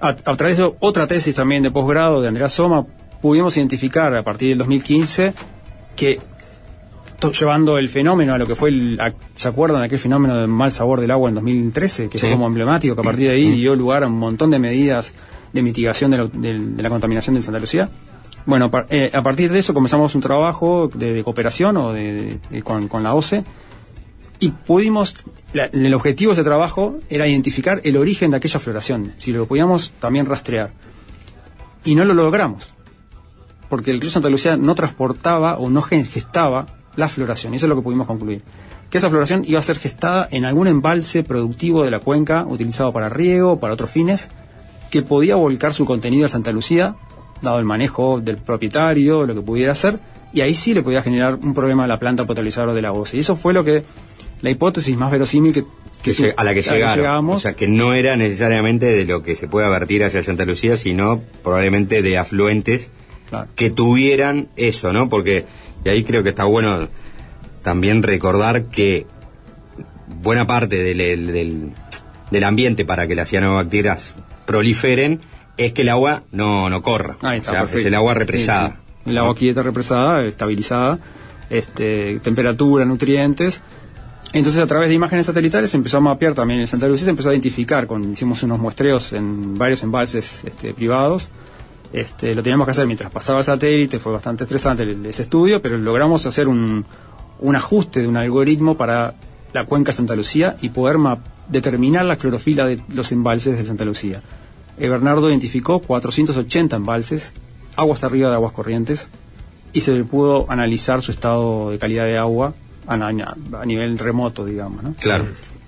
A, 0.00 0.08
a 0.08 0.36
través 0.36 0.58
de 0.58 0.72
otra 0.80 1.06
tesis 1.06 1.34
también 1.34 1.62
de 1.62 1.70
posgrado 1.70 2.20
de 2.20 2.28
Andrea 2.28 2.48
Soma, 2.48 2.84
pudimos 3.22 3.56
identificar 3.56 4.14
a 4.14 4.22
partir 4.22 4.50
del 4.50 4.58
2015 4.58 5.32
que 5.96 6.20
llevando 7.32 7.78
el 7.78 7.88
fenómeno 7.88 8.34
a 8.34 8.38
lo 8.38 8.46
que 8.46 8.54
fue 8.54 8.68
el, 8.68 9.00
a- 9.00 9.12
¿se 9.34 9.48
acuerdan 9.48 9.80
de 9.80 9.86
aquel 9.86 9.98
fenómeno 9.98 10.36
del 10.36 10.48
mal 10.48 10.70
sabor 10.70 11.00
del 11.00 11.10
agua 11.10 11.28
en 11.30 11.34
2013? 11.36 12.08
Que 12.08 12.18
Sí. 12.18 12.26
fue 12.26 12.32
como 12.34 12.46
emblemático, 12.46 12.94
que 12.94 13.00
a 13.00 13.04
partir 13.04 13.28
de 13.28 13.34
ahí 13.34 13.50
dio 13.52 13.74
lugar 13.74 14.04
a 14.04 14.06
un 14.06 14.18
montón 14.18 14.50
de 14.50 14.58
medidas 14.60 15.12
de 15.52 15.62
mitigación 15.62 16.10
de, 16.12 16.28
de 16.32 16.82
la 16.82 16.88
contaminación 16.90 17.34
de 17.34 17.42
Santa 17.42 17.58
Lucía. 17.58 17.88
Bueno, 18.44 18.70
par- 18.70 18.86
eh, 18.90 19.10
a 19.12 19.22
partir 19.22 19.50
de 19.50 19.58
eso 19.58 19.74
comenzamos 19.74 20.14
un 20.14 20.20
trabajo 20.20 20.88
de, 20.94 21.14
de 21.14 21.24
cooperación 21.24 21.76
o 21.78 21.92
de, 21.92 22.38
de- 22.50 22.62
con, 22.62 22.86
con 22.86 23.02
la 23.02 23.14
OCE 23.14 23.42
y 24.38 24.50
pudimos, 24.50 25.24
la- 25.52 25.66
el 25.66 25.94
objetivo 25.94 26.30
de 26.30 26.34
ese 26.34 26.44
trabajo 26.44 26.98
era 27.08 27.26
identificar 27.26 27.80
el 27.84 27.96
origen 27.96 28.30
de 28.30 28.36
aquella 28.38 28.60
floración, 28.60 29.14
si 29.18 29.32
lo 29.32 29.46
podíamos 29.46 29.92
también 30.00 30.26
rastrear. 30.26 30.72
Y 31.84 31.94
no 31.94 32.04
lo 32.04 32.14
logramos, 32.14 32.64
porque 33.68 33.90
el 33.90 34.00
río 34.00 34.10
Santa 34.10 34.28
Lucía 34.28 34.56
no 34.56 34.74
transportaba 34.74 35.56
o 35.58 35.70
no 35.70 35.82
gestaba 35.82 36.66
la 36.96 37.08
floración, 37.08 37.52
y 37.54 37.56
eso 37.58 37.66
es 37.66 37.70
lo 37.70 37.76
que 37.76 37.82
pudimos 37.82 38.06
concluir. 38.06 38.42
Que 38.90 38.98
esa 38.98 39.10
floración 39.10 39.44
iba 39.46 39.58
a 39.58 39.62
ser 39.62 39.78
gestada 39.78 40.28
en 40.30 40.44
algún 40.44 40.68
embalse 40.68 41.22
productivo 41.22 41.84
de 41.84 41.90
la 41.90 41.98
cuenca, 41.98 42.44
utilizado 42.46 42.92
para 42.92 43.08
riego 43.08 43.58
para 43.58 43.74
otros 43.74 43.90
fines, 43.90 44.28
que 44.90 45.02
podía 45.02 45.34
volcar 45.36 45.74
su 45.74 45.84
contenido 45.84 46.26
a 46.26 46.28
Santa 46.28 46.52
Lucía, 46.52 46.94
dado 47.42 47.58
el 47.58 47.64
manejo 47.64 48.20
del 48.20 48.36
propietario, 48.36 49.26
lo 49.26 49.34
que 49.34 49.40
pudiera 49.42 49.72
hacer, 49.72 49.98
y 50.32 50.40
ahí 50.40 50.54
sí 50.54 50.74
le 50.74 50.82
podía 50.82 51.02
generar 51.02 51.34
un 51.34 51.54
problema 51.54 51.84
a 51.84 51.86
la 51.86 51.98
planta 51.98 52.24
potabilizadora 52.26 52.72
de 52.72 52.82
la 52.82 52.92
OCE. 52.92 53.16
Y 53.16 53.20
eso 53.20 53.36
fue 53.36 53.52
lo 53.52 53.64
que, 53.64 53.84
la 54.42 54.50
hipótesis 54.50 54.96
más 54.96 55.10
verosímil 55.10 55.52
que, 55.52 55.64
a 56.36 56.44
la 56.44 56.54
que 56.54 56.62
llegaron. 56.62 56.96
llegamos. 56.96 57.36
O 57.38 57.40
sea, 57.40 57.54
que 57.54 57.66
no 57.68 57.94
era 57.94 58.16
necesariamente 58.16 58.86
de 58.86 59.04
lo 59.04 59.22
que 59.22 59.34
se 59.34 59.48
puede 59.48 59.68
vertir 59.68 60.04
hacia 60.04 60.22
Santa 60.22 60.44
Lucía, 60.44 60.76
sino 60.76 61.22
probablemente 61.42 62.02
de 62.02 62.18
afluentes 62.18 62.90
que 63.56 63.70
tuvieran 63.70 64.48
eso, 64.56 64.92
¿no? 64.92 65.08
Porque, 65.08 65.44
y 65.84 65.88
ahí 65.88 66.04
creo 66.04 66.22
que 66.22 66.28
está 66.28 66.44
bueno 66.44 66.88
también 67.62 68.02
recordar 68.04 68.66
que 68.66 69.06
buena 70.22 70.46
parte 70.46 70.76
del, 70.82 70.98
del- 70.98 71.72
del- 72.30 72.44
ambiente 72.44 72.84
para 72.84 73.06
que 73.08 73.14
las 73.16 73.28
cianobacterias 73.28 74.14
proliferen 74.46 75.20
es 75.56 75.72
que 75.72 75.82
el 75.82 75.88
agua 75.88 76.22
no, 76.30 76.68
no 76.70 76.82
corra. 76.82 77.16
Ahí 77.22 77.38
está, 77.38 77.64
o 77.64 77.66
sea, 77.68 77.78
es 77.78 77.84
el 77.84 77.94
agua 77.94 78.14
represada. 78.14 78.68
Sí, 78.68 78.74
sí. 79.04 79.10
El 79.10 79.18
agua 79.18 79.34
quieta 79.34 79.62
represada, 79.62 80.24
estabilizada, 80.24 80.98
este, 81.50 82.20
temperatura, 82.20 82.84
nutrientes. 82.84 83.62
Entonces, 84.38 84.62
a 84.62 84.66
través 84.66 84.88
de 84.88 84.94
imágenes 84.94 85.26
satelitales 85.26 85.72
empezó 85.74 85.96
a 85.96 86.00
mapear 86.00 86.34
también 86.34 86.60
en 86.60 86.66
Santa 86.66 86.86
Lucía, 86.88 87.04
se 87.04 87.10
empezó 87.10 87.30
a 87.30 87.32
identificar, 87.32 87.86
con, 87.86 88.12
hicimos 88.12 88.42
unos 88.42 88.58
muestreos 88.58 89.12
en 89.12 89.54
varios 89.56 89.82
embalses 89.82 90.42
este, 90.44 90.74
privados, 90.74 91.28
Este, 91.92 92.34
lo 92.34 92.42
teníamos 92.42 92.66
que 92.66 92.72
hacer 92.72 92.84
mientras 92.86 93.10
pasaba 93.10 93.38
el 93.38 93.44
satélite, 93.44 93.98
fue 94.00 94.12
bastante 94.12 94.42
estresante 94.44 94.82
el- 94.82 95.06
ese 95.06 95.22
estudio, 95.22 95.62
pero 95.62 95.78
logramos 95.78 96.26
hacer 96.26 96.48
un, 96.48 96.84
ajuste 97.54 98.02
de 98.02 98.08
un 98.08 98.16
algoritmo 98.16 98.76
para 98.76 99.14
la 99.54 99.64
cuenca 99.64 99.92
Santa 99.92 100.16
Lucía 100.16 100.56
y 100.60 100.70
poder 100.70 100.96
determinar 101.48 102.04
la 102.04 102.16
clorofila 102.16 102.66
de 102.66 102.82
los 102.92 103.12
embalses 103.12 103.56
de 103.56 103.64
Santa 103.64 103.84
Lucía. 103.84 104.20
Eh, 104.78 104.88
Bernardo 104.88 105.30
identificó 105.30 105.78
480 105.78 106.76
embalses, 106.76 107.32
aguas 107.76 108.02
arriba 108.04 108.28
de 108.28 108.34
aguas 108.34 108.52
corrientes, 108.52 109.08
y 109.72 109.80
se 109.80 110.04
pudo 110.04 110.46
analizar 110.50 111.00
su 111.00 111.12
estado 111.12 111.70
de 111.70 111.78
calidad 111.78 112.04
de 112.04 112.18
agua 112.18 112.52
a, 112.88 113.64
nivel 113.66 113.98
remoto, 113.98 114.44
digamos. 114.44 114.82
¿no? 114.82 114.94
Claro. 114.94 115.24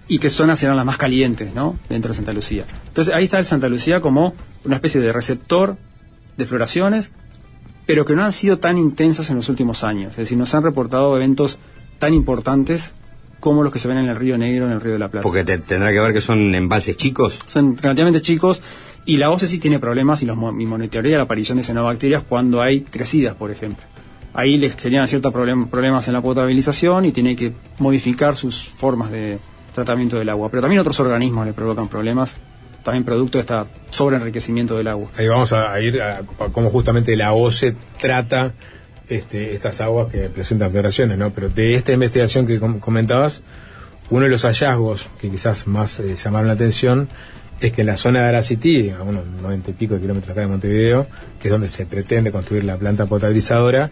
y 0.06 0.18
qué 0.18 0.30
zonas 0.30 0.62
eran 0.62 0.76
las 0.76 0.86
más 0.86 0.96
calientes, 0.96 1.54
¿no? 1.54 1.76
Dentro 1.88 2.10
de 2.10 2.16
Santa 2.16 2.32
Lucía. 2.32 2.64
Entonces 2.88 3.12
ahí 3.14 3.24
está 3.24 3.38
el 3.38 3.44
Santa 3.44 3.68
Lucía 3.68 4.00
como 4.00 4.34
una 4.64 4.76
especie 4.76 5.00
de 5.00 5.12
receptor 5.12 5.76
de 6.36 6.46
floraciones, 6.46 7.10
pero 7.86 8.04
que 8.04 8.14
no 8.14 8.22
han 8.24 8.32
sido 8.32 8.58
tan 8.58 8.78
intensas 8.78 9.30
en 9.30 9.36
los 9.36 9.48
últimos 9.48 9.84
años. 9.84 10.12
Es 10.12 10.16
decir, 10.18 10.38
nos 10.38 10.54
han 10.54 10.62
reportado 10.62 11.16
eventos 11.16 11.58
tan 11.98 12.14
importantes 12.14 12.92
como 13.40 13.62
los 13.62 13.72
que 13.72 13.78
se 13.78 13.86
ven 13.88 13.98
en 13.98 14.08
el 14.08 14.16
Río 14.16 14.36
Negro, 14.38 14.66
en 14.66 14.72
el 14.72 14.80
Río 14.80 14.92
de 14.94 14.98
la 14.98 15.08
Plata. 15.10 15.22
Porque 15.22 15.44
te- 15.44 15.58
tendrá 15.58 15.92
que 15.92 16.00
ver 16.00 16.12
que 16.12 16.20
son 16.20 16.54
embalses 16.54 16.96
chicos. 16.96 17.38
Son 17.46 17.76
relativamente 17.76 18.20
chicos 18.20 18.60
y 19.04 19.16
la 19.16 19.30
OCE 19.30 19.46
sí 19.46 19.58
tiene 19.58 19.78
problemas 19.78 20.22
y, 20.22 20.26
los, 20.26 20.36
y 20.36 20.66
monitorea 20.66 21.16
la 21.18 21.22
aparición 21.24 21.56
de 21.58 21.64
cianobacterias 21.64 22.22
cuando 22.28 22.60
hay 22.62 22.80
crecidas, 22.82 23.34
por 23.36 23.50
ejemplo. 23.50 23.84
Ahí 24.34 24.56
les 24.58 24.76
generan 24.76 25.08
ciertos 25.08 25.32
problem- 25.32 25.68
problemas 25.68 26.06
en 26.08 26.14
la 26.14 26.20
potabilización 26.20 27.04
y 27.06 27.12
tiene 27.12 27.34
que 27.34 27.52
modificar 27.78 28.36
sus 28.36 28.68
formas 28.68 29.10
de 29.10 29.38
tratamiento 29.74 30.18
del 30.18 30.28
agua. 30.28 30.48
Pero 30.50 30.60
también 30.60 30.80
otros 30.80 30.98
organismos 31.00 31.46
le 31.46 31.52
provocan 31.52 31.88
problemas, 31.88 32.36
también 32.84 33.04
producto 33.04 33.38
de 33.38 33.42
este 33.42 33.54
sobreenriquecimiento 33.90 34.76
del 34.76 34.88
agua. 34.88 35.08
Ahí 35.16 35.26
vamos 35.28 35.52
a, 35.52 35.80
ir 35.80 36.00
a, 36.00 36.18
a 36.18 36.48
cómo 36.52 36.70
justamente 36.70 37.16
la 37.16 37.32
OCE 37.32 37.74
trata 38.00 38.54
este, 39.08 39.54
estas 39.54 39.80
aguas 39.80 40.12
que 40.12 40.28
presentan 40.28 40.70
floraciones, 40.70 41.16
¿no? 41.18 41.30
Pero 41.30 41.48
de 41.48 41.74
esta 41.74 41.92
investigación 41.92 42.46
que 42.46 42.60
com- 42.60 42.78
comentabas, 42.78 43.42
uno 44.10 44.24
de 44.24 44.30
los 44.30 44.42
hallazgos 44.44 45.06
que 45.20 45.30
quizás 45.30 45.66
más 45.66 46.00
eh, 46.00 46.14
llamaron 46.16 46.48
la 46.48 46.54
atención 46.54 47.08
es 47.60 47.72
que 47.72 47.80
en 47.80 47.86
la 47.86 47.96
zona 47.96 48.22
de 48.22 48.28
Aracití, 48.28 48.90
a 48.90 49.02
unos 49.02 49.26
90 49.26 49.70
y 49.70 49.74
pico 49.74 49.94
de 49.94 50.00
kilómetros 50.00 50.30
acá 50.30 50.42
de 50.42 50.46
Montevideo, 50.46 51.06
que 51.40 51.48
es 51.48 51.52
donde 51.52 51.68
se 51.68 51.86
pretende 51.86 52.30
construir 52.30 52.64
la 52.64 52.76
planta 52.76 53.06
potabilizadora, 53.06 53.90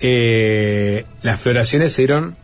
eh, 0.00 1.04
las 1.22 1.40
floraciones 1.40 1.92
se 1.92 2.02
dieron 2.02 2.36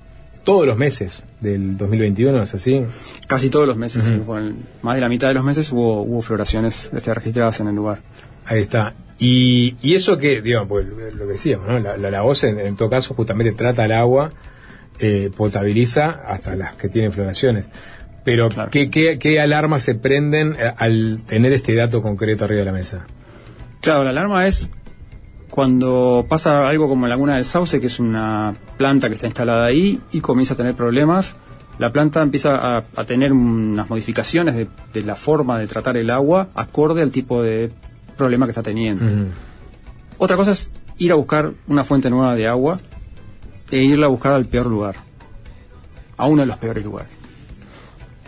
todos 0.45 0.67
los 0.67 0.77
meses 0.77 1.25
del 1.41 1.77
2021, 1.77 2.43
¿es 2.43 2.55
así? 2.55 2.85
Casi 3.27 3.51
todos 3.51 3.67
los 3.67 3.77
meses, 3.77 4.03
con 4.27 4.57
más 4.83 4.95
de 4.97 5.01
la 5.01 5.09
mitad 5.09 5.29
de 5.29 5.35
los 5.35 5.45
meses 5.45 5.71
hubo, 5.71 6.03
hubo 6.03 6.23
floraciones 6.23 6.91
este, 6.93 7.15
registradas 7.15 7.61
en 7.61 7.69
el 7.69 7.75
lugar. 7.75 8.01
Ahí 8.47 8.63
está. 8.63 8.95
Y, 9.19 9.77
y 9.83 9.95
eso 9.95 10.19
que, 10.19 10.43
digamos, 10.43 10.69
pues, 10.69 10.87
lo 11.15 11.27
que 11.27 11.33
decíamos, 11.33 11.69
¿no? 11.69 11.79
La, 11.79 11.97
la, 11.97 12.11
la 12.11 12.25
OCE, 12.25 12.49
en, 12.49 12.59
en 12.59 12.77
todo 12.77 12.91
caso, 12.91 13.15
justamente 13.15 13.53
trata 13.53 13.85
el 13.85 13.93
agua, 13.93 14.31
eh, 14.99 15.31
potabiliza 15.37 16.23
hasta 16.27 16.57
las 16.57 16.75
que 16.75 16.89
tienen 16.89 17.13
floraciones. 17.13 17.67
Pero, 18.25 18.49
¿qué, 18.71 18.91
qué, 18.91 19.19
qué 19.19 19.41
alarmas 19.41 19.83
se 19.83 19.95
prenden 19.95 20.57
eh, 20.59 20.73
al 20.77 21.23
tener 21.27 21.53
este 21.53 21.75
dato 21.75 22.03
concreto 22.03 22.45
arriba 22.45 22.61
de 22.61 22.67
la 22.67 22.73
mesa? 22.73 23.07
Claro, 23.81 24.05
la 24.05 24.11
alarma 24.11 24.47
es 24.47 24.71
cuando 25.51 26.25
pasa 26.29 26.69
algo 26.69 26.89
como 26.89 27.05
en 27.07 27.11
Laguna 27.11 27.35
del 27.35 27.45
Sauce, 27.45 27.81
que 27.81 27.89
es 27.89 27.99
una 27.99 28.55
planta 28.77 29.09
que 29.09 29.15
está 29.15 29.27
instalada 29.27 29.67
ahí 29.67 30.01
y 30.13 30.21
comienza 30.21 30.55
a 30.55 30.57
tener 30.57 30.75
problemas. 30.75 31.37
La 31.79 31.91
planta 31.93 32.23
empieza 32.23 32.77
a, 32.77 32.85
a 32.97 33.05
tener 33.05 33.33
unas 33.33 33.91
modificaciones 33.91 34.55
de, 34.55 34.69
de 34.93 35.03
la 35.03 35.17
forma 35.17 35.59
de 35.59 35.67
tratar 35.67 35.97
el 35.97 36.11
agua 36.11 36.51
acorde 36.55 37.03
al 37.03 37.11
tipo 37.11 37.43
de 37.43 37.73
problema 38.17 38.47
que 38.47 38.51
está 38.51 38.63
teniendo. 38.63 39.05
Otra 40.19 40.37
cosa 40.37 40.53
es 40.53 40.71
ir 40.99 41.11
a 41.11 41.17
buscar 41.17 41.53
una 41.67 41.83
fuente 41.83 42.09
nueva 42.09 42.37
de 42.37 42.47
agua 42.47 42.79
e 43.71 43.79
irla 43.83 44.07
a 44.07 44.11
buscar 44.11 44.33
al 44.33 44.45
peor 44.45 44.67
lugar, 44.67 44.97
a 46.17 46.27
uno 46.27 46.43
de 46.43 46.47
los 46.47 46.59
peores 46.59 46.85
lugares. 46.85 47.11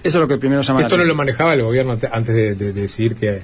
Eso 0.05 0.19
es 0.19 0.23
lo 0.23 0.29
que 0.29 0.37
primero 0.39 0.63
llama 0.63 0.81
la 0.81 0.87
Esto 0.87 0.97
no 0.97 1.05
lo 1.05 1.15
manejaba 1.17 1.55
el 1.55 1.63
gobierno 1.63 1.93
ante- 1.93 2.09
antes 2.13 2.35
de, 2.35 2.55
de- 2.55 2.73
de 2.73 2.81
decidir 2.83 3.17
que 3.17 3.43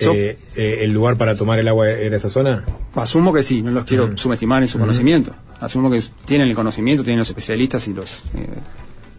eh, 0.00 0.38
eh, 0.54 0.78
el 0.82 0.92
lugar 0.92 1.16
para 1.16 1.34
tomar 1.34 1.58
el 1.58 1.66
agua 1.66 1.90
era 1.90 2.16
esa 2.16 2.28
zona. 2.28 2.64
Asumo 2.94 3.32
que 3.32 3.42
sí, 3.42 3.62
no 3.62 3.72
los 3.72 3.84
quiero 3.84 4.16
subestimar 4.16 4.62
en 4.62 4.68
su 4.68 4.76
Ujú. 4.78 4.84
conocimiento. 4.86 5.34
Asumo 5.60 5.90
que 5.90 6.00
tienen 6.24 6.48
el 6.48 6.54
conocimiento, 6.54 7.02
tienen 7.02 7.18
los 7.18 7.28
especialistas 7.28 7.88
y 7.88 7.94
los 7.94 8.12
eh, 8.34 8.46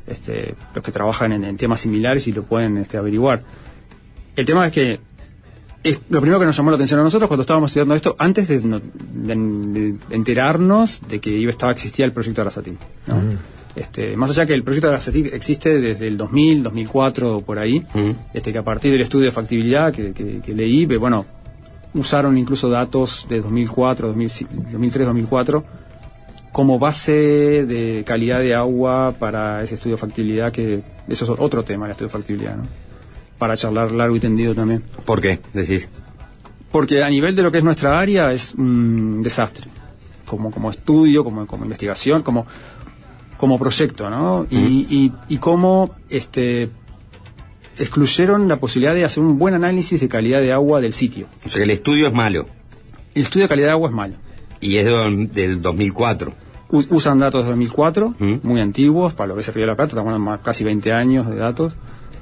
este, 0.08 0.56
los 0.74 0.84
que 0.84 0.92
trabajan 0.92 1.34
en, 1.34 1.44
en 1.44 1.58
temas 1.58 1.82
similares 1.82 2.28
y 2.28 2.32
lo 2.32 2.44
pueden 2.44 2.78
este, 2.78 2.98
averiguar. 2.98 3.44
El 4.38 4.46
tema 4.46 4.66
es 4.68 4.72
que 4.72 5.00
es 5.84 6.00
lo 6.10 6.22
primero 6.22 6.40
que 6.40 6.46
nos 6.46 6.56
llamó 6.56 6.70
la 6.72 6.76
atención 6.76 7.00
a 7.00 7.04
nosotros 7.04 7.28
cuando 7.28 7.42
estábamos 7.42 7.72
estudiando 7.72 7.96
esto, 7.96 8.16
antes 8.20 8.48
de, 8.48 8.62
no- 8.62 8.80
de- 8.80 9.36
de 9.36 9.96
enterarnos 10.12 11.02
de 11.08 11.20
que 11.20 11.30
iba 11.32 11.52
estaba 11.52 11.72
existía 11.74 12.06
el 12.06 12.14
proyecto 12.14 12.42
Arasatí. 12.42 12.78
¿no? 13.08 13.22
Este, 13.80 14.18
más 14.18 14.30
allá 14.32 14.46
que 14.46 14.54
el 14.54 14.64
proyecto 14.64 14.90
Arasatí 14.90 15.30
existe 15.32 15.80
desde 15.80 16.08
el 16.08 16.18
2000, 16.18 16.64
2004 16.64 17.38
o 17.38 17.42
por 17.42 17.60
ahí, 17.60 17.84
este, 18.34 18.52
que 18.52 18.58
a 18.58 18.64
partir 18.64 18.92
del 18.92 19.02
estudio 19.02 19.28
de 19.28 19.32
factibilidad 19.32 19.94
que, 19.94 20.12
que- 20.12 20.42
que 20.42 20.54
leí, 20.54 20.86
bueno, 20.86 21.26
usaron 21.94 22.38
incluso 22.38 22.70
datos 22.70 23.26
de 23.30 23.40
2004, 23.42 24.08
2003, 24.10 25.06
2004 25.08 25.64
como 26.52 26.78
base 26.80 27.66
de 27.66 28.04
calidad 28.06 28.40
de 28.40 28.54
agua 28.56 29.14
para 29.18 29.64
ese 29.64 29.76
estudio 29.76 29.96
de 29.96 30.02
factibilidad, 30.02 30.52
que 30.52 30.82
eso 31.08 31.24
es 31.34 31.40
otro 31.40 31.64
tema, 31.64 31.86
el 31.86 31.92
estudio 31.92 32.08
de 32.08 32.14
factibilidad, 32.14 32.58
¿no? 32.58 32.64
Para 33.38 33.56
charlar 33.56 33.92
largo 33.92 34.16
y 34.16 34.20
tendido 34.20 34.54
también. 34.56 34.84
¿Por 35.06 35.22
qué? 35.22 35.40
Decís. 35.54 35.90
Porque 36.72 37.02
a 37.04 37.10
nivel 37.10 37.36
de 37.36 37.44
lo 37.44 37.52
que 37.52 37.60
es 37.60 37.64
nuestra 37.64 38.00
área 38.00 38.34
es 38.34 38.54
un 38.56 39.22
desastre. 39.24 39.68
Como, 40.26 40.52
como 40.52 40.70
estudio, 40.70 41.24
como, 41.24 41.48
como 41.48 41.64
investigación, 41.64 42.22
como, 42.22 42.46
como 43.40 43.58
proyecto, 43.58 44.10
¿no? 44.12 44.46
Y, 44.52 44.58
y, 44.90 45.14
y 45.30 45.38
cómo 45.38 45.96
este, 46.10 46.70
excluyeron 47.78 48.48
la 48.48 48.60
posibilidad 48.60 48.94
de 48.94 49.06
hacer 49.06 49.24
un 49.24 49.40
buen 49.40 49.54
análisis 49.54 50.00
de 50.02 50.10
calidad 50.10 50.42
de 50.42 50.52
agua 50.52 50.82
del 50.82 50.94
sitio. 50.94 51.28
O 51.46 51.50
sea 51.50 51.60
que 51.60 51.64
el 51.64 51.72
estudio 51.72 52.08
es 52.08 52.14
malo. 52.14 52.46
El 53.16 53.24
estudio 53.24 53.46
de 53.46 53.50
calidad 53.50 53.68
de 53.68 53.72
agua 53.74 53.90
es 53.90 53.96
malo. 53.96 54.16
Y 54.62 54.76
es 54.76 54.86
de- 54.86 55.28
del 55.32 55.62
2004. 55.62 56.34
U- 56.72 56.84
usan 56.90 57.18
datos 57.20 57.44
de 57.44 57.50
2004, 57.50 58.14
muy 58.44 58.62
antiguos, 58.62 59.14
para 59.14 59.30
lo 59.30 59.36
que 59.36 59.42
es 59.42 59.48
el 59.48 59.54
Río 59.56 59.64
de 59.64 59.68
la 59.72 59.76
Plata, 59.76 59.92
estamos 59.98 60.20
más- 60.20 60.42
casi 60.42 60.64
20 60.64 60.92
años 60.94 61.28
de 61.28 61.36
datos, 61.38 61.74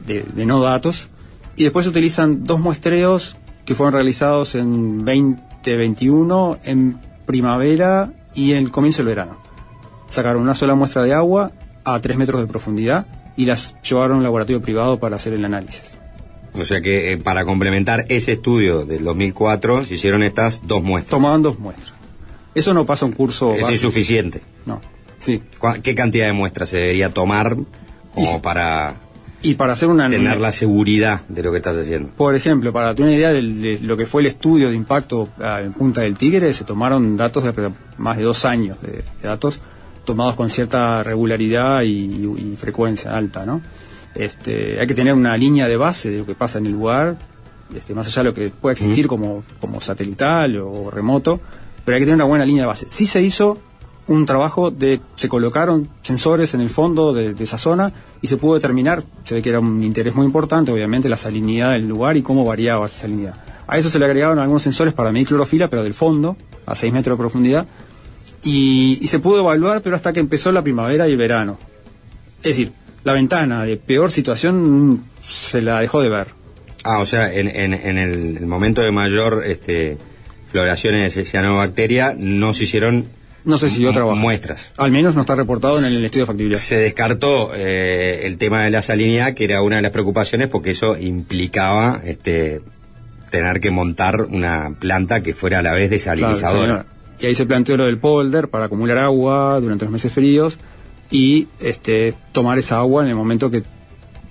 de, 0.06 0.22
de 0.24 0.46
no 0.46 0.62
datos, 0.62 1.10
y 1.58 1.64
después 1.64 1.86
utilizan 1.88 2.44
dos 2.46 2.60
muestreos 2.60 3.36
que 3.66 3.76
fueron 3.76 3.94
realizados 3.96 4.56
en 4.56 5.00
2021, 5.00 6.60
en 6.64 7.00
primavera 7.26 8.14
y 8.36 8.52
en 8.54 8.60
el 8.66 8.72
comienzo 8.72 9.00
del 9.00 9.08
verano. 9.08 9.38
Sacaron 10.10 10.42
una 10.42 10.56
sola 10.56 10.76
muestra 10.76 11.04
de 11.04 11.14
agua 11.14 11.52
a 11.84 12.00
3 12.00 12.18
metros 12.18 12.42
de 12.42 12.48
profundidad 12.48 13.08
y 13.36 13.46
las 13.46 13.76
llevaron 13.82 14.16
a 14.16 14.18
un 14.18 14.24
laboratorio 14.24 14.62
privado 14.62 15.00
para 15.00 15.16
hacer 15.18 15.34
el 15.34 15.46
análisis. 15.46 15.98
O 16.54 16.64
sea 16.64 16.82
que 16.82 17.12
eh, 17.14 17.18
para 17.18 17.46
complementar 17.46 18.06
ese 18.10 18.34
estudio 18.34 18.84
del 18.86 19.04
2004 19.04 19.84
se 19.86 19.94
hicieron 19.96 20.24
estas 20.24 20.66
dos 20.66 20.82
muestras. 20.82 21.12
Tomaban 21.12 21.44
dos 21.44 21.60
muestras. 21.60 21.94
Eso 22.56 22.74
no 22.74 22.86
pasa 22.86 23.06
un 23.06 23.12
curso 23.12 23.54
Es 23.54 23.62
básico. 23.62 23.74
insuficiente. 23.76 24.42
No. 24.66 24.82
Sí. 25.20 25.42
¿Cuá- 25.60 25.80
¿Qué 25.82 25.94
cantidad 25.94 26.26
de 26.26 26.34
muestras 26.34 26.70
se 26.70 26.78
debería 26.78 27.14
tomar 27.14 27.56
como 28.14 28.42
para 28.42 28.96
Y 29.44 29.54
para 29.54 29.74
hacer 29.74 29.90
una 29.90 30.10
tener 30.10 30.40
la 30.40 30.52
seguridad 30.52 31.22
de 31.28 31.44
lo 31.44 31.52
que 31.52 31.58
estás 31.58 31.78
haciendo? 31.78 32.10
Por 32.18 32.34
ejemplo, 32.34 32.74
para 32.74 32.96
tener 32.96 33.10
una 33.10 33.18
idea 33.18 33.32
del- 33.34 33.62
de, 33.62 33.80
lo 33.82 33.96
que 33.98 34.08
fue 34.08 34.22
el 34.22 34.28
estudio 34.28 34.70
de 34.70 34.76
impacto 34.76 35.30
ah, 35.40 35.62
en 35.62 35.74
Punta 35.74 36.02
del 36.02 36.18
Tigre, 36.18 36.52
se 36.54 36.64
tomaron 36.64 37.16
datos 37.18 37.44
de 37.44 37.72
más 37.98 38.18
de 38.18 38.24
dos 38.24 38.46
años 38.46 38.82
de, 38.82 38.88
de 39.22 39.28
datos 39.28 39.60
tomados 40.08 40.34
con 40.36 40.50
cierta 40.50 41.04
regularidad 41.04 41.84
y, 41.84 41.90
y- 41.90 42.54
y 42.54 42.56
frecuencia 42.56 43.16
alta, 43.16 43.46
¿no? 43.46 43.62
Este, 44.16 44.80
hay 44.80 44.88
que 44.88 44.96
tener 44.96 45.14
una 45.14 45.38
línea 45.38 45.68
de 45.68 45.78
base 45.78 46.10
de 46.10 46.18
lo 46.20 46.26
que 46.26 46.34
pasa 46.34 46.58
en 46.58 46.66
el 46.66 46.72
lugar, 46.72 47.18
este, 47.76 47.94
más 47.94 48.08
allá 48.08 48.24
de 48.24 48.30
lo 48.30 48.34
que 48.34 48.50
pueda 48.50 48.74
existir 48.74 49.08
como, 49.08 49.44
como 49.62 49.80
satelital 49.82 50.58
o 50.58 50.90
remoto, 50.90 51.40
pero 51.86 51.96
hay 51.96 52.02
que 52.02 52.06
tener 52.06 52.16
una 52.16 52.24
buena 52.26 52.46
línea 52.46 52.64
de 52.64 52.68
base. 52.68 52.88
Sí 52.90 53.06
se 53.06 53.22
hizo 53.22 53.60
un 54.08 54.26
trabajo 54.26 54.72
de, 54.72 55.02
se 55.16 55.28
colocaron 55.30 55.90
sensores 56.02 56.54
en 56.54 56.62
el 56.62 56.70
fondo 56.70 57.14
de, 57.14 57.34
de 57.34 57.44
esa 57.44 57.58
zona 57.58 57.92
y 58.22 58.28
se 58.28 58.38
pudo 58.38 58.56
determinar, 58.56 59.04
se 59.26 59.36
ve 59.36 59.42
que 59.42 59.50
era 59.50 59.60
un 59.60 59.84
interés 59.84 60.16
muy 60.16 60.26
importante, 60.26 60.72
obviamente, 60.72 61.10
la 61.10 61.18
salinidad 61.18 61.74
del 61.74 61.88
lugar 61.88 62.16
y 62.18 62.22
cómo 62.24 62.44
variaba 62.46 62.86
esa 62.86 63.02
salinidad. 63.02 63.36
A 63.68 63.78
eso 63.78 63.90
se 63.90 64.00
le 64.00 64.06
agregaron 64.06 64.40
algunos 64.40 64.64
sensores 64.64 64.94
para 64.94 65.12
medir 65.12 65.28
clorofila, 65.28 65.70
pero 65.70 65.84
del 65.84 65.94
fondo, 65.94 66.38
a 66.66 66.74
6 66.74 66.94
metros 66.94 67.18
de 67.18 67.22
profundidad, 67.22 67.68
y, 68.44 69.00
y 69.02 69.08
se 69.08 69.20
pudo 69.20 69.40
evaluar, 69.40 69.82
pero 69.82 69.96
hasta 69.96 70.14
que 70.14 70.20
empezó 70.20 70.52
la 70.52 70.62
primavera 70.64 71.08
y 71.08 71.12
el 71.12 71.18
verano. 71.18 71.58
Es 72.40 72.44
decir, 72.58 72.72
la 73.04 73.14
ventana 73.14 73.66
de 73.66 73.78
peor 73.78 74.12
situación 74.12 75.04
se 75.28 75.62
la 75.62 75.82
dejó 75.82 76.02
de 76.02 76.10
ver. 76.10 76.28
Ah, 76.84 77.00
o 77.00 77.06
sea, 77.06 77.34
en, 77.34 77.48
en, 77.48 77.74
en 77.74 77.98
el, 77.98 78.46
momento 78.46 78.82
de 78.82 78.92
mayor 78.92 79.44
este, 79.46 79.98
floraciones 80.52 81.16
de 81.16 81.26
cianobacteria 81.26 82.14
no 82.18 82.54
se 82.54 82.64
hicieron 82.64 83.06
No 83.44 83.58
sé 83.58 83.70
si 83.70 83.82
yo 83.82 83.90
mu- 83.90 83.94
trabajo. 83.94 84.16
muestras. 84.16 84.72
Al 84.78 84.92
menos 84.92 85.16
no 85.16 85.22
está 85.22 85.36
reportado 85.36 85.80
en 85.80 85.86
el 85.86 86.06
estudio 86.06 86.24
de 86.24 86.28
factibilidad. 86.28 86.60
Se 86.60 86.78
descartó 86.78 87.52
eh, 87.54 88.22
el 88.26 88.38
tema 88.38 88.64
de 88.64 88.70
la 88.70 88.82
salinidad, 88.82 89.34
que 89.34 89.44
era 89.46 89.62
una 89.62 89.78
de 89.78 89.82
las 89.82 89.92
preocupaciones, 89.92 90.48
porque 90.48 90.70
eso 90.72 90.96
implicaba 90.98 92.00
este, 92.06 92.62
tener 93.32 93.60
que 93.60 93.72
montar 93.72 94.22
una 94.22 94.74
planta 94.80 95.22
que 95.22 95.34
fuera 95.34 95.60
a 95.60 95.62
la 95.64 95.74
vez 95.74 95.90
desalinizadora. 95.90 96.86
Y 97.20 97.26
ahí 97.26 97.36
se 97.36 97.46
planteó 97.46 97.78
lo 97.78 97.86
del 97.86 98.00
polder 98.00 98.50
para 98.50 98.66
acumular 98.66 98.98
agua 98.98 99.60
durante 99.60 99.86
los 99.86 99.92
meses 99.92 100.12
fríos 100.12 100.58
y 101.10 101.48
este 101.60 102.14
tomar 102.32 102.58
esa 102.58 102.78
agua 102.78 103.04
en 103.04 103.10
el 103.10 103.16
momento 103.16 103.50
que, 103.50 103.64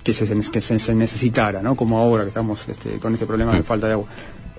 que, 0.03 0.13
se, 0.13 0.25
que 0.51 0.61
se, 0.61 0.79
se 0.79 0.95
necesitara, 0.95 1.61
¿no? 1.61 1.75
Como 1.75 1.97
ahora 1.97 2.23
que 2.23 2.29
estamos 2.29 2.67
este, 2.69 2.97
con 2.99 3.13
este 3.13 3.25
problema 3.25 3.53
de 3.53 3.63
falta 3.63 3.87
de 3.87 3.93
agua. 3.93 4.07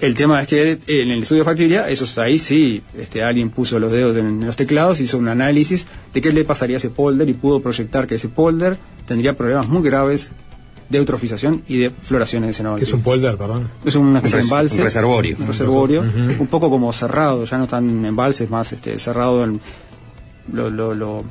El 0.00 0.14
tema 0.14 0.40
es 0.40 0.46
que 0.46 0.78
en 0.86 1.10
el 1.10 1.22
estudio 1.22 1.40
de 1.40 1.44
factibilidad, 1.44 1.90
eso 1.90 2.04
es 2.04 2.18
ahí 2.18 2.38
sí, 2.38 2.82
este, 2.96 3.22
alguien 3.24 3.50
puso 3.50 3.80
los 3.80 3.90
dedos 3.90 4.16
en, 4.16 4.46
los 4.46 4.54
teclados, 4.54 5.00
hizo 5.00 5.18
un 5.18 5.26
análisis 5.26 5.86
de 6.14 6.20
qué 6.20 6.32
le 6.32 6.44
pasaría 6.44 6.76
a 6.76 6.78
ese 6.78 6.90
polder 6.90 7.28
y 7.28 7.32
pudo 7.32 7.60
proyectar 7.60 8.06
que 8.06 8.14
ese 8.14 8.28
polder 8.28 8.76
tendría 9.06 9.36
problemas 9.36 9.66
muy 9.66 9.82
graves 9.82 10.30
de 10.88 10.98
eutrofización 10.98 11.62
y 11.68 11.78
de 11.78 11.90
floraciones 11.90 12.48
de 12.48 12.52
¿Qué 12.52 12.56
cenobacterias. 12.56 12.88
es 12.88 12.94
un 12.94 13.02
polder, 13.02 13.36
perdón? 13.36 13.68
Es 13.84 13.94
una 13.94 14.08
Un 14.10 14.16
especie 14.16 14.38
de 14.38 14.44
embalse. 14.44 14.78
un 14.78 14.84
reservorio. 14.84 15.36
Un 15.38 15.46
reservorio. 15.46 16.00
Ujú. 16.00 16.42
Un 16.42 16.46
poco 16.46 16.70
como 16.70 16.92
cerrado, 16.92 17.44
ya 17.44 17.58
no 17.58 17.66
tan 17.66 18.04
embalses, 18.04 18.48
más 18.48 18.72
este, 18.72 18.98
cerrado. 18.98 19.44
en- 19.44 19.60
lo, 20.52 20.70
lo, 20.70 20.94
lo, 20.94 21.24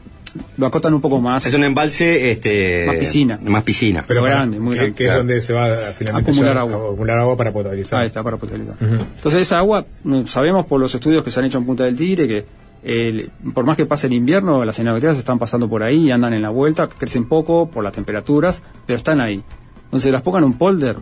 lo 0.58 0.66
acotan 0.68 0.94
un 0.94 1.02
poco 1.02 1.20
más. 1.20 1.44
Es 1.48 1.54
un 1.56 1.64
embalse, 1.64 2.30
este. 2.30 2.86
Más 2.86 2.96
piscina. 2.98 3.40
Más 3.44 3.64
piscina. 3.64 4.06
Pero 4.08 4.22
grande, 4.22 4.60
muy 4.60 4.76
que, 4.76 4.80
grande. 4.82 4.96
que 4.96 5.06
es 5.08 5.14
donde 5.16 5.42
se 5.42 5.54
va 5.54 5.66
a, 5.72 5.76
finalmente 5.92 6.30
Acumular 6.32 6.54
ya- 6.56 6.60
agua. 6.62 6.74
a 6.76 6.92
acumular 6.92 7.18
agua 7.18 7.36
para 7.38 7.52
potabilizar. 7.52 8.02
Ahí 8.02 8.08
está, 8.08 8.22
para 8.22 8.38
potabilizar. 8.38 8.76
Entonces 8.80 9.42
esa 9.42 9.58
agua, 9.58 9.86
mm, 10.04 10.26
sabemos 10.26 10.66
por 10.68 10.80
los 10.80 10.94
estudios 10.94 11.24
que 11.24 11.32
se 11.32 11.40
han 11.40 11.46
hecho 11.48 11.58
en 11.58 11.66
Punta 11.66 11.86
del 11.86 11.96
Tigre 11.96 12.28
que 12.28 12.46
el- 12.84 13.32
por 13.54 13.66
más 13.66 13.76
que 13.78 13.86
pase 13.86 14.08
el 14.08 14.14
invierno, 14.14 14.64
las 14.66 14.76
cianobacterias 14.76 15.18
están 15.18 15.40
pasando 15.40 15.68
por 15.70 15.84
ahí 15.84 16.08
y 16.08 16.12
andan 16.12 16.34
en 16.34 16.42
la 16.42 16.50
vuelta, 16.50 16.88
crecen 16.88 17.26
poco 17.28 17.70
por 17.70 17.84
las 17.84 17.94
temperaturas, 17.94 18.62
pero 18.86 18.98
están 18.98 19.20
ahí. 19.22 19.44
Entonces 19.86 20.12
las 20.12 20.22
pongan 20.22 20.44
en 20.44 20.50
un 20.52 20.58
polder, 20.58 20.98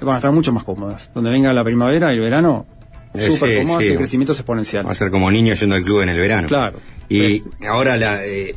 van 0.00 0.14
a 0.14 0.18
estar 0.18 0.32
mucho 0.32 0.52
más 0.52 0.64
cómodas. 0.64 1.10
Donde 1.14 1.30
venga 1.30 1.52
la 1.52 1.62
primavera 1.64 2.12
y 2.12 2.16
el 2.16 2.22
verano, 2.22 2.66
Eh, 3.14 3.20
súper 3.30 3.50
sí, 3.50 3.56
cómodas 3.58 3.82
sí. 3.82 3.88
y 3.88 3.92
el 3.92 3.98
crecimiento 3.98 4.32
es 4.32 4.38
exponencial. 4.38 4.86
Va 4.86 4.90
a 4.90 4.94
ser 4.94 5.10
como 5.10 5.30
niños 5.30 5.60
yendo 5.60 5.74
al 5.76 5.82
club 5.84 6.00
en 6.02 6.08
el 6.08 6.18
verano. 6.18 6.48
Claro. 6.48 6.78
Y 7.08 7.42
ahora 7.68 7.96
la, 7.96 8.24
eh, 8.24 8.54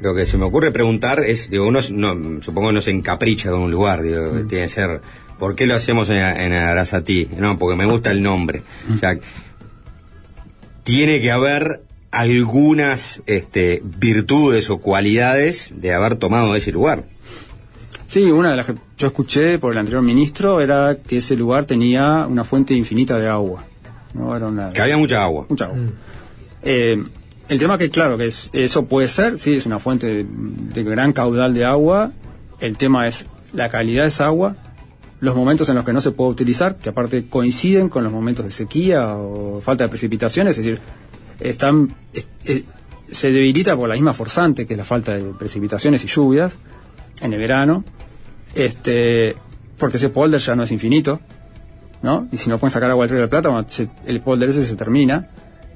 lo 0.00 0.14
que 0.14 0.26
se 0.26 0.36
me 0.38 0.44
ocurre 0.44 0.70
preguntar 0.70 1.20
es, 1.20 1.50
digo, 1.50 1.66
uno 1.66 1.80
no, 1.92 2.42
supongo 2.42 2.70
no 2.72 2.80
se 2.80 2.90
encapricha 2.90 3.50
con 3.50 3.60
un 3.62 3.70
lugar, 3.70 4.02
digo, 4.02 4.22
Mm. 4.32 4.46
tiene 4.48 4.64
que 4.66 4.68
ser, 4.68 5.00
¿por 5.38 5.54
qué 5.56 5.66
lo 5.66 5.74
hacemos 5.74 6.08
en, 6.10 6.18
en 6.18 6.52
Arasatí? 6.52 7.28
No, 7.38 7.58
porque 7.58 7.76
me 7.76 7.86
gusta 7.86 8.10
el 8.10 8.22
nombre. 8.22 8.62
Mm. 8.88 8.94
O 8.94 8.96
sea, 8.98 9.18
tiene 10.86 11.20
que 11.20 11.32
haber 11.32 11.82
algunas 12.12 13.20
este, 13.26 13.82
virtudes 13.84 14.70
o 14.70 14.78
cualidades 14.78 15.72
de 15.74 15.92
haber 15.92 16.14
tomado 16.14 16.54
ese 16.54 16.70
lugar. 16.70 17.04
Sí, 18.06 18.22
una 18.30 18.52
de 18.52 18.56
las 18.56 18.66
que 18.66 18.76
yo 18.96 19.08
escuché 19.08 19.58
por 19.58 19.72
el 19.72 19.78
anterior 19.78 20.00
ministro 20.02 20.60
era 20.60 20.96
que 21.04 21.16
ese 21.16 21.34
lugar 21.34 21.64
tenía 21.64 22.24
una 22.28 22.44
fuente 22.44 22.72
infinita 22.74 23.18
de 23.18 23.26
agua. 23.28 23.64
¿no? 24.14 24.34
Era 24.36 24.46
una, 24.46 24.70
Que 24.70 24.80
había 24.80 24.96
mucha 24.96 25.24
agua. 25.24 25.46
Mucha 25.48 25.64
agua. 25.64 25.78
Eh, 26.62 27.02
el 27.48 27.58
tema 27.58 27.78
que, 27.78 27.90
claro, 27.90 28.16
que 28.16 28.26
es- 28.26 28.48
eso 28.52 28.86
puede 28.86 29.08
ser, 29.08 29.40
sí, 29.40 29.54
es 29.54 29.66
una 29.66 29.80
fuente 29.80 30.06
de, 30.06 30.24
de 30.28 30.82
gran 30.84 31.12
caudal 31.12 31.52
de 31.52 31.64
agua. 31.64 32.12
El 32.60 32.76
tema 32.76 33.08
es 33.08 33.26
la 33.52 33.68
calidad 33.70 34.02
de 34.02 34.08
esa 34.08 34.26
agua, 34.26 34.56
los 35.20 35.34
momentos 35.34 35.68
en 35.68 35.76
los 35.76 35.84
que 35.84 35.92
no 35.92 36.00
se 36.00 36.10
puede 36.12 36.30
utilizar, 36.30 36.76
que 36.76 36.90
aparte 36.90 37.26
coinciden 37.28 37.88
con 37.88 38.04
los 38.04 38.12
momentos 38.12 38.44
de 38.44 38.50
sequía 38.50 39.14
o 39.16 39.60
falta 39.60 39.84
de 39.84 39.88
precipitaciones, 39.88 40.58
es 40.58 40.64
decir, 40.64 40.80
están, 41.40 41.94
es- 42.12 42.28
es- 42.44 42.64
se 43.10 43.30
debilita 43.30 43.76
por 43.76 43.88
la 43.88 43.94
misma 43.94 44.12
forzante 44.12 44.66
que 44.66 44.74
es 44.74 44.78
la 44.78 44.84
falta 44.84 45.14
de 45.16 45.22
precipitaciones 45.32 46.02
y 46.04 46.08
lluvias 46.08 46.58
en 47.22 47.32
el 47.32 47.38
verano, 47.38 47.84
este, 48.54 49.36
porque 49.78 49.96
ese 49.98 50.08
polder 50.10 50.40
ya 50.40 50.56
no 50.56 50.62
es 50.64 50.72
infinito, 50.72 51.20
¿no? 52.02 52.28
Y 52.32 52.36
si 52.36 52.48
no 52.48 52.58
pueden 52.58 52.72
sacar 52.72 52.90
agua 52.90 53.04
del 53.04 53.10
río 53.10 53.18
de 53.20 53.24
la 53.26 53.30
Plata, 53.30 53.64
se- 53.68 53.88
el 54.06 54.20
polder 54.20 54.48
ese 54.50 54.64
se 54.64 54.76
termina. 54.76 55.28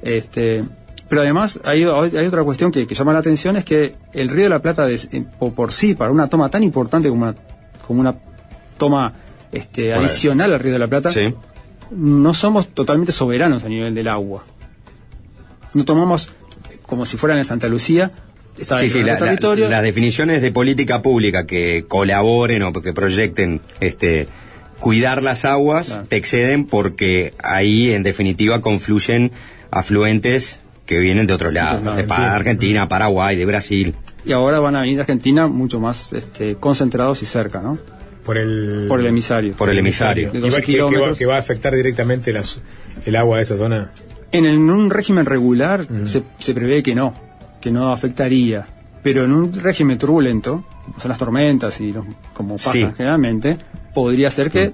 Este, 0.02 0.64
pero 1.08 1.22
además 1.22 1.60
hay, 1.64 1.84
otra 1.84 2.42
cuestión 2.44 2.70
que, 2.72 2.86
llama 2.86 3.12
la 3.12 3.18
atención, 3.18 3.56
es 3.56 3.64
que 3.64 3.96
el 4.12 4.28
río 4.28 4.44
de 4.44 4.48
la 4.50 4.62
Plata 4.62 4.86
eh, 5.12 5.24
por, 5.38 5.52
por 5.54 5.72
sí, 5.72 5.94
para 5.94 6.10
una 6.10 6.28
toma 6.28 6.48
tan 6.50 6.62
importante 6.62 7.08
como 7.08 7.22
una, 7.22 7.34
como 7.86 8.00
una 8.00 8.14
toma 8.78 9.14
este, 9.52 9.92
adicional 9.92 10.52
al 10.52 10.60
río 10.60 10.72
de 10.72 10.78
la 10.78 10.88
Plata, 10.88 11.10
Sí. 11.10 11.34
no 11.90 12.34
somos 12.34 12.68
totalmente 12.68 13.12
soberanos 13.12 13.64
a 13.64 13.68
nivel 13.68 13.94
del 13.94 14.08
agua. 14.08 14.44
No 15.74 15.84
tomamos 15.84 16.28
como 16.86 17.06
si 17.06 17.16
fueran 17.16 17.38
en 17.38 17.44
Santa 17.44 17.68
Lucía, 17.68 18.10
Sí, 18.58 19.00
la- 19.02 19.12
la- 19.14 19.18
territorio. 19.18 19.70
las 19.70 19.82
definiciones 19.82 20.42
de 20.42 20.52
política 20.52 21.00
pública 21.02 21.46
que 21.46 21.84
colaboren 21.88 22.62
o 22.62 22.72
que 22.72 22.92
proyecten 22.92 23.60
este 23.80 24.26
cuidar 24.80 25.22
las 25.22 25.44
aguas 25.44 26.00
te 26.08 26.16
exceden 26.16 26.66
porque 26.66 27.32
ahí 27.42 27.92
en 27.92 28.02
definitiva 28.02 28.60
confluyen 28.60 29.30
afluentes 29.70 30.60
que 30.86 30.98
vienen 30.98 31.26
de 31.26 31.32
otro 31.34 31.50
lado, 31.52 31.80
Claro, 31.82 31.96
de 31.96 32.12
Argentina, 32.12 32.88
Paraguay, 32.88 33.36
de 33.36 33.46
Brasil. 33.46 33.94
Y 34.24 34.32
ahora 34.32 34.58
van 34.58 34.74
a 34.76 34.80
venir 34.80 34.96
de 34.96 35.02
Argentina 35.02 35.46
mucho 35.46 35.78
más 35.80 36.12
este, 36.12 36.56
concentrados 36.56 37.22
y 37.22 37.26
cerca, 37.26 37.60
¿no? 37.60 37.78
Por 38.24 38.38
el, 38.38 38.86
Por 38.88 39.00
el 39.00 39.06
emisario. 39.06 39.54
Por 39.54 39.70
el 39.70 39.78
emisario. 39.78 40.30
De 40.30 40.38
¿Y 40.38 40.42
va- 40.42 40.48
12 40.48 40.60
que, 40.62 40.72
que 40.72 40.80
va, 40.82 40.88
kilómetros. 40.90 41.18
que 41.18 41.26
va 41.26 41.36
a 41.36 41.38
afectar 41.38 41.74
directamente 41.74 42.32
las, 42.32 42.60
el 43.06 43.16
agua 43.16 43.36
de 43.38 43.42
esa 43.42 43.56
zona? 43.56 43.90
En, 44.32 44.44
el- 44.46 44.54
en 44.56 44.70
un 44.70 44.90
régimen 44.90 45.26
regular 45.26 45.86
se, 46.04 46.22
se 46.38 46.54
prevé 46.54 46.82
que 46.82 46.94
no, 46.94 47.14
que 47.60 47.70
no 47.70 47.92
afectaría. 47.92 48.66
Pero 49.02 49.24
en 49.24 49.32
un 49.32 49.52
régimen 49.54 49.96
turbulento, 49.98 50.64
como 50.84 51.00
son 51.00 51.08
las 51.08 51.18
tormentas 51.18 51.80
y 51.80 51.92
los- 51.92 52.04
como 52.34 52.54
pasa 52.54 52.72
Sí. 52.72 52.86
generalmente, 52.96 53.56
podría 53.94 54.30
ser 54.30 54.50
que 54.50 54.72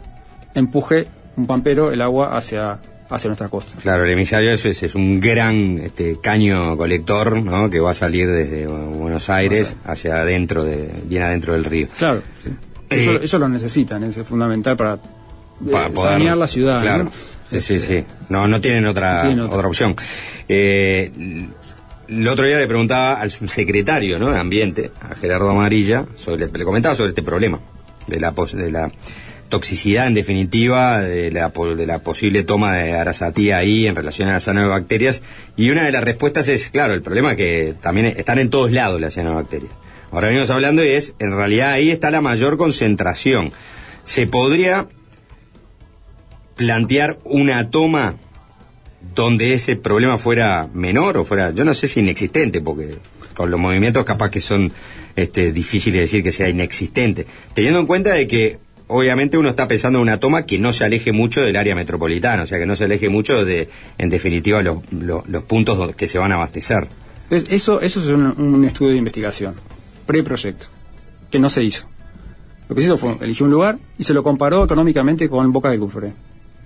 empuje 0.55 1.06
un 1.36 1.47
pampero 1.47 1.93
el 1.93 2.01
agua 2.02 2.36
hacia, 2.36 2.81
hacia 3.09 3.28
nuestra 3.28 3.48
costa. 3.48 3.78
Claro, 3.81 4.05
el 4.05 4.10
emisario 4.10 4.51
eso 4.51 4.68
es, 4.68 4.82
es 4.82 4.94
un 4.97 5.20
gran 5.20 5.78
este, 5.78 6.18
caño 6.20 6.77
colector 6.77 7.40
¿no? 7.43 7.70
que 7.70 7.78
va 7.78 7.93
a 7.93 7.94
salir 7.94 8.28
desde 8.28 8.66
Bu- 8.68 8.90
Buenos 8.97 9.31
Aires 9.31 9.77
hacia 9.85 10.16
adentro, 10.16 10.64
de, 10.64 10.90
bien 11.05 11.23
adentro 11.23 11.52
del 11.52 11.64
río. 11.64 11.86
Claro. 11.97 12.23
Eso, 12.91 13.13
Eh, 13.13 13.21
eso 13.23 13.39
lo 13.39 13.49
necesitan, 13.49 14.03
es 14.05 14.17
fundamental 14.27 14.77
para, 14.77 14.97
para 14.99 15.87
eh, 15.89 15.91
poder- 15.91 16.13
sanear 16.13 16.37
la 16.37 16.47
ciudad. 16.49 16.81
Claro. 16.83 17.05
¿no? 17.05 17.11
Sí, 17.51 17.61
sí, 17.61 17.81
sí. 17.81 18.05
No, 18.29 18.47
no 18.49 18.61
tienen 18.61 18.87
otra, 18.87 19.17
No 19.17 19.23
tienen 19.29 19.41
otra. 19.45 19.57
otra 19.57 19.69
opción. 19.69 19.97
Eh, 20.49 21.11
el 22.09 22.29
otro 22.29 22.45
día 22.47 22.57
le 22.57 22.67
preguntaba 22.67 23.15
al 23.21 23.31
subsecretario 23.31 24.19
¿no? 24.19 24.31
de 24.31 24.39
Ambiente, 24.39 24.93
a 25.01 25.15
Gerardo 25.15 25.51
Amarilla, 25.51 26.07
sobre, 26.15 26.47
le 26.49 26.65
comentaba 26.65 26.95
sobre 26.95 27.11
este 27.11 27.23
problema, 27.23 27.61
de 28.07 28.21
la, 28.21 28.33
pos- 28.33 28.53
de 28.57 28.71
la 28.71 28.91
toxicidad 29.49 30.07
en 30.09 30.15
definitiva, 30.15 31.01
de 31.01 31.31
la, 31.31 31.51
de 31.77 31.87
la 31.87 31.99
posible 32.01 32.43
toma 32.45 32.75
de 32.75 32.93
arasatía 32.95 33.59
ahí 33.59 33.87
en 33.87 33.95
relación 33.97 34.29
a 34.29 34.33
las 34.35 34.45
cianobacterias, 34.45 35.23
y 35.57 35.71
una 35.71 35.85
de 35.85 35.93
las 35.93 36.03
respuestas 36.05 36.49
es, 36.49 36.69
claro, 36.71 36.95
el 36.95 37.03
problema 37.03 37.33
es 37.33 37.37
que 37.37 37.75
también 37.81 38.07
están 38.07 38.39
en 38.41 38.51
todos 38.51 38.73
lados 38.73 39.01
las 39.01 39.15
cianobacterias. 39.15 39.73
Ahora 40.16 40.28
venimos 40.28 40.48
hablando 40.48 40.82
y 40.82 40.88
es, 40.88 41.14
en 41.18 41.30
realidad 41.30 41.72
ahí 41.72 41.90
está 41.90 42.10
la 42.10 42.22
mayor 42.22 42.56
concentración. 42.56 43.52
Se 44.05 44.26
podría 44.26 44.88
plantear 46.56 47.18
una 47.24 47.68
toma 47.68 48.14
donde 49.14 49.52
ese 49.52 49.76
problema 49.76 50.16
fuera 50.16 50.70
menor 50.72 51.18
o 51.18 51.24
fuera, 51.26 51.51
yo 51.51 51.66
no 51.66 51.74
sé 51.74 51.86
si 51.86 52.01
inexistente, 52.01 52.62
porque 52.62 52.97
con 53.34 53.51
los 53.51 53.60
movimientos 53.60 54.06
capaz 54.06 54.30
que 54.30 54.40
son 54.40 54.72
este, 55.16 55.52
difíciles 55.52 55.97
de 55.97 56.01
decir 56.01 56.22
que 56.22 56.32
sea 56.32 56.48
inexistente, 56.48 57.26
teniendo 57.52 57.80
en 57.80 57.86
cuenta 57.86 58.14
de 58.14 58.26
que 58.26 58.59
obviamente 58.86 59.36
uno 59.36 59.51
está 59.51 59.68
pensando 59.68 59.98
en 59.98 60.05
una 60.05 60.18
toma 60.18 60.47
que 60.47 60.59
no 60.59 60.72
se 60.72 60.84
aleje 60.84 61.12
mucho 61.12 61.43
del 61.43 61.56
área 61.56 61.74
metropolitana, 61.74 62.44
o 62.44 62.47
sea 62.47 62.59
que 62.59 62.64
no 62.64 62.74
se 62.74 62.84
aleje 62.84 63.10
mucho 63.10 63.44
de, 63.44 63.68
en 63.98 64.09
definitiva, 64.09 64.62
los, 64.62 65.43
puntos 65.47 65.94
que 65.94 66.09
se 66.09 66.16
van 66.16 66.32
a 66.32 66.36
abastecer. 66.36 66.88
Entonces, 67.24 67.51
eso, 67.52 67.82
eso 67.82 68.01
es 68.01 68.06
un 68.06 68.64
estudio 68.64 68.93
de 68.93 68.97
investigación, 68.97 69.56
preproyecto, 70.07 70.66
que 71.31 71.39
no 71.39 71.49
se 71.49 71.62
hizo. 71.62 71.87
Lo 72.69 72.74
que 72.74 72.81
se 72.81 72.87
hizo 72.87 72.97
fue, 72.97 73.16
eligió 73.20 73.47
un 73.47 73.53
lugar 73.53 73.78
y 73.99 74.05
se 74.05 74.15
lo 74.15 74.23
comparó 74.23 74.65
económicamente 74.65 75.28
con 75.28 75.53
Boca 75.53 75.70
del 75.70 75.81
Cufre, 75.81 76.15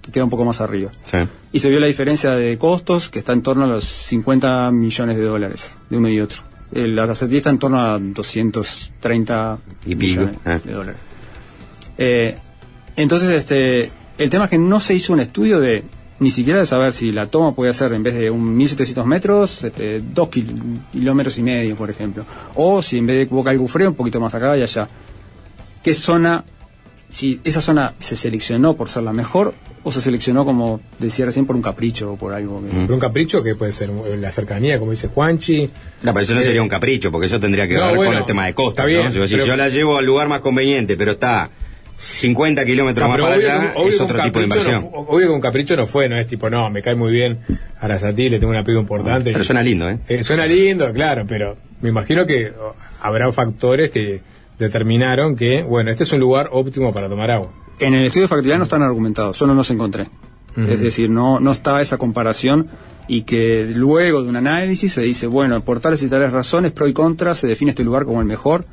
que 0.00 0.12
queda 0.12 0.24
un 0.24 0.30
poco 0.30 0.44
más 0.44 0.60
arriba. 0.60 0.90
Sí. 1.04 1.18
Y 1.52 1.58
se 1.58 1.68
vio 1.68 1.80
la 1.80 1.86
diferencia 1.86 2.30
de 2.32 2.56
costos, 2.58 3.10
que 3.10 3.18
está 3.18 3.32
en 3.32 3.42
torno 3.42 3.64
a 3.64 3.66
los 3.66 3.84
50 3.84 4.70
millones 4.70 5.16
de 5.16 5.24
dólares, 5.24 5.74
de 5.88 5.96
uno 5.98 6.08
y 6.08 6.20
otro. 6.20 6.42
El 6.72 6.98
Aracetí 6.98 7.38
está 7.38 7.50
en 7.50 7.58
torno 7.58 7.80
a 7.80 7.98
230 7.98 9.58
Y 9.86 9.94
millones 9.96 10.36
eh. 10.44 10.60
de 10.64 10.72
dólares. 10.72 11.00
Eh, 11.98 12.38
entonces, 12.96 13.30
este, 13.30 13.90
el 14.18 14.30
tema 14.30 14.44
es 14.44 14.50
que 14.50 14.58
no 14.58 14.80
se 14.80 14.94
hizo 14.94 15.12
un 15.12 15.20
estudio 15.20 15.60
de 15.60 15.84
ni 16.20 16.30
siquiera 16.30 16.60
de 16.60 16.66
saber 16.66 16.92
si 16.92 17.12
la 17.12 17.26
toma 17.26 17.54
puede 17.54 17.72
ser 17.72 17.92
en 17.94 18.02
vez 18.02 18.14
de 18.14 18.30
un 18.30 18.54
1700 18.56 19.04
metros, 19.06 19.64
este, 19.64 20.00
dos 20.00 20.28
kil- 20.28 20.80
kilómetros 20.92 21.36
y 21.38 21.42
medio, 21.42 21.74
por 21.76 21.90
ejemplo. 21.90 22.24
O 22.54 22.80
si 22.82 22.98
en 22.98 23.06
vez 23.06 23.16
de 23.28 23.34
Boca 23.34 23.50
del 23.50 23.58
Gufre, 23.58 23.88
un 23.88 23.94
poquito 23.94 24.20
más 24.20 24.34
acá 24.34 24.56
y 24.56 24.62
allá. 24.62 24.86
¿Qué 25.82 25.94
zona, 25.94 26.44
si 27.08 27.40
esa 27.42 27.60
zona 27.60 27.94
se 27.98 28.16
seleccionó 28.16 28.76
por 28.76 28.88
ser 28.90 29.02
la 29.02 29.12
mejor 29.14 29.54
o 29.82 29.90
se 29.90 30.02
seleccionó, 30.02 30.44
como 30.44 30.80
decía 30.98 31.24
recién, 31.24 31.46
por 31.46 31.56
un 31.56 31.62
capricho 31.62 32.12
o 32.12 32.16
por 32.16 32.34
algo? 32.34 32.62
que- 32.62 32.68
Por 32.86 32.92
un 32.92 33.00
capricho 33.00 33.42
que 33.42 33.54
puede 33.54 33.72
ser 33.72 33.88
la 33.88 34.30
cercanía, 34.30 34.78
como 34.78 34.90
dice 34.90 35.08
Juanchi. 35.08 35.70
No, 36.02 36.12
pero 36.12 36.20
eso 36.20 36.34
no 36.34 36.40
Eh, 36.40 36.44
sería 36.44 36.62
un 36.62 36.68
capricho, 36.68 37.10
porque 37.10 37.28
eso 37.28 37.40
tendría 37.40 37.66
que 37.66 37.76
no, 37.76 37.86
ver 37.86 37.96
bueno, 37.96 38.12
con 38.12 38.18
el 38.20 38.26
tema 38.26 38.44
de 38.44 38.52
costa. 38.52 38.82
está 38.82 38.84
bien, 38.84 39.04
¿no? 39.06 39.26
Si 39.26 39.34
pero- 39.36 39.46
yo 39.46 39.56
la 39.56 39.70
llevo 39.70 39.96
al 39.96 40.04
lugar 40.04 40.28
más 40.28 40.40
conveniente, 40.40 40.98
pero 40.98 41.12
está 41.12 41.48
50 42.00 42.64
kilómetros 42.64 43.06
No, 43.06 43.12
más 43.14 43.20
para 43.20 43.34
allá 43.34 43.74
es 43.86 44.00
otro 44.00 44.22
tipo 44.22 44.38
de 44.38 44.44
inversión. 44.46 44.88
no 44.90 45.00
obvio 45.00 45.28
que 45.28 45.34
un 45.34 45.40
capricho 45.40 45.76
no 45.76 45.86
fue, 45.86 46.08
no 46.08 46.16
es 46.16 46.26
tipo, 46.26 46.48
no, 46.48 46.70
me 46.70 46.80
cae 46.80 46.94
muy 46.94 47.12
bien 47.12 47.40
Arasatí, 47.78 48.30
le 48.30 48.38
tengo 48.38 48.50
un 48.50 48.58
apego 48.58 48.80
importante. 48.80 49.32
Pero 49.32 49.44
suena 49.44 49.62
lindo, 49.62 49.88
¿eh? 49.88 49.98
Eh, 50.08 50.22
suena 50.22 50.46
lindo, 50.46 50.90
claro, 50.92 51.24
pero 51.28 51.56
me 51.82 51.90
imagino 51.90 52.26
que 52.26 52.52
habrá 53.00 53.30
factores 53.32 53.90
que 53.90 54.22
determinaron 54.58 55.36
que, 55.36 55.62
bueno, 55.62 55.90
este 55.90 56.04
es 56.04 56.12
un 56.12 56.20
lugar 56.20 56.48
óptimo 56.52 56.92
para 56.92 57.08
tomar 57.08 57.30
agua. 57.30 57.52
En 57.78 57.94
el 57.94 58.06
estudio 58.06 58.24
de 58.24 58.28
factibilidad 58.28 58.58
no 58.58 58.64
están 58.64 58.82
argumentados, 58.82 59.38
yo 59.38 59.46
no 59.46 59.54
los 59.54 59.70
encontré. 59.70 60.08
Es 60.56 60.80
decir, 60.80 61.08
no, 61.08 61.38
no 61.38 61.52
está 61.52 61.80
esa 61.80 61.96
comparación 61.96 62.68
y 63.06 63.22
que 63.22 63.70
luego 63.72 64.22
de 64.22 64.28
un 64.28 64.36
análisis 64.36 64.92
se 64.92 65.00
dice, 65.00 65.26
bueno, 65.26 65.64
por 65.64 65.80
tales 65.80 66.02
y 66.02 66.08
tales 66.08 66.32
razones, 66.32 66.72
pro 66.72 66.88
y 66.88 66.92
contra, 66.92 67.34
se 67.34 67.46
define 67.46 67.70
este 67.70 67.84
lugar 67.84 68.04
como 68.04 68.20
el 68.20 68.26
mejor 68.26 68.64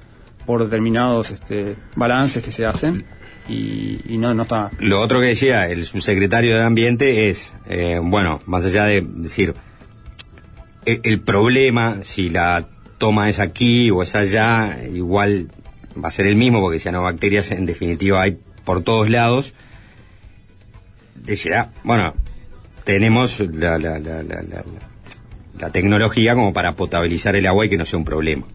por 0.45 0.63
determinados 0.63 1.29
este, 1.31 1.75
balances 1.95 2.43
que 2.43 2.51
se 2.51 2.65
hacen 2.65 3.05
y, 3.49 4.17
no, 4.17 4.33
no 4.33 4.43
está... 4.43 4.69
Lo 4.79 4.99
otro 5.01 5.19
que 5.19 5.27
decía 5.27 5.67
el 5.69 5.85
subsecretario 5.85 6.55
de 6.55 6.63
Ambiente 6.63 7.29
es, 7.29 7.53
eh, 7.67 7.99
bueno, 8.01 8.41
más 8.45 8.65
allá 8.65 8.85
de 8.85 9.01
decir, 9.01 9.53
el, 10.85 11.01
el 11.03 11.21
problema, 11.21 11.99
si 12.03 12.29
la 12.29 12.67
toma 12.97 13.29
es 13.29 13.39
aquí 13.39 13.89
o 13.91 14.03
es 14.03 14.15
allá, 14.15 14.77
igual 14.93 15.49
va 16.03 16.09
a 16.09 16.11
ser 16.11 16.27
el 16.27 16.35
mismo, 16.35 16.61
porque 16.61 16.79
cianobacterias 16.79 17.51
en 17.51 17.65
definitiva 17.65 18.21
hay 18.21 18.37
por 18.65 18.83
todos 18.83 19.09
lados. 19.09 19.53
Decía, 21.15 21.71
bueno, 21.83 22.13
tenemos 22.83 23.39
la, 23.39 23.77
la, 23.77 23.99
la- 23.99 24.23
la 25.59 25.71
tecnología 25.71 26.35
como 26.35 26.53
para 26.53 26.75
potabilizar 26.75 27.35
el 27.35 27.47
agua 27.47 27.65
y 27.65 27.69
que 27.69 27.77
no 27.77 27.85
sea 27.85 27.97
un 27.97 28.05
problema. 28.05 28.45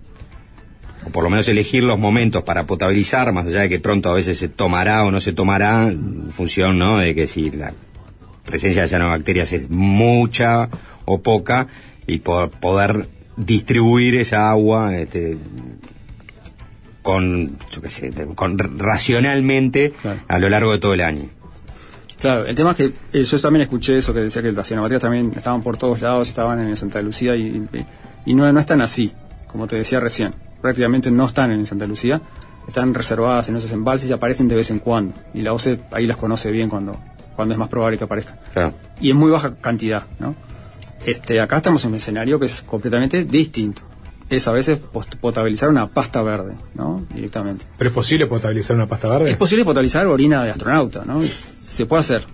O 1.07 1.11
por 1.11 1.25
lo 1.25 1.31
menos 1.31 1.49
elegir 1.49 1.83
los 1.85 1.99
momentos 1.99 2.43
para 2.45 2.65
potabilizar, 2.67 3.33
más 3.33 3.47
allá 3.47 3.61
de 3.61 3.69
que 3.69 3.81
pronto 3.81 4.11
a 4.11 4.15
veces 4.15 4.39
se 4.39 4.49
tomará 4.49 5.05
o 5.05 5.11
no 5.11 5.21
se 5.21 5.33
tomará, 5.33 5.89
en 5.89 6.31
función 6.31 6.79
¿no? 6.79 6.99
de 6.99 7.15
que 7.15 7.27
si 7.27 7.51
la 7.51 7.75
presencia 8.45 8.83
de 8.83 8.89
cianobacterias 8.89 9.53
es 9.53 9.71
mucha 9.71 10.69
o 11.05 11.21
poca, 11.23 11.67
y 12.07 12.19
por 12.19 12.51
poder 12.51 13.09
distribuir 13.37 14.17
esa 14.17 14.51
agua 14.51 14.97
este, 14.97 15.39
con, 17.03 17.59
yo 17.71 17.81
qué 17.83 17.91
sé, 17.91 18.11
con 18.35 18.59
racionalmente 18.79 19.93
a 20.29 20.39
lo 20.39 20.49
largo 20.49 20.73
de 20.73 20.79
todo 20.79 20.95
el 20.95 21.01
año. 21.01 21.29
Claro, 22.21 22.47
el 22.47 22.55
tema 22.55 22.71
es 22.73 22.77
que 22.77 22.93
eh, 23.13 23.25
yo 23.25 23.41
también 23.41 23.63
escuché 23.63 23.97
eso 23.99 24.15
que 24.15 24.21
decía 24.21 24.43
que 24.43 24.53
las 24.53 24.67
cianobacterias 24.69 25.03
también 25.03 25.33
estaban 25.37 25.63
por 25.63 25.77
todos 25.77 26.01
lados, 26.01 26.29
estaban 26.29 26.61
en 26.61 26.77
Santa 26.77 27.03
Lucía 27.03 27.35
y, 27.35 27.43
y- 27.73 27.87
y 28.27 28.35
no, 28.35 28.51
no 28.53 28.61
están 28.61 28.81
así, 28.81 29.13
como 29.49 29.67
te 29.67 29.75
decía 29.75 29.99
recién. 29.99 30.33
Prácticamente 30.63 31.11
no 31.11 31.27
están 31.27 31.51
en 31.51 31.67
Santa 31.67 31.87
Lucía, 31.87 32.23
están 32.67 32.95
reservadas 32.95 33.49
en 33.49 33.57
esos 33.57 33.73
embalses 33.73 34.09
y 34.09 34.13
aparecen 34.13 34.49
de 34.49 34.55
vez 34.55 34.71
en 34.71 34.79
cuando. 34.79 35.15
Y 35.35 35.43
la 35.43 35.53
OCE 35.53 35.81
ahí 35.91 36.07
las 36.07 36.17
conoce 36.17 36.51
bien 36.51 36.69
cuando, 36.69 36.99
cuando 37.37 37.53
es 37.53 37.59
más 37.59 37.69
probable 37.69 37.99
que 37.99 38.05
aparezcan. 38.05 38.39
Claro. 38.53 38.75
Y 39.01 39.11
en 39.11 39.17
muy 39.17 39.31
baja 39.31 39.57
cantidad, 39.57 40.05
¿no? 40.19 40.35
Este, 41.05 41.41
acá 41.41 41.57
estamos 41.57 41.85
en 41.85 41.91
un 41.91 41.97
escenario 41.97 42.39
que 42.39 42.47
es 42.47 42.63
completamente 42.63 43.25
distinto. 43.25 43.83
Es 44.31 44.47
a 44.49 44.53
veces 44.53 44.79
potabilizar 45.21 45.69
una 45.69 45.89
pasta 45.89 46.23
verde, 46.23 46.57
¿no? 46.75 47.05
Directamente. 47.13 47.67
¿Pero 47.77 47.91
es 47.91 47.95
posible 47.95 48.27
potabilizar 48.27 48.77
una 48.77 48.89
pasta 48.89 49.11
verde? 49.11 49.31
Es 49.31 49.37
posible 49.37 49.65
potabilizar 49.65 50.07
orina 50.07 50.45
de 50.45 50.51
astronauta, 50.51 51.05
¿no? 51.05 51.21
Se 51.21 51.85
puede 51.87 52.01
hacer. 52.01 52.25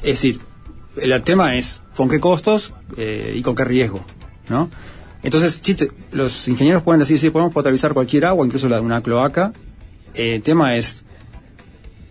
Es 0.00 0.20
decir, 0.20 0.40
el 0.96 1.22
tema 1.22 1.56
es 1.56 1.82
con 1.96 2.08
qué 2.08 2.20
costos 2.20 2.74
eh, 2.96 3.32
y 3.34 3.42
con 3.42 3.56
qué 3.56 3.64
riesgo, 3.64 4.04
¿no? 4.48 4.70
Entonces, 5.22 5.58
sí 5.60 5.74
te- 5.74 5.90
los 6.12 6.46
ingenieros 6.48 6.82
pueden 6.82 7.00
decir, 7.00 7.18
sí, 7.18 7.30
podemos 7.30 7.52
potabilizar 7.52 7.92
cualquier 7.94 8.26
agua, 8.26 8.44
incluso 8.46 8.68
la 8.68 8.76
de 8.76 8.82
una 8.82 9.02
cloaca. 9.02 9.52
Eh, 10.14 10.36
el 10.36 10.42
tema 10.42 10.76
es 10.76 11.04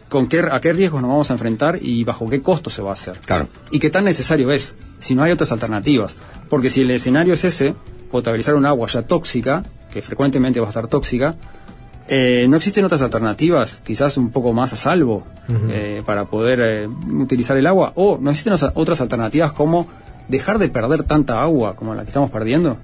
con 0.09 0.27
qué, 0.27 0.39
a 0.39 0.59
qué 0.61 0.73
riesgos 0.73 1.01
nos 1.01 1.09
vamos 1.09 1.29
a 1.31 1.33
enfrentar 1.33 1.79
y 1.81 2.03
bajo 2.03 2.29
qué 2.29 2.41
costo 2.41 2.69
se 2.69 2.81
va 2.81 2.91
a 2.91 2.93
hacer. 2.93 3.19
Claro. 3.25 3.47
Y 3.71 3.79
qué 3.79 3.89
tan 3.89 4.03
necesario 4.05 4.51
es, 4.51 4.75
si 4.99 5.15
no 5.15 5.23
hay 5.23 5.31
otras 5.31 5.51
alternativas. 5.51 6.15
Porque 6.49 6.69
si 6.69 6.81
el 6.81 6.91
escenario 6.91 7.33
es 7.33 7.43
ese, 7.43 7.75
potabilizar 8.11 8.55
un 8.55 8.65
agua 8.65 8.87
ya 8.87 9.01
tóxica, 9.03 9.63
que 9.91 10.01
frecuentemente 10.01 10.59
va 10.59 10.67
a 10.67 10.69
estar 10.69 10.87
tóxica, 10.87 11.35
eh, 12.07 12.45
no 12.47 12.57
existen 12.57 12.85
otras 12.85 13.01
alternativas, 13.01 13.81
quizás 13.83 14.17
un 14.17 14.29
poco 14.29 14.53
más 14.53 14.73
a 14.73 14.75
salvo, 14.75 15.25
eh, 15.69 16.03
para 16.05 16.25
poder 16.25 16.59
eh, 16.61 16.87
utilizar 16.87 17.57
el 17.57 17.65
agua. 17.65 17.93
O 17.95 18.17
no 18.21 18.29
existen 18.29 18.53
otras 18.75 19.01
alternativas 19.01 19.53
como 19.53 19.87
dejar 20.27 20.59
de 20.59 20.69
perder 20.69 21.03
tanta 21.03 21.41
agua 21.41 21.75
como 21.75 21.95
la 21.95 22.03
que 22.03 22.09
estamos 22.09 22.29
perdiendo. 22.29 22.77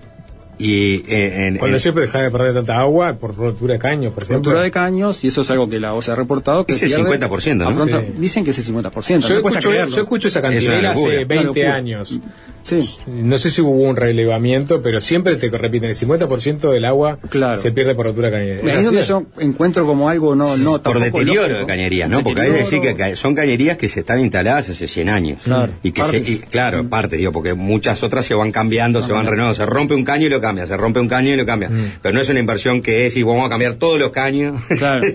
Y 0.60 1.04
eh, 1.12 1.48
en, 1.48 1.58
Cuando 1.58 1.78
en- 1.78 1.82
siempre 1.82 2.04
deja 2.06 2.20
de 2.22 2.30
perder 2.30 2.54
tanta 2.54 2.80
agua 2.80 3.14
por 3.14 3.36
rotura 3.36 3.74
de 3.74 3.80
caño, 3.80 4.12
por 4.12 4.24
ejemplo. 4.24 4.52
Rotura 4.52 4.64
de 4.64 4.70
caños, 4.72 5.24
y 5.24 5.28
eso 5.30 5.42
es 5.42 5.50
algo 5.50 5.68
que 5.68 5.80
la 5.80 5.94
OCE 5.96 6.12
ha 6.12 6.16
reportado. 6.16 6.66
Que 6.66 6.74
Es 6.74 6.84
el 6.84 6.90
pierde 6.90 7.04
50%, 7.20 7.56
¿no? 7.70 7.76
pronto- 7.76 8.00
Sí. 8.00 8.14
Dicen 8.18 8.44
que 8.44 8.52
es 8.52 8.58
el 8.60 8.66
50%. 8.66 9.28
Yo 9.28 9.42
cuesta 9.42 9.60
escucho, 9.60 9.88
yo 9.96 10.02
escucho 10.04 10.28
esa 10.28 10.40
Es 10.40 10.44
cantidad 10.44 10.74
locura. 10.76 10.92
hace 10.92 11.02
Una 11.02 11.16
20 11.26 11.44
locura. 11.46 11.76
años. 11.76 12.20
Sí. 12.64 12.80
No 13.08 13.38
sé 13.38 13.50
si 13.50 13.62
hubo 13.62 13.72
un 13.72 13.96
relevamiento, 13.96 14.82
pero 14.82 15.02
siempre 15.02 15.36
te 15.36 15.50
repiten, 15.50 15.90
el 15.90 15.96
50% 15.96 16.72
del 16.72 16.86
agua 16.86 17.20
Claro. 17.30 17.60
se 17.62 17.72
pierde 17.72 17.96
por 17.96 18.06
rotura 18.06 18.30
cañera. 18.32 18.62
Ahí 18.64 18.80
es 18.80 18.86
donde 18.86 19.04
yo 19.04 19.24
encuentro 19.40 19.86
como 19.86 20.10
algo 20.10 20.36
no, 20.36 20.56
no 20.58 20.82
por 20.82 21.00
deterioro 21.00 21.42
lógico. 21.42 21.60
de 21.60 21.66
cañerías, 21.66 22.10
¿no? 22.10 22.24
Porque 22.24 22.42
hay 22.42 22.52
que 22.52 22.58
decir 22.58 22.82
que 22.82 23.16
son 23.16 23.36
cañerías 23.36 23.78
que 23.78 23.88
se 23.88 24.02
están 24.02 24.20
instaladas 24.20 24.70
hace 24.70 24.88
100 24.88 25.10
años. 25.10 25.42
Claro. 25.44 25.74
Y 25.84 25.92
que 25.92 26.02
se, 26.04 26.12
Partes. 26.20 26.30
y, 26.30 26.40
claro, 26.40 26.88
parte, 26.90 27.16
digo, 27.18 27.32
porque 27.32 27.54
muchas 27.54 28.04
otras 28.04 28.26
se 28.26 28.34
van 28.36 28.52
cambiando, 28.52 29.02
se 29.02 29.12
van 29.12 29.26
renovando. 29.26 29.56
Se 29.56 29.66
rompe 29.66 29.96
un 29.96 30.04
caño 30.04 30.28
y 30.28 30.30
lo 30.30 30.40
cambia, 30.42 30.66
se 30.66 30.78
rompe 30.78 31.00
un 31.00 31.08
caño 31.08 31.34
y 31.34 31.36
lo 31.38 31.46
cambia. 31.46 31.70
Pero 32.02 32.14
no 32.14 32.22
es 32.22 32.30
una 32.30 32.40
inversión 32.40 32.82
que 32.82 33.06
es 33.08 33.18
y 33.18 33.24
vamos 33.24 33.46
a 33.46 33.50
cambiar 33.50 33.74
todos 33.76 34.00
los 34.00 34.12
caños. 34.12 34.62
Claro. 34.82 35.06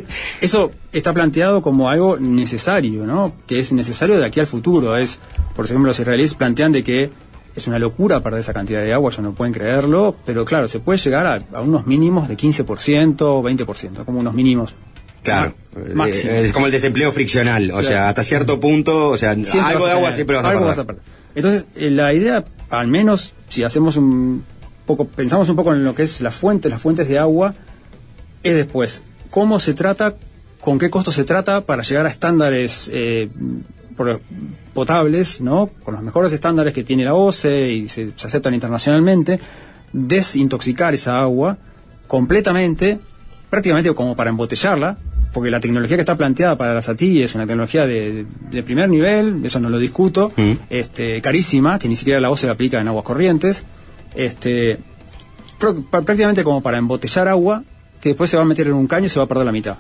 Eso 0.40 0.70
está 0.92 1.12
planteado 1.12 1.60
como 1.60 1.90
algo 1.90 2.18
necesario, 2.18 3.04
¿no? 3.04 3.34
Que 3.48 3.58
es 3.58 3.72
necesario 3.72 4.18
de 4.18 4.24
aquí 4.24 4.38
al 4.40 4.46
futuro. 4.46 4.96
Es, 4.96 5.18
por 5.56 5.64
ejemplo, 5.64 5.88
los 5.88 5.98
israelíes 5.98 6.34
plantean 6.34 6.70
de 6.72 6.84
que 6.84 7.10
es 7.56 7.66
una 7.66 7.78
locura 7.78 8.20
perder 8.20 8.40
esa 8.40 8.52
cantidad 8.52 8.82
de 8.82 8.92
agua, 8.92 9.10
ya 9.10 9.22
no 9.22 9.32
pueden 9.34 9.52
creerlo, 9.54 10.14
pero 10.24 10.44
claro, 10.44 10.68
se 10.68 10.78
puede 10.78 10.98
llegar 10.98 11.26
a, 11.26 11.40
a 11.58 11.62
unos 11.62 11.86
mínimos 11.86 12.28
de 12.28 12.36
15%, 12.36 13.16
20%, 13.16 14.04
como 14.04 14.20
unos 14.20 14.34
mínimos. 14.34 14.74
Claro. 15.22 15.54
Máximo. 15.94 16.32
Eh, 16.32 16.44
Es 16.46 16.52
como 16.52 16.66
el 16.66 16.72
desempleo 16.72 17.10
friccional. 17.10 17.64
O 17.70 17.74
Claro. 17.74 17.88
sea, 17.88 18.08
hasta 18.08 18.22
cierto 18.22 18.60
punto, 18.60 19.08
o 19.08 19.16
sea, 19.16 19.34
Siempre 19.34 19.60
algo 19.60 19.86
de 19.86 19.92
agua 19.92 20.12
siempre 20.12 20.36
vas 20.36 20.44
a 20.44 20.50
algo 20.50 20.66
vas 20.66 20.78
a 20.78 20.84
perder. 20.84 21.02
Entonces, 21.34 21.64
eh, 21.74 21.90
la 21.90 22.12
idea, 22.14 22.44
al 22.70 22.86
menos 22.88 23.34
si 23.48 23.64
hacemos 23.64 23.96
un 23.96 24.44
poco, 24.86 25.06
pensamos 25.06 25.48
un 25.48 25.56
poco 25.56 25.72
en 25.72 25.82
lo 25.84 25.94
que 25.94 26.02
es 26.04 26.20
la 26.20 26.30
fuente, 26.30 26.68
las 26.68 26.80
fuentes 26.80 27.08
de 27.08 27.18
agua, 27.18 27.54
es 28.42 28.54
después 28.54 29.02
cómo 29.30 29.58
se 29.58 29.74
trata, 29.74 30.14
con 30.60 30.78
qué 30.78 30.90
costo 30.90 31.10
se 31.12 31.24
trata 31.24 31.62
para 31.62 31.82
llegar 31.82 32.06
a 32.06 32.08
estándares 32.08 32.88
eh, 32.92 33.28
potables, 34.74 35.40
¿no? 35.40 35.70
Con 35.84 35.94
los 35.94 36.02
mejores 36.02 36.32
estándares 36.32 36.72
que 36.72 36.84
tiene 36.84 37.04
la 37.04 37.14
OCE 37.14 37.72
y 37.72 37.88
se, 37.88 38.12
se 38.16 38.26
aceptan 38.26 38.54
internacionalmente, 38.54 39.40
desintoxicar 39.92 40.94
esa 40.94 41.20
agua 41.20 41.56
completamente, 42.06 42.98
prácticamente 43.50 43.92
como 43.94 44.14
para 44.16 44.30
embotellarla, 44.30 44.98
porque 45.32 45.50
la 45.50 45.60
tecnología 45.60 45.96
que 45.96 46.02
está 46.02 46.16
planteada 46.16 46.56
para 46.56 46.72
la 46.74 46.82
SATI 46.82 47.22
es 47.22 47.34
una 47.34 47.46
tecnología 47.46 47.86
de, 47.86 48.24
de 48.50 48.62
primer 48.62 48.88
nivel, 48.88 49.44
eso 49.44 49.60
no 49.60 49.68
lo 49.68 49.78
discuto, 49.78 50.32
Mm. 50.36 50.52
este, 50.70 51.20
carísima, 51.20 51.78
que 51.78 51.88
ni 51.88 51.96
siquiera 51.96 52.20
la 52.20 52.30
OCE 52.30 52.46
la 52.46 52.52
aplica 52.52 52.80
en 52.80 52.88
aguas 52.88 53.04
corrientes, 53.04 53.64
este, 54.14 54.78
pr- 55.60 55.84
prácticamente 55.90 56.42
como 56.44 56.62
para 56.62 56.78
embotellar 56.78 57.28
agua 57.28 57.64
que 58.00 58.10
después 58.10 58.30
se 58.30 58.36
va 58.36 58.44
a 58.44 58.46
meter 58.46 58.66
en 58.68 58.74
un 58.74 58.86
caño 58.86 59.06
y 59.06 59.08
se 59.08 59.18
va 59.18 59.24
a 59.24 59.28
perder 59.28 59.44
la 59.46 59.52
mitad. 59.52 59.78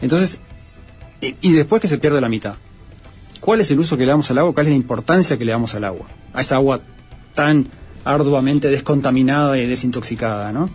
Entonces, 0.00 0.38
y, 1.40 1.52
después 1.52 1.80
que 1.80 1.88
se 1.88 1.98
pierde 1.98 2.20
la 2.20 2.28
mitad, 2.28 2.54
¿cuál 3.40 3.60
es 3.60 3.70
el 3.70 3.78
uso 3.78 3.96
que 3.96 4.04
le 4.04 4.10
damos 4.10 4.30
al 4.30 4.38
agua? 4.38 4.52
¿Cuál 4.54 4.66
es 4.66 4.70
la 4.72 4.76
importancia 4.76 5.38
que 5.38 5.44
le 5.44 5.52
damos 5.52 5.74
al 5.74 5.84
agua? 5.84 6.06
A 6.34 6.40
esa 6.40 6.56
agua 6.56 6.80
tan 7.34 7.68
arduamente 8.04 8.68
descontaminada 8.68 9.56
y 9.58 9.66
desintoxicada, 9.66 10.52
¿no? 10.52 10.68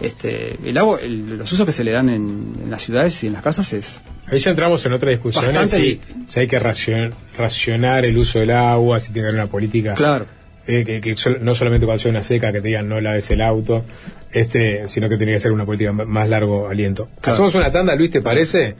Este, 0.00 0.58
el 0.64 0.76
agua, 0.76 0.98
el- 1.00 1.38
los 1.38 1.50
usos 1.52 1.64
que 1.64 1.72
se 1.72 1.84
le 1.84 1.92
dan 1.92 2.08
en, 2.08 2.52
en 2.64 2.70
las 2.70 2.82
ciudades 2.82 3.22
y 3.24 3.28
en 3.28 3.32
las 3.34 3.42
casas 3.42 3.72
es 3.72 4.00
Ahí 4.26 4.38
ya 4.38 4.50
entramos 4.50 4.84
en 4.86 4.92
otra 4.92 5.10
discusión. 5.10 5.44
Bastante 5.44 5.76
Si, 5.76 6.00
si 6.26 6.40
hay 6.40 6.46
que 6.48 6.58
racion- 6.60 7.12
racionar 7.38 8.04
el 8.04 8.16
uso 8.18 8.38
del 8.40 8.50
agua, 8.50 8.98
si 8.98 9.12
tiene 9.12 9.26
que 9.26 9.28
haber 9.30 9.40
una 9.42 9.50
política. 9.50 9.94
Claro. 9.94 10.26
eh, 10.66 10.82
que, 10.84 11.00
que 11.02 11.16
sol- 11.16 11.38
no 11.42 11.54
solamente 11.54 11.84
cuando 11.86 12.00
sea 12.02 12.10
una 12.10 12.22
seca 12.22 12.50
que 12.50 12.60
te 12.62 12.68
digan 12.68 12.88
no 12.88 12.98
laves 13.00 13.30
el 13.30 13.42
auto, 13.42 13.84
este, 14.32 14.88
sino 14.88 15.08
que 15.10 15.16
tiene 15.18 15.32
que 15.32 15.40
ser 15.40 15.52
una 15.52 15.64
política 15.66 15.92
más 15.92 16.28
largo 16.28 16.68
aliento. 16.68 17.08
Claro. 17.20 17.34
Hacemos 17.34 17.54
una 17.54 17.70
tanda, 17.70 17.94
Luis, 17.94 18.10
¿te 18.10 18.22
parece? 18.22 18.74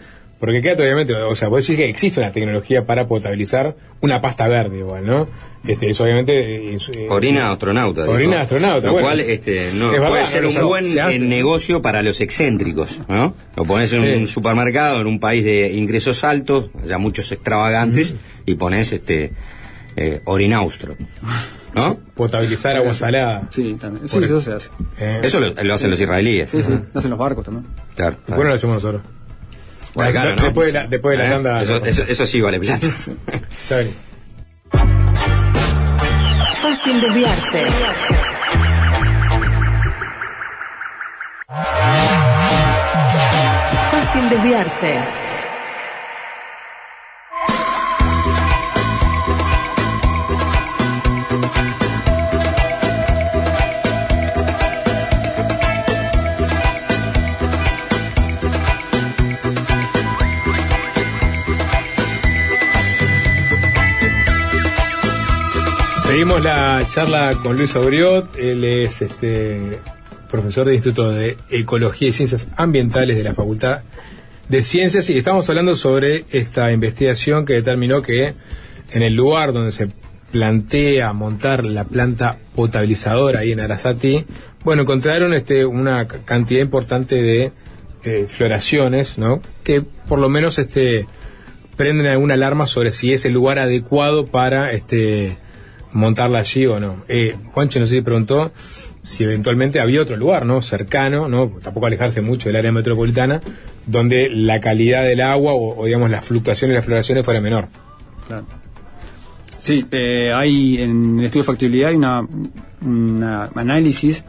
Porque 0.44 0.60
queda 0.60 0.74
obviamente, 0.74 1.14
o 1.14 1.34
sea, 1.34 1.48
vos 1.48 1.62
decís 1.66 1.76
que 1.78 1.88
existe 1.88 2.20
una 2.20 2.30
tecnología 2.30 2.84
para 2.84 3.08
potabilizar 3.08 3.76
una 4.02 4.20
pasta 4.20 4.46
verde 4.46 4.80
igual, 4.80 5.06
¿no? 5.06 5.26
Este, 5.66 5.88
eso 5.88 6.04
obviamente... 6.04 6.74
eh, 6.74 6.76
eh, 6.92 7.06
Orina 7.08 7.46
de 7.46 7.52
astronauta. 7.52 8.02
digo. 8.02 8.12
Orina 8.12 8.36
de 8.36 8.42
astronauta, 8.42 8.86
Lo 8.88 8.92
bueno. 8.92 9.08
cual 9.08 9.20
este, 9.20 9.70
no, 9.76 9.90
Es 9.90 9.96
puede 9.98 10.00
verdad, 10.10 10.28
ser 10.28 10.44
un 10.44 10.66
buen 10.66 10.84
se 10.84 11.18
negocio 11.20 11.80
para 11.80 12.02
los 12.02 12.20
excéntricos, 12.20 13.00
¿no? 13.08 13.34
Lo 13.56 13.64
pones 13.64 13.90
en 13.94 14.02
Sí. 14.02 14.08
un 14.20 14.26
supermercado, 14.26 15.00
en 15.00 15.06
un 15.06 15.18
país 15.18 15.42
de 15.46 15.72
ingresos 15.72 16.22
altos, 16.24 16.68
ya 16.84 16.98
muchos 16.98 17.32
extravagantes, 17.32 18.14
y 18.44 18.54
pones 18.56 18.92
este 18.92 19.32
eh, 19.96 20.20
orinaustro, 20.26 20.94
¿no? 21.74 21.98
Potabilizar 22.14 22.76
agua 22.76 22.92
salada. 22.92 23.48
Sí, 23.50 23.74
también. 23.80 24.06
Sí, 24.08 24.16
Por- 24.16 24.24
eso 24.24 24.40
se 24.42 24.52
hace. 24.52 24.68
Eh, 25.00 25.20
Eso 25.22 25.40
lo, 25.40 25.54
lo 25.54 25.74
hacen 25.74 25.90
los 25.90 25.98
israelíes. 26.00 26.50
Sí, 26.50 26.60
sí, 26.60 26.70
lo 26.92 26.98
hacen 26.98 27.10
los 27.10 27.18
barcos 27.18 27.44
también. 27.46 27.66
Claro. 27.96 28.18
¿Por 28.26 28.36
qué 28.36 28.42
no 28.42 28.48
lo 28.50 28.54
hacemos 28.54 28.74
nosotros? 28.82 29.02
Por 29.94 30.04
acá, 30.04 30.24
De- 30.26 30.36
¿no? 30.36 30.42
después 30.42 30.66
de 30.66 30.72
la- 30.72 30.86
después 30.86 31.16
de 31.18 31.24
la 31.24 31.30
¿Eh? 31.30 31.32
tanda- 31.32 31.62
Eso, 31.62 31.84
eso- 31.84 32.02
eso 32.06 32.26
sí 32.26 32.40
vale 32.40 32.58
plata. 32.60 32.86
Saben. 33.62 33.94
Fácil 36.54 37.00
desviarse. 37.00 37.64
Fácil 43.90 44.28
desviarse. 44.30 44.94
Seguimos 66.14 66.44
la 66.44 66.86
charla 66.86 67.32
con 67.42 67.58
Luis 67.58 67.74
Auriot, 67.74 68.36
él 68.36 68.62
es 68.62 69.02
este 69.02 69.80
profesor 70.30 70.64
del 70.64 70.76
Instituto 70.76 71.10
de 71.10 71.36
Ecología 71.50 72.06
y 72.06 72.12
Ciencias 72.12 72.52
Ambientales 72.56 73.16
de 73.16 73.24
la 73.24 73.34
Facultad 73.34 73.80
de 74.48 74.62
Ciencias 74.62 75.10
y 75.10 75.18
estamos 75.18 75.50
hablando 75.50 75.74
sobre 75.74 76.24
esta 76.30 76.70
investigación 76.70 77.44
que 77.44 77.54
determinó 77.54 78.00
que 78.00 78.32
en 78.92 79.02
el 79.02 79.14
lugar 79.14 79.52
donde 79.52 79.72
se 79.72 79.88
plantea 80.30 81.12
montar 81.12 81.64
la 81.64 81.82
planta 81.82 82.38
potabilizadora 82.54 83.40
ahí 83.40 83.50
en 83.50 83.58
Arasati, 83.58 84.24
bueno, 84.62 84.82
encontraron 84.82 85.34
este 85.34 85.66
una 85.66 86.06
cantidad 86.06 86.60
importante 86.60 87.20
de 87.20 87.50
eh, 88.04 88.26
floraciones, 88.28 89.18
¿no? 89.18 89.42
Que 89.64 89.82
por 89.82 90.20
lo 90.20 90.28
menos 90.28 90.60
este 90.60 91.08
prenden 91.76 92.06
alguna 92.06 92.34
alarma 92.34 92.68
sobre 92.68 92.92
si 92.92 93.12
es 93.12 93.24
el 93.24 93.32
lugar 93.32 93.58
adecuado 93.58 94.26
para 94.26 94.70
este 94.70 95.38
montarla 95.94 96.40
allí 96.40 96.66
o 96.66 96.78
no. 96.78 97.04
Eh, 97.08 97.36
Juancho, 97.52 97.80
no 97.80 97.86
sé 97.86 97.96
si 97.96 98.02
preguntó 98.02 98.52
si 99.00 99.24
eventualmente 99.24 99.80
había 99.80 100.02
otro 100.02 100.16
lugar, 100.16 100.44
¿no? 100.44 100.60
Cercano, 100.60 101.28
¿no? 101.28 101.50
Tampoco 101.62 101.86
alejarse 101.86 102.20
mucho 102.20 102.48
del 102.48 102.56
área 102.56 102.72
metropolitana, 102.72 103.40
donde 103.86 104.28
la 104.30 104.60
calidad 104.60 105.04
del 105.04 105.20
agua 105.20 105.52
o, 105.54 105.84
digamos 105.84 106.10
las 106.10 106.26
fluctuaciones 106.26 106.74
y 106.74 106.76
las 106.76 106.84
floraciones 106.84 107.24
fuera 107.24 107.40
menor. 107.40 107.68
Claro. 108.26 108.46
Sí, 109.58 109.86
eh, 109.90 110.32
hay 110.34 110.82
en 110.82 111.18
el 111.18 111.24
estudio 111.24 111.42
de 111.42 111.46
factibilidad 111.46 111.90
hay 111.90 111.96
una, 111.96 112.26
una 112.82 113.50
análisis 113.54 114.24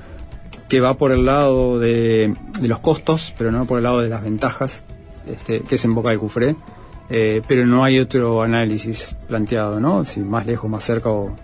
que 0.70 0.80
va 0.80 0.98
por 0.98 1.12
el 1.12 1.26
lado 1.26 1.80
de, 1.80 2.34
de 2.60 2.68
los 2.68 2.80
costos, 2.80 3.34
pero 3.38 3.52
no 3.52 3.66
por 3.66 3.78
el 3.78 3.84
lado 3.84 4.02
de 4.02 4.10
las 4.10 4.24
ventajas, 4.24 4.84
este, 5.28 5.62
que 5.62 5.76
es 5.76 5.86
en 5.86 5.94
Boca 5.94 6.12
de 6.12 6.18
Cufré, 6.18 6.56
eh, 7.10 7.42
pero 7.48 7.66
no 7.66 7.84
hay 7.84 8.00
otro 8.00 8.42
análisis 8.42 9.16
planteado, 9.28 9.80
¿no? 9.80 10.06
Si 10.06 10.22
más 10.22 10.46
lejos, 10.46 10.70
más 10.70 10.84
cerca 10.84 11.10
o 11.10 11.36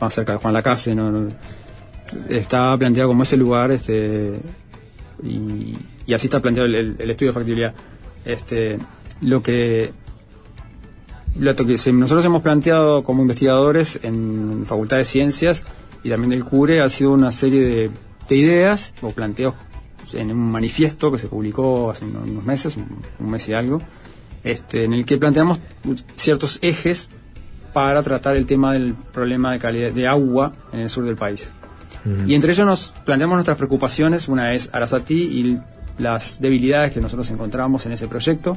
más 0.00 0.14
cerca 0.14 0.38
Juan 0.38 0.54
Lacase, 0.54 0.94
¿no? 0.94 1.28
está 2.28 2.76
planteado 2.78 3.08
como 3.08 3.22
ese 3.22 3.36
lugar, 3.36 3.70
este, 3.70 4.38
y, 5.22 5.74
así 6.12 6.26
está 6.26 6.40
planteado 6.40 6.66
el, 6.66 7.10
estudio 7.10 7.30
de 7.30 7.34
factibilidad. 7.34 7.74
Este, 8.24 8.78
lo 9.20 9.42
que 9.42 9.92
lo 11.36 11.54
que 11.56 11.92
nosotros 11.92 12.24
hemos 12.24 12.42
planteado 12.42 13.02
como 13.02 13.22
investigadores 13.22 13.98
en 14.02 14.64
Facultad 14.66 14.98
de 14.98 15.04
Ciencias 15.04 15.64
y 16.04 16.10
también 16.10 16.30
del 16.30 16.44
CURE 16.44 16.80
ha 16.80 16.88
sido 16.88 17.10
una 17.10 17.32
serie 17.32 17.60
de, 17.60 17.90
de 18.28 18.36
ideas 18.36 18.94
o 19.02 19.10
planteos 19.10 19.54
en 20.12 20.30
un 20.30 20.52
manifiesto 20.52 21.10
que 21.10 21.18
se 21.18 21.26
publicó 21.26 21.90
hace 21.90 22.04
unos 22.04 22.44
meses, 22.44 22.76
un, 22.76 22.86
un 23.18 23.30
mes 23.30 23.48
y 23.48 23.52
algo, 23.52 23.80
este, 24.44 24.84
en 24.84 24.92
el 24.92 25.04
que 25.04 25.18
planteamos 25.18 25.58
ciertos 26.14 26.58
ejes 26.62 27.08
para 27.74 28.02
tratar 28.02 28.36
el 28.36 28.46
tema 28.46 28.72
del 28.72 28.94
problema 28.94 29.52
de 29.52 29.58
calidad 29.58 29.92
de 29.92 30.06
agua 30.06 30.52
en 30.72 30.80
el 30.80 30.88
sur 30.88 31.04
del 31.04 31.16
país. 31.16 31.50
Y 32.26 32.34
entre 32.34 32.52
ellos 32.52 32.66
nos 32.66 32.94
planteamos 33.04 33.36
nuestras 33.36 33.56
preocupaciones. 33.56 34.28
Una 34.28 34.52
es 34.52 34.70
Arasatí 34.72 35.22
y 35.40 35.58
las 35.98 36.38
debilidades 36.40 36.92
que 36.92 37.00
nosotros 37.00 37.30
encontramos 37.30 37.84
en 37.86 37.92
ese 37.92 38.08
proyecto. 38.08 38.56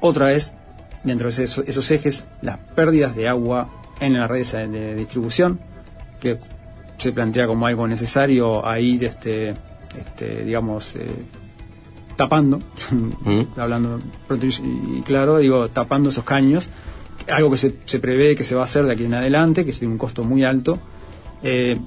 Otra 0.00 0.32
es, 0.32 0.54
dentro 1.04 1.30
de 1.30 1.44
esos, 1.44 1.68
esos 1.68 1.90
ejes, 1.90 2.24
las 2.40 2.58
pérdidas 2.74 3.14
de 3.14 3.28
agua 3.28 3.68
en 4.00 4.14
las 4.14 4.28
redes 4.28 4.52
de, 4.52 4.94
distribución, 4.94 5.60
que 6.18 6.38
se 6.96 7.12
plantea 7.12 7.46
como 7.46 7.66
algo 7.66 7.86
necesario 7.86 8.66
ahí, 8.66 8.96
de 8.96 9.06
este, 9.06 9.54
este, 9.96 10.44
digamos, 10.44 10.96
eh, 10.96 11.06
tapando, 12.16 12.58
hablando 13.56 14.00
pronto 14.26 14.46
y 14.46 15.02
claro, 15.02 15.38
digo, 15.38 15.68
tapando 15.68 16.08
esos 16.08 16.24
caños, 16.24 16.68
algo 17.28 17.50
que 17.50 17.58
se, 17.58 17.74
se 17.84 17.98
prevé 17.98 18.36
que 18.36 18.44
se 18.44 18.54
va 18.54 18.62
a 18.62 18.64
hacer 18.64 18.84
de 18.84 18.92
aquí 18.92 19.04
en 19.04 19.14
adelante, 19.14 19.64
que 19.64 19.72
tiene 19.72 19.92
un 19.92 19.98
costo 19.98 20.24
muy 20.24 20.44
alto. 20.44 20.78
Eh, 21.42 21.78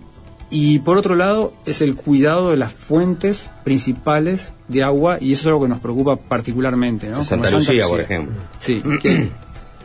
y 0.50 0.80
por 0.80 0.98
otro 0.98 1.16
lado, 1.16 1.54
es 1.66 1.82
el 1.82 1.96
cuidado 1.96 2.52
de 2.52 2.58
las 2.58 2.74
fuentes 2.74 3.50
principales 3.64 4.52
de 4.68 4.84
agua, 4.84 5.18
y 5.22 5.32
eso 5.32 5.44
es 5.44 5.48
algo 5.48 5.62
que 5.62 5.70
nos 5.70 5.80
preocupa 5.80 6.18
particularmente. 6.18 7.08
¿no? 7.08 7.24
Santa 7.24 7.50
Lucía, 7.50 7.88
por 7.88 8.02
ejemplo. 8.02 8.36
Sí, 8.60 8.84
que 9.02 9.30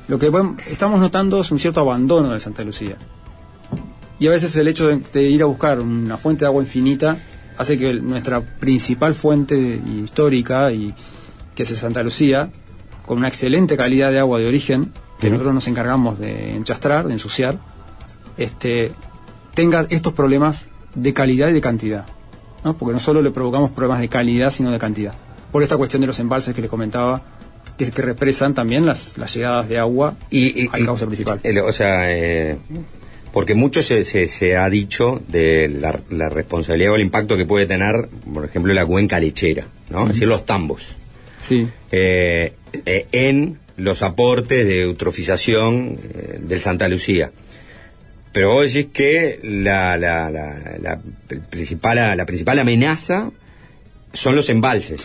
lo 0.08 0.18
que 0.18 0.30
estamos 0.68 1.00
notando 1.00 1.40
es 1.40 1.50
un 1.52 1.60
cierto 1.60 1.80
abandono 1.80 2.32
de 2.32 2.40
Santa 2.40 2.64
Lucía. 2.64 2.96
Y 4.18 4.26
a 4.26 4.30
veces 4.30 4.56
el 4.56 4.66
hecho 4.66 4.88
de, 4.88 5.00
de 5.12 5.22
ir 5.22 5.42
a 5.42 5.46
buscar 5.46 5.78
una 5.78 6.16
fuente 6.16 6.44
de 6.44 6.46
agua 6.46 6.62
infinita 6.62 7.16
hace 7.58 7.78
que 7.78 7.94
nuestra 7.94 8.40
principal 8.40 9.14
fuente 9.14 9.56
histórica, 9.56 10.72
y 10.72 10.92
que 11.54 11.62
es 11.62 11.68
Santa 11.78 12.02
Lucía, 12.02 12.50
con 13.06 13.18
una 13.18 13.28
excelente 13.28 13.76
calidad 13.76 14.10
de 14.10 14.18
agua 14.18 14.40
de 14.40 14.48
origen, 14.48 14.92
que 15.20 15.30
nosotros 15.30 15.54
nos 15.54 15.66
encargamos 15.68 16.18
de 16.18 16.54
enchastrar, 16.54 17.06
de 17.06 17.12
ensuciar, 17.14 17.58
este, 18.36 18.92
tenga 19.54 19.86
estos 19.90 20.12
problemas 20.12 20.70
de 20.94 21.12
calidad 21.14 21.48
y 21.48 21.52
de 21.52 21.60
cantidad. 21.60 22.06
¿no? 22.64 22.76
Porque 22.76 22.92
no 22.92 23.00
solo 23.00 23.22
le 23.22 23.30
provocamos 23.30 23.70
problemas 23.70 24.00
de 24.00 24.08
calidad, 24.08 24.50
sino 24.50 24.70
de 24.72 24.78
cantidad. 24.78 25.14
Por 25.52 25.62
esta 25.62 25.76
cuestión 25.76 26.00
de 26.00 26.06
los 26.08 26.18
embalses 26.18 26.54
que 26.54 26.60
les 26.60 26.68
comentaba, 26.70 27.22
que, 27.78 27.90
que 27.90 28.02
represan 28.02 28.54
también 28.54 28.84
las, 28.86 29.16
las 29.18 29.32
llegadas 29.34 29.68
de 29.68 29.78
agua 29.78 30.16
al 30.72 30.84
cauce 30.84 31.06
principal. 31.06 31.40
El- 31.42 31.58
o 31.58 31.72
sea, 31.72 32.12
eh, 32.12 32.58
porque 33.32 33.54
mucho 33.54 33.82
se, 33.82 34.04
se, 34.04 34.28
se 34.28 34.56
ha 34.56 34.68
dicho 34.68 35.22
de 35.28 35.68
la, 35.68 35.98
la 36.10 36.28
responsabilidad 36.28 36.92
o 36.92 36.96
el 36.96 37.02
impacto 37.02 37.36
que 37.36 37.44
puede 37.46 37.66
tener, 37.66 38.08
por 38.32 38.44
ejemplo, 38.44 38.72
la 38.74 38.84
cuenca 38.86 39.20
lechera, 39.20 39.66
¿no? 39.90 40.02
Es 40.04 40.08
decir, 40.14 40.28
los 40.28 40.44
tambos. 40.46 40.96
Sí. 41.40 41.68
Eh, 41.92 42.54
eh, 42.84 43.06
en 43.12 43.58
los 43.76 44.02
aportes 44.02 44.64
de 44.66 44.82
eutrofización 44.82 45.98
eh, 46.14 46.38
del 46.42 46.60
Santa 46.60 46.88
Lucía. 46.88 47.30
Pero 48.32 48.52
vos 48.54 48.72
decís 48.72 48.90
que 48.92 49.40
la, 49.42 49.96
la, 49.96 50.30
la, 50.30 50.78
la 50.80 51.00
principal, 51.50 52.16
la 52.16 52.26
principal 52.26 52.58
amenaza 52.58 53.30
son 54.12 54.36
los 54.36 54.48
embalses. 54.50 55.00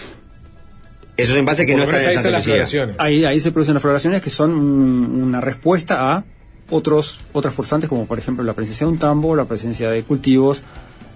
Esos 1.18 1.38
embalses 1.38 1.66
que 1.66 1.76
no 1.76 1.84
están 1.84 2.00
en 2.10 2.14
Santa 2.24 2.30
Lucía. 2.38 2.54
Ahí, 2.98 3.26
ahí 3.26 3.40
se 3.40 3.52
producen 3.52 3.74
las 3.76 3.82
floraciones 3.84 4.22
que 4.22 4.30
son 4.30 4.52
un- 4.52 5.22
una 5.24 5.40
respuesta 5.42 6.14
a 6.16 6.24
otros 6.70 7.20
otras 7.34 7.54
forzantes 7.54 7.90
como 7.90 8.06
por 8.06 8.18
ejemplo 8.18 8.44
la 8.46 8.54
presencia 8.54 8.86
de 8.88 8.94
un 8.94 8.98
tambo, 8.98 9.36
la 9.36 9.46
presencia 9.46 9.90
de 9.92 10.04
cultivos 10.04 10.64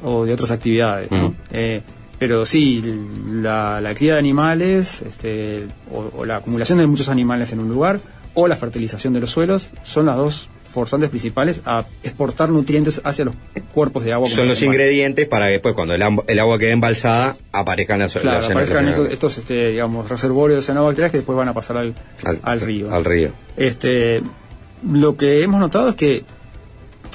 o 0.04 0.26
de 0.26 0.34
otras 0.34 0.52
actividades. 0.52 1.10
¿no? 1.12 1.34
Eh, 1.52 1.82
pero 2.20 2.46
sí, 2.46 2.82
la, 3.30 3.82
la 3.82 3.94
cría 3.94 4.14
de 4.14 4.20
animales 4.20 5.02
este, 5.02 5.66
o, 5.92 6.10
o 6.18 6.26
la 6.26 6.38
acumulación 6.38 6.78
de 6.80 6.88
muchos 6.88 7.10
animales 7.10 7.52
en 7.52 7.60
un 7.60 7.70
lugar 7.70 8.00
o 8.34 8.48
la 8.48 8.56
fertilización 8.56 9.14
de 9.14 9.20
los 9.22 9.30
suelos 9.30 9.68
son 9.84 10.06
las 10.08 10.18
dos 10.18 10.50
forzantes 10.64 11.10
principales 11.10 11.62
a 11.66 11.86
exportar 12.04 12.50
nutrientes 12.50 13.00
hacia 13.06 13.24
los 13.26 13.36
cuerpos 13.74 14.04
de 14.04 14.12
agua. 14.12 14.28
Son 14.28 14.46
los 14.48 14.58
animales. 14.58 14.82
ingredientes 14.82 15.26
para 15.28 15.46
que 15.46 15.52
después, 15.54 15.74
cuando 15.74 15.94
el, 15.94 16.02
agua 16.40 16.60
quede 16.60 16.72
embalsada, 16.72 17.36
aparezcan 17.54 18.00
las, 18.00 18.12
Claro, 18.14 18.40
las 18.42 18.50
aparezcan 18.50 18.88
esos- 18.90 19.10
estos 19.10 19.38
este, 19.38 19.70
digamos, 19.72 20.10
reservorios 20.10 20.60
de 20.60 20.64
cianobacterias 20.66 21.12
que 21.12 21.18
después 21.20 21.38
van 21.38 21.48
a 21.48 21.54
pasar 21.54 21.78
al, 21.78 21.96
al, 22.26 22.40
al 22.44 22.60
río. 22.60 22.92
Al 22.94 23.06
río. 23.06 23.32
Este, 23.56 24.22
lo 24.86 25.16
que 25.16 25.44
hemos 25.44 25.62
notado 25.62 25.88
es 25.90 25.96
que 25.96 26.26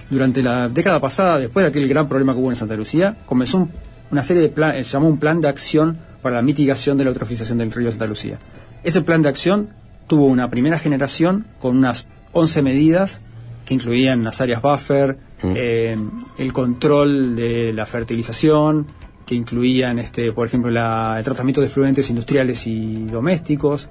durante 0.08 0.42
la 0.42 0.70
década 0.70 0.98
pasada, 1.00 1.38
después 1.38 1.62
de 1.64 1.68
aquel 1.68 1.86
gran 1.86 2.08
problema 2.08 2.32
que 2.32 2.40
hubo 2.40 2.50
en 2.50 2.56
Santa 2.56 2.76
Lucía, 2.76 3.16
comenzó 3.26 3.58
un- 3.58 3.70
una 4.10 4.22
serie 4.22 4.42
de 4.42 4.48
planes, 4.48 4.86
se 4.86 4.92
llamó 4.94 5.08
un 5.08 5.18
plan 5.18 5.40
de 5.40 5.48
acción 5.48 5.98
para 6.22 6.36
la 6.36 6.42
mitigación 6.42 6.96
de 6.98 7.04
la 7.04 7.10
eutrofización 7.10 7.58
del 7.58 7.72
río 7.72 7.90
Santa 7.90 8.06
Lucía. 8.06 8.38
Ese 8.82 9.02
plan 9.02 9.22
de 9.22 9.28
acción 9.28 9.70
tuvo 10.06 10.26
una 10.26 10.50
primera 10.50 10.78
generación 10.78 11.46
con 11.60 11.76
unas 11.76 12.08
11 12.32 12.62
medidas 12.62 13.22
que 13.64 13.74
incluían 13.74 14.24
las 14.24 14.40
áreas 14.40 14.60
buffer, 14.62 15.18
eh, 15.42 15.96
el 16.38 16.52
control 16.52 17.36
de 17.36 17.72
la 17.72 17.86
fertilización, 17.86 18.86
que 19.26 19.34
incluían, 19.36 19.98
este, 20.00 20.32
por 20.32 20.46
ejemplo, 20.48 20.70
la- 20.70 21.14
el 21.18 21.24
tratamiento 21.24 21.60
de 21.60 21.68
fluentes 21.68 22.10
industriales 22.10 22.66
y 22.66 23.04
domésticos, 23.04 23.88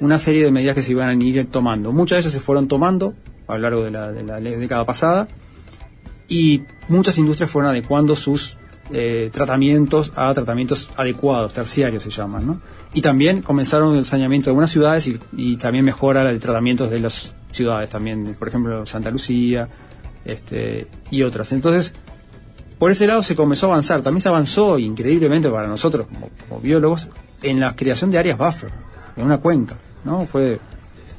una 0.00 0.18
serie 0.18 0.44
de 0.44 0.50
medidas 0.50 0.74
que 0.74 0.82
se 0.82 0.92
iban 0.92 1.08
a 1.08 1.14
ir 1.24 1.46
tomando. 1.50 1.92
Muchas 1.92 2.16
de 2.16 2.20
ellas 2.22 2.32
se 2.32 2.40
fueron 2.40 2.66
tomando 2.66 3.14
a 3.46 3.54
lo 3.54 3.58
largo 3.60 3.84
de 3.84 3.90
la, 3.92 4.10
de 4.10 4.24
la 4.24 4.40
década 4.40 4.84
pasada 4.84 5.28
y 6.28 6.62
muchas 6.88 7.18
industrias 7.18 7.50
fueron 7.50 7.70
adecuando 7.70 8.16
sus 8.16 8.56
eh, 8.92 9.30
tratamientos 9.32 10.12
a 10.16 10.34
tratamientos 10.34 10.90
adecuados, 10.96 11.52
terciarios 11.52 12.02
se 12.02 12.10
llaman, 12.10 12.46
¿no? 12.46 12.60
Y 12.92 13.02
también 13.02 13.42
comenzaron 13.42 13.96
el 13.96 14.04
saneamiento 14.04 14.46
de 14.46 14.50
algunas 14.50 14.70
ciudades 14.70 15.08
y, 15.36 15.56
también 15.56 15.84
mejora 15.84 16.24
de 16.24 16.38
tratamientos 16.38 16.90
de 16.90 17.00
las 17.00 17.34
ciudades 17.52 17.88
también, 17.90 18.34
por 18.38 18.48
ejemplo 18.48 18.84
Santa 18.86 19.10
Lucía 19.10 19.68
este, 20.24 20.88
y 21.10 21.22
otras. 21.22 21.52
Entonces, 21.52 21.92
por 22.78 22.90
ese 22.90 23.06
lado 23.06 23.22
se 23.22 23.36
comenzó 23.36 23.66
a 23.66 23.70
avanzar. 23.70 24.02
También 24.02 24.22
se 24.22 24.28
avanzó 24.28 24.78
increíblemente 24.78 25.50
para 25.50 25.68
nosotros 25.68 26.06
como, 26.06 26.30
como 26.48 26.60
biólogos 26.60 27.08
en 27.42 27.60
la 27.60 27.76
creación 27.76 28.10
de 28.10 28.18
áreas 28.18 28.38
buffer 28.38 28.70
en 29.16 29.24
una 29.24 29.38
cuenca, 29.38 29.76
¿no? 30.04 30.26
Fue, 30.26 30.58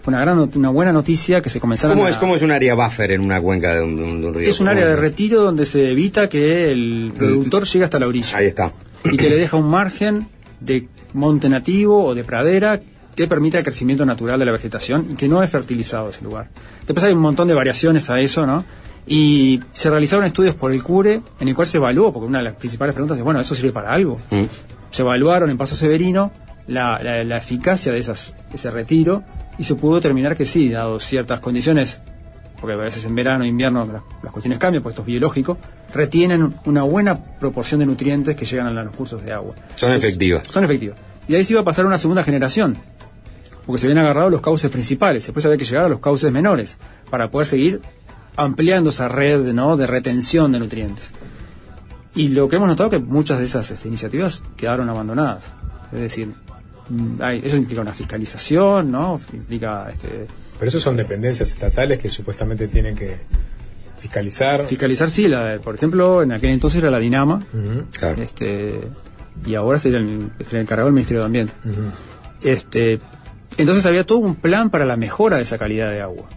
fue 0.01 0.13
una 0.13 0.21
gran, 0.21 0.49
una 0.55 0.69
buena 0.69 0.91
noticia 0.91 1.41
que 1.41 1.49
se 1.49 1.59
comenzaron 1.59 1.95
¿Cómo 1.97 2.07
a- 2.07 2.09
es, 2.11 2.17
¿Cómo 2.17 2.35
es 2.35 2.41
un 2.41 2.51
área 2.51 2.75
buffer 2.75 3.11
en 3.11 3.21
una 3.21 3.39
cuenca 3.41 3.75
de 3.75 3.81
un, 3.83 4.21
de 4.21 4.31
río? 4.31 4.49
es 4.49 4.59
un 4.59 4.65
¿Cómo 4.67 4.71
área 4.71 4.87
de 4.87 4.95
retiro 4.95 5.41
donde 5.41 5.65
se 5.65 5.91
evita 5.91 6.27
que 6.29 6.71
el 6.71 7.13
productor 7.17 7.63
llegue 7.65 7.85
hasta 7.85 7.99
la 7.99 8.07
orilla. 8.07 8.37
Ahí 8.37 8.47
está. 8.47 8.73
Y 9.05 9.17
que 9.17 9.29
le 9.29 9.35
deja 9.35 9.57
un 9.57 9.69
margen 9.69 10.27
de 10.59 10.87
monte 11.13 11.49
nativo 11.49 12.03
o 12.05 12.15
de 12.15 12.23
pradera 12.23 12.79
que 13.15 13.27
permita 13.27 13.57
el 13.57 13.63
crecimiento 13.63 14.05
natural 14.05 14.39
de 14.39 14.45
la 14.45 14.51
vegetación 14.53 15.07
y 15.11 15.15
que 15.15 15.27
no 15.27 15.43
es 15.43 15.49
fertilizado 15.49 16.09
ese 16.09 16.23
lugar. 16.23 16.49
Después 16.87 17.03
hay 17.03 17.13
un 17.13 17.19
montón 17.19 17.47
de 17.47 17.53
variaciones 17.53 18.09
a 18.09 18.19
eso, 18.21 18.45
¿no? 18.45 18.63
Y 19.07 19.59
se 19.73 19.89
realizaron 19.89 20.23
estudios 20.25 20.55
por 20.55 20.71
el 20.71 20.81
CURE 20.83 21.21
en 21.39 21.47
el 21.47 21.55
cual 21.55 21.67
se 21.67 21.77
evaluó, 21.77 22.13
porque 22.13 22.27
una 22.27 22.37
de 22.37 22.45
las 22.45 22.53
principales 22.55 22.93
preguntas 22.93 23.17
es, 23.17 23.23
bueno, 23.23 23.39
¿eso 23.41 23.53
sirve 23.55 23.71
para 23.71 23.91
algo? 23.91 24.19
Mm. 24.29 24.43
Se 24.91 25.01
evaluaron 25.01 25.49
en 25.49 25.57
Paso 25.57 25.75
Severino 25.75 26.31
la, 26.67 27.01
la- 27.03 27.23
la 27.23 27.37
eficacia 27.37 27.91
de 27.91 27.99
esas, 27.99 28.33
ese 28.53 28.69
retiro 28.71 29.23
y 29.61 29.63
se 29.63 29.75
pudo 29.75 29.97
determinar 29.97 30.35
que 30.35 30.47
sí, 30.47 30.69
dado 30.69 30.99
ciertas 30.99 31.39
condiciones, 31.39 32.01
porque 32.59 32.73
a 32.73 32.77
veces 32.77 33.05
en 33.05 33.13
verano 33.13 33.43
e 33.43 33.47
invierno 33.47 33.85
las, 33.85 34.01
las 34.23 34.31
cuestiones 34.31 34.57
cambian, 34.57 34.81
pues 34.81 34.93
esto 34.93 35.03
es 35.03 35.05
biológico, 35.05 35.59
retienen 35.93 36.55
una 36.65 36.81
buena 36.81 37.23
proporción 37.39 37.79
de 37.79 37.85
nutrientes 37.85 38.35
que 38.35 38.43
llegan 38.43 38.75
a 38.75 38.83
los 38.83 38.95
cursos 38.95 39.23
de 39.23 39.31
agua. 39.31 39.53
Son 39.75 39.91
Entonces, 39.91 40.09
efectivas. 40.09 40.47
Son 40.49 40.63
efectivas. 40.63 40.97
Y 41.27 41.35
ahí 41.35 41.43
se 41.43 41.53
iba 41.53 41.61
a 41.61 41.63
pasar 41.63 41.85
una 41.85 41.99
segunda 41.99 42.23
generación, 42.23 42.75
porque 43.67 43.79
se 43.79 43.85
habían 43.85 44.03
agarrado 44.03 44.31
los 44.31 44.41
cauces 44.41 44.71
principales, 44.71 45.27
después 45.27 45.45
había 45.45 45.59
que 45.59 45.65
llegar 45.65 45.85
a 45.85 45.89
los 45.89 45.99
cauces 45.99 46.31
menores, 46.31 46.79
para 47.11 47.29
poder 47.29 47.45
seguir 47.45 47.81
ampliando 48.37 48.89
esa 48.89 49.09
red 49.09 49.53
¿no? 49.53 49.77
de 49.77 49.85
retención 49.85 50.51
de 50.53 50.59
nutrientes. 50.59 51.13
Y 52.15 52.29
lo 52.29 52.49
que 52.49 52.55
hemos 52.55 52.67
notado 52.67 52.89
es 52.89 52.97
que 52.97 53.05
muchas 53.05 53.37
de 53.37 53.45
esas 53.45 53.69
este, 53.69 53.87
iniciativas 53.87 54.41
quedaron 54.57 54.89
abandonadas. 54.89 55.53
Es 55.91 55.99
decir, 55.99 56.33
eso 57.43 57.55
implica 57.57 57.81
una 57.81 57.93
fiscalización, 57.93 58.91
¿no? 58.91 59.19
Implica 59.33 59.87
este, 59.91 60.27
Pero 60.59 60.69
esos 60.69 60.81
son 60.83 60.97
dependencias 60.97 61.49
estatales 61.49 61.99
que 61.99 62.09
supuestamente 62.09 62.67
tienen 62.67 62.95
que 62.95 63.17
fiscalizar. 63.99 64.65
fiscalizar, 64.65 65.09
sí, 65.09 65.27
la, 65.27 65.59
por 65.63 65.75
ejemplo, 65.75 66.23
en 66.23 66.31
aquel 66.31 66.49
entonces 66.49 66.81
era 66.81 66.89
la 66.91 66.99
Dinama, 66.99 67.45
Ujú. 67.53 67.85
este, 68.21 68.81
y 69.45 69.55
ahora 69.55 69.79
sería 69.79 69.99
el, 69.99 70.31
el 70.39 70.57
encargado 70.59 70.87
del 70.87 70.93
Ministerio 70.93 71.19
de 71.21 71.25
Ambiente. 71.27 71.53
Este, 72.41 72.99
entonces 73.57 73.85
había 73.85 74.05
todo 74.05 74.17
un 74.17 74.35
plan 74.35 74.69
para 74.69 74.85
la 74.85 74.95
mejora 74.97 75.37
de 75.37 75.43
esa 75.43 75.57
calidad 75.57 75.91
de 75.91 76.01
agua. 76.01 76.27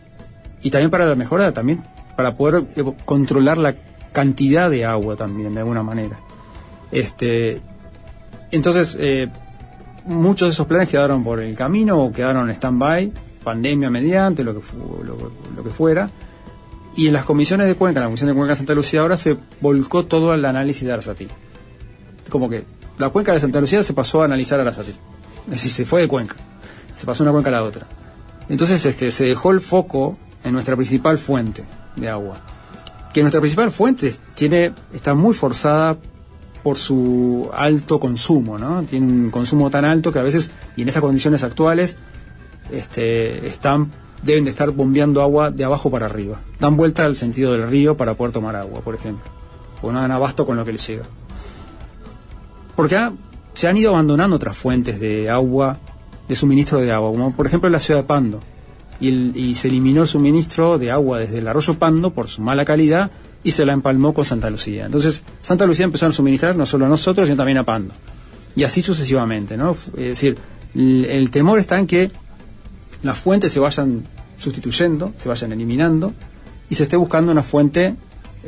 Y 0.62 0.70
también 0.70 0.90
para 0.90 1.06
la 1.06 1.14
mejora, 1.14 1.52
también 1.52 1.82
para 2.16 2.36
poder 2.36 2.64
eh, 2.76 2.84
controlar 3.04 3.58
la 3.58 3.74
cantidad 4.12 4.70
de 4.70 4.84
agua 4.84 5.16
también, 5.16 5.54
de 5.54 5.60
alguna 5.60 5.82
manera. 5.82 6.20
Este, 6.92 7.60
entonces, 8.50 8.96
eh, 9.00 9.28
muchos 10.06 10.48
de 10.48 10.52
esos 10.52 10.66
planes 10.66 10.88
quedaron 10.88 11.24
por 11.24 11.40
el 11.40 11.54
camino 11.56 11.98
o 11.98 12.12
quedaron 12.12 12.48
en 12.48 12.56
stand-by, 12.56 13.12
pandemia 13.42 13.90
mediante, 13.90 14.44
lo 14.44 14.54
que, 14.54 14.60
fu- 14.60 15.02
lo, 15.04 15.62
que 15.64 15.70
fuera. 15.70 16.10
Y 16.96 17.08
en 17.08 17.12
las 17.12 17.24
comisiones 17.24 17.66
de 17.66 17.74
Cuenca, 17.74 17.98
en 17.98 18.02
la 18.04 18.06
Comisión 18.08 18.28
de 18.28 18.34
Cuenca 18.34 18.54
Santa 18.54 18.74
Lucía, 18.74 19.00
ahora 19.00 19.16
se 19.16 19.36
volcó 19.60 20.06
todo 20.06 20.32
el 20.34 20.44
análisis 20.44 20.86
de 20.86 20.92
Arasatí. 20.92 21.28
Como 22.30 22.48
que 22.48 22.64
la 22.98 23.10
cuenca 23.10 23.32
de 23.32 23.40
Santa 23.40 23.60
Lucía 23.60 23.82
se 23.82 23.92
pasó 23.94 24.22
a 24.22 24.26
analizar 24.26 24.60
Arasatí. 24.60 24.92
Es 25.46 25.50
decir, 25.50 25.70
se 25.72 25.84
fue 25.84 26.02
de 26.02 26.08
cuenca. 26.08 26.36
Se 26.96 27.04
pasó 27.04 27.24
de 27.24 27.30
una 27.30 27.32
cuenca 27.32 27.48
a 27.50 27.52
la 27.60 27.62
otra. 27.64 27.86
Entonces 28.48 28.84
este, 28.86 29.10
se 29.10 29.24
dejó 29.24 29.50
el 29.50 29.60
foco 29.60 30.16
en 30.44 30.52
nuestra 30.52 30.76
principal 30.76 31.18
fuente 31.18 31.64
de 31.96 32.08
agua. 32.08 32.36
Que 33.12 33.22
nuestra 33.22 33.40
principal 33.40 33.70
fuente 33.70 34.14
tiene, 34.34 34.72
está 34.92 35.14
muy 35.14 35.34
forzada 35.34 35.96
por 36.64 36.78
su 36.78 37.50
alto 37.52 38.00
consumo, 38.00 38.58
¿no? 38.58 38.82
Tiene 38.84 39.06
un 39.06 39.30
consumo 39.30 39.68
tan 39.68 39.84
alto 39.84 40.10
que 40.10 40.18
a 40.18 40.22
veces, 40.22 40.50
y 40.76 40.82
en 40.82 40.88
estas 40.88 41.02
condiciones 41.02 41.44
actuales, 41.44 41.98
este, 42.72 43.46
están, 43.46 43.90
deben 44.22 44.44
de 44.44 44.50
estar 44.50 44.70
bombeando 44.70 45.20
agua 45.20 45.50
de 45.50 45.62
abajo 45.62 45.90
para 45.90 46.06
arriba. 46.06 46.40
Dan 46.58 46.78
vuelta 46.78 47.04
al 47.04 47.16
sentido 47.16 47.52
del 47.52 47.68
río 47.68 47.98
para 47.98 48.14
poder 48.14 48.32
tomar 48.32 48.56
agua, 48.56 48.80
por 48.80 48.94
ejemplo. 48.94 49.30
Porque 49.78 49.92
no 49.92 50.00
dan 50.00 50.10
abasto 50.10 50.46
con 50.46 50.56
lo 50.56 50.64
que 50.64 50.72
les 50.72 50.86
llega. 50.88 51.04
Porque 52.74 52.98
se 53.52 53.68
han 53.68 53.76
ido 53.76 53.90
abandonando 53.90 54.36
otras 54.36 54.56
fuentes 54.56 54.98
de 54.98 55.28
agua, 55.28 55.76
de 56.26 56.34
suministro 56.34 56.80
de 56.80 56.90
agua, 56.92 57.10
como 57.10 57.36
por 57.36 57.46
ejemplo 57.46 57.68
la 57.68 57.78
ciudad 57.78 58.00
de 58.00 58.06
Pando. 58.06 58.40
Y, 59.00 59.38
y 59.38 59.54
se 59.54 59.68
eliminó 59.68 60.00
el 60.00 60.08
suministro 60.08 60.78
de 60.78 60.90
agua 60.90 61.18
desde 61.18 61.40
el 61.40 61.46
arroyo 61.46 61.74
Pando 61.74 62.14
por 62.14 62.28
su 62.28 62.40
mala 62.40 62.64
calidad 62.64 63.10
y 63.44 63.50
se 63.50 63.66
la 63.66 63.74
empalmó 63.74 64.14
con 64.14 64.24
Santa 64.24 64.50
Lucía. 64.50 64.86
Entonces, 64.86 65.22
Santa 65.42 65.66
Lucía 65.66 65.84
empezó 65.84 66.06
a 66.06 66.12
suministrar 66.12 66.56
no 66.56 66.64
solo 66.64 66.86
a 66.86 66.88
nosotros, 66.88 67.26
sino 67.26 67.36
también 67.36 67.58
a 67.58 67.64
Pando. 67.64 67.94
Y 68.56 68.64
así 68.64 68.80
sucesivamente, 68.80 69.56
¿no? 69.56 69.72
Es 69.72 70.08
decir, 70.08 70.38
el, 70.74 71.30
temor 71.30 71.58
está 71.58 71.78
en 71.78 71.86
que 71.86 72.10
las 73.02 73.18
fuentes 73.18 73.52
se 73.52 73.60
vayan 73.60 74.04
sustituyendo, 74.38 75.12
se 75.22 75.28
vayan 75.28 75.52
eliminando, 75.52 76.14
y 76.70 76.74
se 76.74 76.84
esté 76.84 76.96
buscando 76.96 77.30
una 77.30 77.42
fuente, 77.42 77.94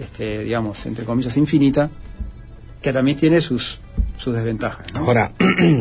este, 0.00 0.44
digamos, 0.44 0.86
entre 0.86 1.04
comillas, 1.04 1.36
infinita, 1.36 1.90
que 2.80 2.92
también 2.92 3.18
tiene 3.18 3.42
sus, 3.42 3.80
sus 4.16 4.34
desventajas. 4.34 4.86
Ahora, 4.94 5.32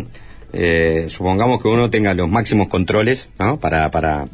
eh, 0.54 1.06
supongamos 1.10 1.62
que 1.62 1.70
uno 1.70 1.90
tenga 1.90 2.14
los 2.14 2.28
máximos 2.28 2.68
controles, 2.68 3.30
¿no? 3.40 3.58
Para, 3.60 3.90
para 3.92 4.28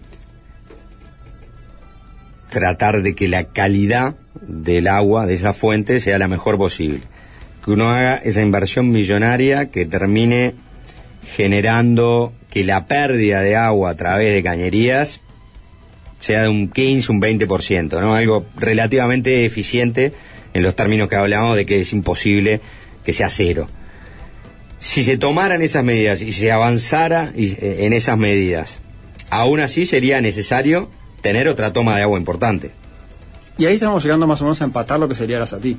tratar 2.52 3.02
de 3.02 3.16
que 3.16 3.28
la 3.28 3.46
calidad 3.46 4.16
del 4.42 4.88
agua 4.88 5.26
de 5.26 5.34
esa 5.34 5.54
fuente 5.54 6.00
sea 6.00 6.20
la 6.20 6.28
mejor 6.28 6.58
posible. 6.58 7.02
Que 7.66 7.72
uno 7.72 7.90
haga 7.90 8.16
esa 8.18 8.42
inversión 8.42 8.92
millonaria 8.92 9.72
que 9.72 9.86
termine 9.86 10.54
generando 11.36 12.34
que 12.52 12.64
la 12.64 12.86
pérdida 12.86 13.42
de 13.42 13.56
agua 13.56 13.92
a 13.92 13.96
través 13.96 14.34
de 14.34 14.44
cañerías 14.44 15.22
sea 16.20 16.44
de 16.44 16.50
un 16.50 16.70
15, 16.70 17.12
un 17.12 17.22
20%, 17.22 18.00
¿no? 18.00 18.14
Algo 18.14 18.46
relativamente 18.56 19.46
eficiente 19.46 20.14
en 20.54 20.62
los 20.62 20.76
términos 20.76 21.10
que 21.10 21.16
hablamos 21.16 21.56
de 21.56 21.66
que 21.66 21.82
es 21.82 21.94
imposible 21.94 22.62
que 23.04 23.14
sea 23.14 23.30
cero. 23.30 23.68
Si 24.78 25.04
se 25.04 25.18
tomaran 25.18 25.62
esas 25.62 25.84
medidas 25.84 26.22
y 26.22 26.34
se 26.34 26.52
avanzara 26.52 27.32
eh, 27.36 27.78
en 27.82 27.94
esas 27.94 28.18
medidas, 28.18 28.80
aún 29.30 29.62
así 29.62 29.86
sería 29.86 30.22
necesario 30.22 30.90
tener 31.22 31.48
otra 31.48 31.72
toma 31.74 31.96
de 31.98 32.04
agua 32.04 32.18
importante. 32.20 32.72
Y 33.58 33.66
ahí 33.66 33.76
estamos 33.76 34.04
llegando 34.04 34.28
más 34.28 34.42
o 34.42 34.46
menos 34.46 34.62
a 34.62 34.66
empatar 34.66 35.00
lo 35.00 35.08
que 35.08 35.16
sería 35.16 35.40
la 35.40 35.46
SATI. 35.46 35.78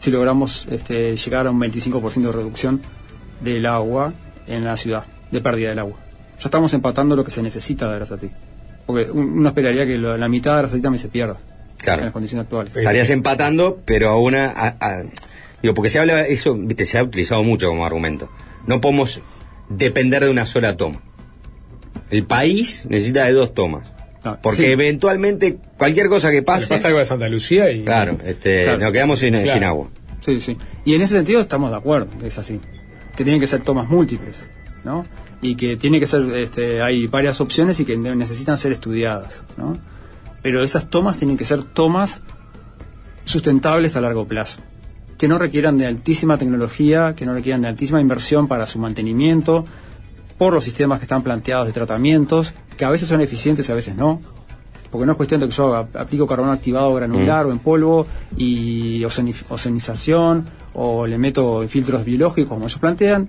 Si 0.00 0.10
logramos 0.10 0.66
este, 0.70 1.16
llegar 1.16 1.46
a 1.46 1.50
un 1.50 1.60
25% 1.60 2.14
de 2.26 2.32
reducción 2.32 2.80
del 3.40 3.66
agua 3.66 4.12
en 4.46 4.64
la 4.64 4.76
ciudad, 4.76 5.04
de 5.30 5.40
pérdida 5.40 5.70
del 5.70 5.78
agua. 5.78 5.96
Ya 6.38 6.44
estamos 6.46 6.72
empatando 6.74 7.16
lo 7.16 7.24
que 7.24 7.30
se 7.30 7.42
necesita 7.42 7.90
de 7.92 8.00
la 8.00 8.06
SATI. 8.06 8.30
Porque 8.86 9.10
un- 9.10 9.38
uno 9.38 9.48
esperaría 9.48 9.86
que 9.86 9.98
la 9.98 10.28
mitad 10.28 10.56
de 10.56 10.62
la 10.64 10.68
SATI 10.68 10.82
también 10.82 11.00
se 11.02 11.08
pierda. 11.08 11.38
Claro. 11.78 12.00
En 12.00 12.04
las 12.06 12.12
condiciones 12.12 12.44
actuales. 12.44 12.76
Estarías 12.76 13.08
empatando, 13.10 13.80
pero 13.84 14.10
a 14.10 14.18
una... 14.18 14.46
a- 14.50 14.76
a- 14.80 15.02
digo, 15.62 15.74
porque 15.74 15.88
se 15.90 15.98
habla, 15.98 16.22
eso, 16.22 16.54
viste, 16.54 16.84
se 16.86 16.98
ha 16.98 17.02
utilizado 17.02 17.42
mucho 17.42 17.68
como 17.68 17.86
argumento. 17.86 18.28
No 18.66 18.80
podemos 18.80 19.20
depender 19.70 20.24
de 20.24 20.30
una 20.30 20.44
sola 20.44 20.76
toma. 20.76 21.00
El 22.10 22.24
país 22.24 22.84
necesita 22.88 23.24
de 23.24 23.32
dos 23.32 23.54
tomas. 23.54 23.88
Porque 24.42 24.56
sí. 24.58 24.64
eventualmente 24.66 25.58
cualquier 25.78 26.08
cosa 26.08 26.30
que 26.30 26.42
pase... 26.42 26.62
Le 26.62 26.68
pasa 26.68 26.88
algo 26.88 26.98
de 27.00 27.06
Santa 27.06 27.28
Lucía 27.28 27.70
y. 27.70 27.82
Claro, 27.84 28.18
este, 28.24 28.64
Claro. 28.64 28.78
nos 28.78 28.92
quedamos 28.92 29.18
sin, 29.18 29.34
Claro. 29.34 29.52
sin 29.52 29.64
agua. 29.64 29.88
Sí, 30.24 30.40
sí. 30.40 30.56
Y 30.84 30.94
en 30.94 31.02
ese 31.02 31.14
sentido 31.16 31.40
estamos 31.40 31.70
de 31.70 31.76
acuerdo, 31.76 32.08
que 32.18 32.26
es 32.26 32.38
así. 32.38 32.60
Que 33.16 33.24
tienen 33.24 33.40
que 33.40 33.46
ser 33.46 33.62
tomas 33.62 33.88
múltiples, 33.88 34.48
¿no? 34.84 35.04
Y 35.42 35.54
que 35.54 35.76
tiene 35.78 35.98
que 36.00 36.06
ser, 36.06 36.20
este, 36.34 36.82
hay 36.82 37.06
varias 37.06 37.40
opciones 37.40 37.80
y 37.80 37.84
que 37.86 37.96
ne- 37.96 38.14
necesitan 38.14 38.58
ser 38.58 38.72
estudiadas, 38.72 39.42
¿no? 39.56 39.78
Pero 40.42 40.62
esas 40.62 40.90
tomas 40.90 41.16
tienen 41.16 41.38
que 41.38 41.44
ser 41.46 41.62
tomas 41.62 42.20
sustentables 43.24 43.96
a 43.96 44.00
largo 44.00 44.26
plazo. 44.26 44.60
Que 45.18 45.28
no 45.28 45.38
requieran 45.38 45.76
de 45.78 45.86
altísima 45.86 46.38
tecnología, 46.38 47.14
que 47.14 47.26
no 47.26 47.34
requieran 47.34 47.62
de 47.62 47.68
altísima 47.68 48.00
inversión 48.00 48.48
para 48.48 48.66
su 48.66 48.78
mantenimiento, 48.78 49.64
por 50.40 50.54
los 50.54 50.64
sistemas 50.64 50.98
que 50.98 51.04
están 51.04 51.22
planteados 51.22 51.66
de 51.66 51.72
tratamientos, 51.74 52.54
que 52.78 52.86
a 52.86 52.88
veces 52.88 53.06
son 53.08 53.20
eficientes 53.20 53.68
y 53.68 53.72
a 53.72 53.74
veces 53.74 53.94
no. 53.94 54.22
Porque 54.90 55.04
no 55.04 55.12
es 55.12 55.16
cuestión 55.16 55.38
de 55.40 55.48
que 55.48 55.52
yo 55.54 55.76
ap- 55.76 55.94
aplico 55.96 56.26
carbono 56.26 56.50
activado 56.50 56.94
granular 56.94 57.44
o 57.44 57.52
en 57.52 57.58
polvo 57.58 58.06
y 58.38 59.02
ozoni- 59.02 59.34
ozonización 59.50 60.46
o 60.72 61.06
le 61.06 61.18
meto 61.18 61.66
filtros 61.68 62.04
biológicos 62.06 62.48
como 62.54 62.64
ellos 62.66 62.78
plantean, 62.80 63.28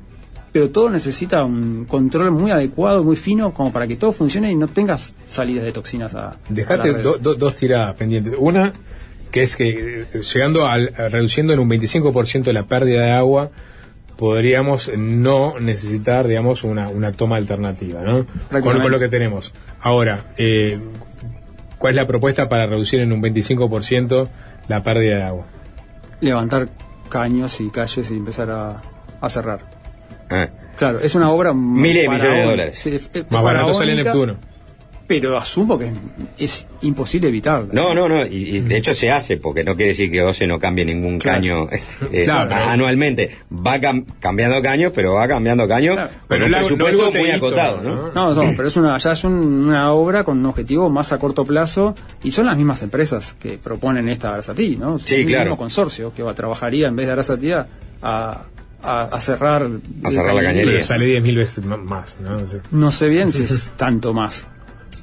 pero 0.54 0.70
todo 0.70 0.90
necesita 0.90 1.44
un 1.44 1.84
control 1.86 2.32
muy 2.32 2.50
adecuado, 2.52 3.04
muy 3.04 3.18
fino, 3.18 3.54
como 3.54 3.72
para 3.74 3.88
que 3.88 3.96
todo 3.98 4.12
funcione 4.14 4.50
y 4.50 4.56
no 4.56 4.68
tengas 4.70 5.14
salidas 5.30 5.66
de 5.66 5.72
toxinas 5.74 6.16
a, 6.16 6.20
a 6.20 6.32
la 6.32 6.38
Dejate 6.50 6.92
red. 6.94 7.04
do- 7.04 7.18
do- 7.18 7.36
dos 7.36 7.56
tiradas 7.58 7.94
pendientes. 7.96 8.34
Una, 8.38 8.72
que 9.32 9.44
es 9.44 9.56
que 9.58 10.02
eh, 10.14 10.22
llegando 10.34 10.66
al, 10.66 10.94
a- 10.98 11.10
reduciendo 11.10 11.52
en 11.54 11.60
un 11.60 11.70
25% 11.70 12.52
la 12.54 12.64
pérdida 12.66 13.04
de 13.04 13.12
agua, 13.12 13.52
podríamos 14.22 14.92
no 14.96 15.60
necesitar, 15.60 16.28
digamos, 16.28 16.64
una, 16.64 16.90
una 16.90 17.12
toma 17.12 17.38
alternativa, 17.38 18.02
¿no? 18.04 18.24
Con, 18.62 18.92
lo 18.92 19.00
que 19.00 19.10
tenemos. 19.10 19.52
Ahora, 19.82 20.26
eh, 20.38 20.80
¿cuál 21.80 21.94
es 21.94 21.96
la 21.96 22.06
propuesta 22.06 22.48
para 22.48 22.68
reducir 22.68 23.00
en 23.00 23.14
un 23.14 23.20
25% 23.20 24.28
la 24.68 24.84
pérdida 24.84 25.16
de 25.16 25.24
agua? 25.24 25.46
Levantar 26.20 26.70
caños 27.10 27.60
y 27.62 27.72
calles 27.72 28.12
y 28.12 28.14
empezar 28.14 28.52
a, 28.52 28.84
a 29.20 29.28
cerrar. 29.30 29.62
Ah. 30.30 30.50
Claro, 30.78 31.00
es 31.00 31.16
una 31.16 31.32
obra 31.32 31.56
Miles 31.56 32.04
de 32.04 32.10
millones 32.10 32.38
de 32.38 32.46
dólares. 32.46 32.86
Es- 32.86 33.10
es 33.14 33.32
Más 33.32 33.44
barato 33.44 33.74
sale 33.74 33.96
Neptuno. 33.96 34.36
Pero 35.08 35.38
asumo 35.38 35.78
que 35.78 35.86
es, 35.88 35.94
es 36.38 36.68
imposible 36.84 37.28
evitarla. 37.28 37.68
No, 37.74 37.94
no, 37.94 38.08
no, 38.08 38.26
y, 38.26 38.58
y 38.58 38.60
de 38.62 38.78
hecho 38.78 38.94
se 38.94 39.12
hace, 39.12 39.36
porque 39.38 39.64
no 39.64 39.76
quiere 39.76 39.90
decir 39.90 40.10
que 40.10 40.22
OCE 40.22 40.48
no 40.48 40.58
cambie 40.60 40.86
ningún 40.86 41.20
Claro. 41.20 41.38
caño 41.42 41.68
eh, 42.12 42.24
Claro. 42.24 42.54
anualmente. 42.54 43.38
Va 43.52 43.78
cam- 43.80 44.06
cambiando 44.20 44.62
caños, 44.62 44.92
pero 44.96 45.14
va 45.16 45.28
cambiando 45.28 45.68
caños 45.68 45.98
Pero 46.30 46.48
no- 46.48 46.52
no 46.52 46.58
el 46.58 46.64
presupuesto 46.64 46.98
muy 46.98 47.06
goteíto, 47.08 47.36
acotado, 47.48 47.82
¿no? 47.84 48.12
No, 48.14 48.34
no, 48.34 48.54
pero 48.56 48.68
es 48.68 48.78
una, 48.78 48.98
ya 48.98 49.12
es 49.12 49.24
un- 49.26 49.34
una 49.66 49.92
obra 49.92 50.24
con 50.24 50.38
un 50.38 50.46
objetivo 50.46 50.90
más 50.90 51.12
a 51.12 51.18
corto 51.20 51.46
plazo 51.46 51.94
y 52.24 52.32
son 52.32 52.46
las 52.46 52.56
mismas 52.56 52.82
empresas 52.82 53.36
que 53.40 53.58
proponen 53.58 54.08
esta 54.08 54.34
Arasatí, 54.34 54.78
¿no? 54.78 54.98
Sí, 54.98 55.16
el 55.16 55.26
claro. 55.26 55.44
mismo 55.46 55.58
consorcio 55.58 56.14
que 56.14 56.24
va, 56.24 56.34
trabajaría 56.34 56.88
en 56.88 56.96
vez 56.96 57.08
de 57.08 57.12
Arasatí 57.14 57.52
a, 57.52 57.68
a, 58.02 58.46
a 58.84 59.22
cerrar. 59.22 59.70
A 60.04 60.10
cerrar 60.12 60.34
la 60.36 60.42
cañería. 60.44 60.72
Pero 60.72 60.84
sale 60.86 61.06
10.000 61.22 61.36
veces 61.36 61.66
más, 61.66 62.16
¿no? 62.22 62.38
O 62.38 62.48
sea, 62.48 62.62
No 62.72 62.92
sé 62.92 63.10
bien 63.10 63.32
si 63.32 63.44
es 63.44 63.72
tanto 63.78 64.14
más. 64.14 64.48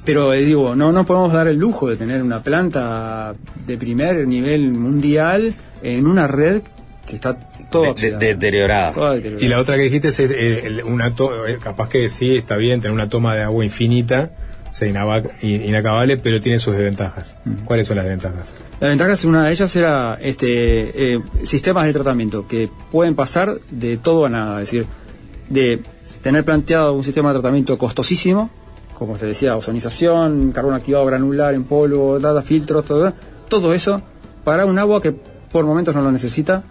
Pero 0.09 0.33
eh, 0.33 0.41
digo, 0.43 0.75
no 0.75 0.91
no 0.91 1.05
podemos 1.05 1.31
dar 1.33 1.47
el 1.47 1.57
lujo 1.57 1.87
de 1.89 1.95
tener 1.95 2.23
una 2.23 2.41
planta 2.43 3.33
de 3.67 3.77
primer 3.77 4.27
nivel 4.27 4.71
mundial 4.71 5.53
en 5.83 6.07
una 6.07 6.25
red 6.27 6.61
que 7.05 7.15
está 7.15 7.37
toda 7.71 7.83
De- 7.83 7.87
de- 7.87 7.91
oxidada. 7.91 8.19
deteriorada. 8.19 8.93
Toda 8.93 9.13
deteriorada. 9.15 9.45
Y 9.45 9.49
la 9.49 9.59
otra 9.59 9.75
que 9.77 9.83
dijiste 9.83 10.07
es 10.09 10.19
eh, 10.19 10.65
el- 10.65 10.83
una 10.83 11.11
to- 11.11 11.45
eh, 11.47 11.57
capaz 11.61 11.89
que 11.89 12.09
sí 12.09 12.35
está 12.35 12.55
bien 12.57 12.81
tener 12.81 12.93
una 12.93 13.07
toma 13.09 13.35
de 13.35 13.43
agua 13.43 13.63
infinita, 13.63 14.31
o 14.71 14.75
sea, 14.75 14.87
inaba- 14.87 15.23
in- 15.41 15.63
inacabable, 15.65 16.17
pero 16.17 16.39
tiene 16.39 16.59
sus 16.59 16.73
desventajas. 16.75 17.35
¿Cuáles 17.65 17.87
son 17.87 17.97
las 17.97 18.05
desventajas? 18.05 18.51
La 18.79 18.87
ventaja 18.89 19.13
es 19.13 19.25
una 19.25 19.45
de 19.45 19.51
ellas 19.51 19.75
era 19.75 20.17
este 20.21 21.13
eh, 21.15 21.19
sistemas 21.43 21.85
de 21.85 21.93
tratamiento 21.93 22.47
que 22.47 22.69
pueden 22.91 23.13
pasar 23.15 23.59
de 23.71 23.97
todo 23.97 24.25
a 24.25 24.29
nada, 24.29 24.61
es 24.61 24.71
decir, 24.71 24.85
de 25.49 25.81
tener 26.21 26.43
planteado 26.45 26.93
un 26.93 27.03
sistema 27.03 27.29
de 27.33 27.39
tratamiento 27.39 27.77
costosísimo, 27.77 28.49
como 28.99 29.15
te 29.15 29.25
decía, 29.25 29.55
ozonización, 29.55 30.51
carbón 30.51 30.73
activado 30.75 31.05
granular 31.05 31.53
en 31.55 31.63
polvo, 31.63 32.19
data 32.19 32.41
filtros, 32.41 32.85
todo, 32.85 33.13
todo 33.47 33.73
eso 33.73 34.01
para 34.43 34.65
un 34.65 34.77
agua 34.77 35.01
que 35.01 35.11
por 35.13 35.65
momentos 35.65 35.95
no 35.95 36.01
lo 36.01 36.11
necesita 36.11 36.63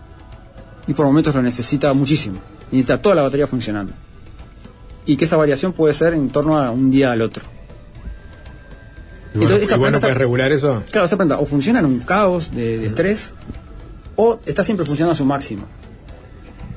y 0.86 0.94
por 0.94 1.06
momentos 1.06 1.34
lo 1.34 1.42
necesita 1.42 1.92
muchísimo. 1.94 2.38
Necesita 2.70 3.00
toda 3.02 3.14
la 3.14 3.22
batería 3.22 3.46
funcionando. 3.46 3.92
Y 5.06 5.16
que 5.16 5.24
esa 5.24 5.36
variación 5.36 5.72
puede 5.72 5.94
ser 5.94 6.12
en 6.14 6.28
torno 6.28 6.58
a 6.58 6.70
un 6.70 6.90
día 6.90 7.10
al 7.12 7.22
otro. 7.22 7.42
Y 9.34 9.38
bueno, 9.38 9.42
Entonces, 9.54 9.68
esa 9.68 9.76
y 9.76 9.78
bueno, 9.78 9.92
planta 9.92 10.00
¿puedes 10.00 10.12
está- 10.14 10.18
regular 10.18 10.52
eso? 10.52 10.82
Claro, 10.90 11.06
esa 11.06 11.16
planta 11.16 11.38
o 11.38 11.46
funciona 11.46 11.78
en 11.80 11.86
un 11.86 12.00
caos 12.00 12.50
de, 12.54 12.78
de 12.78 12.86
estrés 12.86 13.32
o 14.16 14.38
está 14.46 14.64
siempre 14.64 14.84
funcionando 14.86 15.12
a 15.12 15.16
su 15.16 15.24
máximo. 15.24 15.64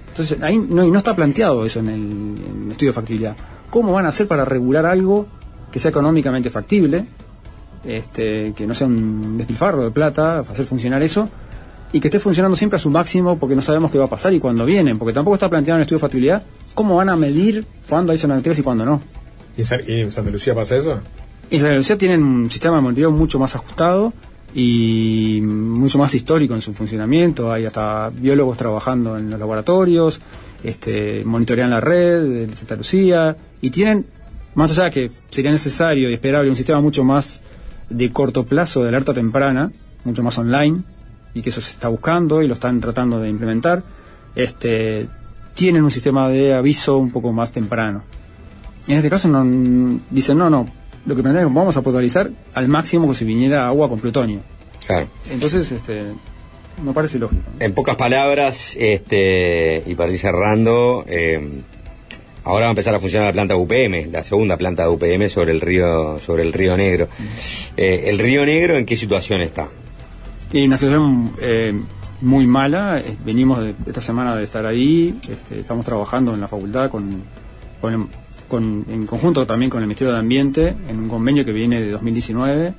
Entonces, 0.09 0.37
ahí 0.41 0.57
no, 0.59 0.83
y 0.85 0.91
no 0.91 0.97
está 0.97 1.15
planteado 1.15 1.65
eso 1.65 1.79
en 1.79 1.87
el, 1.89 2.01
en 2.01 2.61
el 2.65 2.71
estudio 2.71 2.91
de 2.91 2.95
factibilidad. 2.95 3.35
¿Cómo 3.69 3.93
van 3.93 4.05
a 4.05 4.09
hacer 4.09 4.27
para 4.27 4.43
regular 4.43 4.85
algo 4.85 5.27
que 5.71 5.79
sea 5.79 5.89
económicamente 5.89 6.49
factible, 6.49 7.05
este, 7.85 8.53
que 8.55 8.67
no 8.67 8.73
sea 8.73 8.87
un 8.87 9.37
despilfarro 9.37 9.83
de 9.83 9.91
plata, 9.91 10.39
hacer 10.39 10.65
funcionar 10.65 11.01
eso, 11.01 11.29
y 11.93 11.99
que 11.99 12.07
esté 12.07 12.19
funcionando 12.19 12.55
siempre 12.55 12.77
a 12.77 12.79
su 12.79 12.89
máximo 12.89 13.37
porque 13.37 13.55
no 13.55 13.61
sabemos 13.61 13.91
qué 13.91 13.97
va 13.97 14.05
a 14.05 14.09
pasar 14.09 14.33
y 14.33 14.39
cuándo 14.39 14.65
vienen? 14.65 14.97
Porque 14.97 15.13
tampoco 15.13 15.35
está 15.35 15.49
planteado 15.49 15.77
en 15.77 15.81
el 15.81 15.83
estudio 15.83 15.97
de 15.97 16.01
factibilidad 16.01 16.43
cómo 16.73 16.95
van 16.95 17.09
a 17.09 17.15
medir 17.17 17.65
cuándo 17.89 18.11
hay 18.13 18.17
sonacteras 18.17 18.57
y 18.59 18.63
cuándo 18.63 18.85
no. 18.85 19.01
¿Y 19.57 19.61
en, 19.61 19.67
Sa- 19.67 19.81
y 19.85 19.99
en 20.01 20.11
Santa 20.11 20.31
Lucía 20.31 20.55
pasa 20.55 20.77
eso? 20.77 21.01
En 21.49 21.59
Santa 21.59 21.75
Lucía 21.75 21.97
tienen 21.97 22.23
un 22.23 22.49
sistema 22.49 22.77
de 22.77 22.81
monitoreo 22.81 23.11
mucho 23.11 23.39
más 23.39 23.55
ajustado 23.55 24.13
y 24.53 25.41
mucho 25.43 25.97
más 25.97 26.13
histórico 26.15 26.53
en 26.55 26.61
su 26.61 26.73
funcionamiento. 26.73 27.51
Hay 27.51 27.65
hasta 27.65 28.09
biólogos 28.09 28.57
trabajando 28.57 29.17
en 29.17 29.29
los 29.29 29.37
laboratorios, 29.39 30.21
este, 30.63 31.23
monitorean 31.25 31.69
la 31.71 31.81
red 31.81 32.47
de 32.47 32.55
Santa 32.55 32.77
Lucía 32.77 33.35
y 33.59 33.69
tienen, 33.69 34.05
más 34.55 34.71
allá 34.71 34.85
de 34.85 34.91
que 34.91 35.11
sería 35.29 35.51
necesario 35.51 36.09
y 36.09 36.13
esperable, 36.13 36.49
un 36.49 36.55
sistema 36.55 36.81
mucho 36.81 37.03
más 37.03 37.41
de 37.89 38.11
corto 38.11 38.45
plazo 38.45 38.81
de 38.81 38.89
alerta 38.89 39.13
temprana, 39.13 39.71
mucho 40.03 40.23
más 40.23 40.37
online 40.37 40.81
y 41.33 41.41
que 41.41 41.49
eso 41.49 41.61
se 41.61 41.73
está 41.73 41.87
buscando 41.87 42.41
y 42.41 42.47
lo 42.47 42.53
están 42.53 42.79
tratando 42.79 43.19
de 43.19 43.29
implementar. 43.29 43.83
Este, 44.35 45.07
tienen 45.55 45.83
un 45.83 45.91
sistema 45.91 46.29
de 46.29 46.53
aviso 46.53 46.97
un 46.97 47.11
poco 47.11 47.31
más 47.31 47.51
temprano. 47.51 48.03
En 48.87 48.97
este 48.97 49.09
caso 49.09 49.27
no, 49.27 49.99
dicen, 50.09 50.37
no, 50.37 50.49
no, 50.49 50.67
lo 51.05 51.15
que 51.15 51.21
plantean 51.21 51.45
es 51.45 51.49
que 51.49 51.55
vamos 51.55 51.77
a 51.77 51.81
potabilizar 51.81 52.31
al 52.53 52.67
máximo 52.67 53.07
que 53.07 53.15
si 53.15 53.25
viniera 53.25 53.67
agua 53.67 53.89
con 53.89 53.99
plutonio. 53.99 54.41
Claro. 54.85 55.07
Entonces, 55.29 55.71
este, 55.71 56.03
me 56.83 56.93
parece 56.93 57.19
lógico. 57.19 57.43
En 57.59 57.73
pocas 57.73 57.95
palabras, 57.95 58.75
este, 58.77 59.83
y 59.85 59.95
para 59.95 60.11
ir 60.11 60.19
cerrando, 60.19 61.05
eh, 61.07 61.61
ahora 62.43 62.65
va 62.65 62.69
a 62.69 62.71
empezar 62.71 62.95
a 62.95 62.99
funcionar 62.99 63.27
la 63.27 63.33
planta 63.33 63.55
UPM, 63.55 64.11
la 64.11 64.23
segunda 64.23 64.57
planta 64.57 64.83
de 64.83 64.89
UPM 64.89 65.29
sobre 65.29 65.51
el 65.51 65.61
río, 65.61 66.19
sobre 66.19 66.43
el 66.43 66.53
río 66.53 66.75
Negro. 66.77 67.07
Eh, 67.77 68.03
¿El 68.07 68.19
río 68.19 68.45
Negro 68.45 68.77
en 68.77 68.85
qué 68.85 68.95
situación 68.95 69.41
está? 69.41 69.69
Y 70.53 70.65
una 70.65 70.77
situación 70.77 71.33
eh, 71.41 71.73
muy 72.21 72.45
mala, 72.47 72.99
eh, 72.99 73.15
venimos 73.25 73.59
de, 73.59 73.73
esta 73.87 74.01
semana 74.01 74.35
de 74.35 74.43
estar 74.43 74.65
ahí, 74.65 75.17
este, 75.29 75.59
estamos 75.61 75.85
trabajando 75.85 76.33
en 76.33 76.41
la 76.41 76.47
facultad 76.47 76.89
con, 76.89 77.23
con, 77.79 78.09
con- 78.47 78.85
en 78.89 79.05
conjunto 79.05 79.45
también 79.47 79.69
con 79.71 79.81
el 79.81 79.87
Ministerio 79.87 80.13
de 80.13 80.19
Ambiente 80.19 80.75
en 80.89 80.99
un 80.99 81.07
convenio 81.09 81.45
que 81.45 81.51
viene 81.53 81.79
de 81.81 81.91
2019 81.91 82.73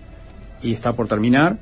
y 0.63 0.73
está 0.75 0.93
por 0.93 1.09
terminar, 1.09 1.57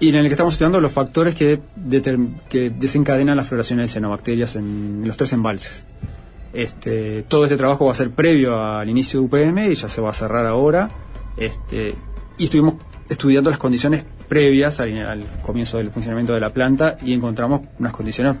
y 0.00 0.10
en 0.10 0.14
el 0.14 0.22
que 0.28 0.32
estamos 0.34 0.54
estudiando 0.54 0.80
los 0.80 0.92
factores 0.92 1.34
que, 1.34 1.58
determ- 1.76 2.40
que 2.48 2.70
desencadenan 2.70 3.36
las 3.36 3.48
floraciones 3.48 3.86
de 3.86 3.92
cianobacterias 3.94 4.54
en, 4.56 5.02
los 5.04 5.16
tres 5.16 5.32
embalses. 5.32 5.84
Este, 6.52 7.22
todo 7.24 7.44
este 7.44 7.56
trabajo 7.56 7.86
va 7.86 7.92
a 7.92 7.94
ser 7.94 8.10
previo 8.10 8.60
al 8.60 8.88
inicio 8.88 9.20
de 9.20 9.26
UPM 9.26 9.70
y 9.70 9.74
ya 9.74 9.88
se 9.88 10.00
va 10.00 10.10
a 10.10 10.14
cerrar 10.14 10.46
ahora. 10.46 10.90
Este, 11.36 11.94
y 12.36 12.44
estuvimos 12.44 12.74
estudiando 13.08 13.50
las 13.50 13.58
condiciones 13.58 14.04
previas 14.28 14.80
al, 14.80 14.96
al 14.98 15.24
comienzo 15.42 15.78
del 15.78 15.90
funcionamiento 15.90 16.34
de 16.34 16.40
la 16.40 16.50
planta 16.50 16.96
y 17.02 17.12
encontramos 17.12 17.62
unas 17.78 17.92
condiciones 17.92 18.36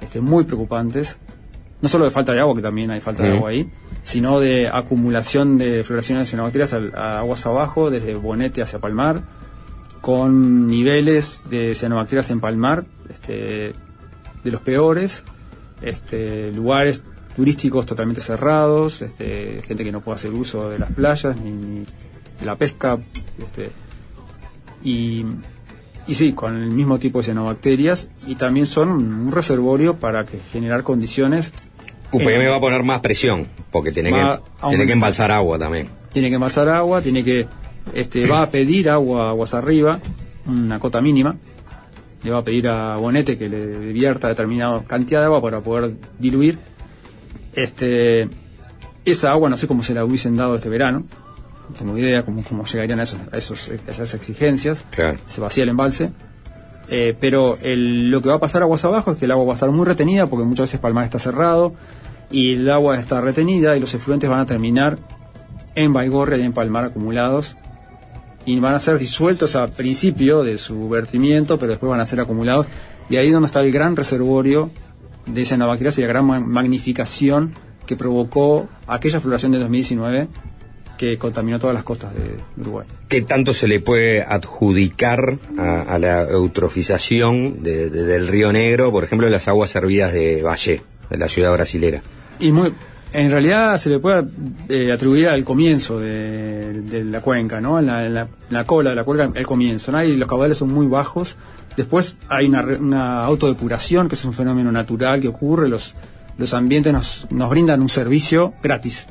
este, 0.00 0.20
muy 0.20 0.44
preocupantes. 0.44 1.18
No 1.80 1.88
solo 1.88 2.06
de 2.06 2.10
falta 2.10 2.32
de 2.32 2.40
agua, 2.40 2.54
que 2.54 2.62
también 2.62 2.90
hay 2.90 3.00
falta 3.00 3.22
de 3.22 3.36
agua 3.36 3.50
ahí, 3.50 3.70
sino 4.02 4.40
de 4.40 4.68
acumulación 4.68 5.58
de 5.58 5.84
floraciones 5.84 6.24
de 6.24 6.30
cianobacterias 6.30 6.72
a 6.72 7.18
aguas 7.18 7.44
abajo, 7.44 7.90
desde 7.90 8.14
Bonete 8.14 8.62
hacia 8.62 8.78
Palmar, 8.78 9.20
con 10.00 10.66
niveles 10.68 11.42
de 11.50 11.74
cianobacterias 11.74 12.30
en 12.30 12.40
Palmar 12.40 12.86
este, 13.10 13.74
de 14.42 14.50
los 14.50 14.62
peores, 14.62 15.22
este, 15.82 16.50
lugares 16.52 17.04
turísticos 17.36 17.84
totalmente 17.84 18.22
cerrados, 18.22 19.02
este, 19.02 19.60
gente 19.66 19.84
que 19.84 19.92
no 19.92 20.00
puede 20.00 20.16
hacer 20.16 20.32
uso 20.32 20.70
de 20.70 20.78
las 20.78 20.90
playas 20.90 21.36
ni, 21.38 21.50
ni 21.50 21.84
de 22.40 22.46
la 22.46 22.56
pesca, 22.56 22.98
este, 23.38 23.70
y, 24.82 25.24
y 26.06 26.14
sí, 26.14 26.32
con 26.32 26.56
el 26.56 26.70
mismo 26.70 26.98
tipo 26.98 27.18
de 27.18 27.24
cianobacterias 27.24 28.08
y 28.26 28.36
también 28.36 28.66
son 28.66 28.88
un 28.90 29.30
reservorio 29.32 29.96
para 29.96 30.24
que 30.24 30.38
generar 30.50 30.82
condiciones. 30.82 31.52
UPM 32.10 32.40
eh, 32.40 32.48
va 32.48 32.56
a 32.56 32.60
poner 32.60 32.82
más 32.84 33.00
presión, 33.00 33.46
porque 33.70 33.92
tiene, 33.92 34.10
que, 34.10 34.40
tiene 34.70 34.86
que 34.86 34.92
embalsar 34.92 35.30
agua 35.30 35.58
también. 35.58 35.88
tiene 36.12 36.30
que 36.30 36.36
envasar 36.36 36.70
agua, 36.70 37.02
tiene 37.02 37.22
que 37.22 37.46
este, 37.92 38.26
va 38.26 38.42
a 38.42 38.50
pedir 38.50 38.88
agua 38.88 39.28
aguas 39.28 39.52
arriba, 39.52 40.00
una 40.46 40.78
cota 40.78 41.02
mínima, 41.02 41.36
le 42.22 42.30
va 42.30 42.38
a 42.38 42.44
pedir 42.44 42.68
a 42.68 42.96
Bonete 42.96 43.36
que 43.36 43.48
le 43.48 43.92
vierta 43.92 44.28
determinada 44.28 44.82
cantidad 44.84 45.20
de 45.20 45.26
agua 45.26 45.42
para 45.42 45.60
poder 45.60 45.94
diluir. 46.18 46.58
Este, 47.56 48.28
esa 49.04 49.32
agua 49.32 49.48
no 49.50 49.56
sé 49.56 49.66
cómo 49.66 49.82
se 49.82 49.94
la 49.94 50.04
hubiesen 50.04 50.36
dado 50.36 50.54
este 50.56 50.68
verano, 50.68 51.02
no 51.68 51.74
tengo 51.76 51.98
idea 51.98 52.24
cómo, 52.24 52.44
cómo 52.44 52.64
llegarían 52.64 53.00
a, 53.00 53.02
esos, 53.02 53.20
a, 53.32 53.36
esos- 53.36 53.70
a 53.88 53.90
esas 53.90 54.14
exigencias, 54.14 54.84
Claro. 54.90 55.18
se 55.26 55.40
vacía 55.40 55.64
el 55.64 55.70
embalse. 55.70 56.12
Eh, 56.88 57.16
pero 57.20 57.58
el- 57.62 58.10
lo 58.10 58.22
que 58.22 58.28
va 58.28 58.36
a 58.36 58.38
pasar 58.38 58.62
aguas 58.62 58.84
abajo 58.84 59.10
es 59.10 59.18
que 59.18 59.24
el 59.24 59.32
agua 59.32 59.44
va 59.44 59.52
a 59.52 59.54
estar 59.54 59.70
muy 59.72 59.84
retenida 59.84 60.28
porque 60.28 60.44
muchas 60.44 60.68
veces 60.68 60.78
Palmar 60.78 61.04
está 61.04 61.18
cerrado 61.18 61.74
y 62.30 62.54
el 62.54 62.70
agua 62.70 62.96
está 62.96 63.20
retenida 63.20 63.76
y 63.76 63.80
los 63.80 63.92
efluentes 63.94 64.30
van 64.30 64.38
a 64.38 64.46
terminar 64.46 64.98
en 65.74 65.92
Baigorria 65.92 66.38
y 66.38 66.42
en 66.42 66.52
Palmar 66.52 66.84
acumulados 66.84 67.56
y 68.44 68.60
van 68.60 68.74
a 68.74 68.78
ser 68.78 68.98
disueltos 68.98 69.56
a 69.56 69.66
principio 69.66 70.44
de 70.44 70.58
su 70.58 70.88
vertimiento, 70.88 71.58
pero 71.58 71.70
después 71.70 71.90
van 71.90 71.98
a 71.98 72.06
ser 72.06 72.20
acumulados 72.20 72.66
y 73.10 73.16
ahí 73.16 73.26
es 73.26 73.32
donde 73.32 73.46
está 73.46 73.60
el 73.62 73.72
gran 73.72 73.96
reservorio 73.96 74.70
de 75.26 75.44
cianobacterias 75.44 75.98
y 75.98 76.02
la 76.02 76.08
gran 76.08 76.24
ma- 76.26 76.40
magnificación 76.40 77.52
que 77.86 77.96
provocó 77.96 78.68
aquella 78.86 79.20
floración 79.20 79.52
de 79.52 79.58
2019 79.58 80.28
que 80.98 81.18
contaminó 81.18 81.58
todas 81.58 81.74
las 81.74 81.84
costas 81.84 82.14
de 82.14 82.36
Uruguay. 82.60 82.86
¿Qué 83.08 83.20
tanto 83.20 83.52
se 83.52 83.68
le 83.68 83.80
puede 83.80 84.22
adjudicar 84.22 85.38
a, 85.58 85.82
a 85.82 85.98
la 85.98 86.22
eutrofización 86.22 87.62
de- 87.62 87.90
de- 87.90 88.04
del 88.04 88.28
río 88.28 88.52
Negro, 88.52 88.90
por 88.92 89.04
ejemplo, 89.04 89.28
las 89.28 89.46
aguas 89.48 89.70
servidas 89.70 90.12
de 90.12 90.42
Valle, 90.42 90.82
de 91.10 91.18
la 91.18 91.28
ciudad 91.28 91.52
brasilera? 91.52 92.02
Y 92.40 92.50
muy, 92.52 92.72
en 93.12 93.30
realidad 93.30 93.76
se 93.78 93.90
le 93.90 93.98
puede 93.98 94.24
eh, 94.68 94.90
atribuir 94.92 95.28
al 95.28 95.44
comienzo 95.44 96.00
de, 96.00 96.80
de 96.82 97.04
la 97.04 97.20
cuenca, 97.20 97.60
¿no? 97.60 97.78
En 97.78 97.86
la, 97.86 98.06
en 98.06 98.14
la- 98.14 98.22
en 98.22 98.28
la 98.54 98.64
cola 98.64 98.90
de 98.90 98.96
la 98.96 99.04
cuenca, 99.04 99.30
el 99.38 99.46
comienzo. 99.46 99.92
¿no? 99.92 99.98
Ahí 99.98 100.16
los 100.16 100.28
caudales 100.28 100.56
son 100.58 100.72
muy 100.72 100.86
bajos. 100.86 101.36
Después 101.76 102.18
hay 102.28 102.46
una, 102.46 102.62
una 102.62 103.24
autodepuración, 103.24 104.08
que 104.08 104.14
es 104.14 104.24
un 104.24 104.32
fenómeno 104.32 104.72
natural 104.72 105.20
que 105.20 105.28
ocurre. 105.28 105.68
Los, 105.68 105.94
los 106.38 106.54
ambientes 106.54 106.92
nos, 106.92 107.26
nos 107.30 107.50
brindan 107.50 107.82
un 107.82 107.88
servicio 107.88 108.54
gratis, 108.62 109.06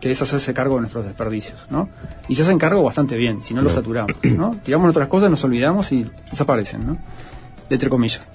que 0.00 0.10
es 0.10 0.20
hacerse 0.20 0.52
cargo 0.52 0.74
de 0.74 0.82
nuestros 0.82 1.04
desperdicios, 1.04 1.66
¿no? 1.70 1.88
Y 2.28 2.34
se 2.34 2.42
hacen 2.42 2.58
cargo 2.58 2.82
bastante 2.82 3.16
bien, 3.16 3.42
si 3.42 3.54
no 3.54 3.62
los 3.62 3.72
saturamos, 3.72 4.16
¿no? 4.24 4.56
Tiramos 4.64 4.90
otras 4.90 5.08
cosas, 5.08 5.30
nos 5.30 5.42
olvidamos 5.44 5.90
y 5.92 6.06
desaparecen, 6.30 6.86
¿no? 6.86 6.98
Entre 7.70 7.88
comillas. 7.88 8.28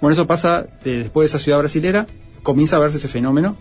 Bueno, 0.00 0.12
eso 0.12 0.26
pasa 0.26 0.66
eh, 0.84 0.90
después 1.04 1.30
de 1.30 1.36
esa 1.36 1.42
ciudad 1.42 1.58
brasilera, 1.58 2.06
comienza 2.42 2.76
a 2.76 2.80
verse 2.80 2.98
ese 2.98 3.08
fenómeno, 3.08 3.56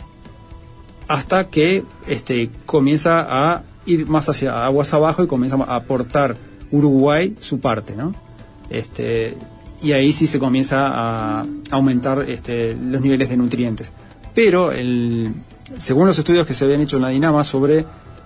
hasta 1.07 1.49
que 1.49 1.85
este, 2.07 2.49
comienza 2.65 3.27
a 3.29 3.63
ir 3.85 4.07
más 4.07 4.27
hacia 4.27 4.65
aguas 4.65 4.93
abajo 4.93 5.23
y 5.23 5.27
comienza 5.27 5.57
a 5.57 5.75
aportar 5.75 6.35
Uruguay 6.71 7.35
su 7.41 7.59
parte, 7.59 7.95
¿no? 7.95 8.15
Este, 8.69 9.37
y 9.81 9.93
ahí 9.93 10.11
sí 10.13 10.27
se 10.27 10.39
comienza 10.39 10.89
a 11.39 11.45
aumentar 11.71 12.25
este, 12.29 12.75
los 12.75 13.01
niveles 13.01 13.29
de 13.29 13.37
nutrientes. 13.37 13.91
Pero 14.35 14.71
el, 14.71 15.33
según 15.77 16.07
los 16.07 16.17
estudios 16.17 16.45
que 16.47 16.53
se 16.53 16.65
habían 16.65 16.81
hecho 16.81 16.97
en 16.97 17.01
la 17.03 17.09
Dinama 17.09 17.43
sobre 17.43 17.85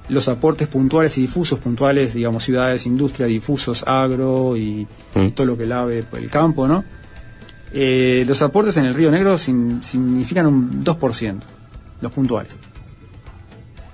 los 0.09 0.27
aportes 0.27 0.67
puntuales 0.67 1.17
y 1.17 1.21
difusos, 1.21 1.57
puntuales, 1.59 2.13
digamos, 2.13 2.43
ciudades, 2.43 2.85
industria, 2.85 3.25
difusos, 3.25 3.83
agro 3.87 4.55
y 4.55 4.85
todo 5.33 5.47
lo 5.47 5.57
que 5.57 5.65
lave 5.65 6.03
el 6.13 6.29
campo, 6.29 6.67
¿no? 6.67 6.83
Eh, 7.73 8.23
los 8.27 8.41
aportes 8.41 8.77
en 8.77 8.85
el 8.85 8.93
Río 8.93 9.09
Negro 9.11 9.37
sin- 9.37 9.81
significan 9.81 10.45
un 10.45 10.83
2%, 10.83 11.39
los 12.01 12.11
puntuales. 12.11 12.51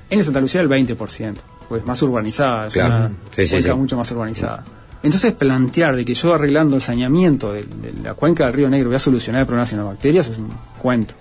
En 0.09 0.19
el 0.19 0.25
Santa 0.25 0.41
Lucía 0.41 0.59
el 0.61 0.67
20%, 0.67 1.35
pues 1.69 1.85
más 1.85 2.01
urbanizada, 2.01 2.67
es 2.67 2.73
Claro. 2.73 2.95
una 2.95 3.11
Sí, 3.31 3.45
sí, 3.47 3.51
cuenca 3.53 3.71
sí. 3.71 3.77
mucho 3.77 3.95
más 3.97 4.11
urbanizada. 4.11 4.63
Entonces 5.03 5.34
plantear 5.34 5.95
de 5.95 6.06
que 6.06 6.14
yo 6.14 6.34
arreglando 6.34 6.76
el 6.76 6.82
saneamiento 6.82 7.52
de, 7.53 7.64
de 7.64 7.94
la 8.03 8.14
cuenca 8.14 8.45
del 8.45 8.53
Río 8.53 8.69
Negro 8.69 8.90
voy 8.90 8.95
a 8.98 8.99
solucionar 8.99 9.41
el 9.41 9.48
problema 9.48 9.68
de 9.69 9.76
las 9.78 9.86
bacterias 9.86 10.28
es 10.28 10.38
un 10.38 10.49
cuento. 10.80 11.15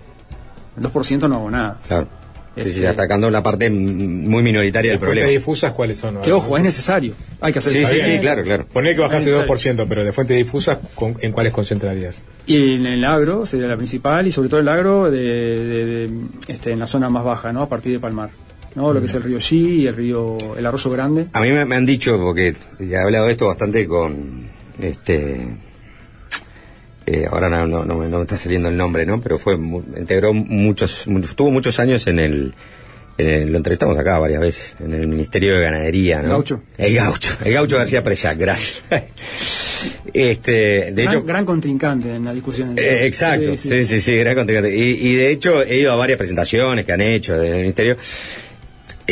El 0.77 0.83
2% 0.85 1.29
no 1.29 1.35
hago 1.37 1.51
nada. 1.51 1.79
Claro. 1.87 2.09
Sí, 2.57 2.63
sí, 2.65 2.69
Este- 2.71 2.89
atacando 2.89 3.31
la 3.31 3.43
parte 3.43 3.71
muy 3.71 4.43
minoritaria 4.43 4.91
del 4.91 4.99
¿Las 4.99 5.07
fuentes 5.07 5.23
problema. 5.23 5.29
difusas 5.39 5.73
cuáles 5.73 5.99
son? 5.99 6.21
Que 6.21 6.33
ojo, 6.33 6.57
es 6.57 6.63
necesario. 6.63 7.15
Hay 7.41 7.53
que 7.53 7.61
hacer 7.61 7.73
Sí, 7.73 7.85
sí, 7.87 8.01
sí, 8.01 8.19
claro, 8.19 8.43
claro. 8.43 8.67
Poner 8.67 8.95
que 8.97 9.01
bajase 9.03 9.31
Es 9.31 9.37
2%, 9.47 9.87
pero 9.89 10.05
de 10.05 10.13
fuentes 10.13 10.37
difusas, 10.37 10.79
¿con- 10.95 11.17
¿en 11.21 11.33
cuáles 11.33 11.53
concentrarías? 11.53 12.21
Y 12.47 12.75
en 12.75 12.87
el 12.87 13.05
agro 13.05 13.47
sería 13.47 13.67
la 13.69 13.77
principal 13.77 14.27
y 14.27 14.33
sobre 14.33 14.49
todo 14.49 14.61
el 14.61 14.69
agro 14.69 15.11
de, 15.11 15.21
de- 15.21 15.87
de, 15.87 16.11
este, 16.49 16.73
en 16.73 16.81
la 16.81 16.87
zona 16.87 17.09
más 17.09 17.25
baja, 17.25 17.53
¿no? 17.53 17.63
A 17.63 17.69
partir 17.69 17.93
de 17.93 18.01
Palmar. 18.01 18.31
¿No? 18.75 18.93
Lo 18.93 19.01
que 19.01 19.07
es 19.07 19.15
el 19.15 19.23
río 19.23 19.39
G 19.39 19.53
y 19.53 19.87
el 19.87 19.95
río, 19.97 20.57
el 20.57 20.65
arroyo 20.67 20.91
grande. 20.91 21.27
A 21.33 21.41
mí 21.41 21.51
me, 21.51 21.65
me 21.65 21.77
han 21.77 21.87
dicho, 21.87 22.17
porque 22.19 22.55
he 22.79 22.97
hablado 22.97 23.27
de 23.27 23.33
esto 23.33 23.47
bastante 23.47 23.87
con 23.87 24.49
este. 24.81 25.41
eh, 27.07 27.27
ahora 27.31 27.49
no, 27.49 27.67
no, 27.67 27.85
no 27.85 27.97
me, 27.97 28.09
no 28.09 28.19
me 28.19 28.23
está 28.23 28.39
saliendo 28.39 28.69
el 28.69 28.77
nombre, 28.77 29.05
¿no? 29.07 29.21
Pero 29.21 29.39
fue 29.39 29.55
integró 29.55 30.33
muchos, 30.33 31.07
mu- 31.09 31.21
tuvo 31.21 31.51
muchos 31.51 31.79
años 31.81 32.07
en 32.07 32.19
el, 32.21 32.55
en 33.19 33.27
el- 33.27 33.51
lo 33.53 33.57
entrevistamos 33.57 33.99
acá 33.99 34.19
varias 34.19 34.41
veces, 34.41 34.77
en 34.81 34.95
el 34.95 35.07
Ministerio 35.09 35.57
de 35.57 35.63
Ganadería, 35.63 36.19
¿no? 36.19 36.25
El 36.25 36.31
gaucho. 36.31 36.63
El 36.79 36.95
gaucho, 36.95 37.31
el 37.45 37.53
gaucho 37.53 37.77
García 37.77 38.03
Preyac, 38.03 38.39
gracias. 38.39 38.83
este, 40.13 40.53
de 40.93 41.03
gran, 41.03 41.09
hecho, 41.17 41.23
gran 41.25 41.45
contrincante 41.45 42.15
en 42.15 42.25
la 42.25 42.33
discusión. 42.33 42.75
eh, 42.79 43.07
exacto, 43.07 43.57
sí, 43.57 43.85
sí, 43.85 44.01
sí, 44.01 44.15
gran 44.17 44.35
contrincante. 44.37 44.75
Y, 44.77 45.09
y 45.09 45.15
de 45.17 45.31
hecho 45.33 45.63
he 45.63 45.79
ido 45.79 45.93
a 45.93 45.97
varias 45.97 46.19
presentaciones 46.19 46.85
que 46.85 46.93
han 46.93 47.01
hecho 47.01 47.37
del 47.39 47.57
ministerio. 47.61 47.97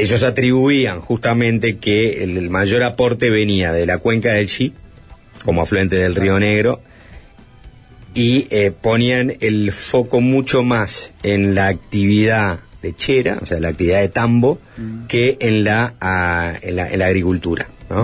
Ellos 0.01 0.23
atribuían 0.23 1.01
justamente 1.01 1.77
que 1.79 2.23
el, 2.25 2.49
mayor 2.51 2.83
aporte 2.83 3.31
venía 3.31 3.73
de 3.73 3.87
la 3.87 3.99
cuenca 3.99 4.33
del 4.33 4.47
Chi, 4.49 4.73
como 5.45 5.63
afluente 5.63 5.97
del 5.97 6.15
Río 6.15 6.39
Negro, 6.39 6.81
y 8.15 8.47
eh, 8.51 8.71
ponían 8.73 9.35
el 9.41 9.71
foco 9.73 10.21
mucho 10.21 10.63
más 10.63 11.13
en 11.23 11.55
la 11.55 11.69
actividad 11.69 12.61
lechera, 12.83 13.39
o 13.43 13.47
sea, 13.47 13.61
la 13.61 13.69
actividad 13.69 14.01
de 14.01 14.09
tambo, 14.09 14.61
que 15.09 15.37
en 15.41 15.65
la, 15.65 15.95
ah, 16.01 16.55
en 16.63 16.77
la, 16.77 16.89
en 16.91 16.99
la 17.01 17.07
agricultura, 17.07 17.69
¿no? 17.91 18.03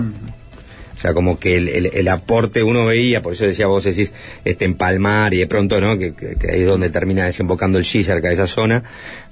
O 0.97 1.01
sea, 1.07 1.13
como 1.15 1.39
que 1.39 1.57
el, 1.57 1.69
el- 1.69 1.91
el 1.93 2.09
aporte 2.09 2.63
uno 2.63 2.87
veía, 2.87 3.21
por 3.21 3.35
eso 3.35 3.45
decía 3.45 3.67
vos 3.67 3.85
decís, 3.85 4.13
este 4.45 4.65
empalmar 4.65 5.35
y 5.35 5.39
de 5.39 5.47
pronto, 5.47 5.81
¿no? 5.81 5.99
Que, 5.99 6.15
que- 6.15 6.37
que 6.37 6.51
ahí 6.51 6.61
es 6.63 6.67
donde 6.67 6.89
termina 6.91 7.27
desembocando 7.27 7.79
el 7.79 7.85
G 7.85 8.03
cerca 8.03 8.29
de 8.29 8.35
esa 8.35 8.47
zona, 8.47 8.83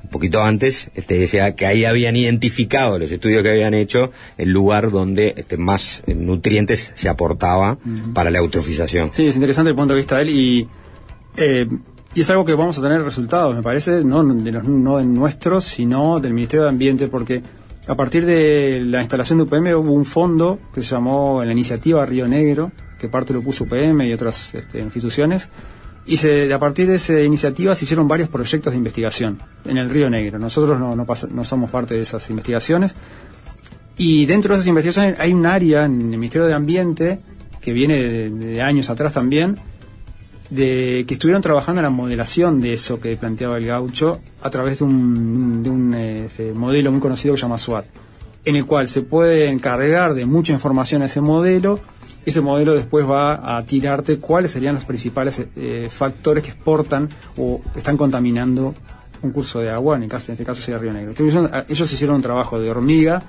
un 0.02 0.10
poquito 0.10 0.42
antes, 0.42 0.90
este 0.94 1.14
decía 1.14 1.54
que 1.54 1.66
ahí 1.66 1.84
habían 1.84 2.16
identificado 2.16 2.98
los 2.98 3.10
estudios 3.10 3.42
que 3.42 3.50
habían 3.50 3.74
hecho 3.74 4.10
el 4.36 4.50
lugar 4.50 4.90
donde 4.90 5.34
este, 5.36 5.56
más 5.56 6.02
eh, 6.06 6.14
nutrientes 6.14 6.92
se 6.94 7.08
aportaba 7.08 7.78
para 8.12 8.30
la 8.30 8.38
eutrofización. 8.38 9.12
Sí, 9.12 9.26
es 9.26 9.36
interesante 9.36 9.70
el 9.70 9.76
punto 9.76 9.94
de 9.94 10.00
vista 10.00 10.16
de 10.16 10.22
él 10.22 10.28
y, 10.30 10.68
eh, 11.36 11.66
y 12.14 12.20
es 12.20 12.30
algo 12.30 12.44
que 12.44 12.54
vamos 12.54 12.78
a 12.78 12.82
tener 12.82 13.02
resultados, 13.02 13.54
me 13.54 13.62
parece, 13.62 14.04
no 14.04 14.22
de, 14.22 14.52
los, 14.52 14.64
no 14.64 14.98
de 14.98 15.06
nuestros, 15.06 15.64
sino 15.64 16.20
del 16.20 16.34
Ministerio 16.34 16.64
de 16.64 16.68
Ambiente, 16.70 17.08
porque 17.08 17.42
a 17.88 17.94
partir 17.94 18.26
de 18.26 18.80
la 18.84 19.00
instalación 19.00 19.38
de 19.38 19.44
UPM 19.44 19.74
hubo 19.74 19.92
un 19.92 20.04
fondo 20.04 20.58
que 20.74 20.80
se 20.82 20.88
llamó 20.88 21.44
la 21.44 21.52
Iniciativa 21.52 22.04
Río 22.06 22.28
Negro, 22.28 22.70
que 22.98 23.08
parte 23.08 23.32
lo 23.32 23.42
puso 23.42 23.64
UPM 23.64 24.02
y 24.02 24.12
otras 24.12 24.54
este, 24.54 24.80
instituciones, 24.80 25.48
y 26.04 26.16
se, 26.16 26.52
a 26.52 26.58
partir 26.58 26.88
de 26.88 26.96
esa 26.96 27.20
iniciativa 27.20 27.74
se 27.74 27.84
hicieron 27.84 28.08
varios 28.08 28.28
proyectos 28.28 28.72
de 28.72 28.76
investigación 28.76 29.40
en 29.64 29.76
el 29.76 29.88
Río 29.88 30.10
Negro. 30.10 30.38
Nosotros 30.38 30.78
no, 30.80 31.44
somos 31.44 31.70
parte 31.70 31.94
de 31.94 32.00
esas 32.00 32.28
investigaciones, 32.30 32.94
y 33.96 34.26
dentro 34.26 34.54
de 34.54 34.56
esas 34.56 34.68
investigaciones 34.68 35.20
hay 35.20 35.32
un 35.32 35.46
área 35.46 35.84
en 35.84 36.00
el 36.00 36.18
Ministerio 36.18 36.46
de 36.46 36.54
Ambiente 36.54 37.20
que 37.60 37.72
viene 37.72 38.30
de, 38.30 38.62
años 38.62 38.90
atrás 38.90 39.12
también, 39.12 39.58
de 40.50 41.04
que 41.06 41.14
estuvieron 41.14 41.40
trabajando 41.40 41.80
en 41.80 41.84
la 41.84 41.90
modelación 41.90 42.60
de 42.60 42.74
eso 42.74 43.00
que 43.00 43.16
planteaba 43.16 43.56
el 43.58 43.66
gaucho 43.66 44.18
a 44.42 44.50
través 44.50 44.80
de 44.80 44.84
un, 44.84 45.62
de 45.62 45.70
un 45.70 45.94
este, 45.94 46.52
modelo 46.52 46.90
muy 46.90 47.00
conocido 47.00 47.34
que 47.34 47.38
se 47.38 47.42
llama 47.42 47.58
SWAT, 47.58 47.86
en 48.44 48.56
el 48.56 48.66
cual 48.66 48.88
se 48.88 49.02
puede 49.02 49.48
encargar 49.48 50.14
de 50.14 50.26
mucha 50.26 50.52
información 50.52 51.02
a 51.02 51.06
ese 51.06 51.20
modelo. 51.20 51.80
Ese 52.24 52.40
modelo 52.40 52.74
después 52.74 53.08
va 53.08 53.56
a 53.56 53.64
tirarte 53.66 54.18
cuáles 54.18 54.52
serían 54.52 54.74
los 54.76 54.84
principales 54.84 55.42
eh, 55.56 55.88
factores 55.90 56.42
que 56.44 56.50
exportan 56.50 57.08
o 57.36 57.60
están 57.74 57.96
contaminando 57.96 58.74
un 59.22 59.32
curso 59.32 59.60
de 59.60 59.70
agua, 59.70 59.96
en, 59.96 60.04
el 60.04 60.08
caso, 60.08 60.26
en 60.30 60.34
este 60.34 60.44
caso 60.44 60.60
sería 60.62 60.78
Río 60.78 60.92
Negro. 60.92 61.10
Entonces, 61.16 61.64
ellos- 61.68 61.92
hicieron 61.92 62.16
un 62.16 62.22
trabajo 62.22 62.60
de 62.60 62.70
hormiga 62.70 63.22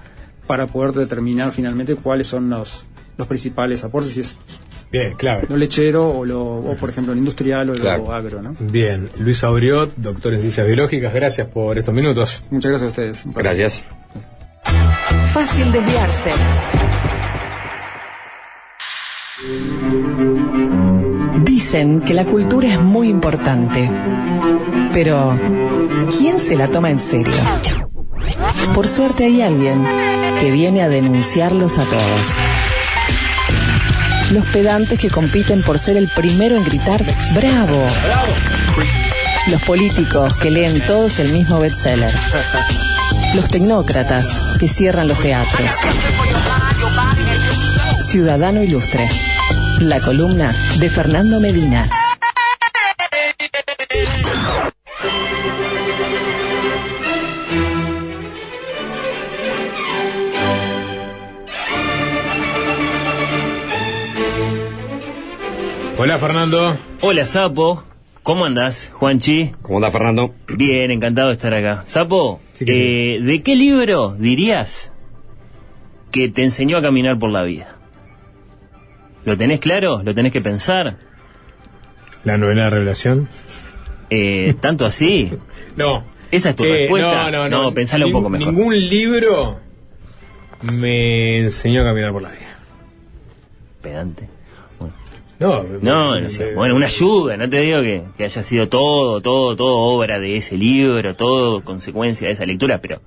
para 0.47 0.67
poder 0.67 0.91
determinar 0.93 1.51
finalmente 1.51 1.95
cuáles 1.95 2.27
son 2.27 2.49
los, 2.49 2.85
los 3.17 3.27
principales 3.27 3.83
aportes, 3.83 4.11
si 4.13 4.19
es 4.21 4.37
Bien, 4.91 5.13
clave. 5.15 5.45
lo 5.49 5.57
lechero 5.57 6.09
o, 6.09 6.25
lo, 6.25 6.43
o 6.43 6.75
por 6.75 6.89
ejemplo, 6.89 7.13
lo 7.13 7.19
industrial 7.19 7.69
o 7.71 7.73
Claro. 7.75 8.03
lo 8.05 8.13
agro, 8.13 8.41
¿no? 8.43 8.55
Bien, 8.59 9.09
Luis 9.17 9.43
Auriot, 9.43 9.95
doctor 9.97 10.33
en 10.35 10.41
ciencias 10.41 10.67
biológicas, 10.67 11.13
gracias 11.13 11.47
por 11.47 11.77
estos 11.79 11.93
minutos. 11.95 12.43
Muchas 12.51 12.69
gracias 12.69 12.87
a 12.87 12.89
ustedes. 12.91 13.23
Gracias. 13.33 13.83
Fácil 15.33 15.71
desviarse. 15.71 16.82
Dicen 21.43 22.01
que 22.01 22.13
la 22.13 22.23
cultura 22.23 22.67
es 22.67 22.79
muy 22.79 23.09
importante. 23.09 23.91
Pero, 24.93 25.37
¿quién 26.17 26.39
se 26.39 26.55
la 26.55 26.69
toma 26.69 26.89
en 26.89 26.99
serio? 26.99 27.33
Por 28.73 28.87
suerte 28.87 29.25
hay 29.25 29.41
alguien 29.41 29.83
que 30.39 30.49
viene 30.51 30.81
a 30.81 30.87
denunciarlos 30.87 31.77
a 31.77 31.83
todos. 31.83 32.21
Los 34.31 34.45
pedantes 34.47 34.97
que 34.97 35.09
compiten 35.09 35.61
por 35.61 35.77
ser 35.77 35.97
el 35.97 36.07
primero 36.07 36.55
en 36.55 36.63
gritar 36.63 37.03
¡Bravo! 37.35 37.85
Los 39.51 39.61
políticos 39.63 40.33
que 40.35 40.51
leen 40.51 40.81
todos 40.85 41.19
el 41.19 41.33
mismo 41.33 41.59
bestseller. 41.59 42.13
Los 43.35 43.49
tecnócratas 43.49 44.57
que 44.57 44.69
cierran 44.69 45.09
los 45.09 45.19
teatros. 45.19 45.69
Ciudadano 47.99 48.63
Ilustre. 48.63 49.09
La 49.79 49.99
columna 49.99 50.53
de 50.79 50.89
Fernando 50.89 51.39
Medina. 51.39 51.89
Hola, 65.97 66.17
Fernando. 66.17 66.77
Hola, 67.01 67.25
Sapo. 67.25 67.83
¿Cómo 68.23 68.45
andás, 68.45 68.91
Juanchi? 68.93 69.51
¿Cómo 69.61 69.77
andás, 69.77 69.91
Fernando? 69.91 70.33
Bien, 70.47 70.91
encantado 70.91 71.27
de 71.27 71.33
estar 71.33 71.53
acá. 71.53 71.83
Sapo, 71.85 72.39
eh, 72.61 73.19
¿de 73.21 73.43
qué 73.43 73.55
libro 73.55 74.15
dirías 74.17 74.93
que 76.13 76.29
te 76.29 76.43
enseñó 76.43 76.77
a 76.77 76.81
caminar 76.81 77.17
por 77.17 77.31
la 77.31 77.41
vida. 77.41 77.75
¿Lo 79.25 79.37
tenés 79.37 79.59
claro? 79.59 80.01
¿Lo 80.03 80.13
tenés 80.13 80.31
que 80.31 80.41
pensar? 80.41 80.97
La 82.23 82.37
novela 82.37 82.65
de 82.65 82.69
revelación. 82.69 83.27
Eh, 84.09 84.53
¿Tanto 84.59 84.85
así? 84.85 85.31
No. 85.75 86.03
¿Esa 86.29 86.51
es 86.51 86.55
tu 86.55 86.63
Eh, 86.65 86.81
respuesta? 86.81 87.31
No, 87.31 87.49
no, 87.49 87.63
no. 87.63 87.73
pensalo 87.73 88.05
un 88.05 88.11
Ning- 88.11 88.15
poco 88.15 88.29
mejor. 88.29 88.53
Ningún 88.53 88.73
libro 88.89 89.59
me 90.61 91.39
enseñó 91.39 91.81
a 91.81 91.85
caminar 91.85 92.11
por 92.11 92.21
la 92.21 92.29
vida. 92.29 92.57
Pedante. 93.81 94.27
No, 95.39 95.63
No, 95.81 96.19
no 96.21 96.29
sé. 96.29 96.53
Bueno, 96.53 96.75
una 96.75 96.85
ayuda, 96.85 97.35
no 97.37 97.49
te 97.49 97.59
digo 97.59 97.81
que, 97.81 98.03
que 98.17 98.23
haya 98.23 98.43
sido 98.43 98.69
todo, 98.69 99.19
todo, 99.21 99.55
todo 99.55 99.75
obra 99.75 100.19
de 100.19 100.37
ese 100.37 100.55
libro, 100.57 101.15
todo 101.15 101.63
consecuencia 101.63 102.27
de 102.27 102.33
esa 102.33 102.45
lectura, 102.45 102.79
pero 102.79 103.01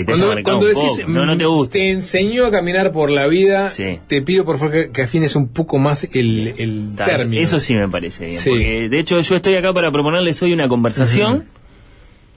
que 0.00 0.04
te 0.06 0.12
haya 0.12 0.20
Cuando, 0.20 0.34
marcado 0.34 0.58
cuando 0.58 0.66
un 0.80 0.84
decís, 0.88 1.00
poco. 1.00 1.12
No, 1.12 1.26
no 1.26 1.36
te 1.38 1.44
mm, 1.44 1.48
gusta. 1.48 1.72
te 1.72 1.90
enseñó 1.90 2.46
a 2.46 2.50
caminar 2.50 2.92
por 2.92 3.10
la 3.10 3.26
vida, 3.26 3.70
te 4.06 4.22
pido 4.22 4.44
por 4.44 4.58
favor 4.58 4.72
que, 4.74 4.90
que 4.90 5.02
afines 5.02 5.36
un 5.36 5.48
poco 5.48 5.78
más 5.78 6.04
el, 6.14 6.54
el 6.58 6.92
Ta, 6.96 7.04
término. 7.04 7.42
Eso 7.42 7.60
sí 7.60 7.74
me 7.74 7.88
parece 7.88 8.26
bien. 8.26 8.38
Sí. 8.38 8.50
Porque, 8.50 8.88
de 8.88 8.98
hecho, 8.98 9.18
yo 9.20 9.36
estoy 9.36 9.54
acá 9.56 9.72
para 9.72 9.90
proponerles 9.90 10.40
hoy 10.42 10.52
una 10.52 10.68
conversación 10.68 11.44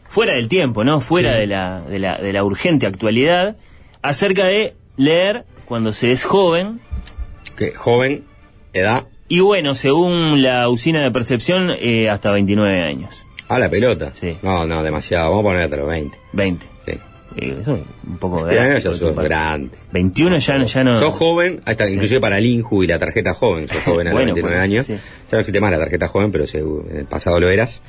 fuera 0.07 0.35
del 0.35 0.47
tiempo, 0.47 0.83
¿no? 0.83 0.99
Fuera 0.99 1.33
Sí. 1.33 1.39
de, 1.39 1.47
la, 1.47 1.81
de, 1.81 1.99
la, 1.99 2.17
de 2.17 2.33
la 2.33 2.43
urgente 2.43 2.85
actualidad, 2.85 3.55
acerca 4.01 4.45
de 4.45 4.75
leer 4.97 5.45
cuando 5.65 5.91
se 5.91 6.11
es 6.11 6.23
joven. 6.23 6.79
Que 7.57 7.71
joven, 7.71 8.23
edad. 8.73 9.07
Y 9.27 9.39
bueno, 9.39 9.73
según 9.73 10.43
la 10.43 10.69
usina 10.69 11.01
de 11.03 11.09
percepción, 11.11 11.71
eh, 11.79 12.09
hasta 12.09 12.31
29 12.31 12.83
años. 12.83 13.25
A 13.47 13.57
la 13.59 13.69
pelota. 13.69 14.13
No, 14.41 14.65
no, 14.65 14.83
demasiado. 14.83 15.29
Vamos 15.31 15.45
a 15.45 15.49
ponértelo 15.53 15.85
20. 15.87 16.17
20. 16.33 16.65
Sí. 17.37 17.45
Eh, 17.45 17.57
eso 17.61 17.75
es 17.75 17.81
un 18.07 18.17
poco 18.17 18.45
Este 18.47 18.59
año 18.59 18.69
drástico 18.71 18.93
ya 18.93 18.99
sos 18.99 19.15
grande. 19.15 19.69
21 19.91 20.37
ya, 20.37 20.57
no- 20.57 20.65
ya 20.65 20.83
no. 20.83 20.99
Sos 20.99 21.13
joven, 21.13 21.61
ahí 21.65 21.71
está, 21.71 21.89
inclusive 21.89 22.19
para 22.21 22.37
el 22.37 22.45
INJU 22.45 22.83
y 22.83 22.87
la 22.87 22.99
tarjeta 22.99 23.33
joven, 23.33 23.67
sos 23.67 23.77
joven 23.85 24.07
a 24.07 24.11
los 24.11 24.19
Bueno, 24.19 24.33
29 24.33 24.41
por 24.41 24.53
eso, 24.53 24.63
años. 24.63 24.85
sí. 24.85 24.93
Ya 24.93 25.37
no 25.37 25.39
existe 25.39 25.59
más 25.61 25.71
la 25.71 25.79
tarjeta 25.79 26.07
joven, 26.07 26.31
pero 26.31 26.45
se- 26.47 26.59
en 26.59 26.97
el 26.97 27.05
pasado 27.05 27.39
lo 27.39 27.49
eras. 27.49 27.81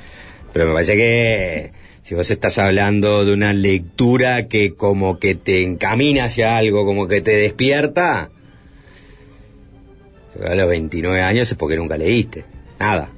Pero 0.53 0.67
me 0.67 0.73
parece 0.73 0.95
que 0.95 1.71
si 2.01 2.15
vos 2.15 2.29
estás 2.31 2.57
hablando 2.59 3.25
de 3.25 3.33
una 3.33 3.51
lectura 3.53 4.47
que 4.47 4.73
como 4.75 5.19
que 5.19 5.35
te 5.35 5.63
encamina 5.63 6.25
hacia 6.25 6.55
algo, 6.57 6.85
como 6.85 7.07
que 7.07 7.21
te 7.21 7.31
despierta, 7.35 8.29
a 10.47 10.55
los 10.55 10.69
29 10.69 11.21
años 11.21 11.49
es 11.51 11.57
porque 11.57 11.75
nunca 11.77 11.97
leíste. 11.97 12.45
Nada. 12.79 13.09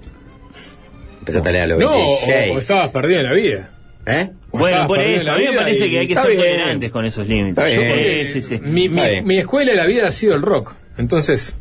Empezaste 1.20 1.50
a 1.50 1.52
leer 1.52 1.64
a 1.64 1.68
los 1.68 1.80
No, 1.80 1.92
o, 1.92 1.98
26. 1.98 2.56
o 2.56 2.60
estabas 2.60 2.90
perdido 2.90 3.20
en 3.20 3.26
la 3.26 3.34
vida. 3.34 3.72
¿Eh? 4.08 4.30
Bueno, 4.52 4.68
estabas 4.68 4.88
por 4.88 5.00
eso, 5.02 5.26
la 5.26 5.34
a 5.34 5.38
mí 5.38 5.44
me 5.44 5.50
vida 5.52 5.60
parece 5.62 5.90
que 5.90 6.00
hay 6.00 6.08
que 6.08 6.16
ser 6.16 6.28
bien. 6.28 6.40
tolerantes 6.40 6.92
con 6.92 7.06
esos 7.06 7.28
límites. 7.28 7.76
Yo- 7.76 7.82
eh, 7.82 8.30
sí, 8.32 8.42
sí. 8.42 8.58
Mi, 8.60 9.38
escuela 9.38 9.72
de 9.72 9.78
la 9.78 9.86
vida 9.86 10.08
ha 10.08 10.12
sido 10.12 10.34
el 10.36 10.42
rock. 10.42 10.76
Entonces, 10.98 11.56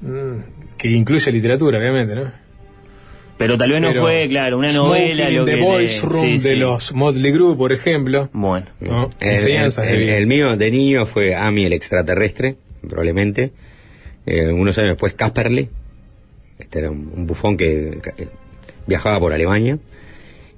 mm, 0.00 0.76
que 0.76 0.90
incluye 0.90 1.30
literatura, 1.30 1.78
obviamente, 1.78 2.14
¿no? 2.16 2.32
Pero 3.38 3.56
tal 3.56 3.70
vez 3.70 3.80
no 3.82 3.92
fue, 3.94 4.26
claro, 4.28 4.58
una 4.58 4.72
novela. 4.72 5.28
Lo 5.30 5.44
The 5.44 5.54
que 5.56 5.60
Boys 5.62 6.00
te- 6.00 6.06
Room 6.06 6.22
sí, 6.26 6.32
de 6.48 6.54
sí. 6.54 6.56
los 6.56 6.92
Motley 6.94 7.32
Crue, 7.32 7.56
por 7.56 7.72
ejemplo. 7.72 8.28
Bueno. 8.32 8.66
¿no? 8.80 9.10
El, 9.20 9.46
el- 9.88 10.08
el 10.08 10.26
mío 10.26 10.56
de 10.56 10.70
niño 10.70 11.06
fue 11.06 11.34
Ami 11.34 11.64
el 11.66 11.72
extraterrestre, 11.72 12.56
probablemente. 12.88 13.50
Eh, 14.26 14.48
unos 14.52 14.76
años 14.78 14.90
después 14.90 15.14
Casperle. 15.14 15.68
Este 16.58 16.80
era 16.80 16.90
un, 16.90 17.12
un 17.16 17.26
bufón 17.26 17.56
que 17.56 17.98
viajaba 18.86 19.18
por 19.18 19.32
Alemania. 19.32 19.78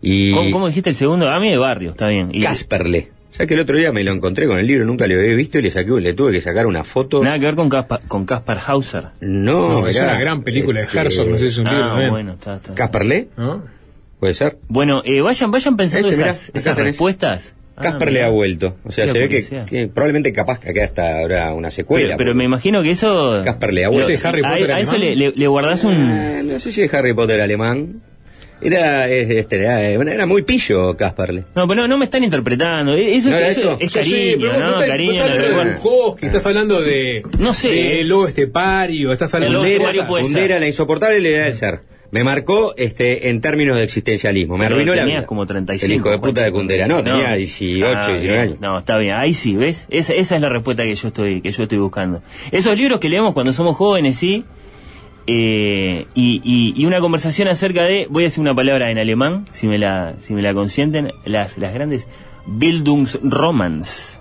Y 0.05 0.33
¿Cómo, 0.33 0.51
cómo 0.51 0.67
dijiste 0.69 0.91
el 0.91 0.97
segundo? 0.97 1.29
A 1.31 1.41
mí 1.41 1.51
de 1.51 1.57
barrio, 1.57 1.91
está 1.91 2.09
bien. 2.09 2.29
Y- 2.33 2.43
Casperle. 2.43 3.09
O 3.33 3.37
sea 3.37 3.47
que 3.47 3.55
el 3.55 3.61
otro 3.61 3.77
día 3.77 3.91
me 3.91 4.05
lo 4.05 4.13
encontré 4.13 4.47
con 4.47 4.59
el 4.61 4.67
libro, 4.67 4.85
nunca 4.85 5.09
lo 5.09 5.15
había 5.17 5.35
visto 5.35 5.59
y 5.59 5.63
le 5.63 5.71
saqué, 5.73 5.91
le 6.01 6.13
tuve 6.15 6.31
que 6.31 6.41
sacar 6.41 6.67
una 6.67 6.85
foto. 6.85 7.21
Nada 7.25 7.37
que 7.37 7.47
ver 7.47 7.57
con 7.57 7.69
Caspar, 7.69 8.01
con 8.07 8.25
Caspar 8.27 8.61
Hauser. 8.65 9.07
No, 9.23 9.81
No, 9.81 9.89
es 9.89 9.97
era, 9.97 10.05
una 10.11 10.21
gran 10.21 10.43
película 10.45 10.79
de 10.81 10.87
este, 10.87 11.01
Herzog, 11.01 11.27
no 11.31 11.37
sé 11.37 11.43
si 11.43 11.47
es 11.49 11.59
un 11.59 11.65
libro 11.65 11.85
Ah, 11.85 11.89
también. 11.89 12.11
bueno, 12.11 12.33
está, 12.35 12.57
está. 12.57 12.75
¿Casperle? 12.75 13.29
¿No? 13.37 13.65
¿Puede 14.21 14.35
ser? 14.35 14.59
Bueno, 14.69 15.03
eh, 15.05 15.21
vayan, 15.21 15.51
vayan 15.51 15.77
pensando 15.77 16.09
Este, 16.11 16.23
esas, 16.23 16.53
esas 16.55 16.77
respuestas. 16.77 17.57
Ah, 17.77 17.83
Casperle 17.83 18.21
mirá. 18.21 18.27
ha 18.27 18.31
vuelto. 18.31 18.77
O 18.85 18.93
sea, 18.93 19.09
se 19.09 19.19
ve 19.19 19.29
que, 19.29 19.89
probablemente 19.89 20.33
capaz 20.33 20.61
que 20.61 20.71
acá 20.71 20.85
hasta 20.85 21.19
ahora 21.19 21.53
una 21.55 21.71
secuela. 21.73 22.17
Pero, 22.17 22.37
me 22.37 22.45
imagino 22.45 22.83
que 22.85 22.91
eso. 22.91 23.43
Casperle 23.45 23.85
ha 23.85 23.89
vuelto. 23.89 24.11
¿Ese 24.13 24.29
Harry 24.29 24.43
a, 24.45 24.49
Potter 24.53 24.73
a 24.75 24.79
eso 24.81 24.93
alemán? 24.93 25.19
le, 25.19 25.31
le, 25.31 25.33
le 25.37 25.47
guardás 25.49 25.83
un. 25.83 25.93
Eh, 25.95 26.43
no 26.45 26.59
sé 26.61 26.71
si 26.71 26.83
es 26.83 26.95
Harry 26.95 27.15
Potter 27.15 27.41
alemán. 27.41 28.01
Era, 28.65 29.09
este, 29.09 29.57
era, 29.57 29.83
era 29.83 30.27
muy 30.27 30.43
pillo 30.43 30.97
Casperle. 30.97 31.45
No, 31.55 31.69
pero 31.69 31.83
no, 31.83 31.89
no 31.89 31.99
me 31.99 32.07
están 32.07 32.25
interpretando. 32.25 32.95
E- 32.95 33.15
Eso, 33.17 33.31
¿No 33.31 33.37
eso 33.37 33.61
esto? 33.61 33.77
es 33.81 33.93
Sí, 33.93 33.99
cariño, 33.99 34.37
pero 34.41 34.53
vos 34.53 34.61
¿no? 34.61 34.69
estás, 34.71 34.89
cariño, 34.89 35.13
estás 35.13 35.29
no 35.29 35.35
hablando 35.45 35.65
de. 35.65 35.75
Bukowski, 35.77 36.27
estás 36.27 36.47
hablando 36.47 36.81
de. 36.83 37.23
No 37.39 37.55
sé, 37.55 37.69
De 37.69 38.01
eh. 38.01 38.05
Lobo 38.05 38.27
Estepario, 38.27 39.13
estás 39.13 39.35
hablando 39.35 39.63
de. 39.63 39.79
Fundera 40.21 40.59
la 40.59 40.67
insoportable 40.67 41.19
idea 41.21 41.45
del 41.45 41.55
ser. 41.55 41.81
Me 42.11 42.23
marcó 42.23 42.75
este 42.77 43.29
en 43.29 43.41
términos 43.41 43.77
de 43.77 43.83
existencialismo. 43.83 44.57
Me 44.57 44.67
Pero 44.67 44.77
arruinó 44.77 44.95
la 44.95 45.03
tenías 45.03 45.19
vida. 45.23 45.27
como 45.27 45.47
35. 45.47 45.85
El 45.93 45.99
hijo 45.99 46.11
de 46.11 46.19
puta 46.19 46.43
de 46.43 46.51
Juanchi. 46.51 46.59
Kundera. 46.59 46.87
No, 46.87 47.03
tenía 47.03 47.35
18, 47.35 47.87
Ah, 47.87 48.07
19 48.07 48.21
bien. 48.21 48.39
años. 48.41 48.61
No, 48.61 48.79
está 48.79 48.97
bien. 48.99 49.15
Ahí 49.17 49.35
sí, 49.35 49.57
¿ves? 49.57 49.87
Esa, 49.91 50.15
esa 50.15 50.37
es 50.37 50.41
la 50.41 50.49
respuesta 50.49 50.85
que 50.85 50.95
yo 50.95 51.09
estoy 51.09 51.41
que 51.43 51.51
yo 51.51 51.63
estoy 51.65 51.79
buscando. 51.79 52.23
Esos 52.53 52.77
libros 52.77 53.01
que 53.01 53.09
leemos 53.09 53.35
cuando 53.35 53.53
somos 53.53 53.77
jóvenes, 53.77 54.17
sí. 54.17 54.45
Eh, 55.27 56.07
y, 56.15 56.41
y- 56.45 56.75
y 56.81 56.87
una 56.87 57.01
conversación 57.01 57.49
acerca 57.49 57.83
de, 57.85 58.07
voy 58.11 58.25
a 58.25 58.27
decir 58.27 58.41
una 58.41 58.55
palabra 58.55 58.91
en 58.91 58.99
alemán, 58.99 59.47
si 59.53 59.67
me 59.67 59.79
la, 59.79 60.15
si 60.21 60.35
me 60.35 60.43
la 60.43 60.53
consienten, 60.55 61.13
las, 61.25 61.57
las 61.59 61.73
grandes 61.75 62.07
Bildungsromans, 62.47 64.19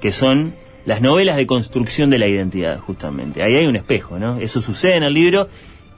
que 0.00 0.12
son 0.12 0.52
las 0.86 1.00
novelas 1.02 1.36
de 1.36 1.46
construcción 1.46 2.10
de 2.10 2.18
la 2.18 2.26
identidad, 2.26 2.78
justamente. 2.80 3.42
Ahí 3.42 3.54
hay 3.54 3.66
un 3.66 3.76
espejo, 3.76 4.18
¿no? 4.18 4.38
Eso 4.38 4.60
sucede 4.60 4.96
en 4.96 5.02
el 5.02 5.12
libro 5.14 5.48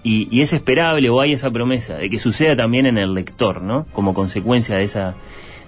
y, 0.03 0.29
y 0.37 0.41
es 0.41 0.53
esperable 0.53 1.09
o 1.09 1.21
hay 1.21 1.33
esa 1.33 1.51
promesa 1.51 1.95
de 1.97 2.11
que 2.11 2.19
suceda 2.19 2.57
también 2.57 2.87
en 2.87 2.99
el 2.99 3.15
lector, 3.15 3.63
¿no? 3.63 3.87
Como 3.93 4.13
consecuencia 4.15 4.77
de 4.77 4.83
esa, 4.85 5.15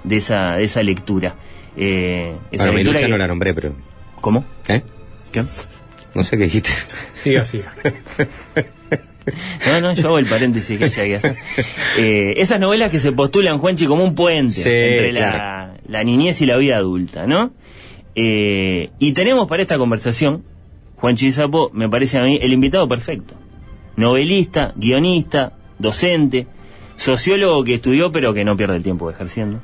de 0.03 0.17
esa, 0.17 0.57
de 0.57 0.65
esa 0.65 0.83
lectura. 0.83 1.37
Eh, 1.77 2.35
esa 2.51 2.65
Bueno, 2.65 2.79
lectura 2.79 3.01
que- 3.01 3.09
no 3.09 3.19
la 3.19 3.27
nombré, 3.29 3.55
pero. 3.55 3.73
¿Cómo? 4.21 4.45
¿Eh? 4.69 4.83
¿Qué? 5.33 5.43
No 6.15 6.25
sé 6.25 6.37
qué 6.37 6.45
dijiste. 6.45 6.71
Siga, 7.13 7.45
siga. 7.45 7.75
No, 9.67 9.81
no, 9.81 9.93
yo 9.95 10.07
hago 10.09 10.19
el 10.19 10.27
paréntesis 10.27 10.79
que 10.79 10.85
haya 10.85 11.05
que 11.05 11.17
hacer. 11.17 11.37
Eh, 11.97 12.35
esas 12.37 12.61
novelas 12.61 12.91
que 12.91 12.99
se 12.99 13.13
postulan, 13.13 13.59
Juanchi, 13.59 13.87
como 13.87 14.05
un 14.05 14.15
puente 14.15 14.53
Sí, 14.53 14.69
entre 14.69 15.13
la, 15.13 15.77
la 15.87 16.05
niñez 16.05 16.41
y 16.43 16.47
la 16.47 16.57
vida 16.57 16.77
adulta, 16.77 17.27
¿no? 17.27 17.53
Eh, 18.15 18.91
y 18.99 19.13
tenemos 19.13 19.49
para 19.49 19.63
esta 19.63 19.79
conversación, 19.79 20.45
Juanchi 20.97 21.33
Sapo, 21.33 21.71
me 21.73 21.89
parece 21.89 22.19
a 22.19 22.23
mí, 22.23 22.39
el 22.41 22.53
invitado 22.53 22.87
perfecto. 22.87 23.35
Novelista, 23.97 24.73
guionista, 24.77 25.53
docente, 25.79 26.47
sociólogo 26.97 27.65
que 27.65 27.75
estudió 27.75 28.13
pero 28.13 28.35
que 28.35 28.45
no 28.45 28.57
pierde 28.57 28.77
el 28.77 28.83
tiempo 28.83 29.11
ejerciendo. 29.11 29.61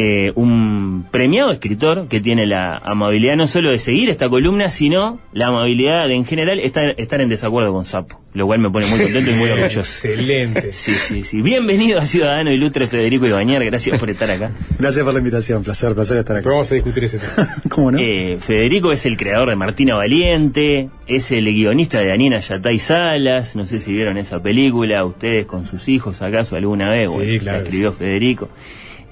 Eh, 0.00 0.30
un 0.36 1.08
premiado 1.10 1.50
escritor 1.50 2.06
que 2.06 2.20
tiene 2.20 2.46
la 2.46 2.76
amabilidad 2.76 3.34
no 3.34 3.48
solo 3.48 3.72
de 3.72 3.80
seguir 3.80 4.08
esta 4.10 4.28
columna, 4.28 4.70
sino 4.70 5.18
la 5.32 5.48
amabilidad 5.48 6.06
de 6.06 6.14
en 6.14 6.24
general 6.24 6.60
estar, 6.60 6.94
estar 6.98 7.20
en 7.20 7.28
desacuerdo 7.28 7.72
con 7.72 7.84
Sapo, 7.84 8.20
lo 8.32 8.46
cual 8.46 8.60
me 8.60 8.70
pone 8.70 8.86
muy 8.86 9.00
contento 9.00 9.28
y 9.28 9.34
muy 9.34 9.50
orgulloso. 9.50 9.80
Excelente. 9.80 10.72
Sí, 10.72 10.94
sí, 10.94 11.24
sí. 11.24 11.42
Bienvenido 11.42 11.98
a 11.98 12.06
Ciudadano 12.06 12.52
Ilustre 12.52 12.86
Federico 12.86 13.26
Ibañer, 13.26 13.64
gracias 13.64 13.98
por 13.98 14.08
estar 14.08 14.30
acá. 14.30 14.52
Gracias 14.78 15.04
por 15.04 15.14
la 15.14 15.18
invitación, 15.18 15.64
placer, 15.64 15.96
placer 15.96 16.18
estar 16.18 16.36
aquí. 16.36 16.44
Pero 16.44 16.54
vamos 16.54 16.70
a 16.70 16.74
discutir 16.76 17.02
ese 17.02 17.18
tema. 17.18 17.48
¿Cómo 17.68 17.90
no? 17.90 17.98
Eh, 17.98 18.38
Federico 18.40 18.92
es 18.92 19.04
el 19.04 19.16
creador 19.16 19.48
de 19.48 19.56
Martina 19.56 19.96
Valiente, 19.96 20.90
es 21.08 21.32
el 21.32 21.46
guionista 21.46 21.98
de 21.98 22.12
Anina 22.12 22.38
Yatay 22.38 22.78
Salas, 22.78 23.56
no 23.56 23.66
sé 23.66 23.80
si 23.80 23.92
vieron 23.94 24.16
esa 24.16 24.40
película, 24.40 25.04
ustedes 25.04 25.44
con 25.44 25.66
sus 25.66 25.88
hijos 25.88 26.22
acaso 26.22 26.54
alguna 26.54 26.88
vez, 26.88 27.10
Sí, 27.10 27.16
bueno, 27.16 27.38
claro 27.40 27.58
la 27.58 27.64
escribió 27.64 27.92
Federico. 27.92 28.48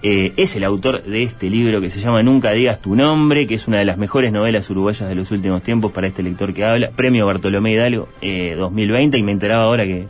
Eh, 0.02 0.32
es 0.36 0.54
el 0.56 0.64
autor 0.64 1.02
de 1.02 1.22
este 1.22 1.48
libro 1.48 1.80
que 1.80 1.90
se 1.90 2.00
llama 2.00 2.22
Nunca 2.22 2.52
digas 2.52 2.80
tu 2.80 2.94
nombre, 2.94 3.46
que 3.46 3.54
es 3.54 3.66
una 3.66 3.78
de 3.78 3.84
las 3.84 3.96
mejores 3.96 4.32
novelas 4.32 4.68
uruguayas 4.68 5.08
de 5.08 5.14
los 5.14 5.30
últimos 5.30 5.62
tiempos 5.62 5.92
para 5.92 6.06
este 6.06 6.22
lector 6.22 6.52
que 6.52 6.64
habla. 6.64 6.90
Premio 6.90 7.26
Bartolomé 7.26 7.72
Hidalgo 7.72 8.08
eh, 8.20 8.54
2020 8.56 9.16
y 9.18 9.22
me 9.22 9.32
enteraba 9.32 9.64
ahora 9.64 9.84
que, 9.84 10.06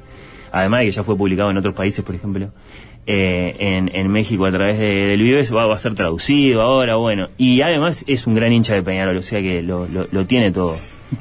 además 0.52 0.80
de 0.80 0.86
que 0.86 0.92
ya 0.92 1.02
fue 1.02 1.16
publicado 1.16 1.50
en 1.50 1.56
otros 1.56 1.74
países, 1.74 2.04
por 2.04 2.14
ejemplo, 2.14 2.50
eh, 3.06 3.54
en, 3.94 4.08
México 4.10 4.44
a 4.46 4.50
través 4.50 4.78
de, 4.78 4.86
del 4.86 5.22
Vives, 5.22 5.54
va, 5.54 5.66
va 5.66 5.76
a 5.76 5.78
ser 5.78 5.94
traducido 5.94 6.62
ahora, 6.62 6.96
bueno. 6.96 7.28
Y 7.38 7.60
además 7.60 8.04
es 8.08 8.26
un 8.26 8.34
gran 8.34 8.52
hincha 8.52 8.74
de 8.74 8.82
Peñarol, 8.82 9.16
o 9.16 9.22
sea 9.22 9.40
que 9.40 9.62
lo, 9.62 9.86
lo, 9.86 10.08
lo 10.10 10.26
tiene 10.26 10.50
todo. 10.50 10.74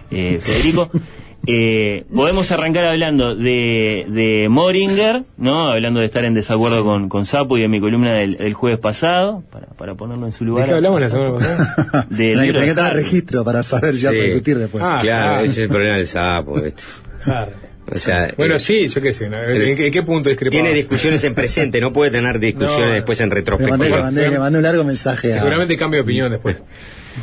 Eh, 0.09 0.39
Federico. 0.41 0.89
Eh, 1.47 2.05
podemos 2.13 2.51
arrancar 2.51 2.85
hablando 2.85 3.35
de, 3.35 4.05
de 4.09 4.47
Moringer, 4.49 5.23
¿no? 5.37 5.69
Hablando 5.71 5.99
de 5.99 6.05
estar 6.07 6.25
en 6.25 6.33
desacuerdo 6.33 6.83
con, 6.83 7.07
con 7.09 7.25
Sapo 7.25 7.57
y 7.57 7.61
de 7.61 7.67
mi 7.67 7.79
columna 7.79 8.13
del, 8.13 8.35
del 8.37 8.53
jueves 8.53 8.79
pasado, 8.79 9.43
para, 9.51 9.67
para 9.67 9.95
ponerlo 9.95 10.25
en 10.25 10.31
su 10.31 10.43
lugar. 10.45 10.65
¿De 10.65 10.71
qué 10.71 10.75
hablamos 10.75 11.01
la 11.01 11.09
semana 11.09 11.33
pasada? 11.35 12.07
Del 12.09 12.39
libro 12.41 12.61
que 12.61 12.73
de 12.73 12.89
registro 12.89 13.43
para 13.43 13.61
saber 13.63 13.95
si 13.95 14.05
vas 14.05 14.15
a 14.15 14.17
Sí. 14.17 14.23
discutir 14.23 14.57
después. 14.57 14.83
Ah, 14.83 14.99
claro, 15.01 15.27
claro. 15.29 15.43
ese 15.45 15.51
es 15.51 15.57
el 15.59 15.69
problema 15.69 15.95
del 15.97 16.07
sapo. 16.07 16.57
este. 16.59 16.81
Claro. 17.23 17.51
O 17.91 17.95
sea, 17.99 18.33
Bueno, 18.35 18.55
eh, 18.55 18.59
sí, 18.59 18.87
yo 18.87 18.99
qué 18.99 19.13
sé. 19.13 19.29
¿no? 19.29 19.37
¿En, 19.43 19.75
qué- 19.77 19.85
en 19.87 19.93
qué 19.93 20.01
punto 20.01 20.29
discrepamos? 20.29 20.63
tiene 20.63 20.75
discusiones 20.75 21.23
en 21.23 21.35
presente, 21.35 21.79
no 21.79 21.93
puede 21.93 22.09
tener 22.09 22.39
discusiones 22.39 22.87
No. 22.87 22.93
después 22.93 23.21
en 23.21 23.29
Le 23.29 23.35
mandé, 23.35 23.51
le 23.51 23.57
retrospectiva. 23.57 24.01
mandé, 24.01 24.29
le 24.31 24.39
mandé 24.39 24.57
un 24.57 24.63
largo 24.63 24.83
mensaje 24.83 25.31
a... 25.31 25.37
Seguramente 25.37 25.77
cambio 25.77 25.97
de 25.99 26.01
opinión 26.03 26.31
después. 26.31 26.57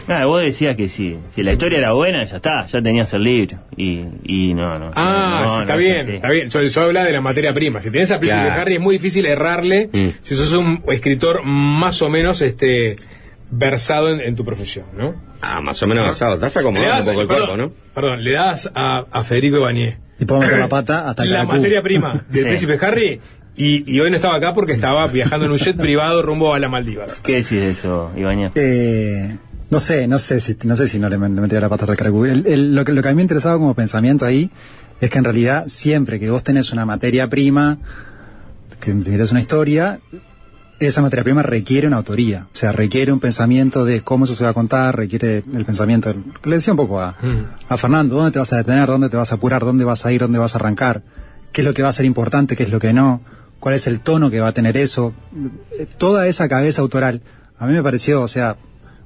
Nada, 0.08 0.24
vos 0.26 0.42
decías 0.42 0.76
que 0.76 0.88
sí. 0.88 1.18
Si 1.34 1.42
la 1.42 1.52
historia 1.52 1.78
era 1.78 1.92
buena, 1.92 2.24
ya 2.24 2.36
está, 2.36 2.64
ya 2.66 2.82
tenías 2.82 3.12
el 3.14 3.22
libro. 3.24 3.58
Y, 3.76 4.04
y 4.24 4.54
no, 4.54 4.78
no. 4.78 4.90
Ah, 4.94 5.42
no, 5.44 5.48
sí, 5.48 5.54
no 5.56 5.60
está 5.62 5.74
es 5.74 5.78
bien, 5.78 6.10
está 6.16 6.30
bien. 6.30 6.48
Yo, 6.50 6.62
yo 6.62 6.82
hablaba 6.82 7.06
de 7.06 7.12
la 7.12 7.20
materia 7.20 7.52
prima. 7.54 7.80
Si 7.80 7.90
tienes 7.90 8.10
a 8.10 8.18
Príncipe 8.18 8.42
Claro. 8.44 8.60
Harry 8.62 8.74
es 8.74 8.80
muy 8.80 8.94
difícil 8.96 9.26
errarle 9.26 9.90
si 10.20 10.34
sos 10.36 10.52
un 10.52 10.78
escritor 10.88 11.42
más 11.44 12.00
o 12.02 12.08
menos 12.08 12.40
este 12.40 12.96
versado 13.50 14.08
en, 14.10 14.20
en 14.20 14.34
tu 14.34 14.44
profesión, 14.44 14.86
¿no? 14.96 15.14
Ah, 15.42 15.60
más 15.60 15.82
o 15.82 15.86
menos 15.86 16.06
versado. 16.06 16.34
Estás 16.34 16.56
acomodando 16.56 16.88
das- 16.90 17.06
un 17.06 17.12
poco 17.12 17.20
el 17.22 17.28
perdón, 17.28 17.46
cuerpo, 17.48 17.62
¿no? 17.64 17.72
Perdón, 17.94 18.24
le 18.24 18.32
das 18.32 18.70
a, 18.74 19.04
a 19.10 19.24
Federico 19.24 19.56
Ibañez 19.58 19.98
Y 20.18 20.24
puedo 20.24 20.40
meter 20.40 20.58
la 20.58 20.68
pata 20.68 21.08
hasta 21.10 21.22
el 21.24 21.30
la 21.32 21.36
caracú. 21.40 21.56
materia 21.56 21.82
prima 21.82 22.12
del 22.30 22.42
Sí. 22.42 22.48
Príncipe 22.48 22.78
Harry 22.86 23.20
y, 23.54 23.84
y 23.94 24.00
hoy 24.00 24.08
no 24.10 24.16
estaba 24.16 24.36
acá 24.36 24.54
porque 24.54 24.72
estaba 24.72 25.06
viajando 25.08 25.44
en 25.44 25.52
un 25.52 25.58
jet 25.58 25.76
privado 25.76 26.22
rumbo 26.22 26.54
a 26.54 26.58
las 26.58 26.70
Maldivas. 26.70 27.20
¿Qué 27.20 27.32
decís 27.32 27.50
de 27.50 27.68
eso, 27.68 28.10
Ibañez? 28.16 28.52
Eh, 28.54 29.36
no 29.72 29.80
sé, 29.80 30.06
no 30.06 30.18
sé 30.18 30.40
si 30.40 30.56
no 30.64 30.76
sé 30.76 30.86
si 30.86 30.98
no 30.98 31.08
le, 31.08 31.16
le 31.18 31.28
metería 31.28 31.60
la 31.60 31.68
pata. 31.68 31.86
El- 31.92 32.46
el- 32.46 32.74
lo, 32.74 32.84
que, 32.84 32.92
lo 32.92 33.02
que 33.02 33.08
a 33.08 33.12
mí 33.12 33.16
me 33.16 33.22
interesaba 33.22 33.56
como 33.58 33.74
pensamiento 33.74 34.24
ahí 34.24 34.50
es 35.00 35.10
que 35.10 35.18
en 35.18 35.24
realidad 35.24 35.64
siempre 35.66 36.20
que 36.20 36.30
vos 36.30 36.42
tenés 36.44 36.72
una 36.72 36.84
materia 36.86 37.28
prima, 37.28 37.78
que 38.80 38.94
metes 38.94 39.30
una 39.32 39.40
historia, 39.40 40.00
esa 40.78 41.00
materia 41.00 41.22
prima 41.22 41.42
requiere 41.42 41.86
una 41.86 41.96
autoría, 41.98 42.48
o 42.52 42.54
sea, 42.54 42.72
requiere 42.72 43.12
un 43.12 43.20
pensamiento 43.20 43.84
de 43.84 44.02
cómo 44.02 44.24
eso 44.24 44.34
se 44.34 44.44
va 44.44 44.50
a 44.50 44.52
contar, 44.52 44.96
requiere 44.96 45.44
el 45.54 45.64
pensamiento, 45.64 46.12
le 46.44 46.56
decía 46.56 46.72
un 46.72 46.76
poco 46.76 47.00
a, 47.00 47.16
a 47.68 47.76
Fernando, 47.76 48.16
¿dónde 48.16 48.32
te 48.32 48.38
vas 48.40 48.52
a 48.52 48.56
detener? 48.56 48.88
¿Dónde 48.88 49.08
te 49.08 49.16
vas 49.16 49.30
a 49.32 49.36
apurar? 49.36 49.64
¿Dónde 49.64 49.84
vas 49.84 50.04
a 50.04 50.12
ir? 50.12 50.20
¿Dónde 50.20 50.38
vas 50.40 50.54
a 50.54 50.58
arrancar? 50.58 51.02
¿Qué 51.52 51.60
es 51.60 51.66
lo 51.66 51.72
que 51.74 51.82
va 51.82 51.88
a 51.90 51.92
ser 51.92 52.04
importante? 52.04 52.56
¿Qué 52.56 52.64
es 52.64 52.70
lo 52.70 52.78
que 52.80 52.92
no? 52.92 53.22
¿Cuál 53.60 53.76
es 53.76 53.86
el 53.86 54.00
tono 54.00 54.28
que 54.30 54.40
va 54.40 54.48
a 54.48 54.52
tener 54.52 54.76
eso? 54.76 55.14
Eh, 55.78 55.86
Toda 55.98 56.26
esa 56.26 56.48
cabeza 56.48 56.82
autoral, 56.82 57.22
a 57.58 57.66
mí 57.66 57.72
me 57.74 57.82
pareció, 57.82 58.22
o 58.22 58.28
sea, 58.28 58.56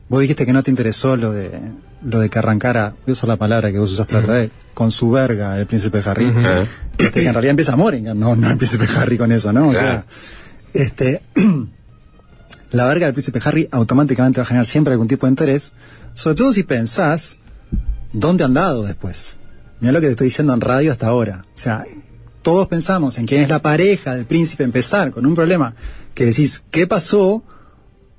vos 0.09 0.21
dijiste 0.21 0.47
que 0.47 0.53
no 0.53 0.63
te 0.63 0.71
interesó 0.71 1.17
lo 1.17 1.33
de 1.33 1.51
lo 2.03 2.21
de 2.21 2.29
que 2.29 2.39
arrancara, 2.39 2.91
voy 2.91 3.11
a 3.11 3.13
usar 3.13 3.29
la 3.29 3.37
palabra 3.37 3.73
que 3.73 3.79
vos 3.79 3.91
usaste 3.91 4.15
la 4.15 4.21
otra 4.21 4.35
vez, 4.35 4.51
con 4.75 4.93
su 4.93 5.11
verga 5.11 5.59
el 5.59 5.67
príncipe 5.67 6.01
Harry, 6.05 6.33
este, 6.99 7.21
que 7.23 7.27
en 7.27 7.33
realidad 7.33 7.51
empieza 7.51 7.75
Moringan, 7.75 8.19
no, 8.19 8.37
no 8.37 8.51
el 8.51 8.57
príncipe 8.57 8.87
Harry 8.97 9.19
con 9.19 9.33
eso, 9.33 9.53
¿no? 9.53 9.69
O 9.69 9.71
Claro. 9.73 9.87
sea, 9.89 10.07
este, 10.75 11.23
la 12.71 12.85
verga 12.87 13.07
del 13.07 13.15
príncipe 13.15 13.41
Harry 13.45 13.69
automáticamente 13.73 14.41
va 14.41 14.43
a 14.43 14.47
generar 14.47 14.67
siempre 14.67 14.93
algún 14.93 15.09
tipo 15.09 15.27
de 15.27 15.31
interés, 15.31 15.73
sobre 16.13 16.37
todo 16.37 16.53
si 16.53 16.63
pensás 16.63 17.39
dónde 18.13 18.45
han 18.45 18.55
dado 18.55 18.83
después. 18.85 19.39
Mira 19.81 19.93
lo 19.93 20.01
que 20.01 20.07
te 20.07 20.13
estoy 20.13 20.27
diciendo 20.29 20.55
en 20.55 20.61
radio 20.61 20.93
hasta 20.93 21.07
ahora. 21.09 21.45
O 21.55 21.57
sea, 21.59 21.85
todos 22.43 22.69
pensamos 22.69 23.19
en 23.19 23.27
quién 23.27 23.43
es 23.43 23.49
la 23.49 23.61
pareja 23.63 24.15
del 24.15 24.25
príncipe, 24.27 24.65
empezar 24.65 25.11
con 25.11 25.27
un 25.27 25.35
problema 25.35 25.75
que 26.15 26.27
decís, 26.27 26.63
¿qué 26.71 26.87
pasó 26.87 27.43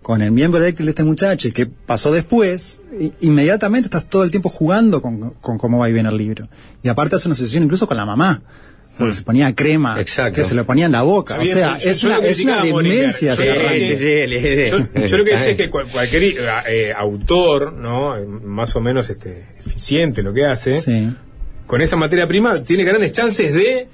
con 0.02 0.22
el 0.22 0.32
miembro 0.32 0.60
eléctrico 0.62 0.86
de 0.86 0.92
este 0.92 1.04
muchacho? 1.04 1.48
y 1.48 1.52
¿Qué 1.52 1.66
pasó 1.66 2.12
después? 2.14 2.80
Inmediatamente 3.22 3.88
estás 3.88 4.06
todo 4.10 4.24
el 4.24 4.32
tiempo 4.32 4.50
jugando 4.50 5.02
con, 5.02 5.32
con 5.42 5.58
cómo 5.58 5.80
va 5.80 5.90
y 5.90 5.94
viene 5.94 6.10
el 6.10 6.18
libro. 6.18 6.48
Y 6.84 6.88
aparte 6.90 7.16
hace 7.18 7.28
una 7.28 7.34
asociación 7.34 7.64
incluso 7.64 7.88
con 7.88 7.98
la 7.98 8.06
mamá. 8.06 8.42
Porque 8.98 9.14
se 9.14 9.22
ponía 9.22 9.54
crema, 9.54 10.00
que 10.34 10.44
se 10.44 10.56
lo 10.56 10.66
ponía 10.66 10.88
en 10.88 10.92
la 10.92 11.04
boca. 11.04 11.38
O 11.40 11.46
sea, 11.54 11.78
yo- 11.78 11.90
es 11.92 12.02
yo 12.02 12.08
una, 12.10 12.18
es 12.18 12.40
una 12.46 12.56
demencia. 12.90 13.36
Yo 13.36 13.44
que-. 13.44 13.60
Yo, 14.72 14.78
yo 15.06 15.18
lo 15.18 15.24
que 15.24 15.32
decía 15.32 15.52
es 15.52 15.58
que 15.58 15.70
cual- 15.70 15.86
cualquier 15.92 16.24
eh, 16.68 16.94
autor, 16.98 17.74
¿no? 17.74 18.18
Eh, 18.18 18.26
Más 18.26 18.76
o 18.76 18.82
menos 18.82 19.10
este, 19.12 19.46
eficiente 19.60 20.22
en 20.22 20.26
lo 20.26 20.34
que 20.34 20.46
hace, 20.46 20.80
con 21.68 21.82
esa 21.82 21.96
materia 21.96 22.26
prima 22.28 22.56
tiene 22.64 22.86
grandes 22.86 23.12
chances 23.12 23.54
de 23.54 23.88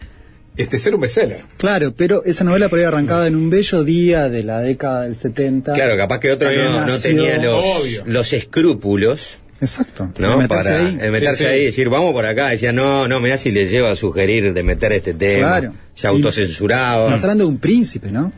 este, 0.57 0.79
ser 0.79 0.95
un 0.95 1.01
bestseller. 1.01 1.37
Claro, 1.57 1.93
pero 1.95 2.23
esa 2.25 2.43
novela 2.43 2.69
por 2.69 2.79
ahí 2.79 2.85
arrancada 2.85 3.27
en 3.27 3.35
un 3.35 3.49
bello 3.49 3.83
día 3.83 4.29
de 4.29 4.43
la 4.43 4.59
década 4.61 5.01
del 5.03 5.15
70. 5.15 5.73
Claro, 5.73 5.97
capaz 5.97 6.19
que 6.19 6.31
otro 6.31 6.51
no, 6.51 6.85
no 6.85 6.97
tenía 6.97 7.37
los, 7.37 7.63
Obvio. 7.63 8.03
los 8.05 8.33
escrúpulos. 8.33 9.39
Exacto. 9.61 10.11
¿no? 10.17 10.31
de 10.31 10.37
meterse 10.37 10.69
Para 10.69 10.85
ahí. 10.87 10.95
de 10.97 11.11
meterse 11.11 11.37
Sí, 11.37 11.43
sí. 11.43 11.49
ahí 11.49 11.61
y 11.61 11.65
decir, 11.65 11.87
vamos 11.89 12.11
por 12.11 12.25
acá. 12.25 12.49
Decía, 12.49 12.71
no, 12.73 13.07
no, 13.07 13.19
mirá 13.19 13.37
si 13.37 13.51
le 13.51 13.65
lleva 13.67 13.91
a 13.91 13.95
sugerir 13.95 14.53
de 14.53 14.63
meter 14.63 14.91
este 14.91 15.13
tema. 15.13 15.59
Claro. 15.59 15.73
Se 15.93 16.07
autocensuraba. 16.07 17.05
Estás 17.05 17.23
hablando 17.23 17.45
de 17.45 17.49
un 17.49 17.59
príncipe, 17.59 18.11
¿no? 18.11 18.33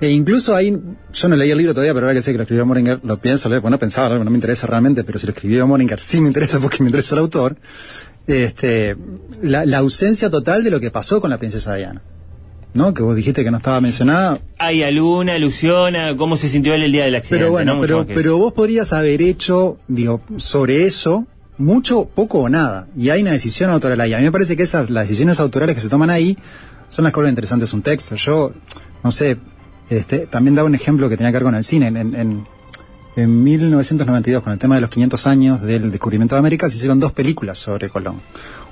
E 0.00 0.08
incluso 0.08 0.56
ahí, 0.56 0.76
yo 1.12 1.28
no 1.28 1.36
leí 1.36 1.50
el 1.52 1.58
libro 1.58 1.74
todavía, 1.74 1.94
pero 1.94 2.06
ahora 2.06 2.14
que 2.16 2.22
sé 2.22 2.32
que 2.32 2.38
lo 2.38 2.42
escribió 2.42 2.66
Moringer, 2.66 2.98
lo 3.04 3.20
pienso, 3.20 3.48
leer, 3.48 3.60
bueno, 3.60 3.76
no 3.76 3.78
pensaba, 3.78 4.18
no 4.18 4.24
me 4.30 4.36
interesa 4.36 4.66
realmente, 4.66 5.04
pero 5.04 5.16
si 5.20 5.26
lo 5.26 5.32
escribió 5.32 5.64
Moringer 5.68 6.00
sí 6.00 6.20
me 6.20 6.26
interesa 6.26 6.58
porque 6.58 6.78
me 6.82 6.88
interesa 6.88 7.14
el 7.14 7.20
autor. 7.20 7.56
Este, 8.26 8.96
la, 9.42 9.66
la 9.66 9.78
ausencia 9.78 10.30
total 10.30 10.64
de 10.64 10.70
lo 10.70 10.80
que 10.80 10.90
pasó 10.90 11.20
con 11.20 11.30
la 11.30 11.38
princesa 11.38 11.74
Diana. 11.74 12.02
¿No? 12.74 12.94
Que 12.94 13.02
vos 13.02 13.14
dijiste 13.14 13.44
que 13.44 13.50
no 13.50 13.58
estaba 13.58 13.82
mencionada, 13.82 14.40
Hay 14.58 14.82
alguna 14.82 15.34
alusión 15.34 15.94
a 15.94 16.16
cómo 16.16 16.38
se 16.38 16.48
sintió 16.48 16.72
él 16.72 16.84
el 16.84 16.92
día 16.92 17.04
del 17.04 17.16
accidente. 17.16 17.44
pero 17.44 17.50
bueno, 17.50 17.78
pero, 17.82 18.06
pero 18.06 18.38
vos 18.38 18.54
podrías 18.54 18.94
haber 18.94 19.20
hecho, 19.20 19.76
digo, 19.88 20.22
sobre 20.36 20.84
eso, 20.84 21.26
mucho, 21.58 22.06
poco 22.06 22.40
o 22.40 22.48
nada. 22.48 22.88
Y 22.96 23.10
hay 23.10 23.22
una 23.22 23.32
decisión 23.32 23.70
autoral 23.70 24.00
ahí. 24.00 24.14
A 24.14 24.18
mí 24.18 24.24
me 24.24 24.32
parece 24.32 24.56
que 24.56 24.62
esas, 24.62 24.90
las 24.90 25.04
decisiones 25.04 25.40
autorales 25.40 25.74
que 25.74 25.82
se 25.82 25.88
toman 25.88 26.10
ahí 26.10 26.36
son 26.88 27.04
las 27.04 27.12
que 27.12 27.28
interesantes 27.28 27.72
un 27.72 27.82
texto. 27.82 28.16
Yo, 28.16 28.52
no 29.02 29.10
sé, 29.10 29.38
este, 29.88 30.26
también 30.26 30.54
daba 30.54 30.66
un 30.66 30.74
ejemplo 30.74 31.08
que 31.08 31.16
tenía 31.16 31.30
que 31.30 31.38
ver 31.38 31.44
con 31.44 31.54
el 31.54 31.64
cine. 31.64 31.88
En, 31.88 31.96
en, 31.96 32.46
en, 33.16 33.22
en 33.22 33.42
1992, 33.42 34.42
con 34.42 34.52
el 34.52 34.58
tema 34.58 34.76
de 34.76 34.80
los 34.80 34.90
500 34.90 35.26
años 35.26 35.62
del 35.62 35.90
descubrimiento 35.90 36.34
de 36.34 36.40
América, 36.40 36.68
se 36.68 36.76
hicieron 36.76 37.00
dos 37.00 37.12
películas 37.12 37.58
sobre 37.58 37.90
Colón. 37.90 38.20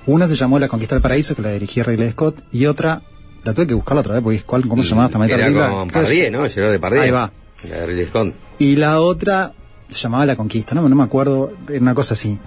Una 0.06 0.26
se 0.28 0.36
llamó 0.36 0.58
La 0.58 0.68
Conquista 0.68 0.94
del 0.94 1.02
Paraíso, 1.02 1.34
que 1.34 1.42
la 1.42 1.52
dirigía 1.52 1.84
Ridley 1.84 2.10
Scott, 2.12 2.42
y 2.52 2.66
otra, 2.66 3.02
la 3.44 3.54
tuve 3.54 3.66
que 3.66 3.74
buscarla 3.74 4.00
otra 4.00 4.14
vez, 4.14 4.22
porque 4.22 4.42
¿cuál, 4.42 4.66
¿cómo 4.66 4.82
se 4.82 4.90
llamaba 4.90 5.06
esta 5.06 5.18
maldita 5.18 5.46
Era 5.46 5.68
con. 5.70 5.88
Pardier, 5.88 6.32
¿no? 6.32 6.48
Gerard 6.48 6.72
de 6.72 6.78
Pardier. 6.78 7.02
Ahí 7.02 7.10
va. 7.10 7.30
La 7.68 7.76
de 7.76 7.86
Ridley 7.86 8.06
Scott. 8.06 8.34
Y 8.58 8.76
la 8.76 9.00
otra 9.00 9.52
se 9.88 9.98
llamaba 9.98 10.26
La 10.26 10.36
Conquista, 10.36 10.74
no, 10.74 10.88
no 10.88 10.96
me 10.96 11.02
acuerdo, 11.02 11.52
era 11.68 11.80
una 11.80 11.94
cosa 11.94 12.14
así. 12.14 12.38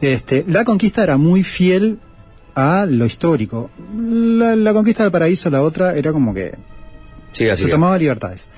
Este, 0.00 0.44
la 0.48 0.64
Conquista 0.64 1.02
era 1.02 1.16
muy 1.16 1.42
fiel 1.42 1.98
a 2.54 2.86
lo 2.86 3.06
histórico. 3.06 3.70
La, 3.96 4.56
la 4.56 4.72
Conquista 4.72 5.04
del 5.04 5.12
Paraíso, 5.12 5.50
la 5.50 5.62
otra, 5.62 5.94
era 5.94 6.12
como 6.12 6.34
que 6.34 6.54
se 7.32 7.68
tomaba 7.68 7.98
libertades. 7.98 8.48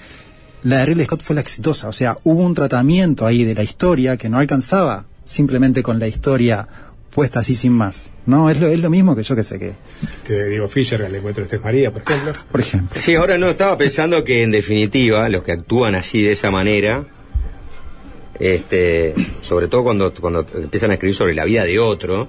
La 0.63 0.79
de 0.79 0.87
Ridley 0.87 1.07
Scott 1.07 1.23
fue 1.23 1.35
la 1.35 1.41
exitosa, 1.41 1.89
o 1.89 1.93
sea, 1.93 2.19
hubo 2.25 2.45
un 2.45 2.55
tratamiento 2.55 3.27
ahí 3.27 3.45
de 3.45 3.55
la 3.55 3.63
historia 3.63 4.17
que 4.17 4.29
no 4.29 4.39
alcanzaba 4.39 5.07
simplemente 5.25 5.83
con 5.83 5.99
la 5.99 6.07
historia 6.07 6.69
puesta 7.11 7.41
así 7.41 7.55
sin 7.55 7.73
más. 7.73 8.13
No, 8.27 8.51
es 8.51 8.61
lo, 8.61 8.69
es 8.69 8.81
lo 8.81 8.91
mismo 8.91 9.17
que 9.17 9.23
yo 9.23 9.35
que 9.35 9.43
sé 9.43 9.59
que, 9.59 9.73
Que 10.27 10.45
Diego 10.45 10.69
Fischer, 10.69 11.01
el 11.03 11.15
encuentro 11.15 11.43
de 11.43 11.47
Estef 11.47 11.65
María, 11.65 11.93
por 11.93 12.03
ejemplo. 12.03 12.33
por 12.51 12.61
ejemplo. 12.61 13.01
Sí, 13.01 13.15
ahora 13.15 13.37
no, 13.39 13.49
estaba 13.49 13.77
pensando 13.77 14.23
que 14.23 14.43
en 14.43 14.51
definitiva 14.51 15.29
los 15.29 15.43
que 15.43 15.53
actúan 15.53 15.95
así 15.95 16.23
de 16.23 16.33
esa 16.33 16.51
manera, 16.51 17.07
este, 18.39 19.15
sobre 19.43 19.69
todo 19.69 19.83
cuando, 19.83 20.13
cuando 20.15 20.47
empiezan 20.55 20.91
a 20.91 20.95
escribir 20.95 21.17
sobre 21.17 21.35
la 21.35 21.45
vida 21.45 21.65
de 21.65 21.79
otro, 21.79 22.29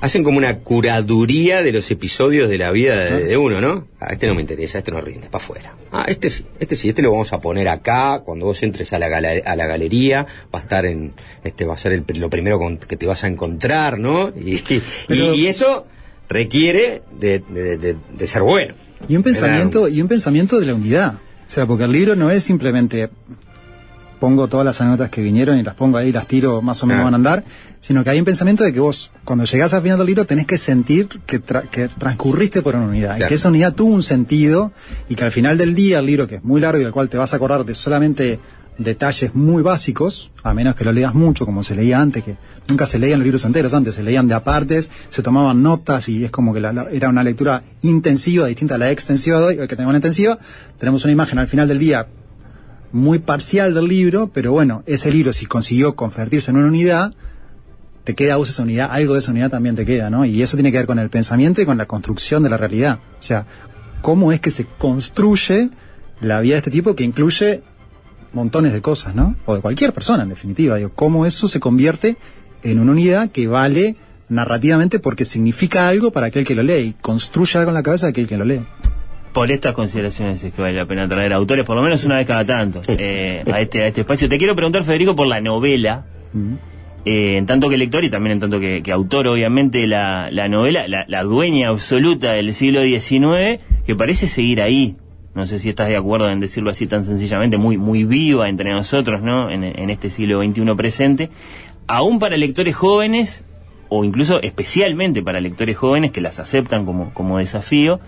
hacen 0.00 0.22
como 0.24 0.38
una 0.38 0.58
curaduría 0.58 1.62
de 1.62 1.72
los 1.72 1.90
episodios 1.90 2.48
de 2.48 2.58
la 2.58 2.70
vida 2.70 2.96
de, 2.96 3.24
de 3.24 3.36
uno, 3.36 3.60
¿no? 3.60 3.86
Ah, 4.00 4.08
este 4.12 4.26
no 4.26 4.34
me 4.34 4.40
interesa, 4.40 4.78
este 4.78 4.90
no 4.90 5.00
rinde, 5.00 5.28
para 5.28 5.42
afuera. 5.44 5.74
Ah, 5.92 6.04
este 6.08 6.30
sí, 6.30 6.44
este 6.58 6.74
sí, 6.76 6.88
este 6.88 7.02
lo 7.02 7.12
vamos 7.12 7.32
a 7.32 7.40
poner 7.40 7.68
acá, 7.68 8.20
cuando 8.24 8.46
vos 8.46 8.62
entres 8.62 8.92
a 8.92 8.98
la, 8.98 9.06
a 9.06 9.56
la 9.56 9.66
galería, 9.66 10.26
va 10.54 10.58
a 10.58 10.62
estar 10.62 10.86
en, 10.86 11.12
este 11.44 11.64
va 11.64 11.74
a 11.74 11.78
ser 11.78 11.92
el 11.92 12.04
lo 12.18 12.30
primero 12.30 12.58
con- 12.58 12.78
que 12.78 12.96
te 12.96 13.06
vas 13.06 13.24
a 13.24 13.28
encontrar, 13.28 13.98
¿no? 13.98 14.28
Y, 14.30 14.54
y- 14.56 14.82
Pero- 15.06 15.34
y 15.34 15.46
eso 15.46 15.86
requiere 16.28 17.02
de, 17.18 17.40
de- 17.48 17.76
de- 17.76 17.96
de 18.16 18.26
ser 18.26 18.42
bueno. 18.42 18.74
Y 19.08 19.16
un 19.16 19.22
pensamiento, 19.22 19.88
y 19.88 20.00
un 20.00 20.08
pensamiento 20.08 20.60
de 20.60 20.66
la 20.66 20.74
unidad. 20.74 21.14
O 21.14 21.50
sea, 21.52 21.66
porque 21.66 21.84
el 21.84 21.92
libro 21.92 22.14
no 22.16 22.30
es 22.30 22.42
simplemente 22.44 23.10
pongo 24.20 24.46
todas 24.48 24.64
las 24.66 24.80
anécdotas 24.80 25.10
que 25.10 25.22
vinieron 25.22 25.58
y 25.58 25.62
las 25.62 25.74
pongo 25.74 25.96
ahí, 25.96 26.12
las 26.12 26.26
tiro, 26.28 26.60
más 26.62 26.82
o 26.82 26.86
menos 26.86 27.00
Ah. 27.00 27.04
van 27.04 27.14
a 27.14 27.16
andar, 27.16 27.44
sino 27.80 28.04
que 28.04 28.10
hay 28.10 28.18
un 28.18 28.24
pensamiento 28.24 28.62
de 28.62 28.72
que 28.72 28.78
vos, 28.80 29.10
cuando 29.24 29.44
llegás 29.46 29.72
al 29.72 29.82
final 29.82 29.96
del 29.98 30.06
libro, 30.06 30.24
tenés 30.26 30.46
que 30.46 30.58
sentir 30.58 31.08
que, 31.26 31.42
tra- 31.42 31.68
que 31.70 31.88
transcurriste 31.88 32.62
por 32.62 32.76
una 32.76 32.86
unidad, 32.86 33.16
y 33.18 33.26
que 33.26 33.34
esa 33.34 33.48
unidad 33.48 33.74
tuvo 33.74 33.94
un 33.94 34.02
sentido, 34.02 34.72
y 35.08 35.14
que 35.16 35.24
al 35.24 35.32
final 35.32 35.56
del 35.58 35.74
día 35.74 35.98
el 36.00 36.06
libro, 36.06 36.26
que 36.28 36.36
es 36.36 36.44
muy 36.44 36.60
largo 36.60 36.78
y 36.80 36.84
del 36.84 36.92
cual 36.92 37.08
te 37.08 37.16
vas 37.16 37.32
a 37.32 37.36
acordar 37.36 37.64
de 37.64 37.74
solamente 37.74 38.38
detalles 38.78 39.34
muy 39.34 39.62
básicos, 39.62 40.30
a 40.42 40.54
menos 40.54 40.74
que 40.74 40.84
lo 40.84 40.92
leas 40.92 41.14
mucho, 41.14 41.44
como 41.44 41.62
se 41.62 41.74
leía 41.74 42.00
antes, 42.00 42.24
que 42.24 42.36
nunca 42.66 42.86
se 42.86 42.98
leían 42.98 43.18
los 43.18 43.24
libros 43.24 43.44
enteros 43.44 43.74
antes, 43.74 43.94
se 43.94 44.02
leían 44.02 44.26
de 44.26 44.32
apartes, 44.34 44.90
se 45.10 45.22
tomaban 45.22 45.62
notas 45.62 46.08
y 46.08 46.24
es 46.24 46.30
como 46.30 46.54
que 46.54 46.60
la- 46.60 46.72
la- 46.72 46.86
era 46.90 47.08
una 47.10 47.22
lectura 47.22 47.62
intensiva, 47.82 48.46
distinta 48.46 48.76
a 48.76 48.78
la 48.78 48.90
extensiva 48.90 49.38
de 49.38 49.44
hoy, 49.44 49.58
hoy 49.58 49.68
que 49.68 49.76
tenemos 49.76 49.92
la 49.92 49.98
intensiva, 49.98 50.38
tenemos 50.78 51.04
una 51.04 51.12
imagen 51.12 51.38
al 51.38 51.46
final 51.46 51.68
del 51.68 51.78
día 51.78 52.06
muy 52.92 53.18
parcial 53.18 53.74
del 53.74 53.88
libro, 53.88 54.30
pero 54.32 54.52
bueno, 54.52 54.82
ese 54.86 55.10
libro 55.10 55.32
si 55.32 55.46
consiguió 55.46 55.94
convertirse 55.96 56.50
en 56.50 56.56
una 56.56 56.68
unidad, 56.68 57.14
te 58.04 58.14
queda 58.14 58.36
vos 58.36 58.48
esa 58.48 58.62
unidad, 58.62 58.88
algo 58.90 59.14
de 59.14 59.20
esa 59.20 59.30
unidad 59.30 59.50
también 59.50 59.76
te 59.76 59.84
queda, 59.84 60.10
¿no? 60.10 60.24
Y 60.24 60.42
eso 60.42 60.56
tiene 60.56 60.72
que 60.72 60.78
ver 60.78 60.86
con 60.86 60.98
el 60.98 61.10
pensamiento 61.10 61.60
y 61.60 61.66
con 61.66 61.78
la 61.78 61.86
construcción 61.86 62.42
de 62.42 62.50
la 62.50 62.56
realidad. 62.56 62.98
O 63.18 63.22
sea, 63.22 63.46
cómo 64.02 64.32
es 64.32 64.40
que 64.40 64.50
se 64.50 64.66
construye 64.78 65.70
la 66.20 66.40
vida 66.40 66.54
de 66.54 66.58
este 66.58 66.70
tipo 66.70 66.94
que 66.94 67.04
incluye 67.04 67.62
montones 68.32 68.72
de 68.72 68.80
cosas, 68.80 69.14
¿no? 69.14 69.36
O 69.46 69.54
de 69.54 69.60
cualquier 69.60 69.92
persona, 69.92 70.22
en 70.22 70.28
definitiva. 70.28 70.76
Digo, 70.76 70.92
cómo 70.94 71.26
eso 71.26 71.48
se 71.48 71.60
convierte 71.60 72.16
en 72.62 72.78
una 72.78 72.92
unidad 72.92 73.30
que 73.30 73.46
vale 73.46 73.96
narrativamente 74.28 75.00
porque 75.00 75.24
significa 75.24 75.88
algo 75.88 76.12
para 76.12 76.28
aquel 76.28 76.46
que 76.46 76.54
lo 76.54 76.62
lee 76.62 76.78
y 76.78 76.92
construye 77.00 77.58
algo 77.58 77.70
en 77.70 77.74
la 77.74 77.82
cabeza 77.82 78.06
de 78.06 78.10
aquel 78.10 78.26
que 78.26 78.36
lo 78.36 78.44
lee. 78.44 78.60
Por 79.32 79.52
estas 79.52 79.74
consideraciones 79.74 80.42
es 80.42 80.52
que 80.52 80.60
vale 80.60 80.74
la 80.74 80.86
pena 80.86 81.08
traer 81.08 81.32
autores, 81.32 81.64
por 81.64 81.76
lo 81.76 81.82
menos 81.82 82.04
una 82.04 82.16
vez 82.16 82.26
cada 82.26 82.44
tanto, 82.44 82.82
eh, 82.88 83.44
a, 83.50 83.60
este, 83.60 83.82
a 83.82 83.86
este 83.86 84.00
espacio. 84.00 84.28
Te 84.28 84.38
quiero 84.38 84.56
preguntar, 84.56 84.82
Federico, 84.82 85.14
por 85.14 85.28
la 85.28 85.40
novela 85.40 86.04
eh, 87.04 87.38
en 87.38 87.46
tanto 87.46 87.68
que 87.68 87.78
lector 87.78 88.04
y 88.04 88.10
también 88.10 88.34
en 88.34 88.40
tanto 88.40 88.60
que, 88.60 88.82
que 88.82 88.92
autor, 88.92 89.28
obviamente, 89.28 89.86
la, 89.86 90.30
la 90.30 90.48
novela, 90.48 90.86
la, 90.88 91.04
la 91.06 91.22
dueña 91.22 91.68
absoluta 91.68 92.32
del 92.32 92.52
siglo 92.52 92.82
XIX, 92.82 93.62
que 93.86 93.96
parece 93.96 94.26
seguir 94.26 94.60
ahí. 94.60 94.96
No 95.34 95.46
sé 95.46 95.58
si 95.60 95.68
estás 95.70 95.88
de 95.88 95.96
acuerdo 95.96 96.28
en 96.28 96.40
decirlo 96.40 96.70
así 96.70 96.86
tan 96.86 97.04
sencillamente, 97.04 97.56
muy, 97.56 97.78
muy 97.78 98.04
viva 98.04 98.48
entre 98.48 98.72
nosotros, 98.72 99.22
¿no? 99.22 99.48
En, 99.48 99.64
en 99.64 99.90
este 99.90 100.10
siglo 100.10 100.42
XXI 100.42 100.74
presente. 100.76 101.30
Aún 101.86 102.18
para 102.18 102.36
lectores 102.36 102.74
jóvenes, 102.74 103.44
o 103.88 104.04
incluso 104.04 104.42
especialmente 104.42 105.22
para 105.22 105.40
lectores 105.40 105.76
jóvenes 105.76 106.10
que 106.10 106.20
las 106.20 106.38
aceptan 106.38 106.84
como, 106.84 107.14
como 107.14 107.38
desafío, 107.38 108.00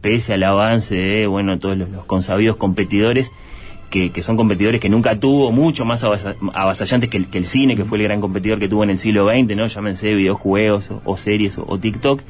pese 0.00 0.34
al 0.34 0.42
avance 0.44 0.94
de, 0.94 1.26
bueno, 1.26 1.58
todos 1.58 1.76
los, 1.76 1.88
los 1.90 2.04
consabidos 2.04 2.56
competidores 2.56 3.32
que, 3.90 4.10
que 4.10 4.20
son 4.22 4.36
competidores 4.36 4.80
que 4.80 4.88
nunca 4.88 5.18
tuvo, 5.20 5.52
mucho 5.52 5.84
más 5.84 6.02
avasa- 6.04 6.34
avasallantes 6.54 7.08
que 7.08 7.16
el, 7.16 7.26
que 7.28 7.38
el 7.38 7.44
cine, 7.44 7.76
que 7.76 7.84
fue 7.84 7.98
el 7.98 8.04
gran 8.04 8.20
competidor 8.20 8.58
que 8.58 8.68
tuvo 8.68 8.82
en 8.84 8.90
el 8.90 8.98
siglo 8.98 9.28
XX, 9.28 9.56
¿no? 9.56 9.66
Llámense 9.66 10.12
videojuegos 10.14 10.90
o, 10.90 11.00
o 11.04 11.16
series 11.16 11.56
o, 11.58 11.64
o 11.68 11.78
TikTok. 11.78 12.20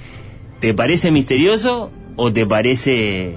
¿Te 0.60 0.74
parece 0.74 1.10
misterioso 1.10 1.90
o 2.16 2.32
te 2.32 2.46
parece, 2.46 3.34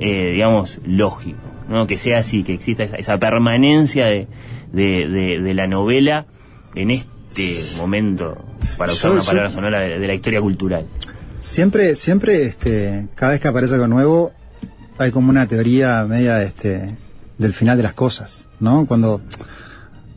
eh, 0.00 0.30
digamos, 0.32 0.78
lógico? 0.84 1.38
¿no? 1.68 1.86
Que 1.88 1.96
sea 1.96 2.18
así, 2.18 2.44
que 2.44 2.54
exista 2.54 2.84
esa, 2.84 2.96
esa 2.96 3.18
permanencia 3.18 4.06
de, 4.06 4.28
de, 4.72 5.08
de- 5.08 5.40
de 5.40 5.54
la 5.54 5.66
novela 5.66 6.26
en 6.76 6.90
este 6.90 7.56
momento, 7.78 8.38
para 8.78 8.92
usar 8.92 9.10
Yo- 9.10 9.14
una 9.14 9.20
yo- 9.22 9.26
palabra 9.26 9.50
sonora 9.50 9.80
de 9.80 10.06
la 10.06 10.14
historia 10.14 10.40
cultural. 10.40 10.86
Siempre, 11.46 11.94
siempre, 11.94 12.42
este, 12.42 13.06
cada 13.14 13.30
vez 13.30 13.40
que 13.40 13.46
aparece 13.46 13.74
algo 13.74 13.86
nuevo, 13.86 14.32
hay 14.98 15.12
como 15.12 15.30
una 15.30 15.46
teoría 15.46 16.04
media, 16.04 16.42
este, 16.42 16.98
del 17.38 17.52
final 17.52 17.76
de 17.76 17.84
las 17.84 17.94
cosas, 17.94 18.48
¿no? 18.58 18.84
Cuando, 18.84 19.22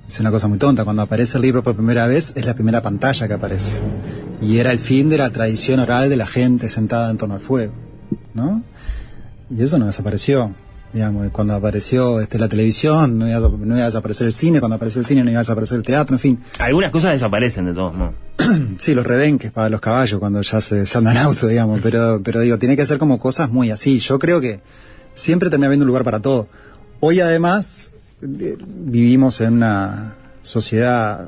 es 0.08 0.20
una 0.20 0.32
cosa 0.32 0.48
muy 0.48 0.58
tonta, 0.58 0.84
cuando 0.84 1.04
aparece 1.04 1.38
el 1.38 1.44
libro 1.44 1.62
por 1.62 1.76
primera 1.76 2.08
vez, 2.08 2.34
es 2.36 2.46
la 2.46 2.56
primera 2.56 2.82
pantalla 2.82 3.28
que 3.28 3.34
aparece. 3.36 3.80
Y 4.42 4.58
era 4.58 4.72
el 4.72 4.80
fin 4.80 5.08
de 5.08 5.20
la 5.20 5.30
tradición 5.30 5.80
oral 5.80 6.10
de 6.10 6.18
la 6.18 6.26
gente 6.26 6.68
sentada 6.68 7.12
en 7.12 7.18
torno 7.18 7.36
al 7.36 7.42
fuego, 7.42 7.74
¿no? 8.34 8.64
Y 9.52 9.62
eso 9.62 9.78
no 9.78 9.86
desapareció. 9.86 10.56
Digamos, 10.92 11.30
cuando 11.30 11.54
apareció 11.54 12.20
este, 12.20 12.40
la 12.40 12.50
televisión, 12.50 13.20
no 13.20 13.28
iba, 13.28 13.38
a, 13.38 13.42
no 13.42 13.76
iba 13.76 13.84
a 13.84 13.86
desaparecer 13.86 14.28
el 14.28 14.34
cine, 14.34 14.60
cuando 14.60 14.76
apareció 14.76 15.00
el 15.00 15.06
cine 15.06 15.24
no 15.24 15.30
iba 15.30 15.40
a 15.40 15.42
desaparecer 15.42 15.78
el 15.78 15.84
teatro, 15.84 16.16
en 16.16 16.20
fin. 16.20 16.40
Algunas 16.58 16.92
cosas 16.92 17.12
desaparecen 17.12 17.66
de 17.66 17.74
todos 17.74 17.96
modos. 17.96 18.16
Sí, 18.80 18.96
los 18.96 19.06
rebenques 19.06 19.52
para 19.52 19.70
los 19.70 19.82
caballos 19.82 20.20
cuando 20.20 20.42
ya 20.42 20.62
se, 20.62 20.86
se 20.86 20.98
andan 20.98 21.18
auto, 21.26 21.48
digamos, 21.48 21.80
pero, 21.84 22.22
pero 22.24 22.42
digo, 22.42 22.58
tiene 22.58 22.76
que 22.76 22.86
ser 22.86 22.98
como 22.98 23.20
cosas 23.20 23.52
muy 23.52 23.70
así. 23.70 24.00
Yo 24.00 24.18
creo 24.18 24.42
que 24.42 24.62
siempre 25.14 25.50
termina 25.50 25.68
habiendo 25.68 25.84
un 25.84 25.88
lugar 25.88 26.04
para 26.04 26.20
todo. 26.22 26.48
Hoy 27.02 27.20
además 27.20 27.94
eh, 28.22 28.58
vivimos 28.60 29.42
en 29.42 29.54
una 29.54 30.16
sociedad 30.42 31.28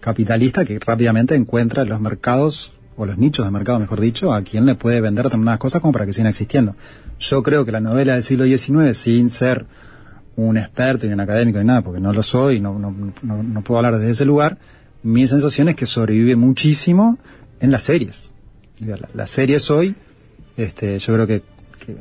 capitalista 0.00 0.64
que 0.64 0.78
rápidamente 0.78 1.34
encuentra 1.34 1.84
los 1.84 2.00
mercados 2.00 2.72
o 2.96 3.06
los 3.06 3.18
nichos 3.18 3.44
de 3.46 3.50
mercado, 3.50 3.78
mejor 3.78 4.00
dicho, 4.00 4.32
a 4.32 4.42
quien 4.42 4.66
le 4.66 4.74
puede 4.74 5.00
vender 5.00 5.24
determinadas 5.24 5.58
cosas 5.58 5.80
como 5.80 5.92
para 5.92 6.06
que 6.06 6.12
sigan 6.12 6.28
existiendo. 6.28 6.74
Yo 7.22 7.42
creo 7.42 7.64
que 7.64 7.72
la 7.72 7.80
novela 7.80 8.14
del 8.14 8.22
siglo 8.22 8.44
XIX, 8.44 8.96
sin 8.96 9.30
ser 9.30 9.64
un 10.36 10.56
experto 10.56 11.06
ni 11.06 11.12
un 11.12 11.20
académico 11.20 11.58
ni 11.58 11.64
nada, 11.64 11.82
porque 11.82 12.00
no 12.00 12.12
lo 12.12 12.22
soy, 12.22 12.60
no, 12.60 12.78
no, 12.78 12.94
no, 13.22 13.42
no 13.42 13.62
puedo 13.62 13.78
hablar 13.78 13.98
desde 13.98 14.10
ese 14.12 14.24
lugar, 14.24 14.58
mi 15.04 15.26
sensación 15.26 15.68
es 15.68 15.76
que 15.76 15.86
sobrevive 15.86 16.36
muchísimo 16.36 17.18
en 17.60 17.70
las 17.70 17.82
series. 17.84 18.32
Las 19.14 19.30
series 19.30 19.70
hoy, 19.70 19.94
este, 20.56 20.98
yo 20.98 21.14
creo 21.14 21.26
que, 21.28 21.42
que 21.84 21.96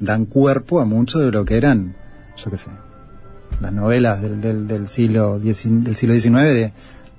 dan 0.00 0.24
cuerpo 0.24 0.80
a 0.80 0.84
mucho 0.84 1.20
de 1.20 1.30
lo 1.30 1.44
que 1.44 1.56
eran, 1.58 1.94
yo 2.36 2.50
qué 2.50 2.56
sé, 2.56 2.70
las 3.60 3.72
novelas 3.72 4.20
del, 4.20 4.40
del, 4.40 4.66
del 4.66 4.88
siglo 4.88 5.38
XIX, 5.40 5.84
del 5.84 5.94
siglo 5.94 6.14
XIX 6.14 6.34
de, 6.42 6.72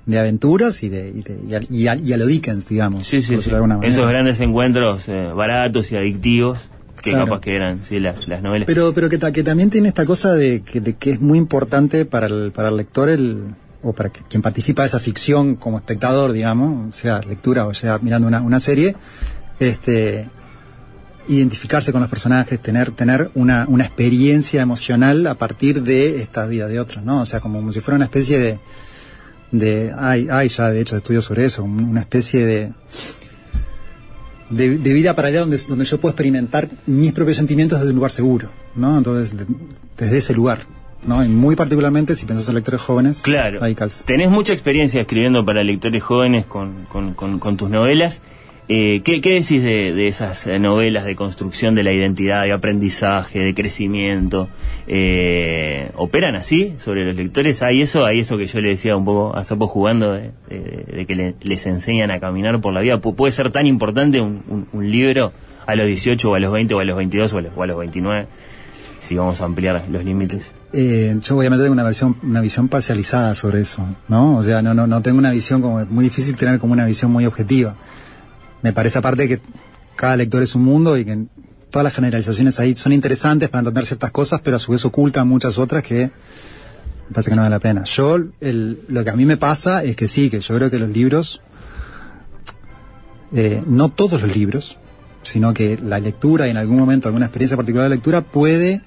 de 0.06 0.18
aventuras 0.18 0.82
y 0.82 0.88
de 0.90 1.08
y, 1.16 1.22
de- 1.22 1.38
y 1.48 1.54
a, 1.54 1.60
y 1.70 1.86
a- 1.88 1.96
y 1.96 2.12
a 2.12 2.16
lo 2.18 2.26
Dickens, 2.26 2.68
digamos. 2.68 3.06
Sí, 3.06 3.22
sí, 3.22 3.34
por 3.36 3.42
sí. 3.44 3.50
Esos 3.86 4.08
grandes 4.08 4.40
encuentros 4.40 5.08
eh, 5.08 5.30
baratos 5.34 5.90
y 5.92 5.96
adictivos 5.96 6.68
que 7.00 7.10
Claro. 7.10 7.26
capaz 7.26 7.40
que 7.40 7.56
eran 7.56 7.80
sí, 7.88 7.98
las, 8.00 8.26
las 8.28 8.42
novelas. 8.42 8.66
Pero, 8.66 8.92
pero 8.94 9.08
que, 9.08 9.18
ta- 9.18 9.32
que 9.32 9.42
también 9.42 9.70
tiene 9.70 9.88
esta 9.88 10.04
cosa 10.06 10.34
de 10.34 10.62
que, 10.62 10.80
de 10.80 10.94
que 10.96 11.12
es 11.12 11.20
muy 11.20 11.38
importante 11.38 12.04
para 12.04 12.26
el, 12.26 12.52
para 12.52 12.68
el 12.68 12.76
lector 12.76 13.08
el, 13.08 13.54
o 13.82 13.92
para 13.92 14.10
que- 14.10 14.22
quien 14.28 14.42
participa 14.42 14.82
de 14.82 14.88
esa 14.88 14.98
ficción 15.00 15.54
como 15.56 15.78
espectador, 15.78 16.32
digamos, 16.32 16.94
sea 16.96 17.20
lectura 17.20 17.66
o 17.66 17.74
sea 17.74 17.98
mirando 17.98 18.26
una, 18.28 18.40
una 18.40 18.58
serie, 18.60 18.96
este, 19.60 20.28
identificarse 21.28 21.92
con 21.92 22.00
los 22.00 22.08
personajes, 22.10 22.58
tener, 22.60 22.92
tener 22.92 23.30
una, 23.34 23.66
una 23.68 23.84
experiencia 23.84 24.62
emocional 24.62 25.26
a 25.26 25.34
partir 25.34 25.82
de 25.82 26.22
esta 26.22 26.46
vida 26.46 26.68
de 26.68 26.80
otros, 26.80 27.04
¿no? 27.04 27.20
O 27.20 27.26
sea, 27.26 27.40
como 27.40 27.70
si 27.72 27.80
fuera 27.80 27.96
una 27.96 28.06
especie 28.06 28.38
de, 28.38 28.60
de 29.52 29.92
hay, 29.98 30.28
hay 30.30 30.48
ya 30.48 30.70
de 30.70 30.80
hecho 30.80 30.96
estudios 30.96 31.26
sobre 31.26 31.44
eso, 31.44 31.64
una 31.64 32.00
especie 32.00 32.46
de, 32.46 32.72
de, 34.50 34.78
de 34.78 34.92
vida 34.92 35.14
paralela 35.14 35.40
donde, 35.40 35.58
donde 35.68 35.84
yo 35.84 35.98
puedo 36.00 36.10
experimentar 36.12 36.68
mis 36.86 37.12
propios 37.12 37.36
sentimientos 37.36 37.78
desde 37.78 37.90
un 37.90 37.96
lugar 37.96 38.10
seguro, 38.10 38.50
¿no? 38.74 38.96
Entonces, 38.98 39.36
de- 39.36 39.46
desde 39.96 40.18
ese 40.18 40.34
lugar, 40.34 40.60
¿no? 41.06 41.22
Y 41.24 41.28
muy 41.28 41.54
particularmente 41.56 42.14
si 42.14 42.24
pensás 42.26 42.48
en 42.48 42.54
lectores 42.54 42.80
jóvenes, 42.80 43.22
Claro. 43.22 43.62
ahí 43.62 43.74
calza. 43.74 44.04
Tenés 44.04 44.30
mucha 44.30 44.52
experiencia 44.52 45.00
escribiendo 45.00 45.44
para 45.44 45.62
lectores 45.62 46.02
jóvenes 46.02 46.46
con, 46.46 46.84
con- 46.90 47.14
con- 47.14 47.38
con 47.38 47.56
tus 47.56 47.68
novelas. 47.70 48.20
Eh, 48.70 49.00
¿qué, 49.02 49.22
qué 49.22 49.30
decís 49.30 49.62
de, 49.62 49.94
de 49.94 50.08
esas 50.08 50.46
eh, 50.46 50.58
novelas 50.58 51.06
de 51.06 51.16
construcción 51.16 51.74
de 51.74 51.82
la 51.82 51.92
identidad, 51.92 52.42
de 52.42 52.52
aprendizaje, 52.52 53.38
de 53.38 53.54
crecimiento? 53.54 54.48
Eh, 54.86 55.90
¿Operan 55.96 56.36
así 56.36 56.74
sobre 56.78 57.04
los 57.06 57.14
lectores? 57.16 57.62
¿Hay 57.62 57.80
eso? 57.80 58.04
¿Hay 58.04 58.20
eso 58.20 58.36
que 58.36 58.44
yo 58.46 58.60
le 58.60 58.70
decía 58.70 58.94
un 58.96 59.06
poco 59.06 59.34
a 59.34 59.42
Sapo 59.44 59.66
jugando, 59.68 60.12
de, 60.12 60.32
de- 60.50 60.84
de 60.96 61.06
que 61.06 61.14
le- 61.14 61.34
les 61.40 61.66
enseñan 61.66 62.10
a 62.10 62.20
caminar 62.20 62.60
por 62.60 62.74
la 62.74 62.80
vida? 62.80 63.00
¿Pu- 63.00 63.14
¿Puede 63.14 63.32
ser 63.32 63.50
tan 63.50 63.64
importante 63.66 64.20
un, 64.20 64.66
libro 64.80 65.32
a 65.66 65.74
los 65.74 65.86
18 65.86 66.30
o 66.30 66.34
a 66.34 66.38
los 66.40 66.52
20 66.52 66.74
o 66.74 66.80
a 66.80 66.84
los 66.84 66.96
22 66.96 67.32
o 67.32 67.38
a 67.38 67.42
los, 67.42 67.52
o 67.56 67.62
a 67.62 67.66
los 67.66 67.78
29? 67.78 68.26
Si 69.00 69.14
vamos 69.14 69.40
a 69.40 69.44
ampliar 69.46 69.84
los 69.90 70.04
límites. 70.04 70.50
Eh, 70.74 71.16
yo 71.22 71.38
obviamente 71.38 71.62
tengo 71.62 71.72
una 71.72 71.84
versión, 71.84 72.16
una 72.22 72.40
visión 72.42 72.68
parcializada 72.68 73.34
sobre 73.34 73.60
eso, 73.62 73.86
¿no? 74.08 74.36
O 74.36 74.42
sea, 74.42 74.60
no, 74.60 74.74
no, 74.74 74.86
no 74.86 75.00
tengo 75.00 75.18
una 75.18 75.30
visión 75.30 75.62
como, 75.62 75.86
muy 75.86 76.04
difícil 76.04 76.36
tener 76.36 76.58
como 76.58 76.72
una 76.74 76.84
visión 76.84 77.10
muy 77.12 77.24
objetiva. 77.24 77.76
Me 78.62 78.72
parece 78.72 78.98
aparte 78.98 79.28
que 79.28 79.40
cada 79.96 80.16
lector 80.16 80.42
es 80.42 80.54
un 80.54 80.64
mundo 80.64 80.96
y 80.96 81.04
que 81.04 81.26
todas 81.70 81.84
las 81.84 81.94
generalizaciones 81.94 82.58
ahí 82.60 82.74
son 82.74 82.92
interesantes 82.92 83.48
para 83.48 83.60
entender 83.60 83.86
ciertas 83.86 84.10
cosas, 84.10 84.40
pero 84.42 84.56
a 84.56 84.58
su 84.58 84.72
vez 84.72 84.84
ocultan 84.84 85.28
muchas 85.28 85.58
otras 85.58 85.82
que 85.82 86.06
me 87.08 87.14
parece 87.14 87.30
que 87.30 87.36
no 87.36 87.42
vale 87.42 87.54
la 87.54 87.60
pena. 87.60 87.84
Yo, 87.84 88.16
el- 88.40 88.80
lo 88.88 89.04
que 89.04 89.10
a 89.10 89.16
mí 89.16 89.24
me 89.24 89.36
pasa 89.36 89.82
es 89.84 89.96
que 89.96 90.08
sí, 90.08 90.28
que 90.30 90.40
yo 90.40 90.54
creo 90.56 90.70
que 90.70 90.78
los 90.78 90.88
libros, 90.90 91.42
eh, 93.32 93.62
no 93.66 93.90
todos 93.90 94.22
los 94.22 94.34
libros, 94.36 94.78
sino 95.22 95.52
que 95.52 95.78
la 95.78 95.98
lectura 96.00 96.46
y 96.46 96.50
en 96.50 96.56
algún 96.56 96.78
momento 96.78 97.08
alguna 97.08 97.26
experiencia 97.26 97.56
particular 97.56 97.88
de 97.88 97.96
lectura 97.96 98.20
puede 98.22 98.82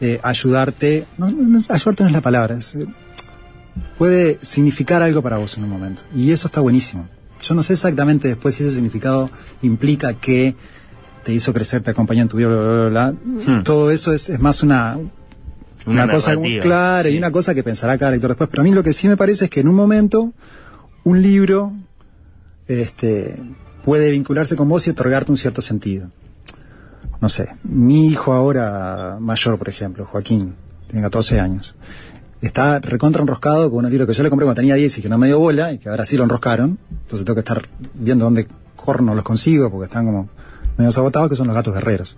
eh, 0.00 0.18
ayudarte, 0.22 1.06
no, 1.18 1.30
no- 1.30 1.60
ayudarte 1.68 2.02
no 2.02 2.08
es 2.08 2.12
la 2.14 2.20
palabra, 2.22 2.56
eh, 2.58 2.86
puede 3.98 4.38
significar 4.42 5.02
algo 5.02 5.20
para 5.22 5.36
vos 5.36 5.56
en 5.58 5.64
un 5.64 5.70
momento. 5.70 6.02
Y 6.14 6.30
eso 6.32 6.48
está 6.48 6.60
buenísimo. 6.60 7.06
Yo 7.42 7.54
no 7.54 7.62
sé 7.62 7.74
exactamente 7.74 8.28
después 8.28 8.54
si 8.54 8.64
ese 8.64 8.74
significado 8.74 9.30
implica 9.62 10.14
que 10.14 10.54
te 11.24 11.32
hizo 11.32 11.52
crecer, 11.52 11.82
te 11.82 11.90
acompañó 11.90 12.22
en 12.22 12.28
tu 12.28 12.36
vida, 12.36 12.48
bla, 12.48 12.58
bla, 12.58 12.88
bla, 12.88 13.14
bla. 13.44 13.62
Todo 13.62 13.90
eso 13.90 14.12
es, 14.12 14.28
es 14.28 14.40
más 14.40 14.62
una, 14.62 14.98
Una 15.86 16.08
cosa 16.08 16.34
narrativa, 16.34 16.62
clara 16.62 17.08
y 17.08 17.18
una 17.18 17.30
cosa 17.30 17.54
que 17.54 17.62
pensará 17.62 17.98
cada 17.98 18.12
lector 18.12 18.30
después. 18.30 18.50
Pero 18.50 18.62
a 18.62 18.64
mí 18.64 18.72
lo 18.72 18.82
que 18.82 18.92
sí 18.92 19.08
me 19.08 19.16
parece 19.16 19.46
es 19.46 19.50
que 19.50 19.60
en 19.60 19.68
un 19.68 19.74
momento 19.74 20.32
un 21.04 21.22
libro 21.22 21.72
este, 22.68 23.34
puede 23.84 24.10
vincularse 24.10 24.56
con 24.56 24.68
vos 24.68 24.86
y 24.86 24.90
otorgarte 24.90 25.32
un 25.32 25.38
cierto 25.38 25.60
sentido. 25.60 26.10
No 27.20 27.28
sé, 27.28 27.54
mi 27.64 28.06
hijo 28.06 28.32
ahora 28.32 29.18
mayor, 29.20 29.58
por 29.58 29.68
ejemplo, 29.68 30.06
Joaquín, 30.06 30.54
tiene 30.86 31.02
14 31.02 31.38
años, 31.38 31.74
está 32.46 32.78
recontra 32.78 33.22
enroscado 33.22 33.70
con 33.70 33.84
un 33.84 33.90
libro 33.90 34.06
que 34.06 34.12
yo 34.14 34.22
le 34.22 34.30
compré 34.30 34.44
cuando 34.46 34.60
tenía 34.60 34.74
10 34.74 34.98
y 34.98 35.02
que 35.02 35.08
no 35.08 35.18
me 35.18 35.26
dio 35.26 35.38
bola 35.38 35.72
y 35.72 35.78
que 35.78 35.88
ahora 35.88 36.06
sí 36.06 36.16
lo 36.16 36.24
enroscaron. 36.24 36.78
Entonces 37.02 37.24
tengo 37.24 37.34
que 37.34 37.40
estar 37.40 37.62
viendo 37.94 38.24
dónde 38.24 38.46
corno 38.76 39.14
los 39.14 39.24
consigo 39.24 39.70
porque 39.70 39.84
están 39.84 40.06
como 40.06 40.28
medio 40.78 40.90
agotados, 40.90 41.28
que 41.28 41.36
son 41.36 41.46
los 41.46 41.54
gatos 41.56 41.74
guerreros. 41.74 42.16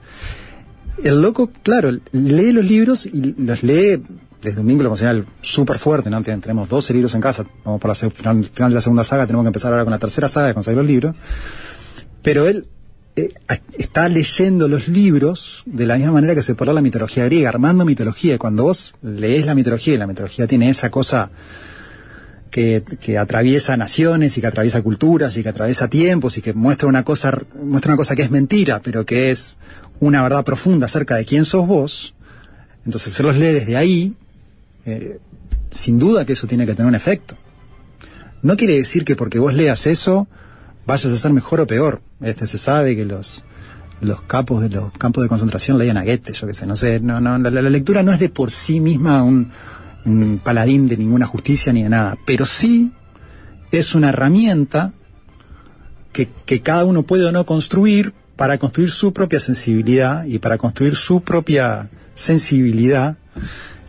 El 1.02 1.20
loco, 1.22 1.50
claro, 1.62 1.90
lee 2.12 2.52
los 2.52 2.64
libros 2.64 3.06
y 3.06 3.34
los 3.38 3.62
lee 3.64 4.02
desde 4.40 4.60
un 4.60 4.66
vínculo 4.66 4.88
emocional 4.88 5.24
súper 5.40 5.78
fuerte, 5.78 6.10
¿no? 6.10 6.20
Ten- 6.22 6.40
Tenemos 6.40 6.68
12 6.68 6.92
libros 6.92 7.14
en 7.14 7.20
casa, 7.20 7.44
vamos 7.64 7.80
por 7.80 7.88
la 7.88 7.94
final, 7.94 8.44
final 8.44 8.70
de 8.70 8.74
la 8.76 8.80
segunda 8.80 9.02
saga, 9.04 9.26
tenemos 9.26 9.44
que 9.44 9.48
empezar 9.48 9.72
ahora 9.72 9.84
con 9.84 9.90
la 9.92 9.98
tercera 9.98 10.28
saga 10.28 10.48
de 10.48 10.54
conseguir 10.54 10.76
los 10.78 10.86
libros. 10.86 11.14
Pero 12.22 12.46
él 12.46 12.68
eh, 13.14 13.32
está 13.76 14.08
leyendo 14.08 14.68
los 14.68 14.88
libros 14.88 15.62
de 15.66 15.86
la 15.86 15.96
misma 15.96 16.12
manera 16.12 16.34
que 16.34 16.42
se 16.42 16.54
por 16.54 16.68
la 16.68 16.80
mitología 16.80 17.24
griega, 17.26 17.48
armando 17.48 17.84
mitología. 17.84 18.34
Y 18.34 18.38
cuando 18.38 18.64
vos 18.64 18.94
lees 19.02 19.46
la 19.46 19.54
mitología, 19.54 19.94
y 19.94 19.98
la 19.98 20.06
mitología 20.06 20.46
tiene 20.46 20.70
esa 20.70 20.90
cosa 20.90 21.30
que, 22.50 22.82
que 23.00 23.18
atraviesa 23.18 23.76
naciones 23.76 24.36
y 24.36 24.40
que 24.40 24.46
atraviesa 24.46 24.82
culturas 24.82 25.36
y 25.36 25.42
que 25.42 25.48
atraviesa 25.48 25.88
tiempos 25.88 26.38
y 26.38 26.42
que 26.42 26.52
muestra 26.52 26.88
una 26.88 27.04
cosa, 27.04 27.38
muestra 27.62 27.92
una 27.92 27.96
cosa 27.96 28.16
que 28.16 28.22
es 28.22 28.30
mentira, 28.30 28.80
pero 28.80 29.04
que 29.04 29.30
es 29.30 29.58
una 30.00 30.22
verdad 30.22 30.44
profunda 30.44 30.86
acerca 30.86 31.16
de 31.16 31.24
quién 31.24 31.44
sos 31.44 31.66
vos, 31.66 32.14
entonces 32.84 33.12
se 33.12 33.22
los 33.22 33.36
lee 33.36 33.52
desde 33.52 33.76
ahí, 33.76 34.14
eh, 34.84 35.18
sin 35.70 35.98
duda 35.98 36.24
que 36.24 36.32
eso 36.32 36.46
tiene 36.46 36.66
que 36.66 36.74
tener 36.74 36.88
un 36.88 36.94
efecto. 36.94 37.36
No 38.42 38.56
quiere 38.56 38.76
decir 38.76 39.04
que 39.04 39.14
porque 39.14 39.38
vos 39.38 39.54
leas 39.54 39.86
eso 39.86 40.26
vayas 40.86 41.12
a 41.12 41.18
ser 41.18 41.32
mejor 41.32 41.60
o 41.60 41.66
peor. 41.66 42.02
Este 42.20 42.46
se 42.46 42.58
sabe 42.58 42.96
que 42.96 43.04
los 43.04 43.44
los 44.00 44.20
capos 44.22 44.60
de 44.62 44.68
los 44.68 44.90
campos 44.92 45.22
de 45.22 45.28
concentración 45.28 45.78
leían 45.78 45.96
a 45.96 46.04
Goethe, 46.04 46.32
yo 46.32 46.48
qué 46.48 46.54
sé, 46.54 46.66
no 46.66 46.74
sé, 46.74 46.98
no, 46.98 47.20
no, 47.20 47.38
la, 47.38 47.62
lectura 47.62 48.02
no 48.02 48.12
es 48.12 48.18
de 48.18 48.28
por 48.28 48.50
sí 48.50 48.80
misma 48.80 49.22
un, 49.22 49.52
un 50.04 50.40
paladín 50.42 50.88
de 50.88 50.96
ninguna 50.96 51.24
justicia 51.24 51.72
ni 51.72 51.84
de 51.84 51.88
nada, 51.88 52.18
pero 52.26 52.44
sí 52.44 52.90
es 53.70 53.94
una 53.94 54.08
herramienta 54.08 54.92
que, 56.12 56.28
que 56.44 56.60
cada 56.62 56.84
uno 56.84 57.04
puede 57.04 57.26
o 57.26 57.32
no 57.32 57.46
construir 57.46 58.12
para 58.36 58.58
construir 58.58 58.90
su 58.90 59.12
propia 59.12 59.38
sensibilidad 59.38 60.24
y 60.24 60.40
para 60.40 60.58
construir 60.58 60.96
su 60.96 61.22
propia 61.22 61.88
sensibilidad 62.14 63.16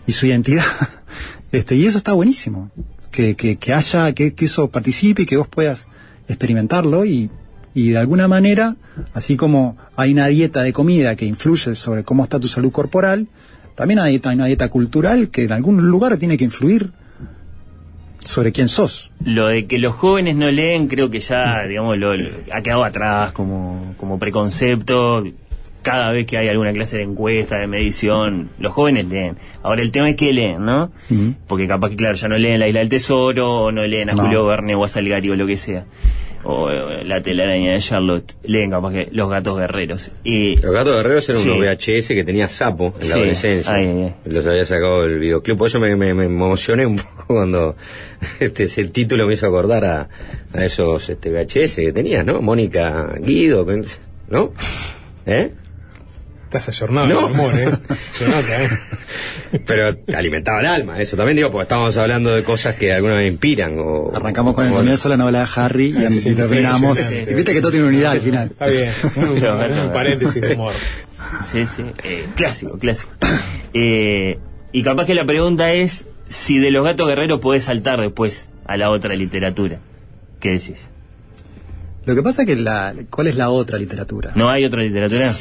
y 0.07 0.13
su 0.13 0.25
identidad. 0.25 0.65
Este, 1.51 1.75
y 1.75 1.85
eso 1.85 1.99
está 1.99 2.13
buenísimo. 2.13 2.71
Que, 3.11 3.35
que, 3.35 3.57
que 3.57 3.73
haya, 3.73 4.11
que, 4.13 4.33
que 4.33 4.45
eso 4.45 4.71
participe 4.71 5.21
y 5.21 5.25
que 5.27 5.37
vos 5.37 5.47
puedas 5.47 5.85
experimentarlo 6.27 7.05
y, 7.05 7.29
y 7.73 7.89
de 7.89 7.97
alguna 7.97 8.27
manera, 8.27 8.75
así 9.13 9.35
como 9.37 9.77
hay 9.95 10.13
una 10.13 10.27
dieta 10.27 10.63
de 10.63 10.73
comida 10.73 11.15
que 11.15 11.25
influye 11.25 11.75
sobre 11.75 12.03
cómo 12.03 12.23
está 12.23 12.39
tu 12.39 12.47
salud 12.47 12.71
corporal, 12.71 13.27
también 13.75 13.99
hay, 13.99 14.21
una 14.25 14.45
dieta 14.45 14.69
cultural 14.69 15.29
que 15.29 15.43
en 15.43 15.51
algún 15.51 15.89
lugar 15.89 16.17
tiene 16.17 16.37
que 16.37 16.43
influir 16.43 16.91
sobre 18.23 18.51
quién 18.53 18.69
sos. 18.69 19.11
Lo 19.25 19.47
de 19.47 19.65
que 19.65 19.79
los 19.79 19.93
jóvenes 19.95 20.35
no 20.37 20.49
leen, 20.49 20.87
creo 20.87 21.09
que 21.09 21.19
ya, 21.19 21.63
digamos, 21.67 21.97
lo, 21.97 22.15
lo- 22.15 22.29
ha 22.53 22.61
quedado 22.61 22.85
atrás 22.85 23.31
como, 23.33 23.95
como 23.97 24.17
preconcepto. 24.17 25.23
Cada 25.83 26.11
vez 26.11 26.25
que 26.25 26.37
hay 26.37 26.47
alguna 26.47 26.71
clase 26.73 26.97
de 26.97 27.03
encuesta, 27.03 27.57
de 27.57 27.67
medición, 27.67 28.49
los 28.57 28.71
jóvenes 28.73 29.05
leen. 29.05 29.35
Ahora 29.61 29.81
el 29.81 29.91
tema 29.91 30.09
es 30.09 30.15
que 30.15 30.31
leen, 30.33 30.65
¿no? 30.65 30.91
Porque 31.47 31.67
capaz 31.67 31.89
que, 31.91 31.97
claro, 31.97 32.15
ya 32.15 32.27
no 32.29 32.37
leen 32.37 32.59
La 32.59 32.67
Isla 32.67 32.79
del 32.79 32.89
Tesoro, 32.89 33.65
o 33.65 33.71
no 33.71 33.85
leen 33.85 34.09
a 34.09 34.13
No. 34.13 34.23
Julio 34.23 34.45
Verne 34.45 34.75
o 34.75 34.83
a 34.83 34.87
Salgari 34.87 35.29
o 35.29 35.35
lo 35.35 35.45
que 35.45 35.57
sea. 35.57 35.85
O 36.45 36.69
La 37.05 37.21
telaraña 37.21 37.71
de 37.73 37.79
Charlotte. 37.79 38.33
Leen 38.43 38.69
capaz 38.71 38.91
que 38.91 39.07
Los 39.11 39.29
Gatos 39.29 39.57
Guerreros. 39.57 40.11
Y, 40.25 40.57
Los 40.57 40.73
gatos 40.73 40.95
guerreros 40.97 41.29
eran 41.29 41.41
Sí. 41.41 41.49
unos 41.49 41.59
VHS 41.65 42.07
que 42.15 42.23
tenía 42.25 42.47
sapo 42.49 42.93
en 43.01 43.09
la 43.09 43.15
adolescencia. 43.15 43.73
Ay, 43.73 43.87
ay, 43.87 44.13
Los 44.25 44.45
había 44.45 44.65
sacado 44.65 45.03
del 45.07 45.19
videoclub. 45.19 45.57
Por 45.57 45.67
eso 45.67 45.79
me, 45.79 45.95
me- 45.95 46.13
me 46.13 46.25
emocioné 46.25 46.85
un 46.85 46.95
poco 46.97 47.25
cuando 47.27 47.75
este, 48.41 48.63
ese 48.65 48.85
título 48.85 49.25
me 49.27 49.35
hizo 49.35 49.47
acordar 49.47 49.85
a, 49.85 50.09
a 50.53 50.65
esos 50.65 51.09
este, 51.09 51.29
VHS 51.29 51.75
que 51.75 51.93
tenías, 51.93 52.25
¿no? 52.25 52.41
Mónica 52.41 53.15
Guido, 53.21 53.65
¿no? 54.29 54.51
¿Eh? 55.25 55.51
Estás 56.55 56.69
ayornado 56.69 57.07
No. 57.07 57.21
no. 57.21 57.27
amor, 57.27 57.53
¿eh? 57.57 57.69
Se 57.99 58.27
nota, 58.27 58.63
¿eh? 58.63 58.69
Pero 59.65 59.95
te 59.97 60.15
alimentaba 60.15 60.59
el 60.59 60.67
alma, 60.67 60.99
eso 60.99 61.17
también 61.17 61.35
digo, 61.35 61.51
porque 61.51 61.63
estábamos 61.63 61.97
hablando 61.97 62.33
de 62.35 62.43
cosas 62.43 62.75
que 62.75 62.93
alguna 62.93 63.15
vez 63.15 63.31
inspiran. 63.31 63.75
O, 63.79 64.11
Arrancamos 64.15 64.53
con 64.53 64.67
el 64.67 64.71
comienzo 64.71 65.09
de 65.09 65.17
la 65.17 65.23
novela 65.23 65.39
de 65.39 65.47
Harry 65.55 65.87
y, 65.87 66.13
Sí, 66.13 66.35
terminamos. 66.35 66.99
sí, 66.99 67.05
sí. 67.05 67.25
y 67.27 67.33
viste 67.33 67.53
que 67.53 67.61
todo 67.61 67.71
tiene 67.71 67.87
unidad 67.87 68.11
al 68.11 68.21
final. 68.21 68.49
Está 68.51 68.67
bien. 68.67 68.91
Un, 69.15 69.29
un 69.85 69.91
paréntesis 69.91 70.41
de 70.41 70.53
humor. 70.53 70.73
Sí, 71.51 71.65
sí, 71.65 71.83
eh, 72.03 72.27
clásico, 72.35 72.77
clásico. 72.77 73.11
Eh, 73.73 74.37
y 74.71 74.83
capaz 74.83 75.05
que 75.07 75.15
la 75.15 75.25
pregunta 75.25 75.71
es 75.73 76.05
si 76.25 76.59
de 76.59 76.69
los 76.69 76.83
gatos 76.85 77.07
guerreros 77.07 77.39
podés 77.39 77.63
saltar 77.63 77.99
después 77.99 78.49
a 78.65 78.77
la 78.77 78.91
otra 78.91 79.15
literatura. 79.15 79.79
¿Qué 80.39 80.49
decís? 80.49 80.87
Lo 82.05 82.13
que 82.15 82.21
pasa 82.21 82.43
es 82.43 82.47
que 82.47 82.55
la, 82.57 82.93
¿cuál 83.09 83.27
es 83.27 83.35
la 83.37 83.49
otra 83.49 83.77
literatura? 83.79 84.31
¿No 84.35 84.49
hay 84.49 84.65
otra 84.65 84.81
literatura? 84.83 85.33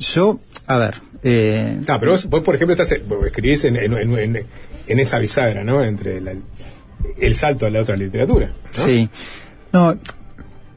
Yo, 0.00 0.40
a 0.66 0.76
ver, 0.78 0.94
eh, 1.22 1.78
Ah, 1.86 1.98
pero 2.00 2.12
vos, 2.12 2.26
vos, 2.28 2.42
por 2.42 2.54
ejemplo, 2.54 2.72
estás, 2.72 2.98
vos 3.06 3.24
escribís 3.26 3.64
en, 3.64 3.76
en, 3.76 3.92
en- 3.92 4.18
en- 4.36 4.46
en 4.86 4.98
esa 4.98 5.18
bisagra, 5.18 5.62
¿no? 5.62 5.84
Entre 5.84 6.20
la- 6.20 6.34
el 7.18 7.34
salto 7.36 7.66
a 7.66 7.70
la 7.70 7.80
otra 7.82 7.96
literatura. 7.96 8.48
¿no? 8.76 8.84
Sí. 8.84 9.08
No, 9.72 9.96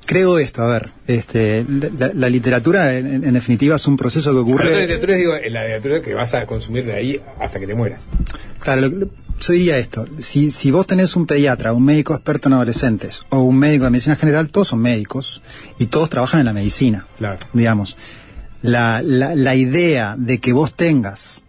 creo 0.05 0.37
esto, 0.39 0.61
a 0.63 0.67
ver, 0.67 0.91
este, 1.07 1.65
la, 1.67 1.89
la- 1.97 2.13
la 2.13 2.29
literatura 2.29 2.95
en, 2.97 3.23
en 3.23 3.33
definitiva 3.33 3.77
es 3.77 3.87
un 3.87 3.95
proceso 3.97 4.29
que 4.31 4.35
La 4.35 4.41
ocurre... 4.41 4.81
literatura 4.81 5.13
es 5.13 5.19
digo, 5.19 5.33
la 5.33 5.63
literatura 5.63 6.01
que 6.01 6.13
vas 6.13 6.33
a 6.33 6.45
consumir 6.45 6.85
de 6.85 6.93
ahí 6.93 7.21
hasta 7.39 7.59
que 7.59 7.65
te 7.67 7.73
mueras. 7.75 8.07
Claro, 8.59 8.81
lo- 8.81 8.89
lo- 8.89 9.09
yo 9.39 9.51
diría 9.53 9.77
esto, 9.77 10.05
si, 10.19 10.51
si 10.51 10.69
vos 10.71 10.85
tenés 10.85 11.15
un 11.15 11.25
pediatra, 11.25 11.73
un 11.73 11.83
médico 11.83 12.13
experto 12.13 12.47
en 12.49 12.53
adolescentes 12.53 13.23
o 13.29 13.39
un 13.39 13.57
médico 13.57 13.85
de 13.85 13.89
medicina 13.91 14.15
general, 14.15 14.49
todos 14.49 14.67
son 14.69 14.79
médicos 14.79 15.41
y 15.79 15.87
todos 15.87 16.09
trabajan 16.09 16.41
en 16.41 16.45
la 16.45 16.53
medicina, 16.53 17.07
Claro. 17.17 17.39
digamos. 17.53 17.97
La, 18.63 19.01
la, 19.03 19.55
idea 19.55 20.15
de 20.17 20.39
que 20.39 20.53
vos 20.53 20.73
tengas 20.73 21.43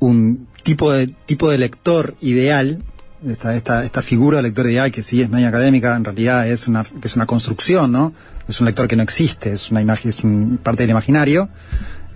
un 0.00 0.46
tipo 0.62 0.92
de, 0.92 1.06
tipo 1.06 1.50
de 1.50 1.56
lector 1.56 2.14
ideal, 2.20 2.82
esta, 3.26 3.56
esta, 3.56 3.84
esta 3.84 4.02
figura 4.02 4.36
de 4.36 4.42
lector 4.44 4.66
ideal 4.66 4.92
que 4.92 5.02
sí 5.02 5.22
es 5.22 5.30
media 5.30 5.48
académica, 5.48 5.96
en 5.96 6.04
realidad 6.04 6.46
es 6.46 6.68
una, 6.68 6.84
es 7.02 7.16
una 7.16 7.24
construcción, 7.24 7.90
¿no? 7.90 8.12
Es 8.46 8.60
un 8.60 8.66
lector 8.66 8.86
que 8.86 8.96
no 8.96 9.02
existe, 9.02 9.52
es 9.52 9.70
una 9.70 9.80
imagen, 9.80 10.10
es 10.10 10.22
un, 10.22 10.60
parte 10.62 10.82
del 10.82 10.90
imaginario. 10.90 11.48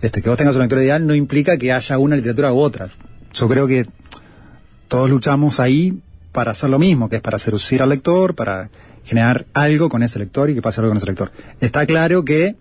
Este, 0.02 0.20
que 0.20 0.28
vos 0.28 0.36
tengas 0.36 0.54
un 0.56 0.62
lector 0.62 0.78
ideal 0.78 1.06
no 1.06 1.14
implica 1.14 1.56
que 1.56 1.72
haya 1.72 1.98
una 1.98 2.16
literatura 2.16 2.52
u 2.52 2.58
otra. 2.58 2.90
Yo 3.32 3.48
creo 3.48 3.66
que 3.66 3.86
todos 4.88 5.08
luchamos 5.08 5.60
ahí 5.60 5.98
para 6.32 6.50
hacer 6.50 6.68
lo 6.68 6.78
mismo, 6.78 7.08
que 7.08 7.16
es 7.16 7.22
para 7.22 7.38
seducir 7.38 7.82
al 7.82 7.88
lector, 7.88 8.34
para 8.34 8.68
generar 9.04 9.46
algo 9.54 9.88
con 9.88 10.02
ese 10.02 10.18
lector 10.18 10.50
y 10.50 10.54
que 10.54 10.62
pase 10.62 10.80
algo 10.80 10.90
con 10.90 10.98
ese 10.98 11.06
lector. 11.06 11.32
Está 11.60 11.86
claro 11.86 12.24
que 12.24 12.56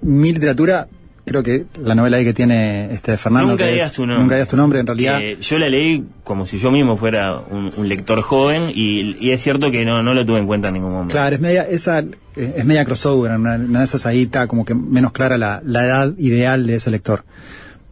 mi 0.00 0.32
literatura, 0.32 0.88
creo 1.26 1.42
que 1.42 1.66
la 1.82 1.96
novela 1.96 2.18
ahí 2.18 2.24
que 2.24 2.32
tiene 2.32 2.92
este 2.92 3.18
Fernando, 3.18 3.50
Nunca 3.50 3.66
digas 3.66 3.92
tu 3.94 4.06
nombre. 4.06 4.22
Nunca 4.22 4.34
digas 4.36 4.48
tu 4.48 4.56
nombre, 4.56 4.78
en 4.78 4.86
realidad. 4.86 5.20
Eh, 5.20 5.36
yo 5.40 5.58
la 5.58 5.68
leí 5.68 6.04
como 6.22 6.46
si 6.46 6.56
yo 6.56 6.70
mismo 6.70 6.96
fuera 6.96 7.36
un, 7.38 7.70
un 7.76 7.88
lector 7.88 8.22
joven 8.22 8.70
y, 8.72 9.16
y 9.20 9.32
es 9.32 9.42
cierto 9.42 9.72
que 9.72 9.84
no, 9.84 10.02
no 10.04 10.14
lo 10.14 10.24
tuve 10.24 10.38
en 10.38 10.46
cuenta 10.46 10.68
en 10.68 10.74
ningún 10.74 10.92
momento. 10.92 11.12
Claro, 11.12 11.34
es 11.34 11.40
media, 11.40 11.62
esa, 11.68 12.04
es 12.36 12.64
media 12.64 12.84
crossover, 12.84 13.32
una, 13.32 13.56
una 13.56 13.80
de 13.80 13.84
esas 13.84 14.06
ahí 14.06 14.22
está 14.22 14.46
como 14.46 14.64
que 14.64 14.74
menos 14.74 15.10
clara 15.10 15.36
la, 15.36 15.60
la 15.64 15.84
edad 15.84 16.14
ideal 16.16 16.66
de 16.66 16.76
ese 16.76 16.92
lector. 16.92 17.24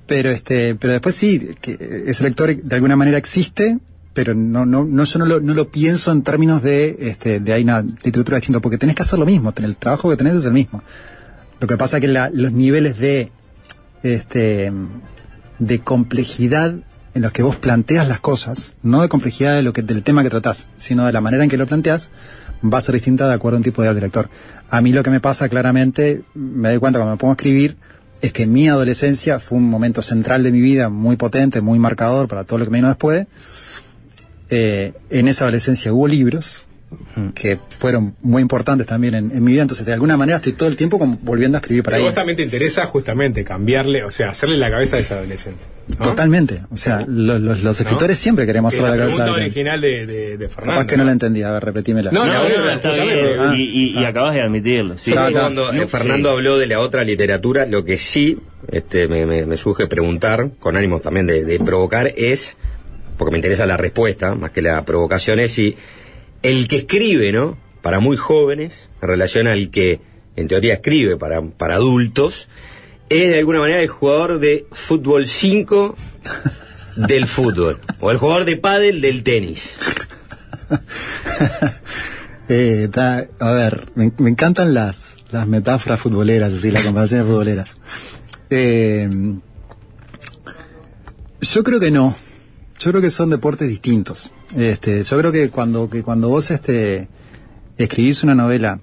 Pero 0.06 0.30
este, 0.30 0.76
pero 0.76 0.92
después 0.92 1.16
sí, 1.16 1.56
que 1.60 2.04
ese 2.06 2.22
lector 2.22 2.54
de 2.54 2.74
alguna 2.76 2.94
manera 2.94 3.18
existe, 3.18 3.78
pero 4.12 4.32
no, 4.34 4.64
no, 4.64 4.84
no 4.84 5.04
yo 5.04 5.18
no 5.18 5.26
lo, 5.26 5.40
no 5.40 5.54
lo 5.54 5.70
pienso 5.70 6.12
en 6.12 6.22
términos 6.22 6.62
de, 6.62 6.96
este, 7.00 7.40
de 7.40 7.52
hay 7.52 7.64
una 7.64 7.82
literatura 7.82 8.36
distinta, 8.36 8.60
porque 8.60 8.78
tenés 8.78 8.94
que 8.94 9.02
hacer 9.02 9.18
lo 9.18 9.26
mismo, 9.26 9.52
el 9.56 9.76
trabajo 9.76 10.08
que 10.08 10.16
tenés 10.16 10.34
es 10.34 10.44
el 10.44 10.52
mismo. 10.52 10.82
Lo 11.60 11.66
que 11.66 11.76
pasa 11.76 11.96
es 11.96 12.00
que 12.02 12.08
la- 12.08 12.30
los 12.32 12.52
niveles 12.52 12.98
de, 12.98 13.30
este, 14.02 14.72
de 15.58 15.78
complejidad 15.80 16.74
en 17.14 17.22
los 17.22 17.30
que 17.32 17.42
vos 17.42 17.56
planteas 17.56 18.08
las 18.08 18.20
cosas, 18.20 18.74
no 18.82 19.00
de 19.02 19.08
complejidad 19.08 19.54
de 19.54 19.62
lo 19.62 19.72
que, 19.72 19.82
del 19.82 20.02
tema 20.02 20.22
que 20.24 20.30
tratás, 20.30 20.68
sino 20.76 21.06
de 21.06 21.12
la 21.12 21.20
manera 21.20 21.44
en 21.44 21.50
que 21.50 21.56
lo 21.56 21.66
planteas, 21.66 22.10
va 22.64 22.78
a 22.78 22.80
ser 22.80 22.94
distinta 22.96 23.28
de 23.28 23.34
acuerdo 23.34 23.56
a 23.56 23.58
un 23.58 23.64
tipo 23.64 23.82
de 23.82 23.94
lector. 23.94 24.28
A 24.68 24.80
mí 24.80 24.92
lo 24.92 25.02
que 25.04 25.10
me 25.10 25.20
pasa 25.20 25.48
claramente, 25.48 26.24
me 26.34 26.70
doy 26.70 26.78
cuenta 26.78 26.98
cuando 26.98 27.14
me 27.14 27.18
pongo 27.18 27.32
a 27.32 27.34
escribir, 27.34 27.76
es 28.20 28.32
que 28.32 28.46
mi 28.46 28.68
adolescencia 28.68 29.38
fue 29.38 29.58
un 29.58 29.64
momento 29.70 30.02
central 30.02 30.42
de 30.42 30.50
mi 30.50 30.60
vida, 30.60 30.88
muy 30.88 31.16
potente, 31.16 31.60
muy 31.60 31.78
marcador 31.78 32.26
para 32.26 32.44
todo 32.44 32.58
lo 32.58 32.64
que 32.64 32.70
me 32.72 32.78
vino 32.78 32.88
después. 32.88 33.26
Eh, 34.50 34.92
en 35.10 35.28
esa 35.28 35.44
adolescencia 35.44 35.92
hubo 35.92 36.08
libros 36.08 36.66
que 37.34 37.58
fueron 37.70 38.14
muy 38.22 38.42
importantes 38.42 38.86
también 38.86 39.14
en, 39.14 39.30
en 39.30 39.42
mi 39.44 39.52
vida, 39.52 39.62
entonces 39.62 39.84
de 39.86 39.92
alguna 39.92 40.16
manera 40.16 40.36
estoy 40.36 40.52
todo 40.54 40.68
el 40.68 40.76
tiempo 40.76 40.98
como 40.98 41.18
volviendo 41.22 41.56
a 41.56 41.60
escribir 41.60 41.82
para 41.82 41.98
vos 41.98 42.14
también 42.14 42.36
te 42.36 42.42
interesa 42.42 42.86
justamente 42.86 43.44
cambiarle, 43.44 44.04
o 44.04 44.10
sea, 44.10 44.30
hacerle 44.30 44.56
la 44.58 44.70
cabeza 44.70 44.96
a 44.96 45.00
ese 45.00 45.14
adolescente. 45.14 45.62
¿no? 45.98 46.04
Totalmente, 46.06 46.62
o 46.70 46.76
sea, 46.76 47.04
lo- 47.06 47.38
los, 47.38 47.62
los 47.62 47.80
escritores 47.80 48.18
siempre 48.18 48.46
queremos 48.46 48.72
Que 48.72 48.80
hacerle 48.80 48.90
la 48.90 48.96
la 48.96 49.02
cabeza 49.10 49.24
pregunta 49.24 49.30
a 49.32 49.44
alguien. 49.44 49.68
original 49.68 49.80
de, 49.80 50.06
de, 50.06 50.36
de 50.38 50.48
Fernando. 50.48 50.80
Capaz 50.80 50.86
que 50.90 50.96
no 50.96 51.04
la 51.04 51.12
entendí, 51.12 51.42
a 51.42 51.52
ver, 51.52 51.64
repetímela. 51.64 52.10
No, 52.10 52.24
No, 52.26 52.32
no, 52.32 52.48
no, 52.48 52.64
no, 52.64 52.70
está 52.70 52.90
bien. 52.92 53.18
Ah, 53.38 53.54
y, 53.56 53.62
y- 53.62 53.98
y 54.00 54.04
acabas 54.04 54.34
de 54.34 54.42
admitirlo. 54.42 54.96
Sí. 54.98 55.12
Ah, 55.16 55.28
cuando 55.30 55.72
eh, 55.72 55.76
No, 55.80 55.88
Fernando 55.88 56.30
sí. 56.30 56.36
habló 56.36 56.58
de 56.58 56.66
la 56.66 56.80
otra 56.80 57.04
literatura, 57.04 57.66
lo 57.66 57.84
que 57.84 57.98
sí 57.98 58.34
este, 58.68 59.08
me, 59.08 59.26
me, 59.26 59.44
me 59.44 59.56
surge 59.58 59.86
preguntar, 59.86 60.52
con 60.58 60.76
ánimo 60.76 61.00
también 61.00 61.26
de, 61.26 61.44
de 61.44 61.58
provocar, 61.60 62.10
es, 62.16 62.56
porque 63.18 63.32
me 63.32 63.38
interesa 63.38 63.66
la 63.66 63.76
respuesta, 63.76 64.34
más 64.34 64.52
que 64.52 64.62
la 64.62 64.84
provocación, 64.86 65.38
es 65.38 65.52
si 65.52 65.76
el 66.44 66.68
que 66.68 66.76
escribe, 66.76 67.32
¿no? 67.32 67.58
Para 67.82 67.98
muy 67.98 68.16
jóvenes, 68.16 68.88
en 69.02 69.08
relación 69.08 69.48
al 69.48 69.70
que 69.70 70.00
en 70.36 70.46
teoría 70.48 70.74
escribe 70.74 71.16
para, 71.16 71.42
para 71.42 71.74
adultos, 71.74 72.48
es 73.08 73.30
de 73.30 73.38
alguna 73.38 73.58
manera 73.58 73.82
el 73.82 73.88
jugador 73.88 74.38
de 74.38 74.66
fútbol 74.72 75.26
5 75.26 75.96
del 76.96 77.26
fútbol, 77.26 77.80
o 78.00 78.10
el 78.10 78.18
jugador 78.18 78.44
de 78.44 78.56
pádel 78.56 79.00
del 79.00 79.22
tenis. 79.24 79.74
Eh, 82.46 82.88
ta- 82.92 83.26
a 83.38 83.52
ver, 83.52 83.86
me, 83.94 84.12
encantan 84.28 84.74
las, 84.74 85.16
las 85.30 85.46
metáforas 85.48 85.98
futboleras, 85.98 86.52
así, 86.52 86.70
las 86.70 86.84
comparaciones 86.84 87.26
futboleras. 87.26 87.76
Eh, 88.50 89.08
yo 91.40 91.64
creo 91.64 91.80
que 91.80 91.90
no. 91.90 92.14
Yo 92.84 92.90
creo 92.90 93.00
que 93.00 93.08
son 93.08 93.30
deportes 93.30 93.66
distintos. 93.66 94.30
Este, 94.54 95.04
yo 95.04 95.18
creo 95.18 95.32
que 95.32 95.48
cuando, 95.48 95.88
que 95.88 96.02
cuando 96.02 96.28
vos 96.28 96.50
este, 96.50 97.08
escribís 97.78 98.22
una 98.22 98.34
novela, 98.34 98.78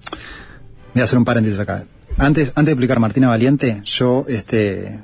voy 0.92 1.02
a 1.02 1.04
hacer 1.04 1.18
un 1.18 1.24
paréntesis 1.24 1.60
acá. 1.60 1.84
Antes, 2.18 2.48
antes 2.56 2.66
de 2.66 2.72
explicar 2.72 2.98
Martina 2.98 3.28
Valiente, 3.28 3.80
yo, 3.84 4.26
este, 4.28 4.98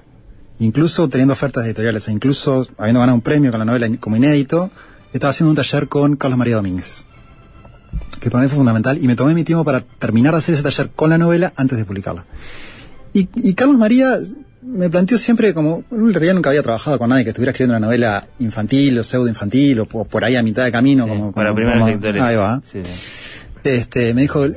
incluso 0.58 1.08
teniendo 1.08 1.34
ofertas 1.34 1.64
editoriales, 1.64 2.08
e 2.08 2.10
incluso 2.10 2.66
habiendo 2.76 2.98
ganado 2.98 3.14
un 3.14 3.20
premio 3.20 3.52
con 3.52 3.60
la 3.60 3.64
novela 3.64 3.88
como 4.00 4.16
inédito, 4.16 4.72
estaba 5.12 5.30
haciendo 5.30 5.50
un 5.50 5.56
taller 5.56 5.86
con 5.86 6.16
Carlos 6.16 6.36
María 6.36 6.56
Domínguez 6.56 7.04
que 8.18 8.32
para 8.32 8.42
mí 8.42 8.48
fue 8.48 8.56
fundamental, 8.56 8.98
y 9.00 9.06
me 9.06 9.14
tomé 9.14 9.32
mi 9.32 9.44
tiempo 9.44 9.64
para 9.64 9.80
terminar 9.80 10.32
de 10.32 10.38
hacer 10.38 10.54
ese 10.54 10.64
taller 10.64 10.90
con 10.90 11.10
la 11.10 11.18
novela 11.18 11.52
antes 11.54 11.78
de 11.78 11.84
publicarla. 11.84 12.26
Y 13.12 13.54
Carlos 13.54 13.78
María 13.78 14.18
me 14.68 14.90
planteó 14.90 15.16
siempre 15.18 15.54
como, 15.54 15.84
en 15.90 16.12
realidad 16.12 16.34
nunca 16.34 16.50
había 16.50 16.62
trabajado 16.62 16.98
con 16.98 17.08
nadie 17.10 17.24
que 17.24 17.30
estuviera 17.30 17.50
escribiendo 17.52 17.76
una 17.78 17.86
novela 17.86 18.26
infantil 18.38 18.98
o 18.98 19.04
pseudo 19.04 19.28
infantil 19.28 19.80
o 19.80 19.86
por, 19.86 20.24
ahí 20.24 20.36
a 20.36 20.42
mitad 20.42 20.64
de 20.64 20.72
camino. 20.72 21.08
como, 21.08 21.32
para 21.32 21.48
como- 21.50 21.56
primeros 21.56 21.80
como- 21.80 21.90
lectores. 21.92 22.22
Ahí 22.22 22.36
va. 22.36 22.60
Sí, 22.64 22.80
sí. 22.84 23.00
Este, 23.64 24.14
me 24.14 24.22
dijo 24.22 24.44
eh, 24.44 24.54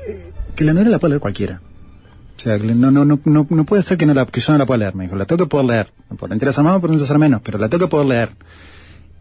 que 0.56 0.64
la 0.64 0.74
novela 0.74 0.92
la 0.92 1.00
puede 1.00 1.12
leer 1.12 1.22
cualquiera. 1.22 1.62
O 2.38 2.40
sea, 2.40 2.58
no, 2.58 2.92
no, 2.92 3.06
no, 3.06 3.20
no, 3.24 3.48
no 3.50 3.64
puede 3.66 3.84
ser 3.84 3.98
que, 3.98 4.06
no 4.06 4.14
la, 4.14 4.26
que 4.26 4.40
yo 4.42 4.52
no 4.54 4.60
la 4.60 4.66
pueda 4.66 4.80
leer. 4.80 4.96
Me 4.96 5.04
dijo, 5.06 5.16
la 5.16 5.26
tengo 5.26 5.46
que 5.46 5.50
poder 5.50 5.66
leer. 5.66 5.92
Por 6.18 6.32
interesa 6.34 6.62
más, 6.64 6.80
por 6.80 6.90
interesa 6.92 7.18
menos, 7.18 7.42
pero 7.44 7.58
la 7.58 7.70
tengo 7.70 7.86
que 7.86 7.90
poder 7.92 8.08
leer. 8.08 8.30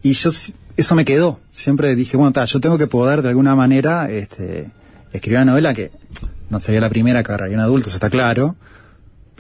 Y 0.03 0.13
yo, 0.13 0.31
eso 0.77 0.95
me 0.95 1.05
quedó. 1.05 1.39
Siempre 1.53 1.95
dije, 1.95 2.17
bueno, 2.17 2.33
ta, 2.33 2.45
yo 2.47 2.61
tengo 2.61 2.79
que 2.79 2.87
poder 2.87 3.23
de 3.23 3.29
alguna 3.29 3.55
manera 3.55 4.11
este, 4.11 4.71
escribir 5.13 5.39
una 5.39 5.53
novela 5.53 5.75
que 5.75 5.93
no 6.49 6.59
sería 6.61 6.81
la 6.81 6.89
primera 6.89 7.23
que 7.23 7.31
agarraría 7.33 7.57
un 7.57 7.63
adulto, 7.63 7.89
eso 7.89 7.97
está 7.97 8.09
claro. 8.11 8.57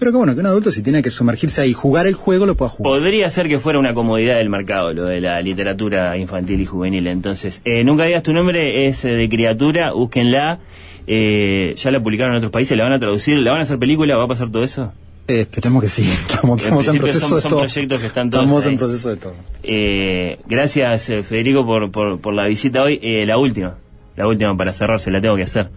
Pero 0.00 0.10
que 0.10 0.16
bueno, 0.18 0.34
que 0.34 0.40
un 0.40 0.46
adulto 0.46 0.72
si 0.72 0.82
tiene 0.82 1.00
que 1.02 1.10
sumergirse 1.10 1.60
ahí 1.60 1.70
y 1.70 1.74
jugar 1.74 2.06
el 2.08 2.14
juego, 2.14 2.46
lo 2.46 2.56
pueda 2.56 2.70
jugar. 2.70 2.90
Podría 2.98 3.30
ser 3.30 3.46
que 3.48 3.58
fuera 3.60 3.78
una 3.78 3.94
comodidad 3.94 4.36
del 4.38 4.48
mercado, 4.48 4.92
lo 4.92 5.04
de 5.04 5.20
la 5.20 5.40
literatura 5.42 6.16
infantil 6.18 6.60
y 6.60 6.64
juvenil. 6.64 7.06
Entonces, 7.06 7.60
eh, 7.64 7.84
nunca 7.84 8.04
digas 8.04 8.22
tu 8.24 8.32
nombre, 8.32 8.88
es 8.88 9.04
eh, 9.04 9.10
de 9.10 9.28
criatura, 9.28 9.92
búsquenla. 9.92 10.58
Eh, 11.06 11.74
ya 11.76 11.90
la 11.90 12.00
publicaron 12.02 12.32
en 12.32 12.38
otros 12.38 12.50
países, 12.52 12.76
la 12.76 12.84
van 12.84 12.94
a 12.94 12.98
traducir, 12.98 13.38
la 13.38 13.50
van 13.52 13.60
a 13.60 13.62
hacer 13.64 13.78
película, 13.78 14.16
va 14.16 14.24
a 14.24 14.28
pasar 14.28 14.50
todo 14.50 14.62
eso. 14.64 14.92
Eh, 15.28 15.42
esperemos 15.42 15.82
que 15.82 15.88
sí. 15.88 16.02
Estamos, 16.28 16.58
En 16.60 16.64
estamos 16.64 16.88
en 16.88 16.92
principio 16.98 17.02
proceso 17.02 17.28
son- 17.28 17.36
de 17.36 17.42
son 17.42 17.50
todo. 17.50 17.60
proyectos 17.60 18.00
que 18.00 18.06
están 18.06 18.30
todos 18.30 18.44
Estamos 18.44 18.66
ahí. 18.66 18.72
en 18.72 18.78
proceso 18.78 19.08
de 19.10 19.16
todo. 19.16 19.34
Eh, 19.62 20.38
gracias 20.48 21.10
eh, 21.10 21.22
Federico 21.22 21.64
por, 21.66 21.90
por, 21.92 22.20
por 22.20 22.34
la 22.34 22.46
visita 22.46 22.82
hoy. 22.82 22.98
Eh, 23.02 23.26
la 23.26 23.36
última, 23.38 23.76
la 24.16 24.26
última 24.26 24.56
para 24.56 24.72
cerrar, 24.72 24.98
se 25.00 25.10
la 25.10 25.20
tengo 25.20 25.36
que 25.36 25.42
hacer. 25.42 25.68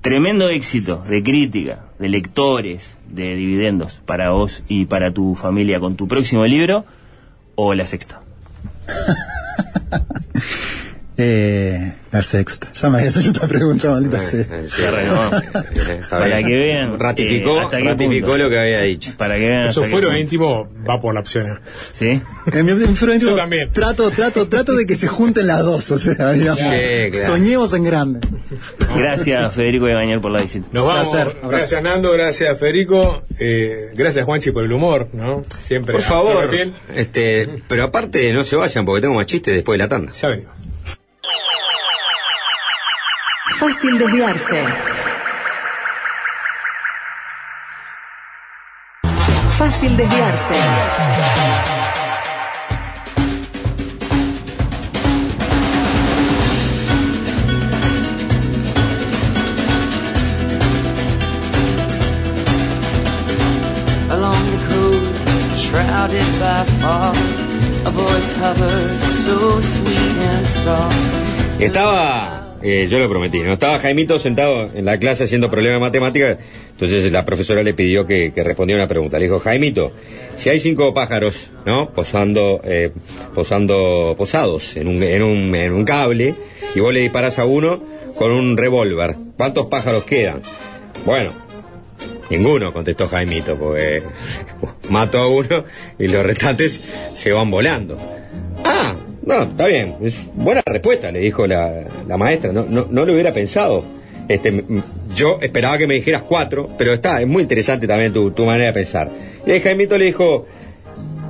Tremendo 0.00 0.48
éxito 0.48 1.02
de 1.08 1.22
crítica, 1.22 1.86
de 1.98 2.08
lectores, 2.08 2.96
de 3.08 3.34
dividendos 3.34 4.00
para 4.06 4.30
vos 4.30 4.62
y 4.68 4.86
para 4.86 5.12
tu 5.12 5.34
familia 5.34 5.80
con 5.80 5.96
tu 5.96 6.06
próximo 6.06 6.46
libro 6.46 6.84
o 7.56 7.74
la 7.74 7.84
sexta. 7.84 8.22
Eh, 11.20 11.94
la 12.12 12.22
sexta. 12.22 12.72
Ya 12.72 12.88
me 12.90 12.98
habías 12.98 13.16
hecho 13.16 13.30
esta 13.32 13.48
pregunta, 13.48 13.90
maldita 13.90 14.20
sea. 14.20 14.46
Renovó. 14.92 15.30
Para 16.10 16.38
que 16.44 16.54
vean, 16.54 16.98
Ratificó, 16.98 17.60
eh, 17.60 17.84
ratificó 17.84 18.36
lo 18.36 18.48
que 18.48 18.56
había 18.56 18.82
dicho. 18.82 19.12
Para 19.18 19.34
que 19.34 19.48
vean 19.48 19.66
Eso 19.66 19.82
fuero 19.82 20.16
íntimo 20.16 20.68
va 20.88 21.00
por 21.00 21.14
la 21.14 21.20
opción 21.20 21.50
A. 21.50 21.60
¿Sí? 21.92 22.22
En 22.52 22.64
mi, 22.64 22.70
íntimo, 22.70 23.12
Yo 23.14 23.34
también. 23.34 23.72
Trato, 23.72 24.12
trato, 24.12 24.48
trato 24.48 24.76
de 24.76 24.86
que 24.86 24.94
se 24.94 25.08
junten 25.08 25.48
las 25.48 25.64
dos, 25.64 25.90
o 25.90 25.98
sea, 25.98 26.32
digamos, 26.32 26.60
Sí, 26.60 27.10
claro. 27.10 27.34
soñemos 27.34 27.72
en 27.72 27.82
grande. 27.84 28.20
Gracias 28.96 29.54
Federico 29.54 29.86
de 29.86 29.94
Bañar 29.94 30.20
por 30.20 30.30
la 30.30 30.42
visita. 30.42 30.68
Nos 30.70 30.86
vamos. 30.86 31.08
Placer, 31.08 31.36
gracias 31.42 31.82
Nando, 31.82 32.12
gracias 32.12 32.58
Federico, 32.60 33.24
eh, 33.40 33.90
gracias 33.94 34.24
Juanchi 34.24 34.52
por 34.52 34.62
el 34.64 34.72
humor, 34.72 35.08
¿no? 35.12 35.42
Siempre. 35.60 35.94
Por 35.94 36.02
favor, 36.02 36.48
este, 36.94 37.48
pero 37.66 37.82
aparte 37.82 38.32
no 38.32 38.44
se 38.44 38.54
vayan 38.54 38.84
porque 38.84 39.02
tengo 39.02 39.14
más 39.16 39.26
chistes 39.26 39.52
después 39.52 39.78
de 39.78 39.84
la 39.84 39.88
tanda. 39.88 40.12
Ya 40.12 40.28
venimos. 40.28 40.57
Fácil 43.58 43.98
desviarse. 43.98 44.64
Fácil 49.58 49.96
desviarse. 49.96 50.54
along 64.10 64.44
the 64.52 64.58
coast, 64.68 65.58
shrouded 65.58 66.28
by 66.38 66.64
fog. 66.80 67.16
A 67.86 67.90
voice 67.90 68.32
hovers 68.36 69.02
so 69.24 69.60
sweet 69.60 70.16
and 70.30 70.46
soft. 70.46 71.60
Estaba, 71.60 72.47
eh, 72.62 72.88
yo 72.90 72.98
lo 72.98 73.08
prometí, 73.08 73.40
¿no? 73.40 73.52
Estaba 73.52 73.78
Jaimito 73.78 74.18
sentado 74.18 74.70
en 74.74 74.84
la 74.84 74.98
clase 74.98 75.24
haciendo 75.24 75.50
problemas 75.50 75.76
de 75.76 75.80
matemáticas, 75.80 76.38
entonces 76.70 77.10
la 77.12 77.24
profesora 77.24 77.62
le 77.62 77.74
pidió 77.74 78.06
que, 78.06 78.32
que 78.34 78.42
respondiera 78.42 78.82
una 78.82 78.88
pregunta. 78.88 79.18
Le 79.18 79.26
dijo, 79.26 79.38
Jaimito, 79.38 79.92
si 80.36 80.48
hay 80.48 80.60
cinco 80.60 80.92
pájaros, 80.94 81.52
¿no? 81.66 81.90
Posando, 81.90 82.60
eh, 82.64 82.90
posando, 83.34 84.14
posados 84.18 84.76
en 84.76 84.88
un, 84.88 85.02
en 85.02 85.22
un, 85.22 85.54
en 85.54 85.72
un 85.72 85.84
cable, 85.84 86.34
y 86.74 86.80
vos 86.80 86.92
le 86.92 87.00
disparás 87.00 87.38
a 87.38 87.44
uno 87.44 87.82
con 88.16 88.32
un 88.32 88.56
revólver, 88.56 89.14
¿cuántos 89.36 89.66
pájaros 89.66 90.04
quedan? 90.04 90.42
Bueno, 91.04 91.32
ninguno, 92.30 92.72
contestó 92.72 93.08
Jaimito, 93.08 93.56
porque 93.56 94.02
mato 94.90 95.18
a 95.18 95.28
uno 95.28 95.64
y 95.98 96.08
los 96.08 96.24
restantes 96.24 96.80
se 97.14 97.32
van 97.32 97.50
volando. 97.50 97.98
Ah, 98.64 98.96
no, 99.24 99.42
está 99.42 99.66
bien. 99.66 99.96
Es 100.02 100.26
buena 100.34 100.62
respuesta, 100.64 101.10
le 101.10 101.20
dijo 101.20 101.46
la, 101.46 101.84
la 102.06 102.16
maestra. 102.16 102.52
No, 102.52 102.66
no, 102.68 102.86
no 102.90 103.04
lo 103.04 103.12
hubiera 103.12 103.32
pensado. 103.32 103.84
Este, 104.28 104.64
yo 105.14 105.38
esperaba 105.40 105.78
que 105.78 105.86
me 105.86 105.94
dijeras 105.94 106.22
cuatro, 106.22 106.68
pero 106.76 106.92
está, 106.92 107.20
es 107.20 107.26
muy 107.26 107.42
interesante 107.42 107.86
también 107.86 108.12
tu, 108.12 108.30
tu 108.32 108.44
manera 108.44 108.66
de 108.66 108.72
pensar. 108.72 109.10
Y 109.46 109.58
Jaimito 109.58 109.96
le 109.96 110.06
dijo, 110.06 110.46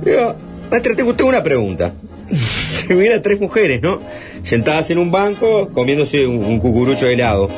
"Digo, 0.03 0.35
maestra, 0.69 0.95
tengo 0.95 1.15
tengo 1.15 1.29
una 1.29 1.41
pregunta. 1.41 1.93
si 2.29 2.93
hubiera 2.93 3.21
tres 3.21 3.39
mujeres, 3.39 3.81
¿no? 3.81 4.01
Sentadas 4.43 4.89
en 4.91 4.97
un 4.97 5.11
banco, 5.11 5.69
comiéndose 5.69 6.27
un, 6.27 6.43
un 6.43 6.59
cucurucho 6.59 7.05
de 7.05 7.13
helado. 7.13 7.49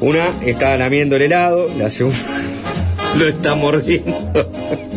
Una 0.00 0.28
está 0.44 0.76
lamiendo 0.76 1.16
el 1.16 1.22
helado, 1.22 1.68
la 1.78 1.88
segunda 1.88 2.18
lo 3.18 3.28
está 3.28 3.54
mordiendo. 3.54 4.50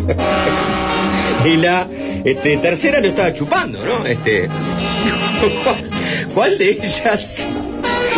y 1.45 1.57
la 1.57 1.87
este, 2.25 2.57
tercera 2.57 2.99
lo 2.99 3.07
estaba 3.07 3.33
chupando, 3.33 3.79
¿no? 3.85 4.05
Este, 4.05 4.49
¿cuál, 6.33 6.57
de 6.57 6.71
ellas 6.71 7.45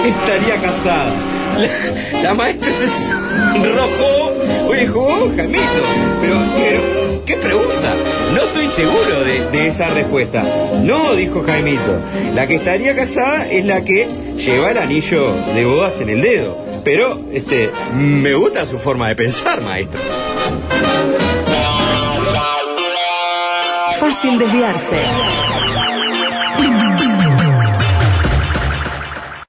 estaría 0.05 0.61
casada? 0.61 1.13
La, 1.57 2.21
la 2.21 2.33
maestra 2.33 2.69
sonrojó 3.53 4.33
y 4.73 4.79
dijo, 4.79 4.99
"Oh, 5.01 5.31
Jaimito, 5.35 5.63
pero, 6.21 6.35
pero, 6.55 7.25
¿qué 7.25 7.35
pregunta? 7.37 7.95
No 8.33 8.43
estoy 8.43 8.67
seguro 8.67 9.23
de, 9.23 9.49
de 9.57 9.67
esa 9.67 9.89
respuesta. 9.89 10.43
No, 10.83 11.15
dijo 11.15 11.43
Jaimito, 11.43 11.99
la 12.35 12.45
que 12.47 12.55
estaría 12.55 12.95
casada 12.95 13.49
es 13.49 13.65
la 13.65 13.83
que 13.83 14.07
lleva 14.37 14.71
el 14.71 14.77
anillo 14.77 15.33
de 15.55 15.65
bodas 15.65 15.99
en 15.99 16.09
el 16.09 16.21
dedo. 16.21 16.63
Pero, 16.83 17.19
este, 17.33 17.71
me 17.95 18.33
gusta 18.35 18.65
su 18.65 18.77
forma 18.77 19.09
de 19.09 19.15
pensar, 19.15 19.61
maestro. 19.61 19.99
Fácil 24.07 24.39
desviarse. 24.39 24.95